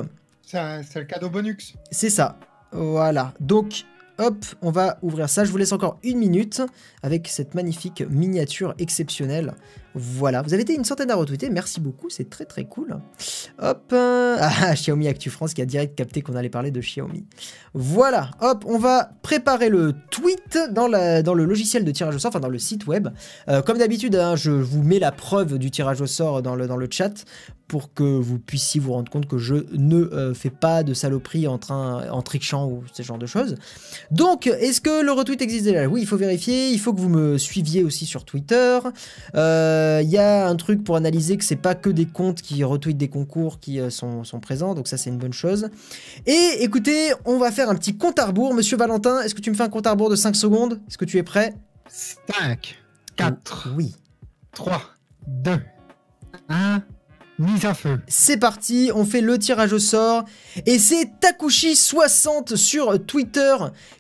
c'est 0.47 0.97
le 0.97 1.05
cadeau 1.05 1.29
bonus. 1.29 1.75
c'est 1.91 2.11
ça. 2.11 2.39
Voilà. 2.73 3.33
Donc, 3.41 3.85
hop, 4.19 4.45
on 4.63 4.71
va 4.71 4.99
ouvrir 5.03 5.29
ça. 5.29 5.45
Je 5.45 5.51
vous 5.51 5.57
laisse 5.57 5.73
encore 5.73 5.99
une 6.03 6.19
minute 6.19 6.63
avec 7.03 7.29
cette 7.29 7.55
magnifique 7.55 8.03
miniature 8.09 8.75
exceptionnelle. 8.79 9.55
Voilà. 9.95 10.43
Vous 10.43 10.55
avez 10.55 10.63
été 10.63 10.75
une 10.75 10.85
centaine 10.85 11.11
à 11.11 11.17
retweeter. 11.17 11.51
Merci 11.51 11.81
beaucoup. 11.81 12.11
C'est 12.11 12.31
très 12.31 12.45
très 12.45 12.65
cool. 12.65 12.99
Hop. 13.61 13.95
Ah, 14.43 14.75
Xiaomi 14.75 15.09
Actu 15.09 15.29
France 15.29 15.55
qui 15.55 15.61
a 15.61 15.67
direct 15.67 15.97
capté 15.97 16.23
qu'on 16.23 16.35
allait 16.35 16.49
parler 16.49 16.71
de 16.71 16.81
Xiaomi. 16.81 17.25
Voilà. 17.75 18.31
Hop, 18.41 18.65
on 18.67 18.79
va 18.79 19.11
préparer 19.23 19.69
le 19.69 19.95
tweet 20.11 20.59
dans, 20.71 20.87
le 20.89 21.45
logiciel 21.45 21.85
de 21.85 21.91
tirage 21.91 22.15
au 22.15 22.19
sort, 22.19 22.31
enfin 22.31 22.41
dans 22.41 22.49
le 22.49 22.59
site 22.59 22.87
web. 22.87 23.09
Euh, 23.49 23.63
comme 23.63 23.79
d'habitude, 23.79 24.17
hein, 24.17 24.37
je 24.37 24.51
vous 24.51 24.83
mets 24.83 24.99
la 24.99 25.13
preuve 25.13 25.59
du 25.59 25.71
tirage 25.71 26.01
au 26.01 26.07
sort 26.07 26.43
dans 26.43 26.55
le, 26.55 26.67
dans 26.67 26.77
le 26.77 26.89
chat 26.91 27.25
pour 27.71 27.95
que 27.95 28.03
vous 28.03 28.41
puissiez 28.41 28.81
vous 28.81 28.93
rendre 28.93 29.11
compte 29.11 29.29
que 29.29 29.39
je 29.39 29.55
ne 29.73 29.97
euh, 29.97 30.35
fais 30.35 30.51
pas 30.51 30.83
de 30.83 30.93
saloperie 30.93 31.47
en, 31.47 31.57
train, 31.57 32.11
en 32.11 32.21
trichant 32.21 32.67
ou 32.67 32.83
ce 32.93 33.03
genre 33.03 33.19
de 33.19 33.27
choses. 33.27 33.55
Donc, 34.11 34.49
est-ce 34.49 34.81
que 34.81 35.05
le 35.05 35.13
retweet 35.13 35.41
existe 35.41 35.67
déjà? 35.67 35.87
Oui, 35.87 36.01
il 36.01 36.07
faut 36.07 36.17
vérifier. 36.17 36.71
Il 36.71 36.81
faut 36.81 36.93
que 36.93 37.01
vous 37.01 37.09
me 37.09 37.39
suiviez 37.39 37.85
aussi 37.85 38.07
sur 38.07 38.25
Twitter. 38.25 38.81
Euh, 39.37 39.80
Il 40.03 40.09
y 40.09 40.19
a 40.19 40.47
un 40.47 40.57
truc 40.57 40.85
pour 40.85 40.97
analyser 40.97 41.37
que 41.37 41.45
c'est 41.45 41.57
pas 41.57 41.75
que 41.75 41.91
des 41.91 42.07
comptes 42.07 42.43
qui 42.43 42.63
retweetent 42.65 42.97
des 42.99 43.09
concours 43.09 43.61
qui 43.61 43.81
euh, 43.81 43.91
sont, 43.91 44.25
sont 44.25 44.41
présents. 44.41 44.75
Donc 44.75 44.89
ça, 44.89 44.97
c'est 44.97 45.11
une 45.11 45.19
bonne 45.19 45.33
chose. 45.33 45.69
Et 46.27 46.59
écoutez, 46.61 47.13
on 47.25 47.39
va 47.39 47.51
faire 47.51 47.69
un 47.71 47.75
petit 47.75 47.97
compte 47.97 48.19
à 48.19 48.27
rebours. 48.27 48.55
Monsieur 48.55 48.77
Valentin, 48.77 49.21
est-ce 49.23 49.35
que 49.35 49.41
tu 49.41 49.51
me 49.51 49.57
fais 49.57 49.63
un 49.65 49.69
compte 49.69 49.87
à 49.87 49.91
rebours 49.93 50.11
de 50.11 50.17
5 50.17 50.35
secondes? 50.37 50.81
Est-ce 50.89 50.99
que 50.99 51.05
tu 51.05 51.19
es 51.19 51.23
prêt? 51.23 51.55
5, 51.89 52.77
4, 53.17 53.75
Oui. 53.77 53.95
3, 54.53 54.83
2, 55.27 55.61
1. 56.49 56.83
Mise 57.41 57.65
à 57.65 57.75
feu. 57.75 57.99
C'est 58.07 58.37
parti, 58.37 58.91
on 58.95 59.05
fait 59.05 59.21
le 59.23 59.39
tirage 59.39 59.73
au 59.73 59.79
sort. 59.79 60.25
Et 60.67 60.79
c'est 60.79 61.09
Takushi60 61.21 62.57
sur 62.57 63.05
Twitter 63.05 63.55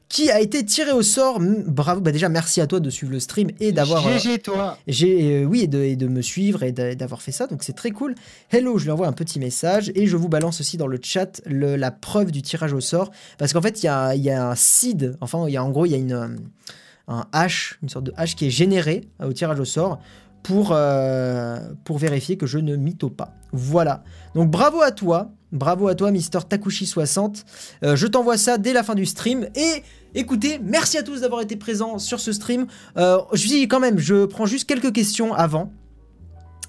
qui 0.08 0.30
a 0.30 0.40
été 0.40 0.64
tiré 0.64 0.90
au 0.92 1.02
sort. 1.02 1.38
Bravo, 1.40 2.00
bah 2.00 2.10
déjà 2.12 2.28
merci 2.28 2.60
à 2.60 2.66
toi 2.66 2.80
de 2.80 2.90
suivre 2.90 3.12
le 3.12 3.20
stream 3.20 3.50
et 3.60 3.70
d'avoir... 3.72 4.06
euh, 4.06 4.18
GG 4.18 4.38
toi. 4.40 4.76
j'ai 4.88 5.42
euh, 5.42 5.44
oui 5.44 5.62
et 5.62 5.66
de, 5.68 5.78
et 5.82 5.96
de 5.96 6.08
me 6.08 6.20
suivre 6.20 6.62
et 6.64 6.72
d'a- 6.72 6.94
d'avoir 6.96 7.22
fait 7.22 7.30
ça 7.32 7.46
donc 7.46 7.62
c'est 7.62 7.72
très 7.74 7.92
cool. 7.92 8.14
Hello, 8.50 8.76
je 8.78 8.84
lui 8.84 8.90
envoie 8.90 9.06
un 9.06 9.12
petit 9.12 9.38
message 9.38 9.92
et 9.94 10.06
je 10.06 10.16
vous 10.16 10.28
balance 10.28 10.60
aussi 10.60 10.76
dans 10.76 10.88
le 10.88 10.98
chat 11.02 11.40
le- 11.46 11.76
la 11.76 11.90
preuve 11.92 12.32
du 12.32 12.42
tirage 12.42 12.72
au 12.72 12.80
sort 12.80 13.10
parce 13.38 13.52
qu'en 13.52 13.62
fait 13.62 13.82
il 13.82 13.86
y 13.86 13.88
a, 13.88 14.14
y 14.16 14.30
a 14.30 14.50
un 14.50 14.54
seed, 14.56 15.16
enfin 15.20 15.44
il 15.46 15.54
y 15.54 15.56
a 15.56 15.64
en 15.64 15.70
gros 15.70 15.86
il 15.86 15.92
y 15.92 15.94
a 15.94 15.98
une 15.98 16.12
euh, 16.12 16.28
un 17.06 17.26
hash, 17.32 17.78
une 17.82 17.88
sorte 17.88 18.06
de 18.06 18.12
hash 18.16 18.34
qui 18.36 18.46
est 18.46 18.50
généré 18.50 19.02
euh, 19.22 19.28
au 19.28 19.32
tirage 19.32 19.60
au 19.60 19.64
sort 19.64 20.00
pour 20.42 20.70
euh, 20.72 21.58
pour 21.84 21.98
vérifier 21.98 22.36
que 22.36 22.46
je 22.46 22.58
ne 22.58 22.76
mytho 22.76 23.10
pas. 23.10 23.34
Voilà. 23.52 24.02
Donc 24.34 24.50
bravo 24.50 24.80
à 24.80 24.90
toi, 24.90 25.30
bravo 25.52 25.88
à 25.88 25.94
toi 25.94 26.10
Mister 26.10 26.38
Takushi60. 26.38 27.44
Euh, 27.84 27.96
je 27.96 28.06
t'envoie 28.06 28.36
ça 28.36 28.58
dès 28.58 28.72
la 28.72 28.82
fin 28.82 28.94
du 28.94 29.06
stream 29.06 29.48
et 29.54 29.82
Écoutez, 30.12 30.58
merci 30.60 30.98
à 30.98 31.04
tous 31.04 31.20
d'avoir 31.20 31.40
été 31.40 31.54
présents 31.54 32.00
sur 32.00 32.18
ce 32.18 32.32
stream. 32.32 32.66
Euh, 32.96 33.18
je 33.32 33.46
dis 33.46 33.68
quand 33.68 33.78
même, 33.78 33.98
je 33.98 34.24
prends 34.24 34.44
juste 34.44 34.68
quelques 34.68 34.92
questions 34.92 35.32
avant. 35.34 35.72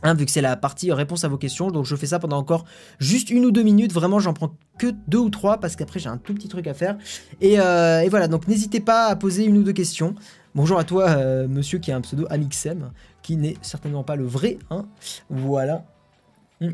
hein, 0.04 0.14
vu 0.14 0.26
que 0.26 0.32
c'est 0.32 0.42
la 0.42 0.56
partie 0.56 0.92
réponse 0.92 1.24
à 1.24 1.28
vos 1.28 1.38
questions, 1.38 1.72
donc 1.72 1.86
je 1.86 1.96
fais 1.96 2.06
ça 2.06 2.20
pendant 2.20 2.38
encore 2.38 2.66
juste 3.00 3.32
une 3.32 3.44
ou 3.46 3.52
deux 3.52 3.64
minutes. 3.64 3.94
Vraiment, 3.94 4.20
j'en 4.20 4.34
prends 4.34 4.56
que 4.78 4.94
deux 5.08 5.18
ou 5.18 5.32
trois 5.32 5.60
parce 5.60 5.76
qu'après 5.76 6.00
j'ai 6.00 6.10
un 6.10 6.18
tout 6.18 6.36
petit 6.36 6.50
truc 6.50 6.68
à 6.68 6.76
faire. 6.76 6.98
Et, 7.42 7.60
euh, 7.60 8.02
et 8.02 8.10
voilà, 8.10 8.28
donc 8.28 8.48
n'hésitez 8.48 8.80
pas 8.80 9.08
à 9.08 9.16
poser 9.16 9.44
une 9.44 9.58
ou 9.58 9.64
deux 9.64 9.74
questions. 9.74 10.14
Bonjour 10.54 10.78
à 10.78 10.84
toi, 10.84 11.08
euh, 11.12 11.48
monsieur 11.48 11.80
qui 11.80 11.94
a 11.94 11.96
un 11.96 12.02
pseudo 12.02 12.28
Amixem, 12.30 12.92
qui 13.22 13.38
n'est 13.38 13.56
certainement 13.62 14.04
pas 14.04 14.18
le 14.18 14.26
vrai. 14.26 14.58
Hein. 14.70 14.86
Voilà. 15.30 15.86
Mm. 16.60 16.72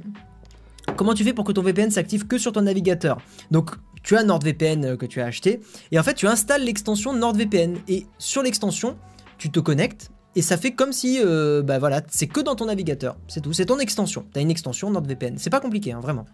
Comment 0.95 1.13
tu 1.13 1.23
fais 1.23 1.33
pour 1.33 1.45
que 1.45 1.51
ton 1.51 1.61
VPN 1.61 1.91
s'active 1.91 2.25
que 2.25 2.39
sur 2.39 2.51
ton 2.51 2.61
navigateur? 2.61 3.21
Donc, 3.51 3.75
tu 4.01 4.17
as 4.17 4.23
NordVPN 4.23 4.83
euh, 4.83 4.97
que 4.97 5.05
tu 5.05 5.21
as 5.21 5.25
acheté, 5.25 5.61
et 5.91 5.99
en 5.99 6.03
fait, 6.03 6.15
tu 6.15 6.25
installes 6.25 6.63
l'extension 6.63 7.13
NordVPN. 7.13 7.77
Et 7.87 8.07
sur 8.17 8.41
l'extension, 8.41 8.97
tu 9.37 9.51
te 9.51 9.59
connectes, 9.59 10.09
et 10.35 10.41
ça 10.41 10.57
fait 10.57 10.71
comme 10.71 10.91
si, 10.91 11.19
euh, 11.23 11.61
bah 11.61 11.77
voilà, 11.77 12.01
c'est 12.09 12.27
que 12.27 12.39
dans 12.39 12.55
ton 12.55 12.65
navigateur. 12.65 13.15
C'est 13.27 13.41
tout. 13.41 13.53
C'est 13.53 13.65
ton 13.65 13.77
extension. 13.77 14.25
Tu 14.33 14.39
as 14.39 14.41
une 14.41 14.51
extension 14.51 14.89
NordVPN. 14.89 15.37
C'est 15.37 15.49
pas 15.49 15.59
compliqué, 15.59 15.91
hein, 15.91 15.99
vraiment. 15.99 16.25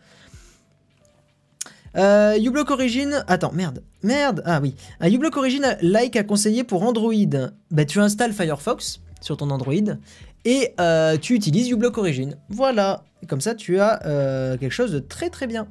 Euh, 1.95 2.38
uBlock 2.38 2.72
Origin. 2.72 3.24
Attends, 3.28 3.52
merde. 3.52 3.84
Merde. 4.02 4.41
Ah 4.45 4.60
oui. 4.61 4.76
Un 4.99 5.11
uBlock 5.11 5.38
Origin 5.38 5.78
like 5.82 6.15
à 6.15 6.24
conseiller 6.24 6.64
pour 6.64 6.84
Android. 6.84 7.14
Bah, 7.72 7.86
tu 7.86 7.99
installes 7.99 8.34
Firefox 8.34 9.02
sur 9.22 9.38
ton 9.38 9.49
Android 9.49 9.74
et 10.45 10.74
euh, 10.80 11.18
tu 11.18 11.36
utilises 11.36 11.70
uBlock 11.70 11.98
Origin. 11.98 12.36
Voilà. 12.49 13.03
Comme 13.28 13.41
ça, 13.41 13.56
tu 13.56 13.80
as 13.80 14.06
euh, 14.06 14.57
quelque 14.57 14.72
chose 14.72 14.91
de 14.91 14.99
très 14.99 15.30
très 15.30 15.48
bien. 15.48 15.68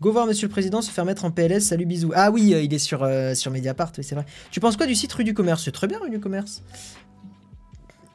Go 0.00 0.12
voir 0.12 0.26
Monsieur 0.26 0.46
le 0.46 0.52
Président 0.52 0.80
se 0.80 0.90
faire 0.90 1.04
mettre 1.04 1.24
en 1.24 1.32
PLS. 1.32 1.60
Salut, 1.60 1.84
bisous. 1.84 2.12
Ah 2.14 2.30
oui, 2.30 2.54
euh, 2.54 2.62
il 2.62 2.72
est 2.72 2.78
sur, 2.78 3.06
sur 3.34 3.50
Mediapart, 3.50 3.92
oui, 3.98 4.04
c'est 4.04 4.14
vrai. 4.14 4.24
Tu 4.50 4.60
penses 4.60 4.76
quoi 4.76 4.86
du 4.86 4.94
site 4.94 5.12
Rue 5.12 5.24
du 5.24 5.34
Commerce? 5.34 5.64
C'est 5.64 5.72
très 5.72 5.88
bien, 5.88 5.98
Rue 5.98 6.10
du 6.10 6.20
Commerce. 6.20 6.62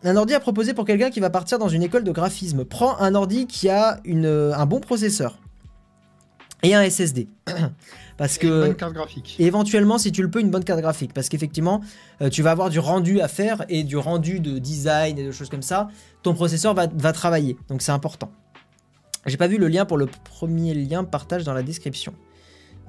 Un 0.06 0.16
ordi 0.16 0.34
à 0.34 0.40
proposer 0.40 0.74
pour 0.74 0.86
quelqu'un 0.86 1.10
qui 1.10 1.20
va 1.20 1.30
partir 1.30 1.60
dans 1.60 1.70
une 1.70 1.84
école 1.84 2.04
de 2.04 2.12
graphisme. 2.12 2.66
Prends 2.66 2.98
un 3.00 3.16
ordi 3.16 3.48
qui 3.48 3.70
a 3.70 4.00
une, 4.06 4.26
un 4.26 4.66
bon 4.66 4.80
processeur 4.80 5.38
et 6.64 6.74
un 6.74 6.90
SSD. 6.90 7.28
Parce 8.18 8.38
Et 8.38 8.46
une 8.46 8.50
que 8.50 8.62
bonne 8.62 8.76
carte 8.76 8.94
graphique. 8.94 9.36
et 9.40 9.46
éventuellement, 9.46 9.98
si 9.98 10.12
tu 10.12 10.22
le 10.22 10.30
peux, 10.30 10.40
une 10.40 10.52
bonne 10.52 10.64
carte 10.64 10.80
graphique. 10.82 11.14
Parce 11.14 11.30
qu'effectivement, 11.30 11.82
euh, 12.22 12.30
tu 12.30 12.42
vas 12.42 12.52
avoir 12.52 12.70
du 12.70 12.80
rendu 12.80 13.22
à 13.22 13.28
faire 13.28 13.66
et 13.70 13.84
du 13.84 13.98
rendu 13.98 14.40
de 14.40 14.60
design 14.60 15.18
et 15.18 15.26
de 15.26 15.32
choses 15.32 15.50
comme 15.50 15.64
ça. 15.64 15.90
Ton 16.22 16.34
processeur 16.34 16.74
va, 16.74 16.88
va 16.88 17.12
travailler. 17.12 17.58
Donc 17.70 17.82
c'est 17.82 17.92
important. 17.92 18.32
J'ai 19.26 19.38
pas 19.38 19.48
vu 19.48 19.58
le 19.58 19.68
lien 19.68 19.86
pour 19.86 19.98
le 19.98 20.08
premier 20.08 20.74
lien, 20.74 21.04
partage 21.04 21.44
dans 21.44 21.54
la 21.54 21.64
description. 21.64 22.14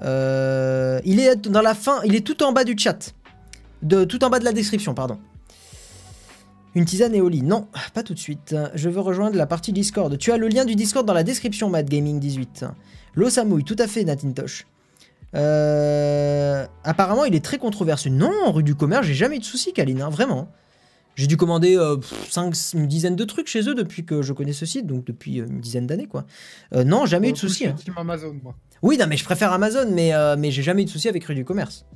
Euh, 0.02 1.00
il 1.04 1.20
est 1.20 1.36
dans 1.48 1.62
la 1.62 1.74
fin, 1.74 2.00
il 2.04 2.14
est 2.14 2.26
tout 2.26 2.42
en 2.42 2.52
bas 2.52 2.64
du 2.64 2.76
chat. 2.76 3.14
De, 3.82 4.04
tout 4.04 4.24
en 4.24 4.30
bas 4.30 4.40
de 4.40 4.44
la 4.44 4.52
description, 4.52 4.94
pardon. 4.94 5.18
Une 6.74 6.84
tisane 6.84 7.14
et 7.14 7.20
au 7.20 7.28
lit. 7.28 7.42
Non, 7.42 7.68
pas 7.94 8.02
tout 8.02 8.14
de 8.14 8.18
suite. 8.18 8.56
Je 8.74 8.88
veux 8.88 9.00
rejoindre 9.00 9.36
la 9.36 9.46
partie 9.46 9.72
Discord. 9.72 10.18
Tu 10.18 10.32
as 10.32 10.36
le 10.36 10.48
lien 10.48 10.64
du 10.64 10.74
Discord 10.74 11.06
dans 11.06 11.14
la 11.14 11.22
description, 11.22 11.70
Mad 11.70 11.88
Gaming 11.88 12.18
18. 12.18 12.64
L'eau 13.16 13.30
ça 13.30 13.44
mouille, 13.44 13.64
tout 13.64 13.76
à 13.78 13.86
fait, 13.86 14.04
Natintosh. 14.04 14.66
Euh, 15.34 16.66
apparemment, 16.84 17.24
il 17.24 17.34
est 17.34 17.44
très 17.44 17.58
controversé. 17.58 18.10
Non, 18.10 18.52
rue 18.52 18.62
du 18.62 18.74
commerce, 18.74 19.06
j'ai 19.06 19.14
jamais 19.14 19.36
eu 19.36 19.40
de 19.40 19.44
soucis, 19.44 19.72
Kaline, 19.72 20.02
hein, 20.02 20.10
vraiment. 20.10 20.48
J'ai 21.16 21.26
dû 21.28 21.36
commander 21.36 21.76
euh, 21.76 21.96
pff, 21.96 22.30
cinq, 22.30 22.54
une 22.74 22.88
dizaine 22.88 23.14
de 23.14 23.24
trucs 23.24 23.46
chez 23.46 23.68
eux 23.68 23.74
depuis 23.74 24.04
que 24.04 24.22
je 24.22 24.32
connais 24.32 24.52
ce 24.52 24.66
site, 24.66 24.86
donc 24.86 25.04
depuis 25.04 25.40
euh, 25.40 25.46
une 25.46 25.60
dizaine 25.60 25.86
d'années, 25.86 26.06
quoi. 26.06 26.24
Euh, 26.74 26.82
non, 26.82 27.06
jamais 27.06 27.28
eu 27.28 27.32
de 27.32 27.36
soucis. 27.36 27.66
hein. 27.66 27.76
Amazon, 27.96 28.36
moi. 28.42 28.54
Oui, 28.82 28.98
non, 28.98 29.06
mais 29.08 29.16
je 29.16 29.24
préfère 29.24 29.52
Amazon, 29.52 29.88
mais, 29.90 30.12
mais 30.36 30.50
j'ai 30.50 30.62
jamais 30.62 30.82
eu 30.82 30.84
de 30.84 30.90
soucis 30.90 31.08
avec 31.08 31.24
rue 31.24 31.34
du 31.34 31.44
commerce. 31.44 31.86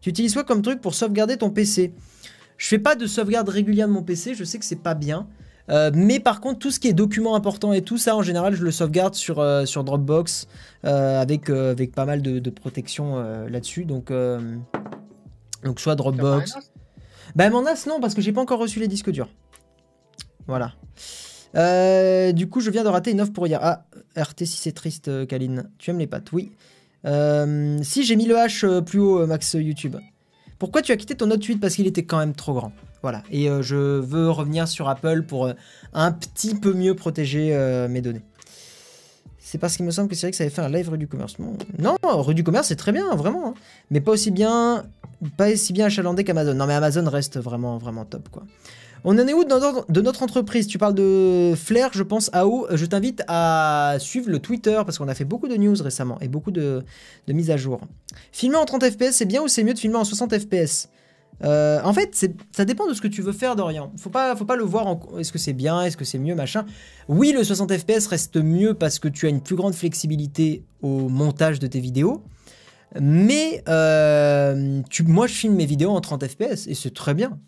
Tu 0.00 0.10
utilises 0.10 0.32
quoi 0.34 0.44
comme 0.44 0.62
truc 0.62 0.80
pour 0.80 0.94
sauvegarder 0.94 1.36
ton 1.36 1.50
PC 1.50 1.92
Je 2.56 2.66
fais 2.66 2.78
pas 2.78 2.94
de 2.96 3.06
sauvegarde 3.06 3.48
régulière 3.48 3.86
de 3.88 3.92
mon 3.92 4.02
PC, 4.02 4.34
je 4.34 4.42
sais 4.44 4.58
que 4.58 4.64
c'est 4.64 4.82
pas 4.82 4.94
bien. 4.94 5.28
Euh, 5.70 5.90
mais 5.94 6.20
par 6.20 6.40
contre, 6.40 6.58
tout 6.58 6.70
ce 6.70 6.78
qui 6.78 6.88
est 6.88 6.92
documents 6.92 7.34
importants 7.34 7.72
et 7.72 7.82
tout 7.82 7.98
ça, 7.98 8.16
en 8.16 8.22
général, 8.22 8.54
je 8.54 8.64
le 8.64 8.70
sauvegarde 8.70 9.14
sur, 9.14 9.40
euh, 9.40 9.64
sur 9.64 9.84
Dropbox 9.84 10.46
euh, 10.84 11.20
avec, 11.20 11.50
avec 11.50 11.92
pas 11.92 12.04
mal 12.04 12.22
de, 12.22 12.38
de 12.38 12.50
protection 12.50 13.16
là-dessus. 13.48 13.84
Donc, 13.84 14.10
euh, 14.10 14.56
Donc 15.64 15.80
soit 15.80 15.94
Dropbox. 15.94 16.54
Bah 17.34 17.50
mon 17.50 17.62
NAS 17.62 17.86
non 17.86 18.00
parce 18.00 18.14
que 18.14 18.22
j'ai 18.22 18.32
pas 18.32 18.40
encore 18.40 18.60
reçu 18.60 18.80
les 18.80 18.88
disques 18.88 19.10
durs. 19.10 19.28
Voilà. 20.46 20.72
Du 22.32 22.48
coup 22.48 22.60
je 22.60 22.70
viens 22.70 22.84
de 22.84 22.88
rater 22.88 23.10
une 23.10 23.20
offre 23.20 23.32
pour 23.32 23.46
hier. 23.46 23.58
Ah 23.62 23.84
RT 24.16 24.44
si 24.44 24.56
c'est 24.58 24.72
triste 24.72 25.26
Kaline. 25.26 25.68
Tu 25.78 25.90
aimes 25.90 25.98
les 25.98 26.06
pattes 26.06 26.32
Oui. 26.32 26.52
Si 27.04 28.04
j'ai 28.04 28.16
mis 28.16 28.26
le 28.26 28.36
H 28.36 28.82
plus 28.82 29.00
haut 29.00 29.26
Max 29.26 29.54
YouTube. 29.54 29.96
Pourquoi 30.58 30.80
tu 30.80 30.92
as 30.92 30.96
quitté 30.96 31.14
ton 31.14 31.26
Note 31.26 31.44
8 31.44 31.58
Parce 31.58 31.74
qu'il 31.74 31.86
était 31.86 32.04
quand 32.04 32.18
même 32.18 32.34
trop 32.34 32.54
grand. 32.54 32.72
Voilà. 33.06 33.22
Et 33.30 33.48
euh, 33.48 33.62
je 33.62 33.76
veux 33.76 34.30
revenir 34.32 34.66
sur 34.66 34.88
Apple 34.88 35.22
pour 35.22 35.46
euh, 35.46 35.52
un 35.92 36.10
petit 36.10 36.56
peu 36.56 36.72
mieux 36.72 36.96
protéger 36.96 37.50
euh, 37.54 37.86
mes 37.86 38.00
données. 38.00 38.22
C'est 39.38 39.58
parce 39.58 39.76
qu'il 39.76 39.86
me 39.86 39.92
semble 39.92 40.08
que 40.08 40.16
c'est 40.16 40.26
vrai 40.26 40.32
que 40.32 40.36
ça 40.36 40.42
avait 40.42 40.50
fait 40.52 40.60
un 40.62 40.68
live 40.68 40.88
rue 40.90 40.98
du 40.98 41.06
commerce. 41.06 41.36
Non, 41.38 41.94
rue 42.02 42.34
du 42.34 42.42
commerce 42.42 42.66
c'est 42.66 42.74
très 42.74 42.90
bien, 42.90 43.14
vraiment. 43.14 43.50
hein. 43.50 43.54
Mais 43.92 44.00
pas 44.00 44.10
aussi 44.10 44.32
bien, 44.32 44.86
pas 45.36 45.52
aussi 45.52 45.72
bien 45.72 45.86
achalandé 45.86 46.24
qu'Amazon. 46.24 46.54
Non 46.54 46.66
mais 46.66 46.74
Amazon 46.74 47.08
reste 47.08 47.38
vraiment, 47.38 47.78
vraiment 47.78 48.04
top 48.04 48.28
quoi. 48.28 48.42
On 49.04 49.16
en 49.16 49.28
est 49.28 49.34
où 49.34 49.44
de 49.44 49.48
notre, 49.50 49.86
de 49.88 50.00
notre 50.00 50.24
entreprise? 50.24 50.66
Tu 50.66 50.78
parles 50.78 50.94
de 50.94 51.54
Flair, 51.54 51.90
je 51.92 52.02
pense, 52.02 52.28
AO. 52.32 52.66
Je 52.72 52.86
t'invite 52.86 53.22
à 53.28 53.98
suivre 54.00 54.28
le 54.30 54.40
Twitter 54.40 54.80
parce 54.84 54.98
qu'on 54.98 55.06
a 55.06 55.14
fait 55.14 55.24
beaucoup 55.24 55.46
de 55.46 55.54
news 55.54 55.76
récemment 55.80 56.18
et 56.20 56.26
beaucoup 56.26 56.50
de, 56.50 56.82
de 57.28 57.32
mises 57.32 57.52
à 57.52 57.56
jour. 57.56 57.80
Filmer 58.32 58.56
en 58.56 58.64
30 58.64 58.84
fps, 58.90 59.12
c'est 59.12 59.26
bien 59.26 59.42
ou 59.42 59.46
c'est 59.46 59.62
mieux 59.62 59.74
de 59.74 59.78
filmer 59.78 59.94
en 59.94 60.04
60 60.04 60.36
fps 60.36 60.88
Euh, 61.44 61.80
en 61.84 61.92
fait, 61.92 62.28
ça 62.50 62.64
dépend 62.64 62.86
de 62.86 62.94
ce 62.94 63.00
que 63.00 63.08
tu 63.08 63.22
veux 63.22 63.32
faire, 63.32 63.56
Dorian. 63.56 63.92
Faut 63.96 64.10
pas, 64.10 64.34
le 64.34 64.64
voir 64.64 64.86
en. 64.86 65.18
Est-ce 65.18 65.32
que 65.32 65.38
c'est 65.38 65.52
bien 65.52 65.82
Est-ce 65.82 65.96
que 65.96 66.04
c'est 66.04 66.18
mieux 66.18 66.34
Machin. 66.34 66.64
Oui, 67.08 67.32
le 67.32 67.44
60 67.44 67.72
fps 67.76 68.06
reste 68.06 68.36
mieux 68.36 68.74
parce 68.74 68.98
que 68.98 69.08
tu 69.08 69.26
as 69.26 69.28
une 69.28 69.42
plus 69.42 69.56
grande 69.56 69.74
flexibilité 69.74 70.64
au 70.82 71.08
montage 71.08 71.58
de 71.58 71.66
tes 71.66 71.80
vidéos. 71.80 72.22
Mais 73.00 73.62
euh, 73.68 74.82
moi, 75.04 75.26
je 75.26 75.34
filme 75.34 75.54
mes 75.54 75.66
vidéos 75.66 75.90
en 75.90 76.00
30 76.00 76.26
fps 76.26 76.66
et 76.66 76.74
c'est 76.74 76.94
très 76.94 77.14
bien. 77.14 77.38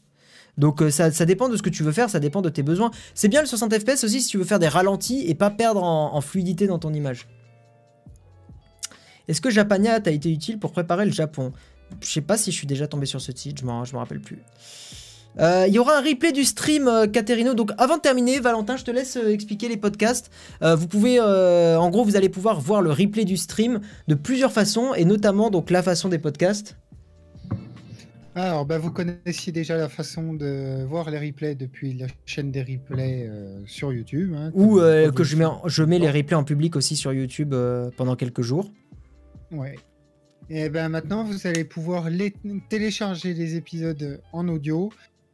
Donc 0.58 0.82
euh, 0.82 0.90
ça, 0.90 1.12
ça 1.12 1.24
dépend 1.24 1.48
de 1.48 1.56
ce 1.56 1.62
que 1.62 1.70
tu 1.70 1.84
veux 1.84 1.92
faire, 1.92 2.10
ça 2.10 2.18
dépend 2.18 2.42
de 2.42 2.48
tes 2.48 2.64
besoins. 2.64 2.90
C'est 3.14 3.28
bien 3.28 3.40
le 3.40 3.46
60 3.46 3.72
fps 3.78 4.04
aussi 4.04 4.20
si 4.20 4.28
tu 4.28 4.38
veux 4.38 4.44
faire 4.44 4.58
des 4.58 4.68
ralentis 4.68 5.24
et 5.26 5.34
pas 5.34 5.50
perdre 5.50 5.82
en, 5.82 6.14
en 6.14 6.20
fluidité 6.20 6.66
dans 6.66 6.80
ton 6.80 6.92
image. 6.92 7.28
Est-ce 9.28 9.40
que 9.40 9.50
Japania 9.50 10.00
t'a 10.00 10.10
été 10.10 10.32
utile 10.32 10.58
pour 10.58 10.72
préparer 10.72 11.04
le 11.04 11.12
Japon? 11.12 11.52
Je 12.00 12.06
sais 12.08 12.20
pas 12.20 12.36
si 12.36 12.50
je 12.52 12.56
suis 12.56 12.66
déjà 12.66 12.86
tombé 12.86 13.06
sur 13.06 13.20
ce 13.20 13.32
site, 13.32 13.58
je 13.60 13.64
m'en 13.64 13.82
rappelle 13.98 14.20
plus. 14.20 14.38
Euh, 15.40 15.66
Il 15.68 15.74
y 15.74 15.78
aura 15.78 15.98
un 15.98 16.00
replay 16.02 16.32
du 16.32 16.44
stream, 16.44 16.88
euh, 16.88 17.06
Caterino. 17.06 17.54
Donc 17.54 17.70
avant 17.78 17.96
de 17.96 18.00
terminer, 18.02 18.40
Valentin, 18.40 18.76
je 18.76 18.84
te 18.84 18.90
laisse 18.90 19.16
euh, 19.16 19.30
expliquer 19.32 19.68
les 19.68 19.76
podcasts. 19.76 20.30
Vous 20.62 20.88
pouvez, 20.88 21.20
en 21.20 21.88
gros, 21.90 22.04
vous 22.04 22.16
allez 22.16 22.28
pouvoir 22.28 22.60
voir 22.60 22.82
le 22.82 22.90
replay 22.90 23.24
du 23.24 23.36
stream 23.36 23.80
de 24.08 24.14
plusieurs 24.14 24.52
façons, 24.52 24.94
et 24.94 25.04
notamment 25.04 25.50
donc 25.50 25.70
la 25.70 25.82
façon 25.82 26.08
des 26.08 26.18
podcasts. 26.18 26.76
Alors, 28.34 28.64
bah, 28.66 28.78
vous 28.78 28.92
connaissiez 28.92 29.52
déjà 29.52 29.76
la 29.76 29.88
façon 29.88 30.32
de 30.32 30.84
voir 30.84 31.10
les 31.10 31.18
replays 31.18 31.56
depuis 31.56 31.94
la 31.94 32.06
chaîne 32.24 32.52
des 32.52 32.62
replays 32.62 33.28
sur 33.66 33.92
YouTube. 33.92 34.32
hein, 34.36 34.50
Ou 34.54 34.78
que 35.14 35.24
je 35.24 35.36
mets, 35.36 35.44
en- 35.44 35.62
je 35.66 35.82
mets 35.82 35.98
les 35.98 36.10
replays 36.10 36.36
en 36.36 36.44
public 36.44 36.76
aussi 36.76 36.94
sur 36.96 37.12
YouTube 37.12 37.54
pendant 37.96 38.14
quelques 38.16 38.42
jours. 38.42 38.70
Ouais. 39.50 39.76
Et 40.50 40.68
ben 40.68 40.88
maintenant, 40.88 41.24
vous 41.24 41.46
allez 41.46 41.64
pouvoir 41.64 42.08
télécharger 42.68 43.34
les 43.34 43.56
épisodes 43.56 44.20
en 44.32 44.48
audio 44.48 44.90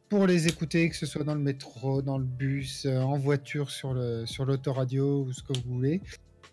pour 0.09 0.27
les 0.27 0.47
écouter, 0.47 0.89
que 0.89 0.95
ce 0.95 1.05
soit 1.05 1.23
dans 1.23 1.33
le 1.33 1.41
métro, 1.41 2.01
dans 2.01 2.17
le 2.17 2.25
bus, 2.25 2.85
euh, 2.85 2.99
en 2.99 3.17
voiture, 3.17 3.71
sur 3.71 3.95
sur 4.25 4.45
l'autoradio 4.45 5.23
ou 5.23 5.33
ce 5.33 5.41
que 5.41 5.53
vous 5.53 5.75
voulez. 5.75 6.01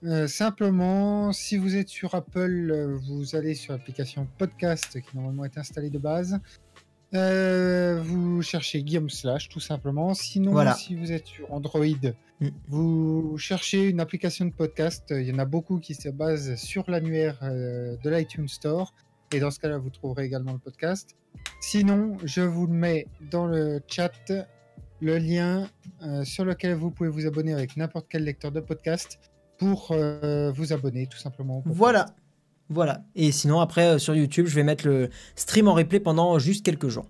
Euh, 0.05 0.27
simplement, 0.27 1.33
si 1.33 1.57
vous 1.57 1.77
êtes 1.77 1.89
sur 1.89 2.17
Apple, 2.17 2.71
euh, 2.73 2.99
vous 3.07 3.37
allez 3.37 3.55
sur 3.55 3.73
l'application 3.73 4.27
Podcast 4.37 5.01
qui 5.01 5.17
normalement 5.17 5.45
est 5.45 5.57
installée 5.57 5.91
de 5.91 5.99
base. 5.99 6.41
Euh, 7.15 8.01
vous 8.03 8.41
cherchez 8.43 8.83
Guillaume 8.83 9.11
Slash 9.11 9.49
tout 9.49 9.61
simplement. 9.61 10.15
Sinon, 10.15 10.53
Voilà. 10.53 10.75
si 10.75 10.95
vous 10.95 11.13
êtes 11.13 11.27
sur 11.27 11.53
Android, 11.53 11.85
Mm. 12.41 12.49
vous 12.69 13.37
cherchez 13.39 13.89
une 13.89 14.01
application 14.01 14.45
de 14.47 14.53
podcast. 14.53 15.05
Il 15.11 15.23
y 15.29 15.33
en 15.33 15.39
a 15.39 15.45
beaucoup 15.45 15.79
qui 15.79 15.95
se 15.95 16.09
basent 16.09 16.57
sur 16.57 16.91
l'annuaire 16.91 17.39
euh, 17.43 17.97
de 18.03 18.11
l'iTunes 18.11 18.49
Store. 18.49 18.95
Et 19.33 19.41
dans 19.41 19.51
ce 19.51 19.61
cas-là, 19.61 19.79
vous 19.79 19.91
trouverez 19.91 20.25
également 20.25 20.53
le 20.53 20.59
podcast. 20.59 21.17
Sinon, 21.61 22.17
je 22.25 22.41
vous 22.43 22.67
le 22.67 22.73
mets 22.75 23.07
dans 23.31 23.47
le 23.47 23.81
chat, 23.87 24.11
le 25.01 25.19
lien 25.19 25.69
euh, 26.03 26.25
sur 26.25 26.45
lequel 26.45 26.75
vous 26.75 26.91
pouvez 26.91 27.09
vous 27.09 27.27
abonner 27.27 27.53
avec 27.55 27.77
n'importe 27.77 28.07
quel 28.11 28.25
lecteur 28.25 28.53
de 28.53 28.61
podcast 28.61 29.19
pour 29.59 29.89
euh, 29.93 30.51
vous 30.53 30.73
abonner 30.73 31.07
tout 31.07 31.19
simplement. 31.19 31.63
podcast. 31.63 31.79
Voilà. 32.73 33.03
Et 33.15 33.33
sinon, 33.33 33.61
après, 33.61 33.87
euh, 33.87 33.99
sur 33.99 34.15
YouTube, 34.15 34.47
je 34.49 34.55
vais 34.55 34.63
mettre 34.63 34.87
le 34.87 35.11
stream 35.37 35.69
en 35.69 35.75
replay 35.75 36.01
pendant 36.01 36.39
juste 36.39 36.65
quelques 36.65 36.89
jours. 36.89 37.07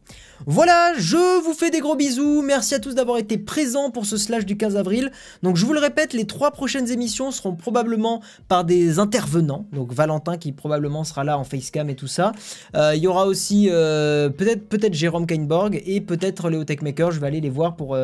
Voilà, 0.47 0.93
je 0.99 1.41
vous 1.45 1.55
fais 1.55 1.71
des 1.71 1.79
gros 1.79 1.95
bisous. 1.95 2.43
Merci 2.43 2.75
à 2.75 2.81
tous 2.81 2.97
d'avoir 2.97 3.19
été 3.19 3.39
présents 3.39 3.91
pour 3.91 4.07
ce 4.07 4.17
slash 4.17 4.45
du 4.45 4.57
15 4.57 4.77
avril. 4.77 5.13
Donc, 5.45 5.57
je 5.57 5.65
vous 5.65 5.73
le 5.73 5.79
répète, 5.79 6.15
les 6.15 6.25
trois 6.27 6.51
prochaines 6.51 6.91
émissions 6.91 7.31
seront 7.31 7.55
probablement 7.55 8.23
par 8.49 8.65
des 8.65 8.99
intervenants. 8.99 9.67
Donc, 9.73 9.93
Valentin 9.93 10.37
qui 10.37 10.51
probablement 10.51 11.05
sera 11.05 11.23
là 11.23 11.39
en 11.39 11.45
facecam 11.45 11.89
et 11.91 11.95
tout 11.95 12.09
ça. 12.09 12.33
Euh, 12.75 12.95
Il 12.97 13.03
y 13.03 13.07
aura 13.07 13.27
aussi 13.27 13.69
euh, 13.71 14.29
peut-être 14.31 14.69
peut-être 14.69 14.95
Jérôme 14.95 15.27
Kainborg 15.27 15.81
et 15.87 16.01
peut-être 16.01 16.51
Léo 16.51 16.65
Techmaker. 16.65 17.13
Je 17.13 17.21
vais 17.21 17.29
aller 17.29 17.41
les 17.41 17.51
voir 17.51 17.77
pour, 17.77 17.97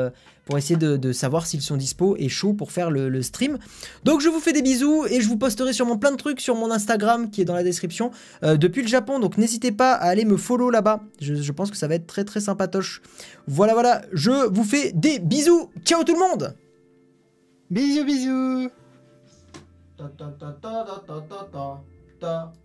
pour 0.49 0.57
essayer 0.57 0.77
de, 0.77 0.97
de 0.97 1.13
savoir 1.13 1.47
s'ils 1.47 1.61
sont 1.61 1.77
dispo 1.77 2.17
et 2.19 2.31
chauds 2.31 2.55
pour 2.55 2.73
faire 2.73 2.91
le, 2.91 3.11
le 3.11 3.21
stream. 3.21 3.59
Donc 4.05 4.23
je 4.23 4.31
vous 4.31 4.41
fais 4.41 4.55
des 4.55 4.63
bisous 4.63 5.05
et 5.05 5.21
je 5.21 5.29
vous 5.29 5.37
posterai 5.37 5.75
sûrement 5.75 5.99
plein 5.99 6.11
de 6.11 6.17
trucs 6.17 6.41
sur 6.41 6.55
mon 6.55 6.71
Instagram 6.71 7.31
qui 7.31 7.43
est 7.43 7.45
dans 7.45 7.55
la 7.55 7.63
description 7.63 8.13
euh, 8.43 8.57
depuis 8.57 8.81
le 8.81 8.89
Japon. 8.89 9.21
Donc 9.21 9.37
n'hésitez 9.37 9.73
pas 9.73 9.93
à 9.93 10.07
aller 10.07 10.25
me 10.25 10.39
follow 10.39 10.71
là-bas. 10.71 11.03
Je, 11.21 11.35
je 11.35 11.53
pense 11.53 11.71
que 11.71 11.77
ça 11.77 11.87
va 11.87 11.97
être 11.97 12.07
très 12.07 12.25
très 12.25 12.41
sympatoche. 12.41 13.03
Voilà 13.47 13.75
voilà, 13.75 14.01
je 14.15 14.49
vous 14.49 14.65
fais 14.65 14.91
des 14.93 15.19
bisous. 15.19 15.69
Ciao 15.85 16.03
tout 16.03 16.15
le 16.15 16.19
monde 16.19 16.57
Bisous, 17.71 18.07
bisous 18.07 18.71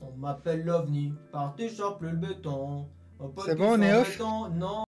On 0.02 0.18
m'appelle 0.20 0.64
l'OVNI, 0.64 1.12
parti 1.34 1.70
sur 1.70 1.98
plus 1.98 2.12
le 2.12 2.16
béton. 2.16 2.86
C'est 3.46 3.56
bon, 3.56 3.74
on 3.78 3.82
est 3.82 3.94
off 3.94 4.22
Non. 4.56 4.82